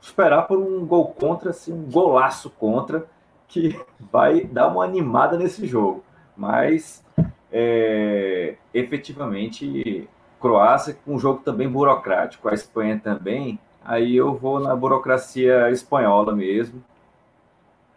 esperar 0.01 0.43
por 0.43 0.57
um 0.57 0.85
gol 0.85 1.07
contra, 1.07 1.49
assim, 1.49 1.73
um 1.73 1.89
golaço 1.89 2.49
contra, 2.49 3.05
que 3.47 3.79
vai 4.11 4.45
dar 4.45 4.67
uma 4.67 4.83
animada 4.83 5.37
nesse 5.37 5.65
jogo. 5.65 6.03
Mas, 6.35 7.03
é, 7.51 8.55
efetivamente, 8.73 10.07
Croácia, 10.39 10.97
com 11.05 11.15
um 11.15 11.19
jogo 11.19 11.41
também 11.43 11.67
burocrático, 11.67 12.49
a 12.49 12.53
Espanha 12.53 12.99
também, 13.03 13.59
aí 13.83 14.15
eu 14.15 14.35
vou 14.35 14.59
na 14.59 14.75
burocracia 14.75 15.71
espanhola 15.71 16.35
mesmo, 16.35 16.83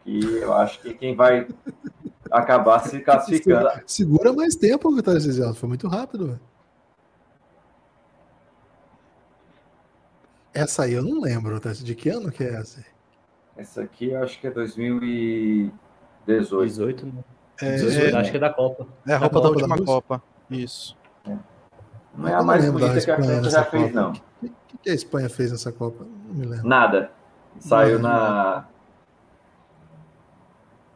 que 0.05 0.21
eu 0.37 0.55
acho 0.55 0.81
que 0.81 0.95
quem 0.95 1.15
vai 1.15 1.47
acabar 2.31 2.79
se 2.81 3.01
classificando. 3.05 3.69
Segura 3.87 4.33
mais 4.33 4.55
tempo, 4.55 4.95
Vitória 4.95 5.21
Cisel, 5.21 5.55
foi 5.55 5.69
muito 5.69 5.89
rápido. 5.89 6.39
Essa 10.59 10.83
aí 10.83 10.95
eu 10.95 11.03
não 11.05 11.21
lembro, 11.21 11.61
tá? 11.61 11.71
de 11.73 11.95
que 11.95 12.09
ano 12.09 12.33
que 12.33 12.43
é 12.43 12.55
essa? 12.55 12.85
Essa 13.57 13.83
aqui 13.83 14.11
eu 14.11 14.21
acho 14.21 14.41
que 14.41 14.49
é 14.49 14.51
2018. 14.51 15.73
18, 16.27 17.07
né? 17.07 17.13
É, 17.63 17.77
18, 17.77 18.17
acho 18.17 18.31
que 18.33 18.37
é 18.37 18.41
da 18.41 18.51
Copa. 18.51 18.89
É 19.07 19.15
a 19.15 19.19
roupa 19.19 19.37
da, 19.37 19.43
da 19.43 19.49
última 19.51 19.77
da 19.77 19.85
Copa. 19.85 20.21
Isso. 20.51 20.97
É. 21.25 21.37
Não 22.17 22.29
é 22.29 22.35
a 22.35 22.43
mais 22.43 22.69
bonita 22.69 23.01
que 23.01 23.09
a 23.09 23.17
França 23.23 23.51
já 23.51 23.65
fez, 23.65 23.95
não. 23.95 24.11
O 24.11 24.15
que, 24.43 24.79
que, 24.83 24.91
a 24.91 24.95
Espanha 24.95 25.29
fez 25.29 25.53
nessa 25.53 25.71
Copa? 25.71 26.05
Não 26.27 26.35
me 26.35 26.45
lembro. 26.47 26.67
Nada. 26.67 27.13
Saiu 27.61 28.01
não, 28.01 28.11
na. 28.11 28.65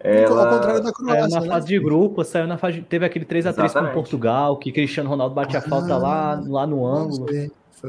Ela... 0.00 0.44
Ao 0.44 0.54
contrário 0.56 0.82
da 0.82 0.92
Croácia. 0.92 1.20
Saiu 1.20 1.34
na 1.34 1.40
né? 1.40 1.48
fase 1.48 1.66
de 1.68 1.78
grupo, 1.78 2.24
saiu 2.24 2.46
na 2.48 2.58
fase. 2.58 2.82
Teve 2.82 3.06
aquele 3.06 3.24
3x3 3.24 3.72
com 3.72 3.94
Portugal, 3.94 4.56
que 4.56 4.72
Cristiano 4.72 5.08
Ronaldo 5.08 5.36
bate 5.36 5.56
a 5.56 5.60
ah, 5.60 5.62
falta 5.62 5.96
lá, 5.96 6.42
lá 6.44 6.66
no 6.66 6.84
ângulo. 6.84 7.26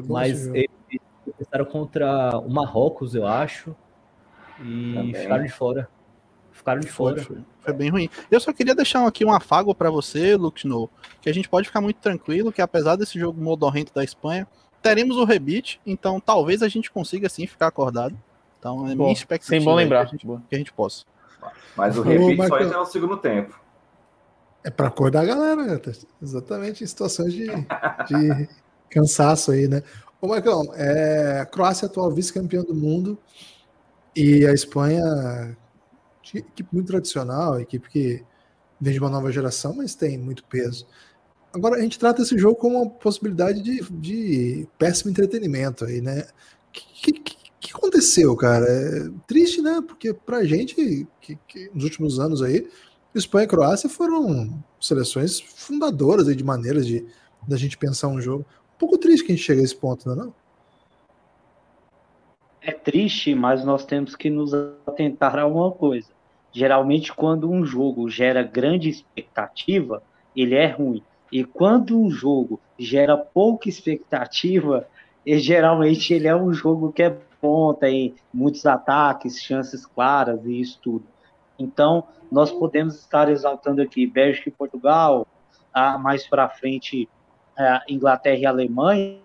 Mas 0.08 0.46
eles 0.48 0.70
começaram 1.44 1.66
contra 1.66 2.38
o 2.38 2.50
Marrocos, 2.50 3.16
eu 3.16 3.26
acho. 3.26 3.76
E 4.60 4.94
Também. 4.94 5.14
ficaram 5.14 5.44
de 5.44 5.52
fora. 5.52 5.90
Ficaram 6.52 6.80
de 6.80 6.88
fora. 6.88 7.16
Foi, 7.22 7.36
foi, 7.36 7.46
foi, 7.62 7.74
bem 7.74 7.90
ruim. 7.90 8.10
Eu 8.30 8.40
só 8.40 8.54
queria 8.54 8.76
deixar 8.76 9.06
aqui 9.06 9.26
um 9.26 9.32
afago 9.32 9.74
para 9.74 9.90
você, 9.90 10.36
Luke 10.36 10.60
Snow, 10.60 10.90
que 11.22 11.30
a 11.30 11.34
gente 11.34 11.50
pode 11.50 11.68
ficar 11.68 11.82
muito 11.82 11.98
tranquilo 11.98 12.52
que 12.52 12.62
apesar 12.62 12.96
desse 12.96 13.20
jogo 13.20 13.42
modorrento 13.42 13.94
da 13.94 14.04
Espanha, 14.04 14.48
teremos 14.82 15.18
o 15.18 15.24
rebite, 15.24 15.82
então 15.86 16.20
talvez 16.20 16.62
a 16.62 16.68
gente 16.68 16.92
consiga 16.92 17.28
sim 17.30 17.48
ficar 17.48 17.68
acordado. 17.68 18.16
Então 18.60 18.88
é 18.88 18.96
bom, 18.96 19.04
minha 19.04 19.14
expectativa. 19.14 19.58
Sem 19.58 19.66
bom 19.66 19.76
lembrar. 19.76 20.06
Que 20.06 20.16
a, 20.16 20.18
gente, 20.18 20.42
que 20.50 20.56
a 20.56 20.58
gente 20.58 20.74
possa. 20.74 21.06
Mas 21.76 21.98
o 21.98 22.02
rebite 22.02 22.48
só 22.48 22.60
entra 22.60 22.78
no 22.78 22.86
segundo 22.86 23.18
tempo. 23.18 23.60
É 24.64 24.70
para 24.70 24.88
acordar 24.88 25.22
a 25.22 25.26
galera, 25.26 25.64
né? 25.66 25.82
exatamente 26.22 26.84
em 26.84 26.88
situações 26.88 27.34
de, 27.34 27.48
de 27.48 28.50
cansaço 28.90 29.52
aí, 29.52 29.68
né? 29.68 29.84
Ô, 30.24 30.28
Marcão, 30.30 30.74
é, 30.74 31.42
a 31.42 31.46
Croácia 31.46 31.86
atual 31.86 32.10
vice-campeã 32.10 32.64
do 32.64 32.74
mundo 32.74 33.20
e 34.16 34.46
a 34.48 34.54
Espanha, 34.54 35.04
equipe 36.34 36.70
muito 36.72 36.88
tradicional, 36.88 37.60
equipe 37.60 37.90
que 37.90 38.24
vem 38.80 38.94
de 38.94 39.00
uma 39.00 39.10
nova 39.10 39.30
geração, 39.34 39.74
mas 39.76 39.96
tem 39.96 40.18
muito 40.18 40.46
peso. 40.46 40.88
Agora, 41.52 41.76
a 41.76 41.82
gente 41.82 42.00
trata 42.00 42.22
esse 42.22 42.38
jogo 42.38 42.56
como 42.56 42.84
uma 42.84 42.90
possibilidade 42.90 43.62
de, 43.62 43.84
de 43.92 44.66
péssimo 44.78 45.12
entretenimento 45.12 45.84
aí, 45.84 46.00
né? 46.00 46.22
O 46.22 46.72
que, 46.72 47.12
que, 47.60 47.74
aconteceu, 47.74 48.34
cara? 48.38 48.66
É 48.66 49.10
triste, 49.28 49.62
né? 49.62 49.84
Porque 49.86 50.14
pra 50.14 50.46
gente, 50.46 51.06
que, 51.20 51.38
que 51.46 51.70
nos 51.74 51.84
últimos 51.84 52.18
anos 52.18 52.42
aí, 52.42 52.66
Espanha 53.14 53.44
e 53.44 53.50
Croácia 53.50 53.90
foram 53.90 54.64
seleções 54.80 55.42
fundadoras 55.42 56.30
aí 56.30 56.36
de 56.36 56.46
maneiras 56.46 56.88
de 56.88 57.06
da 57.46 57.58
gente 57.58 57.78
pensar 57.78 58.08
um 58.08 58.22
jogo. 58.22 58.46
Pouco 58.84 58.98
triste 58.98 59.26
que 59.26 59.32
a 59.32 59.36
gente 59.36 59.46
chegue 59.46 59.62
a 59.62 59.64
esse 59.64 59.78
ponto, 59.78 60.10
não 60.10 60.14
é? 60.14 60.26
Não? 60.26 60.34
É 62.62 62.74
triste, 62.74 63.34
mas 63.34 63.64
nós 63.64 63.86
temos 63.86 64.14
que 64.14 64.30
nos 64.30 64.54
atentar 64.86 65.40
a 65.40 65.48
uma 65.48 65.72
coisa. 65.72 66.10
Geralmente, 66.52 67.14
quando 67.14 67.50
um 67.50 67.66
jogo 67.66 68.10
gera 68.10 68.44
grande 68.44 68.90
expectativa, 68.90 70.04
ele 70.36 70.56
é 70.56 70.68
ruim. 70.68 71.02
E 71.32 71.46
quando 71.46 71.98
um 71.98 72.12
jogo 72.12 72.60
gera 72.78 73.16
pouca 73.16 73.70
expectativa, 73.70 74.86
e 75.26 75.40
geralmente 75.40 76.14
ele 76.14 76.28
é 76.28 76.36
um 76.36 76.52
jogo 76.52 76.92
que 76.92 77.04
é 77.04 77.18
bom, 77.42 77.74
tem 77.74 78.16
muitos 78.34 78.66
ataques, 78.66 79.42
chances 79.42 79.86
claras 79.86 80.46
e 80.46 80.60
isso 80.60 80.78
tudo. 80.84 81.06
Então, 81.58 82.04
nós 82.30 82.52
podemos 82.52 82.96
estar 82.96 83.30
exaltando 83.30 83.82
aqui 83.82 84.06
Bélgica 84.06 84.50
e 84.50 84.52
Portugal, 84.52 85.26
ah, 85.74 85.98
mais 85.98 86.28
para 86.28 86.50
frente 86.50 87.08
Inglaterra 87.88 88.40
e 88.40 88.46
Alemanha, 88.46 89.20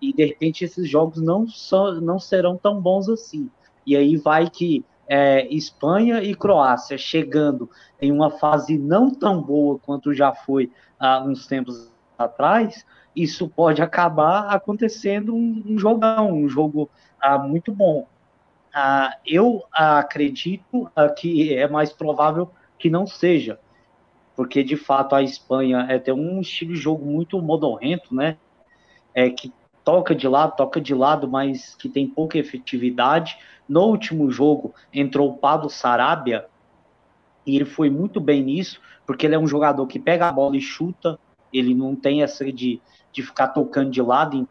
e 0.00 0.12
de 0.12 0.24
repente 0.24 0.64
esses 0.64 0.88
jogos 0.88 1.20
não, 1.20 1.48
são, 1.48 2.00
não 2.00 2.18
serão 2.18 2.56
tão 2.56 2.80
bons 2.80 3.08
assim. 3.08 3.50
E 3.86 3.96
aí 3.96 4.16
vai 4.16 4.48
que 4.50 4.84
é, 5.08 5.46
Espanha 5.54 6.22
e 6.22 6.34
Croácia 6.34 6.98
chegando 6.98 7.70
em 8.00 8.10
uma 8.10 8.30
fase 8.30 8.76
não 8.76 9.10
tão 9.10 9.40
boa 9.40 9.78
quanto 9.78 10.12
já 10.12 10.32
foi 10.32 10.70
há 10.98 11.22
uns 11.22 11.46
tempos 11.46 11.92
atrás, 12.18 12.84
isso 13.14 13.48
pode 13.48 13.80
acabar 13.80 14.48
acontecendo 14.48 15.34
um, 15.34 15.62
um 15.66 15.78
jogão, 15.78 16.32
um 16.32 16.48
jogo 16.48 16.90
ah, 17.20 17.38
muito 17.38 17.72
bom. 17.72 18.06
Ah, 18.74 19.16
eu 19.24 19.64
acredito 19.72 20.90
ah, 20.94 21.08
que 21.08 21.54
é 21.54 21.66
mais 21.68 21.92
provável 21.92 22.50
que 22.78 22.90
não 22.90 23.06
seja, 23.06 23.58
porque 24.36 24.62
de 24.62 24.76
fato 24.76 25.14
a 25.14 25.22
Espanha 25.22 25.86
é, 25.88 25.98
tem 25.98 26.12
um 26.12 26.40
estilo 26.40 26.74
de 26.74 26.78
jogo 26.78 27.04
muito 27.04 27.40
modorrento, 27.40 28.14
né? 28.14 28.36
É, 29.14 29.30
que 29.30 29.50
toca 29.82 30.14
de 30.14 30.28
lado, 30.28 30.54
toca 30.56 30.80
de 30.80 30.94
lado, 30.94 31.26
mas 31.26 31.74
que 31.74 31.88
tem 31.88 32.06
pouca 32.06 32.36
efetividade. 32.36 33.38
No 33.66 33.84
último 33.84 34.30
jogo 34.30 34.74
entrou 34.92 35.30
o 35.30 35.36
Pablo 35.38 35.70
Sarabia 35.70 36.46
e 37.46 37.56
ele 37.56 37.64
foi 37.64 37.88
muito 37.88 38.20
bem 38.20 38.42
nisso, 38.42 38.80
porque 39.06 39.24
ele 39.24 39.34
é 39.34 39.38
um 39.38 39.46
jogador 39.46 39.86
que 39.86 39.98
pega 39.98 40.28
a 40.28 40.32
bola 40.32 40.56
e 40.56 40.60
chuta, 40.60 41.18
ele 41.52 41.74
não 41.74 41.96
tem 41.96 42.22
essa 42.22 42.44
de, 42.52 42.80
de 43.12 43.22
ficar 43.22 43.48
tocando 43.48 43.90
de 43.90 44.02
lado, 44.02 44.46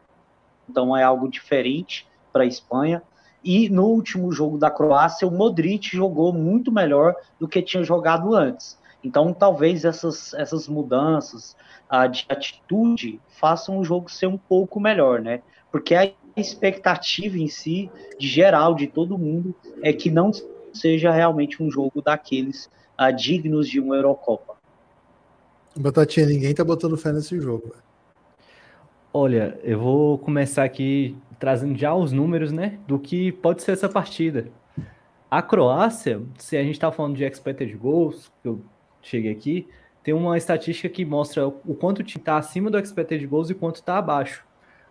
então 0.68 0.98
é 0.98 1.04
algo 1.04 1.30
diferente 1.30 2.08
para 2.34 2.44
a 2.44 2.48
Espanha. 2.48 3.04
E 3.44 3.70
no 3.70 3.86
último 3.86 4.32
jogo 4.32 4.58
da 4.58 4.72
Croácia, 4.72 5.28
o 5.28 5.32
Modric 5.32 5.96
jogou 5.96 6.34
muito 6.34 6.72
melhor 6.72 7.14
do 7.40 7.48
que 7.48 7.62
tinha 7.62 7.84
jogado 7.84 8.34
antes. 8.34 8.80
Então, 9.06 9.32
talvez 9.32 9.86
essas, 9.86 10.34
essas 10.34 10.68
mudanças 10.68 11.56
uh, 11.92 12.10
de 12.10 12.26
atitude 12.28 13.22
façam 13.28 13.78
o 13.78 13.84
jogo 13.84 14.10
ser 14.10 14.26
um 14.26 14.38
pouco 14.38 14.80
melhor, 14.80 15.22
né? 15.22 15.44
Porque 15.72 15.94
a 15.94 16.12
expectativa 16.36 17.38
em 17.38 17.48
si, 17.48 17.92
de 18.18 18.28
geral, 18.28 18.74
de 18.74 18.88
todo 18.88 19.16
mundo, 19.16 19.54
é 19.84 19.94
que 19.94 20.10
não 20.10 20.32
seja 20.74 21.12
realmente 21.12 21.62
um 21.62 21.70
jogo 21.70 22.02
daqueles 22.02 22.68
uh, 23.00 23.16
dignos 23.16 23.70
de 23.70 23.80
uma 23.80 23.96
Eurocopa. 23.96 24.56
Batatinha, 25.78 26.26
ninguém 26.26 26.56
tá 26.56 26.64
botando 26.64 26.98
fé 26.98 27.14
nesse 27.14 27.40
jogo. 27.40 27.76
Olha, 29.14 29.60
eu 29.64 29.80
vou 29.80 30.18
começar 30.18 30.64
aqui 30.64 31.16
trazendo 31.38 31.78
já 31.78 31.94
os 31.94 32.12
números, 32.12 32.52
né, 32.52 32.80
do 32.88 32.98
que 32.98 33.32
pode 33.34 33.62
ser 33.62 33.74
essa 33.74 33.88
partida. 33.88 34.48
A 35.30 35.44
Croácia, 35.44 36.24
se 36.40 36.58
a 36.58 36.64
gente 36.64 36.74
está 36.74 36.92
falando 36.92 37.16
de 37.16 37.24
expected 37.24 37.76
goals, 37.76 38.32
que 38.42 38.48
eu 38.48 38.62
cheguei 39.06 39.32
aqui, 39.32 39.68
tem 40.04 40.14
uma 40.14 40.38
estatística 40.38 40.90
que 40.90 41.06
mostra 41.06 41.48
o 41.48 41.74
quanto 41.74 42.00
o 42.00 42.04
time 42.04 42.22
está 42.22 42.38
acima 42.38 42.70
do 42.70 42.78
expected 42.78 43.26
goals 43.26 43.50
e 43.50 43.56
quanto 43.56 43.78
está 43.78 43.98
abaixo. 43.98 44.46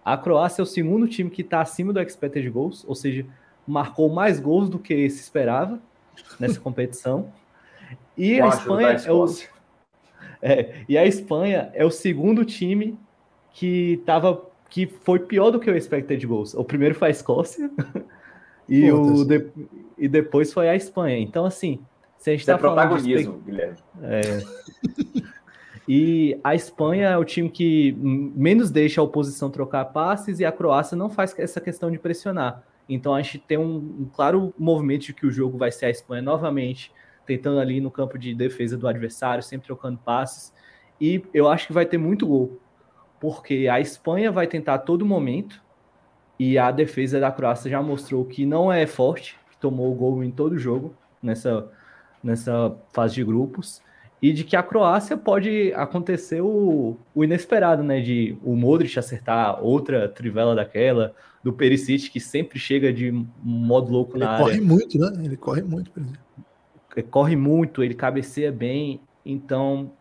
A 0.04 0.16
Croácia 0.16 0.60
é 0.60 0.64
o 0.64 0.66
segundo 0.66 1.08
time 1.08 1.30
que 1.30 1.42
está 1.42 1.60
acima 1.60 1.92
do 1.92 2.00
expected 2.00 2.48
goals, 2.50 2.84
ou 2.86 2.94
seja, 2.94 3.24
marcou 3.66 4.08
mais 4.08 4.38
gols 4.38 4.68
do 4.68 4.78
que 4.78 5.08
se 5.08 5.20
esperava 5.20 5.80
nessa 6.38 6.58
competição. 6.60 7.32
E 8.16 8.40
a 8.40 8.48
Espanha 8.48 8.88
é 9.04 9.12
o, 9.12 9.26
é, 10.42 10.84
e 10.88 10.98
a 10.98 11.06
Espanha 11.06 11.70
é 11.74 11.84
o 11.84 11.90
segundo 11.90 12.44
time 12.44 12.98
que 13.52 14.02
tava 14.04 14.42
que 14.68 14.86
foi 14.86 15.20
pior 15.20 15.50
do 15.50 15.60
que 15.60 15.70
o 15.70 15.76
expected 15.76 16.26
goals. 16.26 16.54
O 16.54 16.64
primeiro 16.64 16.94
foi 16.94 17.08
a 17.08 17.10
Escócia 17.12 17.70
e, 18.68 18.90
o 18.90 19.24
de, 19.24 19.46
e 19.96 20.08
depois 20.08 20.52
foi 20.52 20.68
a 20.68 20.74
Espanha. 20.74 21.18
Então, 21.18 21.44
assim, 21.44 21.78
se 22.24 22.30
a 22.30 22.32
gente 22.32 22.40
está 22.40 22.54
é 22.54 22.58
falando. 22.58 22.88
Protagonismo, 22.88 23.38
de... 23.38 23.50
Guilherme. 23.50 23.76
É. 24.02 24.42
e 25.86 26.40
a 26.42 26.54
Espanha 26.54 27.08
é 27.08 27.18
o 27.18 27.24
time 27.24 27.50
que 27.50 27.92
menos 28.00 28.70
deixa 28.70 29.02
a 29.02 29.04
oposição 29.04 29.50
trocar 29.50 29.84
passes 29.84 30.40
e 30.40 30.44
a 30.44 30.50
Croácia 30.50 30.96
não 30.96 31.10
faz 31.10 31.38
essa 31.38 31.60
questão 31.60 31.90
de 31.90 31.98
pressionar. 31.98 32.62
Então 32.88 33.14
a 33.14 33.20
gente 33.20 33.40
tem 33.40 33.58
um, 33.58 33.76
um 33.76 34.10
claro 34.10 34.54
movimento 34.58 35.02
de 35.04 35.12
que 35.12 35.26
o 35.26 35.30
jogo 35.30 35.58
vai 35.58 35.70
ser 35.70 35.84
a 35.84 35.90
Espanha 35.90 36.22
novamente 36.22 36.90
tentando 37.26 37.60
ali 37.60 37.78
no 37.78 37.90
campo 37.90 38.18
de 38.18 38.34
defesa 38.34 38.74
do 38.74 38.88
adversário, 38.88 39.42
sempre 39.42 39.66
trocando 39.66 39.98
passes. 39.98 40.50
E 40.98 41.22
eu 41.34 41.46
acho 41.46 41.66
que 41.66 41.74
vai 41.74 41.84
ter 41.84 41.98
muito 41.98 42.26
gol 42.26 42.58
porque 43.20 43.68
a 43.70 43.80
Espanha 43.80 44.32
vai 44.32 44.46
tentar 44.46 44.74
a 44.74 44.78
todo 44.78 45.04
momento 45.04 45.62
e 46.38 46.56
a 46.56 46.70
defesa 46.70 47.20
da 47.20 47.30
Croácia 47.30 47.70
já 47.70 47.82
mostrou 47.82 48.24
que 48.24 48.46
não 48.46 48.72
é 48.72 48.86
forte, 48.86 49.38
que 49.50 49.58
tomou 49.58 49.92
o 49.92 49.94
gol 49.94 50.24
em 50.24 50.30
todo 50.30 50.58
jogo 50.58 50.94
nessa, 51.22 51.70
nessa 52.24 52.74
fase 52.92 53.14
de 53.14 53.22
grupos 53.22 53.82
e 54.22 54.32
de 54.32 54.42
que 54.42 54.56
a 54.56 54.62
Croácia 54.62 55.16
pode 55.18 55.70
acontecer 55.74 56.40
o, 56.40 56.96
o 57.14 57.22
inesperado, 57.22 57.82
né? 57.82 58.00
De 58.00 58.38
o 58.42 58.56
Modric 58.56 58.98
acertar 58.98 59.62
outra 59.62 60.08
trivela 60.08 60.54
daquela, 60.54 61.14
do 61.42 61.52
Perisic 61.52 62.08
que 62.08 62.18
sempre 62.18 62.58
chega 62.58 62.90
de 62.90 63.12
modo 63.42 63.92
louco 63.92 64.16
ele 64.16 64.24
na 64.24 64.30
área. 64.30 64.44
Ele 64.44 64.52
corre 64.52 64.60
muito, 64.62 64.98
né? 64.98 65.12
Ele 65.22 65.36
corre 65.36 65.62
muito, 65.62 65.90
por 65.90 66.00
exemplo. 66.00 66.18
Ele 66.96 67.06
corre 67.06 67.36
muito, 67.36 67.82
ele 67.82 67.94
cabeceia 67.94 68.50
bem, 68.50 69.00
então 69.26 69.92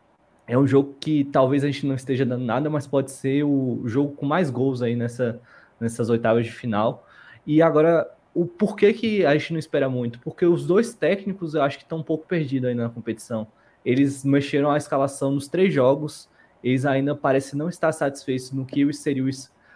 é 0.47 0.57
um 0.57 0.67
jogo 0.67 0.95
que 0.99 1.25
talvez 1.25 1.63
a 1.63 1.67
gente 1.67 1.85
não 1.85 1.95
esteja 1.95 2.25
dando 2.25 2.45
nada, 2.45 2.69
mas 2.69 2.87
pode 2.87 3.11
ser 3.11 3.43
o 3.43 3.81
jogo 3.85 4.13
com 4.13 4.25
mais 4.25 4.49
gols 4.49 4.81
aí 4.81 4.95
nessa, 4.95 5.41
nessas 5.79 6.09
oitavas 6.09 6.45
de 6.45 6.51
final. 6.51 7.05
E 7.45 7.61
agora, 7.61 8.09
o 8.34 8.45
porquê 8.45 8.93
que 8.93 9.26
a 9.26 9.38
gente 9.38 9.53
não 9.53 9.60
espera 9.60 9.89
muito? 9.89 10.19
Porque 10.19 10.45
os 10.45 10.65
dois 10.65 10.93
técnicos 10.93 11.53
eu 11.53 11.61
acho 11.61 11.77
que 11.77 11.84
estão 11.84 11.99
um 11.99 12.03
pouco 12.03 12.26
perdidos 12.27 12.69
aí 12.69 12.76
na 12.76 12.89
competição. 12.89 13.47
Eles 13.85 14.23
mexeram 14.23 14.72
a 14.72 14.77
escalação 14.77 15.31
nos 15.31 15.47
três 15.47 15.73
jogos, 15.73 16.30
eles 16.64 16.85
ainda 16.85 17.14
parecem 17.14 17.60
não 17.60 17.69
estar 17.69 17.91
satisfeitos 17.91 18.51
no 18.51 18.65
que 18.65 18.91
seria 18.93 19.23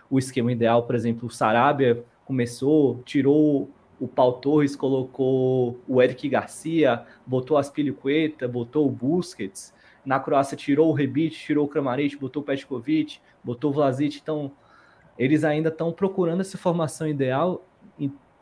o 0.09 0.17
esquema 0.17 0.51
ideal. 0.51 0.83
Por 0.83 0.95
exemplo, 0.95 1.27
o 1.27 1.31
Sarabia 1.31 2.03
começou, 2.25 3.01
tirou 3.05 3.69
o 3.99 4.07
Paul 4.07 4.33
Torres, 4.33 4.75
colocou 4.75 5.79
o 5.87 6.01
Eric 6.01 6.29
Garcia, 6.29 7.03
botou 7.25 7.57
as 7.57 7.69
Pilicueta, 7.69 8.47
botou 8.47 8.87
o 8.87 8.91
Busquets 8.91 9.73
na 10.07 10.21
Croácia 10.21 10.55
tirou 10.55 10.89
o 10.89 10.93
Rebic, 10.93 11.35
tirou 11.35 11.65
o 11.65 11.67
Kramaric, 11.67 12.15
botou 12.15 12.41
o 12.41 12.45
Petkovic, 12.45 13.19
botou 13.43 13.71
o 13.71 13.73
Vlasic, 13.73 14.21
então 14.23 14.49
eles 15.19 15.43
ainda 15.43 15.67
estão 15.67 15.91
procurando 15.91 16.39
essa 16.39 16.57
formação 16.57 17.05
ideal, 17.05 17.67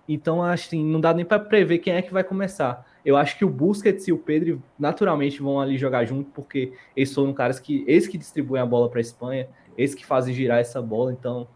então 0.08 0.44
assim, 0.44 0.84
não 0.84 1.00
dá 1.02 1.14
nem 1.14 1.26
para 1.26 1.40
prever 1.40 1.80
quem 1.80 1.94
é 1.94 2.02
que 2.02 2.14
vai 2.14 2.24
começar. 2.24 2.86
Eu 3.04 3.16
acho 3.18 3.38
que 3.38 3.46
o 3.46 3.50
Busquets 3.50 4.08
e 4.08 4.12
o 4.12 4.18
Pedro 4.18 4.62
naturalmente 4.80 5.42
vão 5.42 5.60
ali 5.60 5.78
jogar 5.78 6.06
junto, 6.06 6.30
porque 6.32 6.74
eles 6.96 7.14
foram 7.14 7.34
caras 7.34 7.60
que, 7.60 7.84
eles 7.88 8.08
que 8.08 8.18
distribuem 8.18 8.62
a 8.62 8.66
bola 8.66 8.90
para 8.90 9.00
a 9.00 9.02
Espanha, 9.02 9.48
eles 9.78 9.94
que 9.94 10.06
fazem 10.06 10.34
girar 10.34 10.60
essa 10.60 10.82
bola, 10.82 11.12
então 11.12 11.48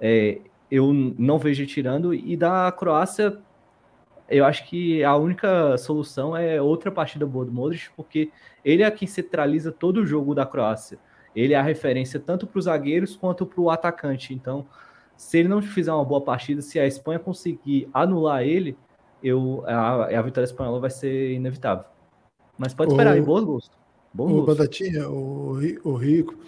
é, 0.00 0.38
eu 0.70 0.92
não 0.92 1.38
vejo 1.38 1.64
tirando, 1.66 2.12
e 2.12 2.36
da 2.36 2.72
Croácia 2.72 3.38
eu 4.28 4.44
acho 4.44 4.66
que 4.66 5.02
a 5.02 5.16
única 5.16 5.76
solução 5.78 6.36
é 6.36 6.60
outra 6.60 6.90
partida 6.90 7.24
boa 7.24 7.46
do 7.46 7.52
Modric, 7.52 7.88
porque 7.96 8.30
ele 8.62 8.82
é 8.82 8.90
quem 8.90 9.08
centraliza 9.08 9.72
todo 9.72 9.98
o 9.98 10.06
jogo 10.06 10.34
da 10.34 10.44
Croácia. 10.44 10.98
Ele 11.34 11.54
é 11.54 11.56
a 11.56 11.62
referência 11.62 12.20
tanto 12.20 12.46
para 12.46 12.58
os 12.58 12.66
zagueiros 12.66 13.16
quanto 13.16 13.46
para 13.46 13.60
o 13.60 13.70
atacante. 13.70 14.34
Então, 14.34 14.66
se 15.18 15.38
ele 15.38 15.48
não 15.48 15.60
fizer 15.60 15.92
uma 15.92 16.04
boa 16.04 16.22
partida, 16.22 16.62
se 16.62 16.78
a 16.78 16.86
Espanha 16.86 17.18
conseguir 17.18 17.90
anular 17.92 18.42
ele, 18.42 18.74
eu, 19.22 19.64
a, 19.66 20.04
a 20.06 20.22
vitória 20.22 20.46
espanhola 20.46 20.80
vai 20.80 20.90
ser 20.90 21.32
inevitável. 21.32 21.84
Mas 22.56 22.72
pode 22.72 22.92
esperar, 22.92 23.14
o, 23.14 23.18
em 23.18 23.22
bons. 23.22 23.70
Bom 24.14 24.30
o 24.30 24.46
Batatinha, 24.46 25.08
o, 25.10 25.58
o 25.84 25.94
Rico, 25.96 26.38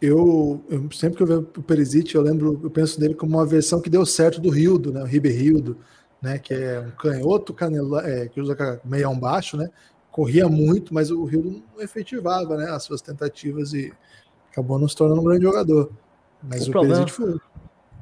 eu, 0.00 0.62
eu, 0.70 0.90
sempre 0.92 1.16
que 1.16 1.22
eu 1.22 1.26
vejo 1.26 1.40
o 1.40 1.62
Perisic, 1.62 2.14
eu 2.14 2.22
lembro, 2.22 2.58
eu 2.62 2.70
penso 2.70 2.98
nele 3.00 3.14
como 3.14 3.36
uma 3.36 3.44
versão 3.44 3.82
que 3.82 3.90
deu 3.90 4.06
certo 4.06 4.40
do 4.40 4.48
Rildo, 4.48 4.92
né? 4.92 5.02
O 5.02 5.06
Riberildo 5.06 5.76
né, 6.20 6.38
que 6.38 6.52
é 6.52 6.80
um 6.80 6.90
canhoto 6.90 7.54
canela, 7.54 8.06
é, 8.06 8.28
que 8.28 8.40
usa 8.40 8.80
meião 8.84 9.18
baixo, 9.18 9.56
né, 9.56 9.70
corria 10.10 10.48
muito, 10.48 10.92
mas 10.92 11.10
o 11.10 11.24
Rio 11.24 11.62
não 11.74 11.82
efetivava 11.82 12.56
né, 12.56 12.70
as 12.70 12.82
suas 12.82 13.00
tentativas 13.00 13.72
e 13.72 13.92
acabou 14.50 14.78
não 14.78 14.88
se 14.88 14.96
tornando 14.96 15.20
um 15.20 15.24
grande 15.24 15.44
jogador. 15.44 15.90
Mas 16.42 16.66
o, 16.66 16.68
o 16.68 16.72
problema, 16.72 17.06
foi. 17.06 17.38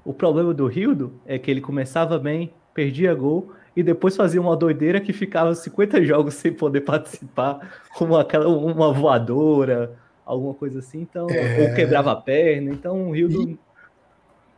O 0.09 0.15
problema 0.15 0.55
do 0.55 0.67
Rildo 0.67 1.21
é 1.27 1.39
que 1.39 1.51
ele 1.51 1.61
começava 1.61 2.19
bem, 2.19 2.51
perdia 2.73 3.15
gol 3.15 3.53
e 3.77 3.83
depois 3.83 4.17
fazia 4.17 4.41
uma 4.41 4.57
doideira 4.57 5.03
que 5.03 5.13
ficava 5.13 5.55
50 5.55 6.01
jogos 6.03 6.33
sem 6.33 6.51
poder 6.51 6.81
participar, 6.81 7.83
como 7.95 8.17
aquela 8.17 8.49
uma 8.49 8.91
voadora, 8.91 9.99
alguma 10.25 10.55
coisa 10.55 10.79
assim, 10.79 11.03
então, 11.03 11.29
é... 11.29 11.61
ou 11.61 11.75
quebrava 11.75 12.13
a 12.13 12.17
perna, 12.17 12.71
então 12.71 13.11
o 13.11 13.15
Rio 13.15 13.29
do... 13.29 13.59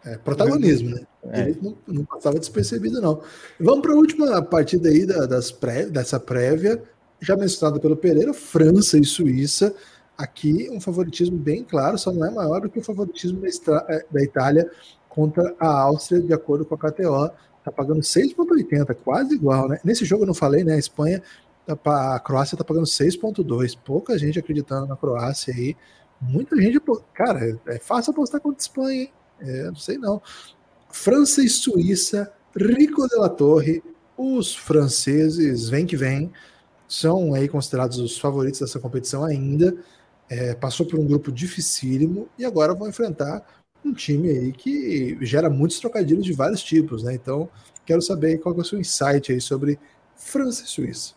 É, 0.05 0.17
protagonismo, 0.19 0.91
né? 0.91 1.01
É. 1.33 1.41
Ele 1.41 1.59
não, 1.61 1.77
não, 1.85 2.05
passava 2.05 2.39
despercebido, 2.39 3.01
não. 3.01 3.21
Vamos 3.59 3.83
para 3.83 3.93
a 3.93 3.97
última 3.97 4.41
partida 4.43 4.89
aí 4.89 5.05
da, 5.05 5.27
das 5.27 5.51
pré, 5.51 5.87
dessa 5.87 6.21
prévia, 6.21 6.81
já 7.21 7.37
mencionada 7.37 7.81
pelo 7.81 7.97
Pereira, 7.97 8.33
França 8.33 8.97
e 8.97 9.05
Suíça. 9.05 9.75
Aqui 10.17 10.71
um 10.71 10.81
favoritismo 10.81 11.37
bem 11.37 11.65
claro, 11.65 11.99
só 11.99 12.13
não 12.13 12.25
é 12.25 12.31
maior 12.31 12.61
do 12.61 12.71
que 12.71 12.79
o 12.79 12.85
favoritismo 12.85 13.43
da, 13.67 13.87
é, 13.89 14.05
da 14.13 14.23
Itália 14.23 14.71
contra 15.11 15.55
a 15.59 15.83
Áustria, 15.83 16.23
de 16.23 16.33
acordo 16.33 16.65
com 16.65 16.75
a 16.75 16.79
KTO. 16.79 17.31
Tá 17.63 17.71
pagando 17.71 18.01
6,80, 18.01 18.95
quase 19.05 19.35
igual, 19.35 19.69
né? 19.69 19.79
Nesse 19.85 20.07
jogo 20.07 20.23
eu 20.23 20.29
não 20.29 20.35
falei, 20.35 20.65
né? 20.65 20.75
A 20.75 20.79
Espanha, 20.79 21.23
tá, 21.67 22.15
a 22.15 22.19
Croácia 22.21 22.57
tá 22.57 22.65
pagando 22.65 22.87
6,2. 22.87 23.77
Pouca 23.85 24.17
gente 24.17 24.39
acreditando 24.39 24.87
na 24.87 24.97
Croácia 24.97 25.53
aí. 25.53 25.77
Muita 26.19 26.57
gente, 26.57 26.81
cara, 27.13 27.59
é 27.67 27.79
fácil 27.79 28.13
apostar 28.13 28.41
contra 28.41 28.59
a 28.59 28.63
Espanha, 28.63 29.03
hein? 29.03 29.13
É, 29.41 29.65
não 29.65 29.77
sei 29.77 29.99
não. 29.99 30.23
França 30.91 31.43
e 31.43 31.49
Suíça, 31.49 32.33
Rico 32.57 33.07
de 33.09 33.17
la 33.17 33.29
Torre, 33.29 33.83
os 34.17 34.55
franceses, 34.55 35.69
vem 35.69 35.87
que 35.87 35.97
vem, 35.97 36.33
são 36.87 37.35
aí 37.35 37.49
considerados 37.49 37.99
os 37.99 38.19
favoritos 38.19 38.61
dessa 38.61 38.79
competição 38.79 39.25
ainda. 39.25 39.75
É, 40.29 40.55
passou 40.55 40.87
por 40.87 40.99
um 40.99 41.07
grupo 41.07 41.33
dificílimo 41.33 42.29
e 42.39 42.45
agora 42.45 42.75
vão 42.75 42.89
enfrentar 42.89 43.43
um 43.85 43.93
time 43.93 44.29
aí 44.29 44.53
que 44.53 45.19
gera 45.25 45.49
muitos 45.49 45.79
trocadilhos 45.81 46.25
de 46.25 46.33
vários 46.33 46.63
tipos, 46.63 47.03
né? 47.03 47.15
Então, 47.15 47.49
quero 47.85 48.03
saber 48.03 48.39
qual 48.39 48.55
é 48.55 48.59
o 48.59 48.65
seu 48.65 48.79
insight 48.79 49.33
aí 49.33 49.41
sobre 49.41 49.79
França 50.15 50.65
e 50.65 50.67
Suíça. 50.67 51.15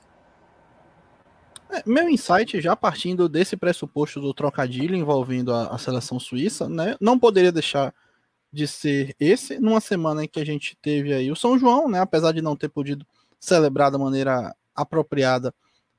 É, 1.69 1.81
meu 1.85 2.07
insight, 2.07 2.61
já 2.61 2.75
partindo 2.75 3.27
desse 3.27 3.57
pressuposto 3.57 4.21
do 4.21 4.33
trocadilho 4.33 4.95
envolvendo 4.95 5.51
a, 5.51 5.67
a, 5.67 5.77
seleção 5.77 6.19
suíça, 6.19 6.69
né? 6.69 6.95
Não 7.01 7.17
poderia 7.17 7.51
deixar 7.51 7.93
de 8.51 8.67
ser 8.67 9.15
esse, 9.19 9.59
numa 9.59 9.81
semana 9.81 10.23
em 10.23 10.27
que 10.27 10.39
a 10.39 10.45
gente 10.45 10.77
teve 10.79 11.11
aí 11.11 11.31
o 11.31 11.35
São 11.35 11.57
João, 11.57 11.89
né? 11.89 11.99
Apesar 11.99 12.31
de 12.31 12.41
não 12.41 12.55
ter 12.55 12.69
podido 12.69 13.05
celebrar 13.39 13.89
da 13.89 13.97
maneira 13.97 14.55
apropriada, 14.75 15.53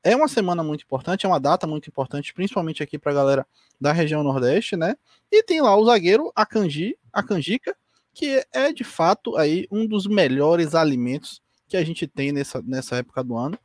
é 0.05 0.15
uma 0.15 0.29
semana 0.29 0.63
muito 0.63 0.85
importante, 0.85 1.25
é 1.25 1.29
uma 1.29 1.41
data 1.41 1.67
muito 1.67 1.89
importante, 1.89 2.35
principalmente 2.35 2.83
aqui 2.83 2.99
para 2.99 3.11
a 3.11 3.15
galera 3.15 3.47
da 3.81 3.91
região 3.91 4.23
Nordeste, 4.23 4.77
né? 4.77 4.95
E 5.33 5.43
tem 5.43 5.63
lá 5.63 5.75
o 5.75 5.85
zagueiro 5.87 6.31
Akanji, 6.37 6.97
Akanjika, 7.11 7.75
que 8.13 8.45
é 8.53 8.71
de 8.71 8.85
fato 8.85 9.37
aí 9.37 9.67
um 9.71 9.87
dos 9.87 10.07
melhores 10.07 10.75
alimentos 10.75 11.41
que 11.67 11.77
a 11.77 11.83
gente 11.83 12.07
tem 12.07 12.31
nessa, 12.31 12.63
nessa 12.63 12.97
época 12.97 13.25
do 13.25 13.35
ano. 13.35 13.59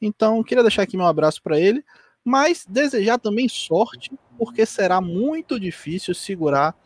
Então, 0.00 0.44
queria 0.44 0.62
deixar 0.62 0.82
aqui 0.82 0.98
meu 0.98 1.06
abraço 1.06 1.42
para 1.42 1.58
ele, 1.58 1.82
mas 2.22 2.66
desejar 2.68 3.18
também 3.18 3.48
sorte, 3.48 4.12
porque 4.36 4.66
será 4.66 5.00
muito 5.00 5.58
difícil 5.58 6.14
segurar 6.14 6.76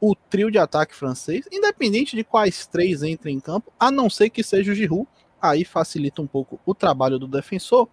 o 0.00 0.14
trio 0.14 0.50
de 0.50 0.58
ataque 0.58 0.94
francês, 0.94 1.44
independente 1.50 2.14
de 2.14 2.22
quais 2.22 2.66
três 2.66 3.02
entrem 3.02 3.36
em 3.36 3.40
campo, 3.40 3.72
a 3.78 3.90
não 3.90 4.08
ser 4.08 4.30
que 4.30 4.42
seja 4.42 4.70
o 4.70 4.74
Giroud, 4.74 5.08
aí 5.42 5.64
facilita 5.64 6.22
um 6.22 6.26
pouco 6.26 6.60
o 6.64 6.74
trabalho 6.74 7.18
do 7.18 7.26
defensor, 7.26 7.88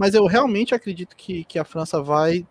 mas 0.00 0.14
eu 0.14 0.24
realmente 0.24 0.74
acredito 0.74 1.14
que, 1.14 1.44
que 1.44 1.58
a 1.58 1.64
França 1.64 2.02
vai, 2.02 2.46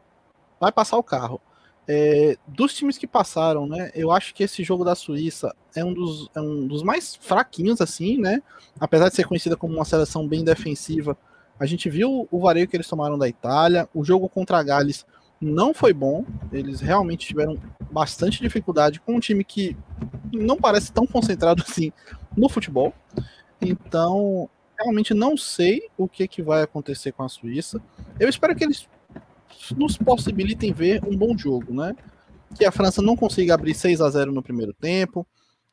vai 0.60 0.72
passar 0.72 0.98
o 0.98 1.04
carro. 1.04 1.42
É, 1.88 2.38
dos 2.48 2.76
times 2.76 2.96
que 2.96 3.08
passaram, 3.08 3.66
né, 3.66 3.90
eu 3.96 4.12
acho 4.12 4.36
que 4.36 4.44
esse 4.44 4.64
jogo 4.64 4.86
da 4.86 4.94
Suíça 4.94 5.56
é 5.76 5.84
um 5.84 5.92
dos, 5.92 6.30
é 6.36 6.40
um 6.40 6.68
dos 6.68 6.84
mais 6.84 7.16
fraquinhos, 7.16 7.82
assim, 7.82 8.20
né, 8.20 8.44
apesar 8.80 9.10
de 9.10 9.16
ser 9.16 9.26
conhecida 9.26 9.58
como 9.58 9.74
uma 9.74 9.84
seleção 9.84 10.28
bem 10.28 10.44
defensiva, 10.44 11.18
a 11.60 11.66
gente 11.66 11.90
viu 11.90 12.28
o 12.30 12.40
vareio 12.40 12.68
que 12.68 12.78
eles 12.78 12.88
tomaram 12.88 13.18
da 13.18 13.28
Itália, 13.28 13.90
o 13.96 14.06
jogo 14.06 14.30
contra 14.30 14.60
a 14.60 14.64
Gales 14.64 15.04
não 15.42 15.74
foi 15.74 15.92
bom. 15.92 16.26
Eles 16.52 16.82
realmente 16.82 17.28
tiveram 17.28 17.58
bastante 17.92 18.42
dificuldade 18.42 19.00
com 19.00 19.16
um 19.16 19.20
time 19.20 19.44
que 19.44 19.76
não 20.32 20.56
parece 20.56 20.92
tão 20.92 21.08
concentrado 21.08 21.64
assim 21.68 21.92
no 22.38 22.48
futebol. 22.48 22.94
Então, 23.60 24.50
realmente 24.80 25.14
não 25.14 25.36
sei 25.36 25.90
o 25.98 26.08
que, 26.08 26.28
que 26.28 26.42
vai 26.42 26.62
acontecer 26.62 27.12
com 27.12 27.24
a 27.24 27.30
Suíça. 27.30 27.82
Eu 28.20 28.30
espero 28.30 28.56
que 28.56 28.64
eles 28.64 28.88
nos 29.76 29.98
possibilitem 29.98 30.72
ver 30.72 31.04
um 31.06 31.16
bom 31.16 31.38
jogo, 31.38 31.74
né? 31.74 31.96
Que 32.56 32.66
a 32.66 32.72
França 32.72 33.02
não 33.02 33.16
consiga 33.16 33.54
abrir 33.54 33.74
6 33.76 34.02
a 34.02 34.10
0 34.10 34.32
no 34.32 34.42
primeiro 34.42 34.74
tempo. 34.74 35.28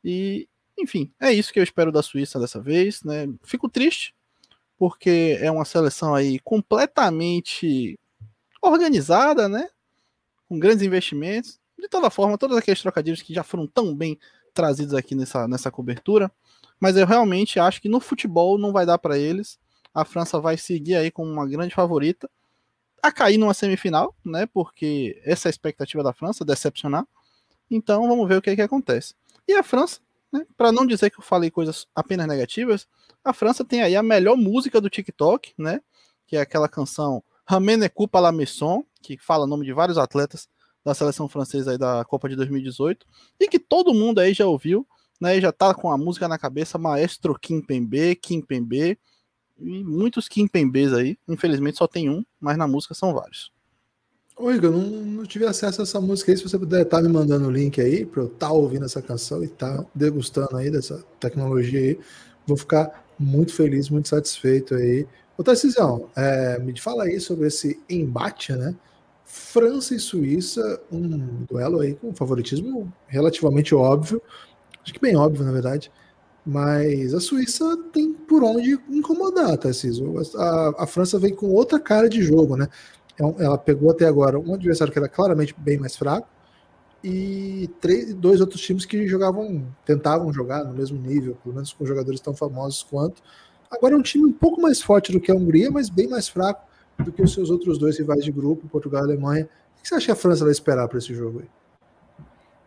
E, 0.04 0.48
enfim, 0.78 1.12
é 1.20 1.32
isso 1.32 1.52
que 1.52 1.58
eu 1.58 1.64
espero 1.64 1.92
da 1.92 2.02
Suíça 2.02 2.38
dessa 2.40 2.60
vez, 2.60 3.02
né? 3.04 3.28
Fico 3.42 3.68
triste, 3.68 4.14
porque 4.76 5.38
é 5.40 5.50
uma 5.50 5.64
seleção 5.64 6.14
aí 6.14 6.38
completamente 6.40 7.98
organizada, 8.60 9.48
né? 9.48 9.68
Com 10.48 10.58
grandes 10.58 10.84
investimentos. 10.84 11.60
De 11.78 11.88
toda 11.88 12.10
forma, 12.10 12.38
todos 12.38 12.56
aqueles 12.56 12.82
trocadilhos 12.82 13.22
que 13.22 13.34
já 13.34 13.44
foram 13.44 13.66
tão 13.66 13.94
bem 13.94 14.18
trazidos 14.52 14.94
aqui 14.94 15.14
nessa, 15.14 15.46
nessa 15.46 15.70
cobertura. 15.70 16.32
Mas 16.80 16.96
eu 16.96 17.06
realmente 17.06 17.58
acho 17.58 17.80
que 17.80 17.88
no 17.88 18.00
futebol 18.00 18.58
não 18.58 18.72
vai 18.72 18.84
dar 18.84 18.98
para 18.98 19.18
eles. 19.18 19.58
A 19.94 20.04
França 20.04 20.38
vai 20.38 20.56
seguir 20.56 20.96
aí 20.96 21.10
como 21.10 21.30
uma 21.30 21.46
grande 21.48 21.74
favorita 21.74 22.28
a 23.02 23.12
cair 23.12 23.38
numa 23.38 23.54
semifinal, 23.54 24.14
né? 24.24 24.46
Porque 24.46 25.20
essa 25.24 25.48
é 25.48 25.50
a 25.50 25.50
expectativa 25.50 26.02
da 26.02 26.12
França, 26.12 26.44
decepcionar. 26.44 27.06
Então 27.70 28.06
vamos 28.08 28.28
ver 28.28 28.38
o 28.38 28.42
que, 28.42 28.50
é 28.50 28.56
que 28.56 28.62
acontece. 28.62 29.14
E 29.46 29.54
a 29.54 29.62
França, 29.62 30.00
né, 30.32 30.44
para 30.56 30.72
não 30.72 30.86
dizer 30.86 31.10
que 31.10 31.18
eu 31.18 31.22
falei 31.22 31.50
coisas 31.50 31.86
apenas 31.94 32.26
negativas, 32.26 32.86
a 33.24 33.32
França 33.32 33.64
tem 33.64 33.82
aí 33.82 33.96
a 33.96 34.02
melhor 34.02 34.36
música 34.36 34.80
do 34.80 34.90
TikTok, 34.90 35.54
né? 35.56 35.80
Que 36.26 36.36
é 36.36 36.40
aquela 36.40 36.68
canção 36.68 37.22
Ramene 37.46 37.88
Coupa 37.88 38.18
la 38.18 38.32
Maison, 38.32 38.84
que 39.00 39.16
fala 39.18 39.44
o 39.44 39.46
nome 39.46 39.64
de 39.64 39.72
vários 39.72 39.98
atletas 39.98 40.48
da 40.84 40.94
seleção 40.94 41.28
francesa 41.28 41.72
aí 41.72 41.78
da 41.78 42.04
Copa 42.04 42.28
de 42.28 42.36
2018, 42.36 43.06
e 43.40 43.48
que 43.48 43.58
todo 43.58 43.94
mundo 43.94 44.20
aí 44.20 44.32
já 44.32 44.46
ouviu, 44.46 44.86
né? 45.20 45.40
Já 45.40 45.52
tá 45.52 45.74
com 45.74 45.90
a 45.90 45.98
música 45.98 46.28
na 46.28 46.38
cabeça, 46.38 46.78
Maestro 46.78 47.38
Kim 47.38 47.60
Pembe, 47.60 48.14
Kim 48.16 48.40
Pembe, 48.40 48.98
e 49.58 49.84
muitos 49.84 50.28
Kim 50.28 50.46
Pembes 50.46 50.92
aí. 50.92 51.18
Infelizmente 51.28 51.78
só 51.78 51.86
tem 51.86 52.10
um, 52.10 52.24
mas 52.40 52.56
na 52.56 52.66
música 52.66 52.94
são 52.94 53.14
vários. 53.14 53.50
Ô 54.36 54.50
Igor, 54.50 54.70
não, 54.70 54.82
não 54.82 55.24
tive 55.24 55.46
acesso 55.46 55.80
a 55.80 55.84
essa 55.84 56.00
música 56.00 56.30
aí. 56.30 56.36
Se 56.36 56.42
você 56.42 56.58
puder 56.58 56.82
estar 56.82 56.98
tá 56.98 57.02
me 57.02 57.08
mandando 57.08 57.48
o 57.48 57.50
link 57.50 57.80
aí 57.80 58.04
para 58.04 58.22
eu 58.22 58.26
estar 58.26 58.48
tá 58.48 58.52
ouvindo 58.52 58.84
essa 58.84 59.00
canção 59.00 59.42
e 59.42 59.46
estar 59.46 59.78
tá 59.78 59.86
degustando 59.94 60.56
aí 60.56 60.70
dessa 60.70 61.02
tecnologia 61.18 61.80
aí, 61.80 61.98
vou 62.46 62.56
ficar 62.56 63.06
muito 63.18 63.54
feliz, 63.54 63.88
muito 63.88 64.08
satisfeito 64.08 64.74
aí 64.74 65.06
Ô, 65.38 65.44
Tarcisão, 65.44 66.08
é, 66.16 66.58
me 66.58 66.78
fala 66.80 67.04
aí 67.04 67.20
sobre 67.20 67.46
esse 67.46 67.78
embate, 67.90 68.52
né? 68.54 68.74
França 69.22 69.94
e 69.94 69.98
Suíça, 69.98 70.80
um 70.90 71.44
duelo 71.44 71.80
aí 71.80 71.94
com 71.94 72.14
favoritismo 72.14 72.90
relativamente 73.06 73.74
óbvio, 73.74 74.22
acho 74.86 74.94
que 74.94 75.00
bem 75.00 75.16
óbvio, 75.16 75.44
na 75.44 75.50
verdade, 75.50 75.90
mas 76.46 77.12
a 77.12 77.18
Suíça 77.18 77.76
tem 77.92 78.12
por 78.12 78.44
onde 78.44 78.78
incomodar, 78.88 79.58
Tarcísio. 79.58 80.14
A, 80.36 80.84
a 80.84 80.86
França 80.86 81.18
vem 81.18 81.34
com 81.34 81.48
outra 81.48 81.80
cara 81.80 82.08
de 82.08 82.22
jogo, 82.22 82.56
né? 82.56 82.68
É 83.20 83.44
ela 83.44 83.58
pegou 83.58 83.90
até 83.90 84.06
agora 84.06 84.38
um 84.38 84.54
adversário 84.54 84.92
que 84.92 84.98
era 84.98 85.08
claramente 85.08 85.54
bem 85.58 85.76
mais 85.76 85.96
fraco 85.96 86.28
e 87.02 87.68
três, 87.80 88.14
dois 88.14 88.40
outros 88.40 88.60
times 88.60 88.84
que 88.84 89.08
jogavam, 89.08 89.66
tentavam 89.84 90.32
jogar 90.32 90.64
no 90.64 90.72
mesmo 90.72 90.98
nível, 90.98 91.36
pelo 91.42 91.54
menos 91.54 91.72
com 91.72 91.84
jogadores 91.84 92.20
tão 92.20 92.34
famosos 92.34 92.84
quanto. 92.84 93.22
Agora 93.70 93.94
é 93.94 93.98
um 93.98 94.02
time 94.02 94.24
um 94.26 94.32
pouco 94.32 94.60
mais 94.60 94.80
forte 94.80 95.10
do 95.10 95.20
que 95.20 95.32
a 95.32 95.34
Hungria, 95.34 95.70
mas 95.70 95.88
bem 95.88 96.06
mais 96.06 96.28
fraco 96.28 96.64
do 97.02 97.10
que 97.10 97.22
os 97.22 97.32
seus 97.32 97.50
outros 97.50 97.78
dois 97.78 97.98
rivais 97.98 98.24
de 98.24 98.30
grupo, 98.30 98.68
Portugal 98.68 99.02
e 99.02 99.04
Alemanha. 99.04 99.48
O 99.78 99.82
que 99.82 99.88
você 99.88 99.96
acha 99.96 100.06
que 100.06 100.12
a 100.12 100.16
França 100.16 100.44
vai 100.44 100.52
esperar 100.52 100.86
para 100.86 100.98
esse 100.98 101.12
jogo 101.12 101.40
aí? 101.40 101.48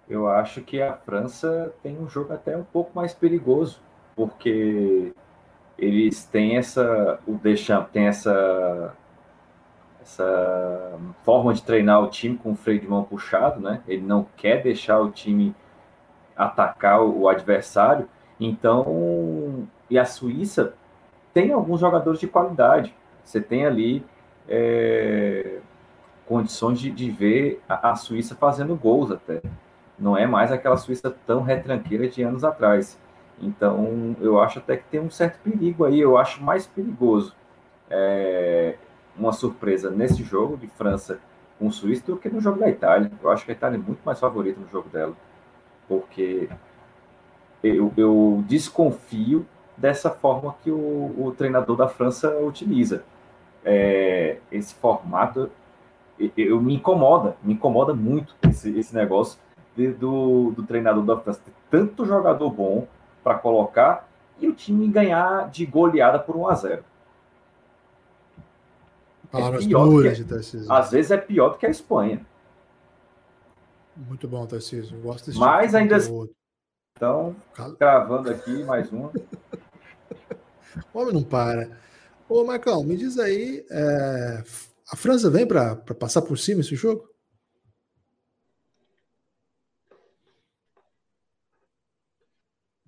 Eu 0.09 0.27
acho 0.27 0.61
que 0.61 0.81
a 0.81 0.93
França 0.93 1.73
tem 1.83 1.97
um 1.97 2.09
jogo 2.09 2.33
até 2.33 2.57
um 2.57 2.63
pouco 2.63 2.91
mais 2.95 3.13
perigoso, 3.13 3.79
porque 4.15 5.13
eles 5.77 6.25
têm 6.25 6.57
essa. 6.57 7.19
O 7.27 7.33
Deschamps 7.35 7.91
tem 7.91 8.07
essa. 8.07 8.95
Essa 10.01 10.97
forma 11.23 11.53
de 11.53 11.61
treinar 11.61 12.01
o 12.01 12.07
time 12.07 12.35
com 12.35 12.53
o 12.53 12.55
freio 12.55 12.79
de 12.79 12.87
mão 12.87 13.03
puxado, 13.03 13.59
né? 13.59 13.83
Ele 13.87 14.01
não 14.01 14.25
quer 14.35 14.63
deixar 14.63 14.99
o 14.99 15.11
time 15.11 15.53
atacar 16.35 17.03
o 17.03 17.27
adversário. 17.27 18.09
Então, 18.39 19.67
e 19.89 19.99
a 19.99 20.05
Suíça 20.05 20.73
tem 21.33 21.51
alguns 21.51 21.81
jogadores 21.81 22.19
de 22.19 22.27
qualidade. 22.27 22.95
Você 23.23 23.39
tem 23.39 23.65
ali 23.65 24.03
é, 24.47 25.59
condições 26.25 26.79
de, 26.79 26.89
de 26.89 27.11
ver 27.11 27.61
a, 27.67 27.91
a, 27.91 27.95
Suíça 27.95 28.35
fazendo 28.35 28.75
gols 28.75 29.11
até. 29.11 29.41
Não 29.99 30.15
é 30.17 30.25
mais 30.25 30.51
aquela 30.51 30.77
Suíça 30.77 31.13
tão 31.25 31.41
retranqueira 31.41 32.07
de 32.07 32.23
anos 32.23 32.43
atrás. 32.43 32.99
Então, 33.41 34.15
eu 34.21 34.39
acho 34.39 34.59
até 34.59 34.77
que 34.77 34.83
tem 34.85 34.99
um 34.99 35.09
certo 35.09 35.39
perigo 35.39 35.85
aí. 35.85 35.99
Eu 35.99 36.17
acho 36.17 36.41
mais 36.43 36.65
perigoso 36.65 37.35
é, 37.89 38.75
uma 39.17 39.33
surpresa 39.33 39.89
nesse 39.89 40.23
jogo 40.23 40.57
de 40.57 40.67
França 40.67 41.19
com 41.57 41.69
Suíça 41.69 42.05
do 42.05 42.17
que 42.17 42.29
no 42.29 42.39
jogo 42.39 42.59
da 42.59 42.69
Itália. 42.69 43.11
Eu 43.21 43.29
acho 43.29 43.45
que 43.45 43.51
a 43.51 43.55
Itália 43.55 43.77
é 43.77 43.81
muito 43.81 43.99
mais 44.05 44.19
favorita 44.19 44.59
no 44.59 44.69
jogo 44.69 44.89
dela. 44.89 45.13
Porque 45.87 46.49
eu, 47.63 47.91
eu 47.97 48.43
desconfio 48.47 49.45
dessa 49.75 50.09
forma 50.09 50.55
que 50.63 50.71
o, 50.71 51.13
o 51.17 51.33
treinador 51.37 51.75
da 51.75 51.87
França 51.87 52.37
utiliza. 52.39 53.03
É, 53.65 54.37
esse 54.51 54.73
formato 54.73 55.51
eu, 56.17 56.31
eu, 56.35 56.61
me 56.61 56.75
incomoda, 56.75 57.35
me 57.43 57.53
incomoda 57.53 57.93
muito 57.93 58.35
esse, 58.47 58.77
esse 58.77 58.93
negócio 58.95 59.39
de, 59.79 59.93
do, 59.93 60.51
do 60.51 60.63
treinador 60.63 61.05
da 61.05 61.17
França 61.17 61.39
ter 61.45 61.53
tanto 61.69 62.05
jogador 62.05 62.49
bom 62.49 62.85
para 63.23 63.35
colocar 63.35 64.09
e 64.37 64.47
o 64.47 64.53
time 64.53 64.87
ganhar 64.89 65.49
de 65.49 65.65
goleada 65.65 66.19
por 66.19 66.35
1 66.35 66.47
a 66.47 66.55
0 66.55 66.83
Palavras 69.31 69.65
é 69.65 69.69
duras 69.69 70.17
de 70.17 70.25
Tarcísio. 70.25 70.71
Às 70.71 70.91
vezes 70.91 71.11
é 71.11 71.17
pior 71.17 71.49
do 71.49 71.57
que 71.57 71.65
a 71.65 71.69
Espanha. 71.69 72.25
Muito 73.95 74.27
bom, 74.27 74.45
Tarcísio. 74.47 74.99
Gosto 75.01 75.27
desse 75.27 75.39
Mas 75.39 75.67
tipo 75.67 75.77
ainda 75.77 75.95
assim, 75.97 76.29
então, 76.97 77.35
gravando 77.79 78.29
aqui 78.29 78.63
mais 78.63 78.91
uma. 78.91 79.11
o 80.93 80.99
homem 80.99 81.13
não 81.13 81.23
para. 81.23 81.69
Ô, 82.27 82.43
Marcão, 82.43 82.83
me 82.83 82.97
diz 82.97 83.19
aí, 83.19 83.63
é... 83.69 84.43
a 84.91 84.95
França 84.97 85.29
vem 85.29 85.47
para 85.47 85.75
passar 85.75 86.23
por 86.23 86.37
cima 86.37 86.61
esse 86.61 86.75
jogo? 86.75 87.08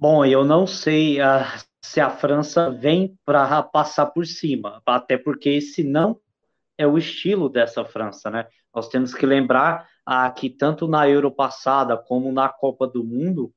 Bom, 0.02 0.26
eu 0.26 0.44
não 0.44 0.66
sei 0.66 1.22
uh, 1.22 1.46
se 1.80 2.02
a 2.02 2.10
França 2.10 2.72
vem 2.72 3.16
para 3.24 3.62
passar 3.62 4.08
por 4.08 4.26
cima, 4.26 4.82
até 4.84 5.16
porque 5.16 5.48
esse 5.48 5.84
não 5.84 6.20
é 6.76 6.88
o 6.88 6.98
estilo 6.98 7.48
dessa 7.48 7.86
França, 7.86 8.32
né? 8.32 8.48
Nós 8.74 8.90
temos 8.90 9.14
que 9.14 9.28
lembrar 9.28 9.88
uh, 10.10 10.34
que 10.34 10.50
tanto 10.50 10.88
na 10.88 11.08
Euro 11.08 11.30
passada 11.30 11.96
como 11.96 12.32
na 12.32 12.50
Copa 12.50 12.88
do 12.88 13.04
Mundo, 13.04 13.54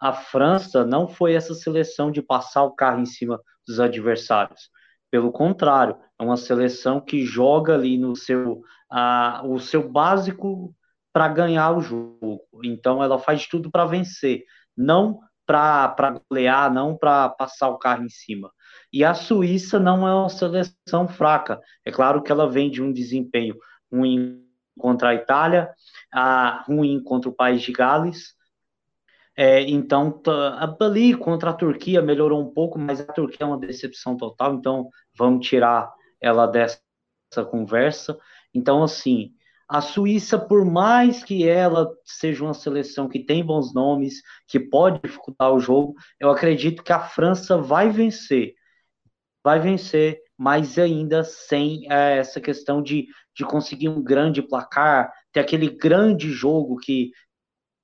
a 0.00 0.14
França 0.14 0.82
não 0.82 1.06
foi 1.06 1.34
essa 1.34 1.52
seleção 1.52 2.10
de 2.10 2.22
passar 2.22 2.62
o 2.62 2.74
carro 2.74 3.00
em 3.00 3.06
cima 3.06 3.38
dos 3.68 3.78
adversários. 3.78 4.70
Pelo 5.10 5.30
contrário, 5.30 5.98
é 6.18 6.24
uma 6.24 6.38
seleção 6.38 7.02
que 7.02 7.26
joga 7.26 7.74
ali 7.74 7.98
no 7.98 8.16
seu, 8.16 8.62
uh, 8.90 9.46
o 9.46 9.60
seu 9.60 9.86
básico 9.86 10.74
para 11.12 11.28
ganhar 11.28 11.76
o 11.76 11.82
jogo. 11.82 12.40
Então, 12.64 13.04
ela 13.04 13.18
faz 13.18 13.46
tudo 13.46 13.70
para 13.70 13.84
vencer, 13.84 14.42
não 14.74 15.20
para 15.46 16.20
golear, 16.28 16.72
não 16.72 16.96
para 16.96 17.28
passar 17.28 17.68
o 17.68 17.78
carro 17.78 18.04
em 18.04 18.08
cima. 18.08 18.50
E 18.92 19.04
a 19.04 19.14
Suíça 19.14 19.78
não 19.80 20.06
é 20.06 20.14
uma 20.14 20.28
seleção 20.28 21.08
fraca. 21.08 21.60
É 21.84 21.90
claro 21.90 22.22
que 22.22 22.30
ela 22.30 22.48
vem 22.48 22.70
de 22.70 22.82
um 22.82 22.92
desempenho 22.92 23.56
ruim 23.90 24.44
contra 24.78 25.10
a 25.10 25.14
Itália, 25.14 25.70
a, 26.12 26.62
ruim 26.66 27.02
contra 27.02 27.28
o 27.28 27.34
país 27.34 27.62
de 27.62 27.72
Gales. 27.72 28.34
É, 29.36 29.62
então, 29.62 30.20
ali 30.80 31.16
contra 31.16 31.50
a 31.50 31.54
Turquia 31.54 32.02
melhorou 32.02 32.42
um 32.42 32.52
pouco, 32.52 32.78
mas 32.78 33.00
a 33.00 33.04
Turquia 33.04 33.38
é 33.40 33.46
uma 33.46 33.58
decepção 33.58 34.16
total, 34.16 34.54
então 34.54 34.90
vamos 35.16 35.46
tirar 35.46 35.90
ela 36.20 36.46
dessa 36.46 36.78
conversa. 37.50 38.18
Então, 38.54 38.82
assim, 38.82 39.32
a 39.72 39.80
Suíça, 39.80 40.38
por 40.38 40.66
mais 40.66 41.24
que 41.24 41.48
ela 41.48 41.90
seja 42.04 42.44
uma 42.44 42.52
seleção 42.52 43.08
que 43.08 43.24
tem 43.24 43.42
bons 43.42 43.72
nomes, 43.72 44.20
que 44.46 44.60
pode 44.60 45.00
dificultar 45.00 45.50
o 45.50 45.58
jogo, 45.58 45.94
eu 46.20 46.28
acredito 46.28 46.82
que 46.82 46.92
a 46.92 47.00
França 47.00 47.56
vai 47.56 47.88
vencer. 47.88 48.52
Vai 49.42 49.60
vencer, 49.60 50.20
mas 50.36 50.78
ainda 50.78 51.24
sem 51.24 51.90
é, 51.90 52.18
essa 52.18 52.38
questão 52.38 52.82
de, 52.82 53.06
de 53.34 53.46
conseguir 53.46 53.88
um 53.88 54.02
grande 54.02 54.42
placar, 54.42 55.10
ter 55.32 55.40
aquele 55.40 55.70
grande 55.70 56.30
jogo 56.30 56.76
que, 56.76 57.10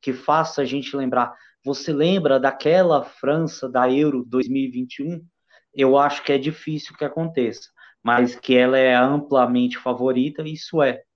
que 0.02 0.12
faça 0.12 0.60
a 0.60 0.66
gente 0.66 0.94
lembrar. 0.94 1.34
Você 1.64 1.90
lembra 1.90 2.38
daquela 2.38 3.02
França 3.02 3.66
da 3.66 3.90
Euro 3.90 4.26
2021? 4.28 5.26
Eu 5.72 5.96
acho 5.96 6.22
que 6.22 6.34
é 6.34 6.38
difícil 6.38 6.94
que 6.98 7.04
aconteça, 7.06 7.70
mas 8.02 8.36
que 8.36 8.54
ela 8.54 8.76
é 8.76 8.94
amplamente 8.94 9.78
favorita, 9.78 10.42
isso 10.42 10.82
é. 10.82 11.07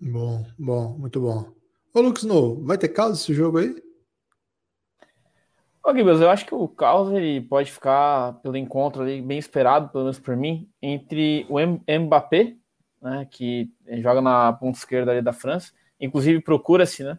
Bom, 0.00 0.44
bom, 0.58 0.98
muito 0.98 1.20
bom. 1.20 1.52
Ô, 1.92 2.00
Lucas 2.00 2.24
No, 2.24 2.62
vai 2.64 2.76
ter 2.76 2.88
caos 2.88 3.20
esse 3.20 3.32
jogo 3.32 3.58
aí? 3.58 3.74
Ô, 5.84 5.94
Gibbs, 5.94 6.20
eu 6.20 6.30
acho 6.30 6.46
que 6.46 6.54
o 6.54 6.66
caos 6.66 7.12
ele 7.12 7.42
pode 7.42 7.70
ficar 7.70 8.40
pelo 8.40 8.56
encontro 8.56 9.02
ali, 9.02 9.20
bem 9.20 9.38
esperado, 9.38 9.90
pelo 9.90 10.04
menos 10.04 10.18
por 10.18 10.34
mim, 10.34 10.68
entre 10.80 11.46
o 11.48 11.58
Mbappé, 11.60 12.56
né, 13.02 13.28
que 13.30 13.70
joga 14.00 14.22
na 14.22 14.52
ponta 14.54 14.78
esquerda 14.78 15.12
ali 15.12 15.20
da 15.20 15.32
França, 15.32 15.72
inclusive 16.00 16.40
procura-se, 16.40 17.04
né? 17.04 17.18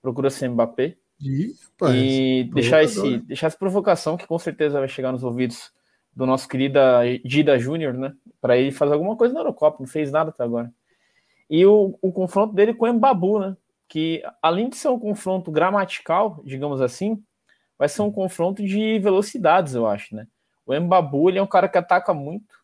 Procura-se 0.00 0.46
Mbappé. 0.48 0.96
E, 1.20 1.54
rapaz, 1.64 1.94
e 1.94 2.50
deixar, 2.54 2.84
esse, 2.84 3.18
deixar 3.18 3.48
essa 3.48 3.58
provocação 3.58 4.16
que 4.16 4.26
com 4.26 4.38
certeza 4.38 4.78
vai 4.78 4.88
chegar 4.88 5.10
nos 5.10 5.24
ouvidos 5.24 5.72
do 6.14 6.24
nosso 6.24 6.48
querido 6.48 6.78
Dida 7.24 7.58
Júnior, 7.58 7.94
né? 7.94 8.14
Para 8.40 8.56
ele 8.56 8.70
fazer 8.70 8.92
alguma 8.92 9.16
coisa 9.16 9.34
na 9.34 9.40
Eurocopa, 9.40 9.78
não 9.80 9.86
fez 9.86 10.12
nada 10.12 10.30
até 10.30 10.44
agora. 10.44 10.72
E 11.48 11.64
o, 11.66 11.98
o 12.00 12.12
confronto 12.12 12.54
dele 12.54 12.74
com 12.74 12.84
o 12.84 12.88
Embabu, 12.88 13.38
né? 13.38 13.56
Que 13.88 14.22
além 14.42 14.68
de 14.68 14.76
ser 14.76 14.88
um 14.88 14.98
confronto 14.98 15.50
gramatical, 15.50 16.42
digamos 16.44 16.80
assim, 16.80 17.22
vai 17.78 17.88
ser 17.88 18.02
um 18.02 18.10
confronto 18.10 18.64
de 18.64 18.98
velocidades, 18.98 19.74
eu 19.74 19.86
acho, 19.86 20.14
né? 20.14 20.26
O 20.66 20.74
Embabu 20.74 21.28
ele 21.28 21.38
é 21.38 21.42
um 21.42 21.46
cara 21.46 21.68
que 21.68 21.78
ataca 21.78 22.14
muito, 22.14 22.54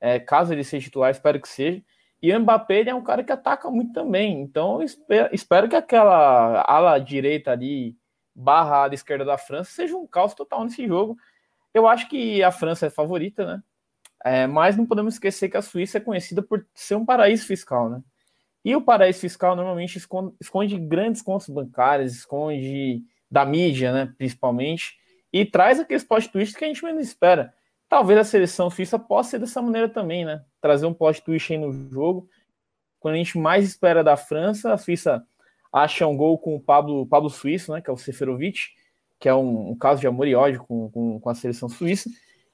é, 0.00 0.18
caso 0.18 0.52
ele 0.52 0.64
seja 0.64 0.84
titular, 0.84 1.10
espero 1.10 1.40
que 1.40 1.48
seja. 1.48 1.82
E 2.20 2.34
o 2.34 2.40
Mbappé 2.40 2.80
ele 2.80 2.90
é 2.90 2.94
um 2.94 3.02
cara 3.02 3.22
que 3.22 3.32
ataca 3.32 3.70
muito 3.70 3.92
também. 3.92 4.40
Então, 4.40 4.82
espero, 4.82 5.28
espero 5.32 5.68
que 5.68 5.76
aquela 5.76 6.62
ala 6.62 6.98
direita 6.98 7.52
ali, 7.52 7.96
barra 8.34 8.84
ala 8.84 8.94
esquerda 8.94 9.24
da 9.24 9.38
França, 9.38 9.70
seja 9.70 9.96
um 9.96 10.06
caos 10.06 10.34
total 10.34 10.64
nesse 10.64 10.86
jogo. 10.86 11.16
Eu 11.72 11.86
acho 11.86 12.08
que 12.08 12.42
a 12.42 12.50
França 12.50 12.86
é 12.86 12.90
favorita, 12.90 13.46
né? 13.46 13.62
É, 14.24 14.46
mas 14.48 14.76
não 14.76 14.84
podemos 14.84 15.14
esquecer 15.14 15.48
que 15.48 15.56
a 15.56 15.62
Suíça 15.62 15.98
é 15.98 16.00
conhecida 16.00 16.42
por 16.42 16.66
ser 16.74 16.96
um 16.96 17.06
paraíso 17.06 17.46
fiscal, 17.46 17.88
né? 17.88 18.02
E 18.64 18.74
o 18.74 18.82
paraíso 18.82 19.20
fiscal 19.20 19.54
normalmente 19.54 19.96
esconde, 19.96 20.34
esconde 20.40 20.78
grandes 20.78 21.22
contas 21.22 21.48
bancárias, 21.48 22.12
esconde 22.12 23.02
da 23.30 23.44
mídia, 23.44 23.92
né, 23.92 24.12
principalmente, 24.16 24.96
e 25.32 25.44
traz 25.44 25.78
aqueles 25.78 26.04
plot 26.04 26.28
twists 26.30 26.56
que 26.56 26.64
a 26.64 26.68
gente 26.68 26.84
menos 26.84 27.06
espera. 27.06 27.52
Talvez 27.88 28.18
a 28.18 28.24
seleção 28.24 28.68
suíça 28.68 28.98
possa 28.98 29.30
ser 29.30 29.38
dessa 29.38 29.62
maneira 29.62 29.88
também, 29.88 30.24
né? 30.24 30.44
Trazer 30.60 30.86
um 30.86 30.92
plot 30.92 31.22
twist 31.22 31.52
aí 31.52 31.58
no 31.58 31.72
jogo. 31.90 32.28
Quando 33.00 33.14
a 33.14 33.16
gente 33.16 33.38
mais 33.38 33.64
espera 33.64 34.04
da 34.04 34.16
França, 34.16 34.72
a 34.72 34.76
Suíça 34.76 35.24
acha 35.72 36.06
um 36.06 36.16
gol 36.16 36.38
com 36.38 36.54
o 36.54 36.60
Pablo, 36.60 37.06
Pablo 37.06 37.30
Suíço, 37.30 37.72
né? 37.72 37.80
Que 37.80 37.88
é 37.88 37.92
o 37.92 37.96
Seferovic, 37.96 38.60
que 39.18 39.28
é 39.28 39.34
um, 39.34 39.70
um 39.70 39.74
caso 39.74 40.00
de 40.00 40.06
amor 40.06 40.26
e 40.28 40.34
ódio 40.34 40.62
com, 40.64 40.90
com, 40.90 41.20
com, 41.20 41.30
a 41.30 41.34
seleção 41.34 41.68
suíça. 41.68 42.10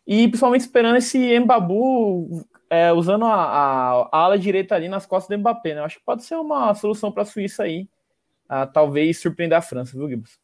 E 0.06 0.28
principalmente 0.28 0.62
esperando 0.62 0.96
esse 0.96 1.18
Embabu 1.34 2.46
é, 2.68 2.92
usando 2.92 3.24
a, 3.24 3.34
a, 3.34 4.08
a, 4.12 4.18
ala 4.24 4.38
direita 4.38 4.74
ali 4.74 4.88
nas 4.88 5.06
costas 5.06 5.34
do 5.34 5.40
Mbappé, 5.40 5.74
né? 5.74 5.80
acho 5.80 5.98
que 5.98 6.04
pode 6.04 6.24
ser 6.24 6.36
uma 6.36 6.74
solução 6.74 7.10
para 7.10 7.22
a 7.22 7.26
Suíça 7.26 7.62
aí, 7.62 7.88
a, 8.48 8.66
talvez 8.66 9.18
surpreender 9.18 9.56
a 9.56 9.62
França, 9.62 9.96
viu, 9.96 10.08
Gibbs? 10.08 10.38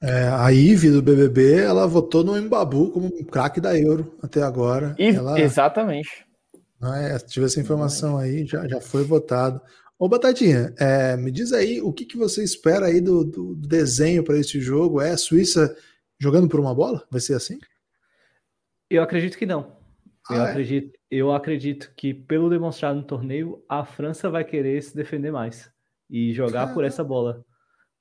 É, 0.00 0.28
a 0.28 0.52
Ive 0.52 0.90
do 0.90 1.02
BBB, 1.02 1.60
ela 1.60 1.86
votou 1.86 2.22
no 2.22 2.40
Mbabu 2.40 2.92
como 2.92 3.06
um 3.06 3.24
craque 3.24 3.60
da 3.60 3.76
Euro 3.76 4.16
até 4.22 4.42
agora. 4.42 4.94
E, 4.98 5.08
ela, 5.08 5.40
exatamente. 5.40 6.24
É, 6.82 7.18
tive 7.18 7.46
essa 7.46 7.60
informação 7.60 8.16
aí, 8.16 8.46
já, 8.46 8.66
já 8.68 8.80
foi 8.80 9.02
votado. 9.02 9.60
Ô, 9.98 10.08
Batatinha, 10.08 10.72
é, 10.78 11.16
me 11.16 11.32
diz 11.32 11.52
aí 11.52 11.80
o 11.80 11.92
que, 11.92 12.04
que 12.04 12.16
você 12.16 12.44
espera 12.44 12.86
aí 12.86 13.00
do, 13.00 13.24
do 13.24 13.56
desenho 13.56 14.22
para 14.22 14.38
esse 14.38 14.60
jogo? 14.60 15.00
É 15.00 15.10
a 15.10 15.16
Suíça 15.16 15.76
jogando 16.20 16.48
por 16.48 16.60
uma 16.60 16.72
bola? 16.72 17.04
Vai 17.10 17.20
ser 17.20 17.34
assim? 17.34 17.58
Eu 18.90 19.02
acredito 19.02 19.36
que 19.36 19.46
não. 19.46 19.76
Ah, 20.28 20.34
eu, 20.34 20.42
é? 20.42 20.50
acredito, 20.50 20.98
eu 21.10 21.32
acredito 21.32 21.92
que, 21.96 22.12
pelo 22.12 22.50
demonstrado 22.50 22.98
no 22.98 23.04
torneio, 23.04 23.62
a 23.68 23.84
França 23.84 24.30
vai 24.30 24.44
querer 24.44 24.82
se 24.82 24.94
defender 24.94 25.30
mais 25.30 25.70
e 26.08 26.32
jogar 26.32 26.72
por 26.74 26.84
essa 26.84 27.04
bola. 27.04 27.44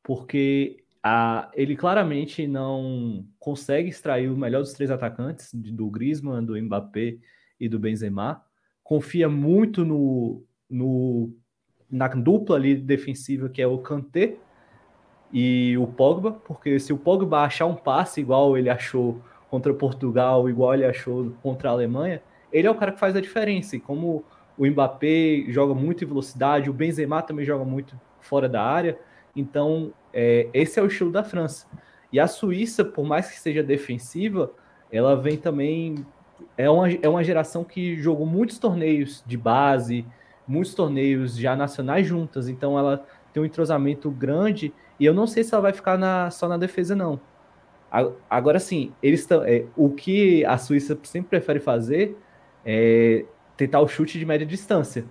Porque 0.03 0.83
a, 1.03 1.49
ele 1.53 1.75
claramente 1.75 2.47
não 2.47 3.25
consegue 3.39 3.89
extrair 3.89 4.29
o 4.29 4.37
melhor 4.37 4.59
dos 4.59 4.73
três 4.73 4.91
atacantes, 4.91 5.53
do 5.53 5.89
Griezmann, 5.89 6.45
do 6.45 6.61
Mbappé 6.61 7.17
e 7.59 7.69
do 7.69 7.79
Benzema. 7.79 8.41
Confia 8.83 9.29
muito 9.29 9.83
no, 9.83 10.45
no 10.69 11.33
na 11.89 12.07
dupla 12.07 12.55
ali 12.55 12.75
defensiva, 12.75 13.49
que 13.49 13.61
é 13.61 13.67
o 13.67 13.79
Kanté 13.79 14.37
e 15.31 15.77
o 15.77 15.87
Pogba, 15.87 16.31
porque 16.31 16.79
se 16.79 16.93
o 16.93 16.97
Pogba 16.97 17.41
achar 17.41 17.65
um 17.65 17.75
passe 17.75 18.21
igual 18.21 18.57
ele 18.57 18.69
achou 18.69 19.21
contra 19.49 19.73
Portugal, 19.73 20.49
igual 20.49 20.73
ele 20.73 20.85
achou 20.85 21.31
contra 21.41 21.69
a 21.69 21.71
Alemanha, 21.71 22.21
ele 22.51 22.67
é 22.67 22.71
o 22.71 22.75
cara 22.75 22.91
que 22.91 22.99
faz 22.99 23.15
a 23.15 23.21
diferença. 23.21 23.75
E 23.75 23.79
como 23.79 24.23
o 24.57 24.65
Mbappé 24.65 25.45
joga 25.49 25.73
muito 25.73 26.03
em 26.03 26.07
velocidade, 26.07 26.69
o 26.69 26.73
Benzema 26.73 27.21
também 27.21 27.45
joga 27.45 27.63
muito 27.63 27.99
fora 28.19 28.49
da 28.49 28.61
área, 28.61 28.97
então 29.35 29.93
é, 30.13 30.47
esse 30.53 30.79
é 30.79 30.83
o 30.83 30.87
estilo 30.87 31.11
da 31.11 31.23
França. 31.23 31.67
E 32.11 32.19
a 32.19 32.27
Suíça, 32.27 32.83
por 32.83 33.05
mais 33.05 33.29
que 33.29 33.39
seja 33.39 33.61
defensiva, 33.61 34.51
ela 34.91 35.15
vem 35.15 35.37
também. 35.37 36.05
É 36.57 36.69
uma, 36.69 36.89
é 36.89 37.09
uma 37.09 37.23
geração 37.23 37.63
que 37.63 37.95
jogou 37.97 38.25
muitos 38.25 38.57
torneios 38.59 39.23
de 39.25 39.37
base, 39.37 40.05
muitos 40.47 40.73
torneios 40.73 41.35
já 41.35 41.55
nacionais 41.55 42.07
juntas, 42.07 42.47
então 42.47 42.77
ela 42.77 43.05
tem 43.33 43.43
um 43.43 43.45
entrosamento 43.45 44.09
grande. 44.09 44.73
E 44.99 45.05
eu 45.05 45.13
não 45.13 45.27
sei 45.27 45.43
se 45.43 45.53
ela 45.53 45.61
vai 45.61 45.73
ficar 45.73 45.97
na, 45.97 46.31
só 46.31 46.47
na 46.47 46.57
defesa, 46.57 46.95
não 46.95 47.19
Agora 48.29 48.59
sim, 48.59 48.91
eles 49.01 49.21
estão. 49.21 49.43
É, 49.43 49.65
o 49.75 49.89
que 49.89 50.43
a 50.45 50.57
Suíça 50.57 50.97
sempre 51.03 51.29
prefere 51.29 51.59
fazer 51.59 52.17
é 52.65 53.25
tentar 53.55 53.79
o 53.79 53.87
chute 53.87 54.19
de 54.19 54.25
média 54.25 54.45
distância. 54.45 55.05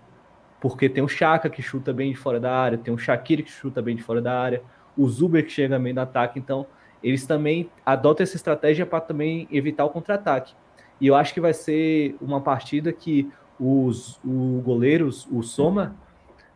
Porque 0.60 0.88
tem 0.88 1.02
o 1.02 1.08
Chaka 1.08 1.50
que 1.50 1.62
chuta 1.62 1.92
bem 1.92 2.12
de 2.12 2.18
fora 2.18 2.40
da 2.40 2.52
área, 2.52 2.78
tem 2.78 2.92
o 2.92 2.98
Shakiri 2.98 3.42
que 3.42 3.50
chuta 3.50 3.82
bem 3.82 3.96
de 3.96 4.02
fora 4.02 4.20
da 4.20 4.38
área, 4.38 4.62
o 4.96 5.06
Zuber 5.08 5.44
que 5.44 5.52
chega 5.52 5.78
bem 5.78 5.92
no 5.92 6.00
ataque, 6.00 6.38
então 6.38 6.66
eles 7.02 7.26
também 7.26 7.70
adotam 7.84 8.24
essa 8.24 8.36
estratégia 8.36 8.86
para 8.86 9.00
também 9.00 9.46
evitar 9.52 9.84
o 9.84 9.90
contra-ataque. 9.90 10.54
E 11.00 11.06
eu 11.06 11.14
acho 11.14 11.34
que 11.34 11.40
vai 11.40 11.52
ser 11.52 12.16
uma 12.20 12.40
partida 12.40 12.92
que 12.92 13.30
os 13.60 14.18
o 14.24 14.60
goleiros, 14.64 15.28
o 15.30 15.42
Soma, 15.42 15.94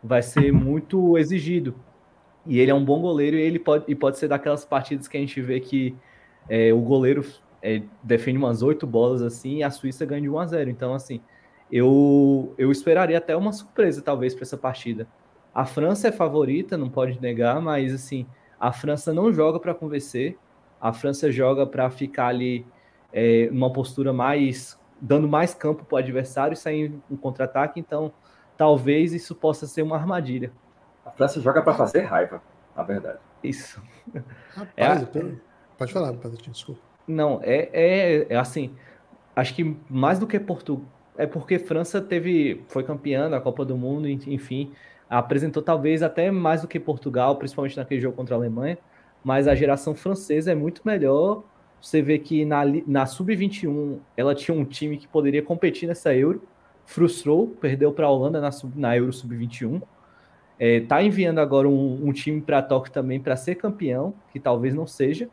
vai 0.02 0.22
ser 0.22 0.52
muito 0.52 1.18
exigido. 1.18 1.74
E 2.46 2.58
ele 2.58 2.70
é 2.70 2.74
um 2.74 2.84
bom 2.84 3.00
goleiro 3.00 3.36
e 3.36 3.40
ele 3.40 3.58
pode, 3.58 3.84
e 3.86 3.94
pode 3.94 4.18
ser 4.18 4.28
daquelas 4.28 4.64
partidas 4.64 5.06
que 5.06 5.16
a 5.16 5.20
gente 5.20 5.40
vê 5.42 5.60
que 5.60 5.94
é, 6.50 6.72
o 6.72 6.80
goleiro 6.80 7.24
é, 7.62 7.80
defende 8.02 8.36
umas 8.36 8.60
oito 8.60 8.84
bolas 8.84 9.22
assim 9.22 9.58
e 9.58 9.62
a 9.62 9.70
Suíça 9.70 10.04
ganha 10.04 10.22
de 10.22 10.28
1 10.28 10.38
a 10.38 10.46
0. 10.46 10.70
Então, 10.70 10.92
assim, 10.92 11.20
eu, 11.70 12.52
eu 12.58 12.72
esperaria 12.72 13.16
até 13.16 13.36
uma 13.36 13.52
surpresa, 13.52 14.02
talvez, 14.02 14.34
para 14.34 14.42
essa 14.42 14.56
partida. 14.58 15.06
A 15.54 15.64
França 15.64 16.08
é 16.08 16.12
favorita, 16.12 16.76
não 16.76 16.90
pode 16.90 17.20
negar, 17.20 17.60
mas 17.60 17.94
assim, 17.94 18.26
a 18.58 18.72
França 18.72 19.14
não 19.14 19.32
joga 19.32 19.60
para 19.60 19.72
convencer, 19.72 20.36
a 20.80 20.92
França 20.92 21.30
joga 21.30 21.64
para 21.64 21.88
ficar 21.88 22.26
ali 22.26 22.66
é, 23.12 23.48
numa 23.50 23.72
postura 23.72 24.12
mais 24.12 24.78
dando 25.00 25.26
mais 25.26 25.54
campo 25.54 25.84
para 25.84 25.96
o 25.96 25.98
adversário 25.98 26.52
e 26.52 26.56
sair 26.56 26.92
um 27.10 27.16
contra-ataque, 27.16 27.80
então 27.80 28.12
talvez 28.54 29.14
isso 29.14 29.34
possa 29.34 29.66
ser 29.66 29.80
uma 29.80 29.96
armadilha. 29.96 30.52
A 31.06 31.10
França 31.10 31.40
joga 31.40 31.62
para 31.62 31.72
fazer 31.72 32.00
raiva, 32.00 32.42
na 32.76 32.82
verdade. 32.82 33.18
Isso. 33.42 33.82
Rapaz, 34.54 34.70
é 34.76 34.86
a... 34.86 35.49
Pode 35.80 35.94
falar, 35.94 36.12
Patritinho, 36.12 36.52
desculpa. 36.52 36.82
Não, 37.08 37.40
é, 37.42 37.70
é, 37.72 38.26
é, 38.28 38.36
assim, 38.36 38.70
acho 39.34 39.54
que 39.54 39.74
mais 39.88 40.18
do 40.18 40.26
que 40.26 40.38
Portugal, 40.38 40.84
é 41.16 41.24
porque 41.26 41.58
França 41.58 42.02
teve, 42.02 42.62
foi 42.68 42.84
campeã 42.84 43.30
da 43.30 43.40
Copa 43.40 43.64
do 43.64 43.78
Mundo, 43.78 44.06
enfim, 44.06 44.72
apresentou 45.08 45.62
talvez 45.62 46.02
até 46.02 46.30
mais 46.30 46.60
do 46.60 46.68
que 46.68 46.78
Portugal, 46.78 47.36
principalmente 47.36 47.78
naquele 47.78 47.98
jogo 47.98 48.14
contra 48.14 48.34
a 48.34 48.38
Alemanha, 48.38 48.76
mas 49.24 49.48
a 49.48 49.54
geração 49.54 49.94
francesa 49.94 50.52
é 50.52 50.54
muito 50.54 50.82
melhor. 50.84 51.44
Você 51.80 52.02
vê 52.02 52.18
que 52.18 52.44
na, 52.44 52.60
na 52.86 53.06
Sub-21 53.06 54.00
ela 54.14 54.34
tinha 54.34 54.54
um 54.54 54.66
time 54.66 54.98
que 54.98 55.08
poderia 55.08 55.42
competir 55.42 55.88
nessa 55.88 56.14
Euro, 56.14 56.42
frustrou, 56.84 57.46
perdeu 57.58 57.90
para 57.90 58.04
a 58.04 58.10
Holanda 58.10 58.38
na, 58.38 58.52
sub, 58.52 58.78
na 58.78 58.94
Euro 58.98 59.14
Sub-21. 59.14 59.80
É, 60.58 60.80
tá 60.80 61.02
enviando 61.02 61.38
agora 61.38 61.66
um, 61.66 62.06
um 62.06 62.12
time 62.12 62.38
para 62.42 62.60
Tóquio 62.60 62.92
também 62.92 63.18
para 63.18 63.34
ser 63.34 63.54
campeão, 63.54 64.12
que 64.30 64.38
talvez 64.38 64.74
não 64.74 64.86
seja. 64.86 65.30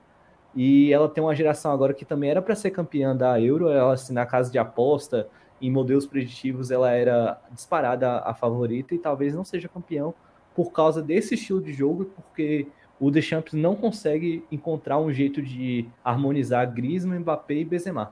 E 0.56 0.92
ela 0.92 1.08
tem 1.08 1.24
uma 1.24 1.36
geração 1.36 1.72
agora 1.72 1.94
que 1.94 2.06
também 2.06 2.30
era 2.30 2.42
para 2.42 2.56
ser 2.56 2.72
campeã 2.72 3.16
da 3.16 3.40
Euro, 3.40 3.70
ela 3.70 3.94
assim, 3.94 4.14
na 4.14 4.26
casa 4.26 4.52
de 4.52 4.58
aposta, 4.58 5.28
em 5.62 5.72
modelos 5.72 6.06
preditivos 6.06 6.72
ela 6.72 6.92
era 6.92 7.40
disparada 7.52 8.20
a 8.20 8.34
favorita 8.34 8.94
e 8.94 9.00
talvez 9.00 9.34
não 9.34 9.44
seja 9.44 9.68
campeão 9.68 10.14
por 10.56 10.72
causa 10.72 11.02
desse 11.02 11.36
estilo 11.36 11.62
de 11.62 11.72
jogo, 11.72 12.06
porque 12.06 12.68
o 13.00 13.12
Deschamps 13.12 13.54
não 13.54 13.76
consegue 13.76 14.44
encontrar 14.52 14.98
um 14.98 15.12
jeito 15.12 15.42
de 15.42 15.88
harmonizar 16.04 16.72
Griezmann, 16.74 17.20
Mbappé 17.20 17.56
e 17.56 17.66
Benzema. 17.66 18.12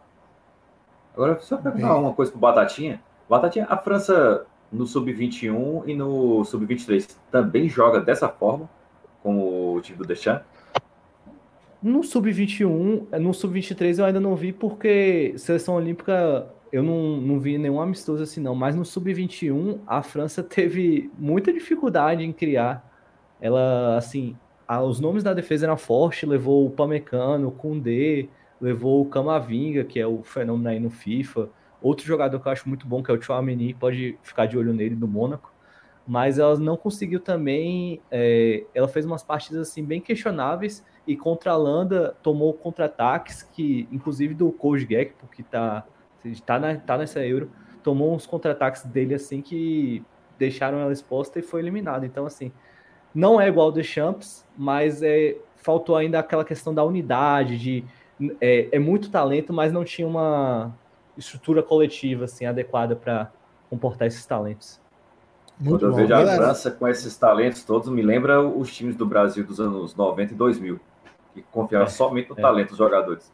Agora, 1.14 1.40
só 1.40 1.58
perguntar 1.58 1.98
uma 1.98 2.14
coisa 2.14 2.32
pro 2.32 2.40
Batatinha. 2.40 3.02
Batatinha, 3.28 3.66
a 3.68 3.78
França 3.78 4.46
no 4.72 4.86
Sub-21 4.86 5.84
e 5.88 5.96
no 5.96 6.44
Sub-23 6.46 7.16
também 7.32 7.68
joga 7.68 8.00
dessa 8.00 8.30
forma 8.30 8.70
com 9.24 9.74
o 9.74 9.82
time 9.82 9.98
do 9.98 10.06
Deschamps? 10.06 10.46
No 11.86 12.04
Sub-21, 12.04 13.16
no 13.20 13.32
Sub-23 13.32 14.00
eu 14.00 14.06
ainda 14.06 14.20
não 14.20 14.36
vi 14.36 14.52
porque 14.52 15.36
seleção 15.38 15.76
olímpica 15.76 16.52
eu 16.72 16.82
não, 16.82 17.18
não 17.18 17.40
vi 17.40 17.60
nenhum 17.60 17.80
amistoso 17.80 18.24
assim, 18.24 18.42
não. 18.42 18.56
Mas 18.56 18.76
no 18.76 18.84
Sub-21, 18.84 19.82
a 19.86 20.02
França 20.02 20.42
teve 20.44 21.12
muita 21.16 21.54
dificuldade 21.54 22.24
em 22.24 22.34
criar. 22.34 22.92
Ela, 23.40 23.98
assim, 23.98 24.36
a, 24.68 24.82
os 24.82 25.00
nomes 25.00 25.22
da 25.22 25.32
defesa 25.32 25.68
eram 25.68 25.78
fortes, 25.78 26.28
levou 26.28 26.66
o 26.66 26.72
Pamecano, 26.72 27.50
o 27.50 27.52
Koundé, 27.52 28.30
levou 28.60 29.04
o 29.04 29.06
Camavinga, 29.06 29.84
que 29.84 30.00
é 30.00 30.08
o 30.08 30.24
fenômeno 30.24 30.70
aí 30.70 30.80
no 30.80 30.90
FIFA. 30.90 31.50
Outro 31.84 32.04
jogador 32.04 32.40
que 32.40 32.48
eu 32.48 32.52
acho 32.52 32.68
muito 32.68 32.88
bom, 32.88 33.04
que 33.04 33.12
é 33.12 33.14
o 33.14 33.22
Chouameni, 33.22 33.76
pode 33.76 34.18
ficar 34.24 34.48
de 34.48 34.58
olho 34.58 34.74
nele, 34.74 34.96
do 34.96 35.08
Mônaco. 35.08 35.54
Mas 36.08 36.40
ela 36.40 36.58
não 36.58 36.78
conseguiu 36.78 37.20
também... 37.20 38.02
É, 38.10 38.64
ela 38.74 38.88
fez 38.88 39.06
umas 39.06 39.22
partidas, 39.22 39.70
assim, 39.70 39.86
bem 39.86 40.02
questionáveis. 40.02 40.84
E 41.08 41.16
contra 41.16 41.52
a 41.52 41.58
Landa, 41.58 42.16
tomou 42.24 42.54
contra-ataques, 42.54 43.44
que 43.44 43.88
inclusive 43.92 44.34
do 44.34 44.52
Coach 44.52 44.88
Gekpo, 44.88 45.28
que 45.28 45.42
está 45.42 45.86
tá, 46.46 46.60
na, 46.60 46.76
tá 46.76 46.98
nessa 46.98 47.26
Euro, 47.26 47.50
tomou 47.84 48.14
uns 48.14 48.26
contra-ataques 48.26 48.84
dele 48.84 49.14
assim 49.14 49.42
que 49.42 50.04
deixaram 50.38 50.80
ela 50.80 50.92
exposta 50.92 51.40
e 51.40 51.42
foi 51.42 51.62
eliminada. 51.62 52.06
Então, 52.06 52.26
assim, 52.26 52.52
não 53.14 53.40
é 53.40 53.48
igual 53.48 53.70
ao 53.70 53.84
Champs, 53.84 54.46
mas 54.58 55.02
é, 55.04 55.38
faltou 55.56 55.96
ainda 55.96 56.20
aquela 56.20 56.44
questão 56.44 56.74
da 56.74 56.84
unidade, 56.84 57.58
de 57.58 57.84
é, 58.42 58.70
é 58.72 58.80
muito 58.80 59.10
talento, 59.10 59.54
mas 59.54 59.72
não 59.72 59.84
tinha 59.84 60.08
uma 60.08 60.76
estrutura 61.18 61.64
coletiva 61.64 62.26
assim 62.26 62.46
adequada 62.46 62.96
para 62.96 63.32
comportar 63.70 64.08
esses 64.08 64.26
talentos. 64.26 64.80
Muito 65.60 65.80
Quando 65.80 65.92
eu 65.92 65.96
vejo 65.96 66.14
a 66.14 66.36
França 66.36 66.72
com 66.72 66.88
esses 66.88 67.16
talentos 67.18 67.64
todos, 67.64 67.88
me 67.90 68.02
lembra 68.02 68.42
os 68.42 68.74
times 68.76 68.96
do 68.96 69.06
Brasil 69.06 69.46
dos 69.46 69.60
anos 69.60 69.96
90 69.96 70.34
e 70.34 70.36
2000, 70.36 70.80
que 71.36 71.44
confiavam 71.52 71.88
é, 71.88 71.90
somente 71.90 72.30
no 72.30 72.40
é. 72.40 72.42
talento 72.42 72.70
dos 72.70 72.78
jogadores. 72.78 73.32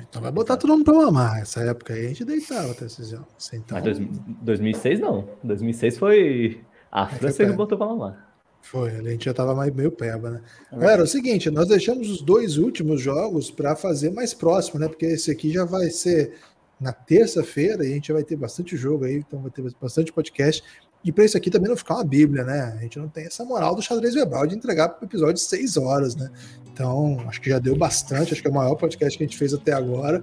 Então 0.00 0.22
vai 0.22 0.30
botar 0.30 0.56
todo 0.56 0.70
mundo 0.70 0.84
pra 0.84 0.94
mamar. 0.94 1.40
Essa 1.40 1.60
época 1.60 1.92
aí 1.92 2.06
a 2.06 2.08
gente 2.08 2.24
deitava 2.24 2.70
até 2.70 2.86
esses 2.86 3.12
anos. 3.12 3.52
Então... 3.52 3.78
Mas 3.80 3.98
dois, 3.98 3.98
2006 4.42 5.00
não. 5.00 5.28
2006 5.42 5.98
foi 5.98 6.60
a 6.90 7.06
França 7.06 7.44
que 7.44 7.52
botou 7.52 7.76
pra 7.76 7.86
mamar. 7.86 8.28
Foi, 8.60 8.90
a 8.90 9.02
gente 9.02 9.24
já 9.24 9.34
tava 9.34 9.54
mais 9.54 9.72
meio 9.72 9.90
peba, 9.90 10.30
né? 10.30 10.42
É. 10.72 10.76
Galera, 10.78 11.02
é 11.02 11.04
o 11.04 11.06
seguinte, 11.06 11.50
nós 11.50 11.68
deixamos 11.68 12.10
os 12.10 12.20
dois 12.20 12.58
últimos 12.58 13.00
jogos 13.00 13.50
para 13.50 13.74
fazer 13.74 14.10
mais 14.10 14.34
próximo, 14.34 14.78
né? 14.78 14.88
Porque 14.88 15.06
esse 15.06 15.30
aqui 15.30 15.50
já 15.50 15.64
vai 15.64 15.90
ser 15.90 16.34
na 16.80 16.92
terça-feira 16.92 17.84
e 17.84 17.92
a 17.92 17.94
gente 17.94 18.12
vai 18.12 18.22
ter 18.22 18.36
bastante 18.36 18.76
jogo 18.76 19.04
aí, 19.04 19.16
então 19.16 19.40
vai 19.40 19.50
ter 19.50 19.64
bastante 19.80 20.12
podcast. 20.12 20.62
E 21.04 21.12
para 21.12 21.24
isso 21.24 21.36
aqui 21.36 21.50
também 21.50 21.68
não 21.68 21.76
ficar 21.76 21.94
uma 21.94 22.04
bíblia, 22.04 22.44
né? 22.44 22.74
A 22.76 22.82
gente 22.82 22.98
não 22.98 23.08
tem 23.08 23.24
essa 23.24 23.44
moral 23.44 23.74
do 23.74 23.82
xadrez 23.82 24.14
verbal 24.14 24.46
de 24.46 24.56
entregar 24.56 24.98
o 25.00 25.04
episódio 25.04 25.34
de 25.34 25.40
seis 25.40 25.76
horas, 25.76 26.14
né? 26.16 26.30
Então, 26.78 27.18
acho 27.26 27.40
que 27.40 27.50
já 27.50 27.58
deu 27.58 27.74
bastante, 27.74 28.32
acho 28.32 28.40
que 28.40 28.46
é 28.46 28.50
o 28.52 28.54
maior 28.54 28.76
podcast 28.76 29.18
que 29.18 29.24
a 29.24 29.26
gente 29.26 29.36
fez 29.36 29.52
até 29.52 29.72
agora. 29.72 30.22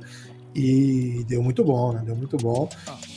E 0.55 1.25
deu 1.27 1.43
muito 1.43 1.65
bom, 1.65 1.91
né? 1.91 2.01
Deu 2.05 2.15
muito 2.15 2.37
bom. 2.37 2.69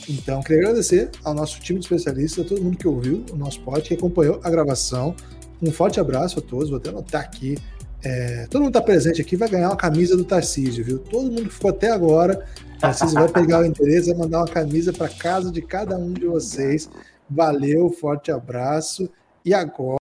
Então, 0.09 0.43
queria 0.43 0.63
agradecer 0.63 1.09
ao 1.23 1.33
nosso 1.33 1.57
time 1.61 1.79
de 1.79 1.85
especialistas, 1.85 2.45
a 2.45 2.49
todo 2.49 2.61
mundo 2.61 2.77
que 2.77 2.85
ouviu 2.85 3.23
o 3.31 3.37
nosso 3.37 3.61
podcast, 3.61 3.87
que 3.87 3.95
acompanhou 3.95 4.41
a 4.43 4.49
gravação. 4.49 5.15
Um 5.61 5.71
forte 5.71 6.01
abraço 6.01 6.39
a 6.39 6.41
todos, 6.41 6.69
vou 6.69 6.79
até 6.79 6.89
anotar 6.89 7.21
aqui. 7.21 7.57
É, 8.03 8.45
todo 8.49 8.61
mundo 8.61 8.71
está 8.71 8.81
presente 8.81 9.21
aqui 9.21 9.37
vai 9.37 9.47
ganhar 9.47 9.69
uma 9.69 9.77
camisa 9.77 10.17
do 10.17 10.25
Tarcísio, 10.25 10.83
viu? 10.83 10.99
Todo 10.99 11.31
mundo 11.31 11.43
que 11.43 11.53
ficou 11.53 11.69
até 11.69 11.91
agora, 11.91 12.45
Tarcísio 12.77 13.15
vai 13.15 13.29
pegar 13.29 13.61
o 13.61 13.65
endereço, 13.65 14.09
vai 14.09 14.17
mandar 14.17 14.39
uma 14.39 14.47
camisa 14.47 14.91
para 14.91 15.07
casa 15.07 15.49
de 15.49 15.61
cada 15.61 15.97
um 15.97 16.11
de 16.11 16.25
vocês. 16.25 16.89
Valeu, 17.29 17.89
forte 17.89 18.31
abraço. 18.31 19.09
E 19.45 19.53
agora. 19.53 19.97